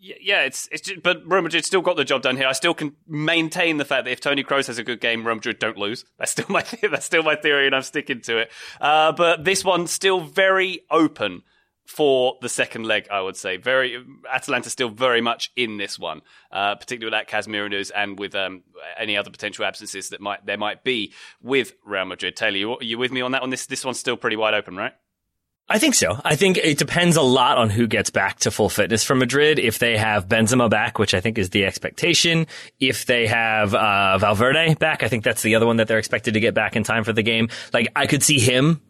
yeah, 0.00 0.42
it's 0.42 0.68
it's 0.72 0.82
just, 0.82 1.02
but 1.02 1.22
Real 1.26 1.42
Madrid 1.42 1.64
still 1.64 1.82
got 1.82 1.96
the 1.96 2.04
job 2.04 2.22
done 2.22 2.36
here. 2.36 2.46
I 2.46 2.52
still 2.52 2.72
can 2.72 2.96
maintain 3.06 3.76
the 3.76 3.84
fact 3.84 4.04
that 4.04 4.10
if 4.10 4.20
Toni 4.20 4.42
Kroos 4.42 4.66
has 4.66 4.78
a 4.78 4.84
good 4.84 5.00
game, 5.00 5.26
Real 5.26 5.36
Madrid 5.36 5.58
don't 5.58 5.76
lose. 5.76 6.04
That's 6.18 6.32
still 6.32 6.46
my 6.48 6.64
that's 6.90 7.04
still 7.04 7.22
my 7.22 7.36
theory, 7.36 7.66
and 7.66 7.74
I'm 7.74 7.82
sticking 7.82 8.20
to 8.22 8.38
it. 8.38 8.50
Uh, 8.80 9.12
but 9.12 9.44
this 9.44 9.64
one's 9.64 9.90
still 9.90 10.20
very 10.20 10.80
open 10.90 11.42
for 11.84 12.36
the 12.40 12.48
second 12.48 12.86
leg. 12.86 13.08
I 13.10 13.20
would 13.20 13.36
say 13.36 13.56
very 13.58 14.02
Atalanta 14.30 14.70
still 14.70 14.88
very 14.88 15.20
much 15.20 15.50
in 15.54 15.76
this 15.76 15.98
one, 15.98 16.22
uh, 16.50 16.76
particularly 16.76 17.14
with 17.14 17.28
that 17.28 17.28
Casemiro 17.28 17.68
news 17.68 17.90
and 17.90 18.18
with 18.18 18.34
um, 18.34 18.62
any 18.96 19.16
other 19.16 19.30
potential 19.30 19.64
absences 19.64 20.08
that 20.10 20.20
might 20.20 20.46
there 20.46 20.58
might 20.58 20.82
be 20.82 21.12
with 21.42 21.74
Real 21.84 22.06
Madrid. 22.06 22.36
Taylor, 22.36 22.56
you, 22.56 22.78
you 22.80 22.96
with 22.96 23.12
me 23.12 23.20
on 23.20 23.32
that 23.32 23.42
one? 23.42 23.50
This 23.50 23.66
this 23.66 23.84
one's 23.84 23.98
still 23.98 24.16
pretty 24.16 24.36
wide 24.36 24.54
open, 24.54 24.76
right? 24.76 24.94
I 25.72 25.78
think 25.78 25.94
so. 25.94 26.20
I 26.24 26.34
think 26.34 26.56
it 26.56 26.78
depends 26.78 27.14
a 27.14 27.22
lot 27.22 27.56
on 27.56 27.70
who 27.70 27.86
gets 27.86 28.10
back 28.10 28.40
to 28.40 28.50
full 28.50 28.68
fitness 28.68 29.04
from 29.04 29.20
Madrid. 29.20 29.60
If 29.60 29.78
they 29.78 29.96
have 29.96 30.26
Benzema 30.26 30.68
back, 30.68 30.98
which 30.98 31.14
I 31.14 31.20
think 31.20 31.38
is 31.38 31.50
the 31.50 31.64
expectation. 31.64 32.48
If 32.80 33.06
they 33.06 33.28
have 33.28 33.72
uh, 33.72 34.18
Valverde 34.18 34.74
back, 34.74 35.04
I 35.04 35.08
think 35.08 35.22
that's 35.22 35.42
the 35.42 35.54
other 35.54 35.66
one 35.66 35.76
that 35.76 35.86
they're 35.86 36.00
expected 36.00 36.34
to 36.34 36.40
get 36.40 36.54
back 36.54 36.74
in 36.74 36.82
time 36.82 37.04
for 37.04 37.12
the 37.12 37.22
game. 37.22 37.50
Like 37.72 37.86
I 37.94 38.08
could 38.08 38.24
see 38.24 38.40
him 38.40 38.80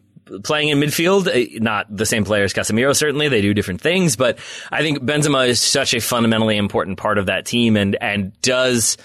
playing 0.43 0.69
in 0.69 0.79
midfield, 0.79 1.27
uh, 1.27 1.59
not 1.61 1.95
the 1.95 2.05
same 2.07 2.25
player 2.25 2.43
as 2.43 2.53
Casemiro, 2.53 2.95
certainly. 2.95 3.27
They 3.27 3.41
do 3.41 3.53
different 3.53 3.81
things, 3.81 4.15
but 4.15 4.39
I 4.71 4.81
think 4.81 4.99
Benzema 4.99 5.47
is 5.47 5.59
such 5.59 5.93
a 5.93 6.01
fundamentally 6.01 6.57
important 6.57 6.97
part 6.97 7.19
of 7.19 7.27
that 7.27 7.45
team 7.45 7.77
and, 7.77 7.95
and 8.01 8.39
does, 8.41 8.97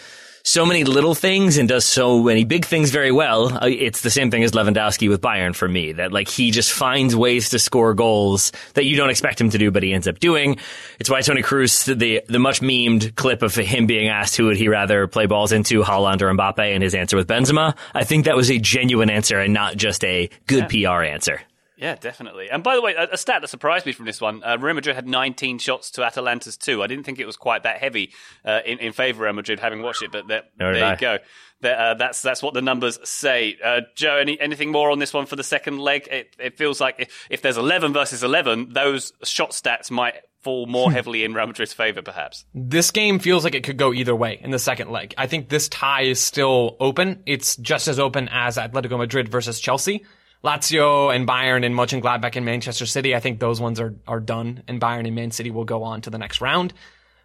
so 0.46 0.64
many 0.64 0.84
little 0.84 1.14
things 1.16 1.58
and 1.58 1.68
does 1.68 1.84
so 1.84 2.22
many 2.22 2.44
big 2.44 2.64
things 2.64 2.90
very 2.90 3.10
well. 3.10 3.52
Uh, 3.52 3.66
it's 3.66 4.02
the 4.02 4.10
same 4.10 4.30
thing 4.30 4.44
as 4.44 4.52
Lewandowski 4.52 5.08
with 5.08 5.20
Bayern 5.20 5.56
for 5.56 5.68
me, 5.68 5.92
that 5.92 6.12
like 6.12 6.28
he 6.28 6.52
just 6.52 6.72
finds 6.72 7.16
ways 7.16 7.50
to 7.50 7.58
score 7.58 7.94
goals 7.94 8.52
that 8.74 8.84
you 8.84 8.96
don't 8.96 9.10
expect 9.10 9.40
him 9.40 9.50
to 9.50 9.58
do, 9.58 9.72
but 9.72 9.82
he 9.82 9.92
ends 9.92 10.06
up 10.06 10.20
doing. 10.20 10.56
It's 11.00 11.10
why 11.10 11.20
Toni 11.20 11.42
Kroos, 11.42 11.84
the, 11.98 12.22
the 12.28 12.38
much 12.38 12.60
memed 12.60 13.16
clip 13.16 13.42
of 13.42 13.56
him 13.56 13.86
being 13.86 14.08
asked 14.08 14.36
who 14.36 14.46
would 14.46 14.56
he 14.56 14.68
rather 14.68 15.08
play 15.08 15.26
balls 15.26 15.50
into, 15.50 15.82
Haaland 15.82 16.22
or 16.22 16.32
Mbappe, 16.32 16.60
and 16.60 16.80
his 16.80 16.94
answer 16.94 17.16
with 17.16 17.26
Benzema. 17.26 17.76
I 17.92 18.04
think 18.04 18.26
that 18.26 18.36
was 18.36 18.48
a 18.48 18.58
genuine 18.58 19.10
answer 19.10 19.40
and 19.40 19.52
not 19.52 19.76
just 19.76 20.04
a 20.04 20.30
good 20.46 20.72
yeah. 20.72 20.92
PR 20.92 21.02
answer. 21.02 21.42
Yeah, 21.76 21.94
definitely. 21.94 22.48
And 22.50 22.62
by 22.62 22.74
the 22.74 22.80
way, 22.80 22.94
a, 22.94 23.08
a, 23.12 23.18
stat 23.18 23.42
that 23.42 23.48
surprised 23.48 23.84
me 23.84 23.92
from 23.92 24.06
this 24.06 24.20
one: 24.20 24.42
uh, 24.42 24.56
Real 24.58 24.74
Madrid 24.74 24.96
had 24.96 25.06
19 25.06 25.58
shots 25.58 25.90
to 25.92 26.04
Atalanta's 26.04 26.56
two. 26.56 26.82
I 26.82 26.86
didn't 26.86 27.04
think 27.04 27.18
it 27.18 27.26
was 27.26 27.36
quite 27.36 27.64
that 27.64 27.78
heavy 27.78 28.12
uh, 28.44 28.60
in 28.64 28.78
in 28.78 28.92
favour 28.92 29.24
of 29.24 29.26
Real 29.26 29.34
Madrid, 29.34 29.60
having 29.60 29.82
watched 29.82 30.02
it. 30.02 30.10
But 30.10 30.28
that, 30.28 30.50
there 30.56 30.74
you 30.74 30.96
go. 30.96 31.18
That, 31.60 31.78
uh, 31.78 31.94
that's 31.94 32.22
that's 32.22 32.42
what 32.42 32.54
the 32.54 32.62
numbers 32.62 32.98
say. 33.04 33.56
Uh, 33.62 33.82
Joe, 33.94 34.16
any, 34.16 34.40
anything 34.40 34.72
more 34.72 34.90
on 34.90 34.98
this 34.98 35.12
one 35.12 35.26
for 35.26 35.36
the 35.36 35.44
second 35.44 35.78
leg? 35.78 36.08
It, 36.10 36.36
it 36.38 36.58
feels 36.58 36.80
like 36.80 36.96
if, 36.98 37.26
if 37.30 37.42
there's 37.42 37.56
11 37.56 37.92
versus 37.92 38.22
11, 38.22 38.72
those 38.72 39.12
shot 39.24 39.50
stats 39.50 39.90
might 39.90 40.14
fall 40.42 40.66
more 40.66 40.92
heavily 40.92 41.24
in 41.24 41.34
Real 41.34 41.46
Madrid's 41.46 41.72
favour, 41.72 42.02
perhaps. 42.02 42.44
This 42.54 42.90
game 42.90 43.18
feels 43.18 43.42
like 43.42 43.54
it 43.54 43.64
could 43.64 43.78
go 43.78 43.92
either 43.92 44.14
way 44.14 44.38
in 44.40 44.50
the 44.50 44.58
second 44.58 44.90
leg. 44.90 45.12
I 45.18 45.26
think 45.26 45.48
this 45.48 45.68
tie 45.68 46.02
is 46.02 46.20
still 46.20 46.76
open. 46.78 47.22
It's 47.26 47.56
just 47.56 47.88
as 47.88 47.98
open 47.98 48.28
as 48.30 48.56
Atletico 48.56 48.96
Madrid 48.96 49.28
versus 49.28 49.58
Chelsea. 49.58 50.04
Lazio 50.44 51.14
and 51.14 51.26
Bayern 51.26 51.64
and 51.64 51.74
Mönchengladbach 51.74 52.36
and 52.36 52.44
Manchester 52.44 52.86
City, 52.86 53.14
I 53.14 53.20
think 53.20 53.40
those 53.40 53.60
ones 53.60 53.80
are, 53.80 53.94
are 54.06 54.20
done 54.20 54.62
and 54.68 54.80
Bayern 54.80 55.06
and 55.06 55.14
Man 55.14 55.30
City 55.30 55.50
will 55.50 55.64
go 55.64 55.82
on 55.82 56.02
to 56.02 56.10
the 56.10 56.18
next 56.18 56.40
round. 56.40 56.72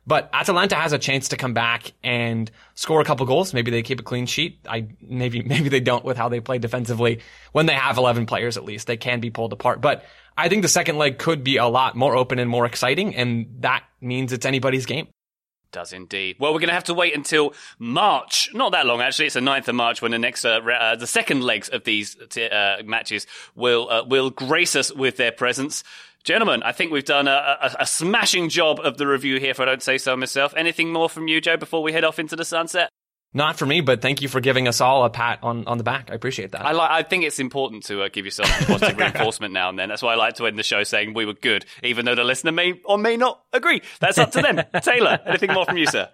But 0.08 0.30
Atalanta 0.34 0.76
has 0.76 0.94
a 0.94 1.00
chance 1.00 1.30
to 1.30 1.38
come 1.38 1.54
back 1.54 1.92
and 2.04 2.50
score 2.74 3.02
a 3.02 3.06
couple 3.06 3.26
goals. 3.28 3.54
Maybe 3.54 3.70
they 3.70 3.84
keep 3.84 4.00
a 4.00 4.04
clean 4.04 4.26
sheet. 4.26 4.60
I 4.68 4.88
maybe 5.00 5.42
maybe 5.46 5.70
they 5.70 5.80
don't 5.80 6.04
with 6.04 6.18
how 6.18 6.30
they 6.30 6.40
play 6.40 6.58
defensively. 6.58 7.20
When 7.52 7.68
they 7.68 7.74
have 7.74 7.98
11 7.98 8.26
players 8.26 8.58
at 8.58 8.66
least, 8.66 8.88
they 8.88 8.98
can 8.98 9.20
be 9.20 9.30
pulled 9.30 9.54
apart. 9.54 9.80
But 9.82 10.04
I 10.36 10.50
think 10.50 10.64
the 10.64 10.70
second 10.70 10.98
leg 10.98 11.20
could 11.20 11.44
be 11.44 11.58
a 11.58 11.68
lot 11.68 11.96
more 11.96 12.16
open 12.16 12.40
and 12.40 12.50
more 12.50 12.66
exciting 12.66 13.16
and 13.16 13.58
that 13.60 13.84
means 14.00 14.34
it's 14.34 14.46
anybody's 14.46 14.86
game. 14.86 15.08
Does 15.72 15.94
indeed. 15.94 16.36
Well, 16.38 16.52
we're 16.54 16.60
going 16.60 16.68
to 16.68 16.74
have 16.74 16.84
to 16.86 16.94
wait 16.94 17.16
until 17.16 17.54
March. 17.80 18.50
Not 18.54 18.74
that 18.74 18.86
long, 18.86 19.00
actually. 19.02 19.28
It's 19.28 19.36
the 19.36 19.40
9th 19.40 19.70
of 19.70 19.76
March 19.76 20.02
when 20.02 20.12
the 20.12 20.20
next, 20.20 20.44
uh, 20.44 20.60
uh, 20.60 20.96
the 20.98 21.08
second 21.08 21.44
legs 21.44 21.70
of 21.70 21.86
these 21.86 22.18
t- 22.30 22.50
uh, 22.50 22.84
matches 22.84 23.26
will 23.56 23.90
uh, 23.90 24.04
will 24.04 24.30
grace 24.32 24.76
us 24.76 24.94
with 24.94 25.16
their 25.16 25.32
presence. 25.32 25.84
Gentlemen, 26.24 26.62
I 26.62 26.72
think 26.72 26.92
we've 26.92 27.06
done 27.06 27.28
a, 27.28 27.58
a, 27.62 27.76
a, 27.80 27.86
smashing 27.88 28.50
job 28.50 28.80
of 28.80 28.98
the 28.98 29.08
review 29.08 29.40
here, 29.40 29.50
if 29.50 29.60
I 29.60 29.66
don't 29.66 29.82
say 29.82 29.98
so 29.98 30.16
myself. 30.16 30.54
Anything 30.56 30.94
more 30.94 31.10
from 31.10 31.28
you, 31.28 31.42
Joe, 31.42 31.58
before 31.58 31.82
we 31.82 31.94
head 31.94 32.04
off 32.04 32.20
into 32.20 32.36
the 32.36 32.46
sunset? 32.46 32.92
Not 33.34 33.58
for 33.58 33.66
me, 33.66 33.80
but 33.80 34.02
thank 34.02 34.22
you 34.22 34.28
for 34.28 34.42
giving 34.42 34.68
us 34.68 34.82
all 34.82 35.06
a 35.06 35.10
pat 35.10 35.40
on, 35.42 35.66
on 35.66 35.78
the 35.78 35.86
back. 35.86 36.10
I 36.12 36.16
appreciate 36.16 36.52
that. 36.52 36.66
I 36.66 36.74
like. 36.74 36.92
I 36.92 37.04
think 37.04 37.24
it's 37.24 37.40
important 37.40 37.84
to 37.84 38.04
uh, 38.04 38.10
give 38.12 38.26
yourself 38.26 38.50
positive 38.68 38.98
reinforcement 38.98 39.54
now 39.54 39.70
and 39.70 39.80
then. 39.80 39.88
That's 39.88 40.02
why 40.02 40.14
I 40.14 40.16
like 40.16 40.36
to 40.36 40.48
end 40.48 40.60
the 40.60 40.64
show 40.64 40.84
saying 40.84 41.14
we 41.14 41.26
were 41.26 41.34
good, 41.34 41.66
even 41.82 42.06
though 42.06 42.16
the 42.16 42.26
listener 42.26 42.52
may 42.52 42.82
or 42.84 42.98
may 42.98 43.16
not 43.16 43.42
agree. 43.54 43.82
That's 44.00 44.18
up 44.18 44.32
to 44.32 44.42
them. 44.42 44.62
Taylor, 44.82 45.20
anything 45.26 45.54
more 45.54 45.66
from 45.66 45.78
you, 45.78 45.88
sir? 45.88 46.10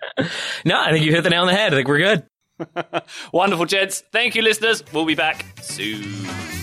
No, 0.63 0.79
I 0.79 0.91
think 0.91 1.05
you 1.05 1.11
hit 1.11 1.23
the 1.23 1.31
nail 1.31 1.41
on 1.41 1.47
the 1.47 1.53
head. 1.55 1.73
I 1.73 1.77
think 1.77 1.87
we're 1.87 1.97
good. 1.97 2.23
Wonderful, 3.33 3.65
gents. 3.65 4.03
Thank 4.11 4.35
you, 4.35 4.41
listeners. 4.43 4.83
We'll 4.93 5.05
be 5.05 5.15
back 5.15 5.45
soon. 5.61 6.56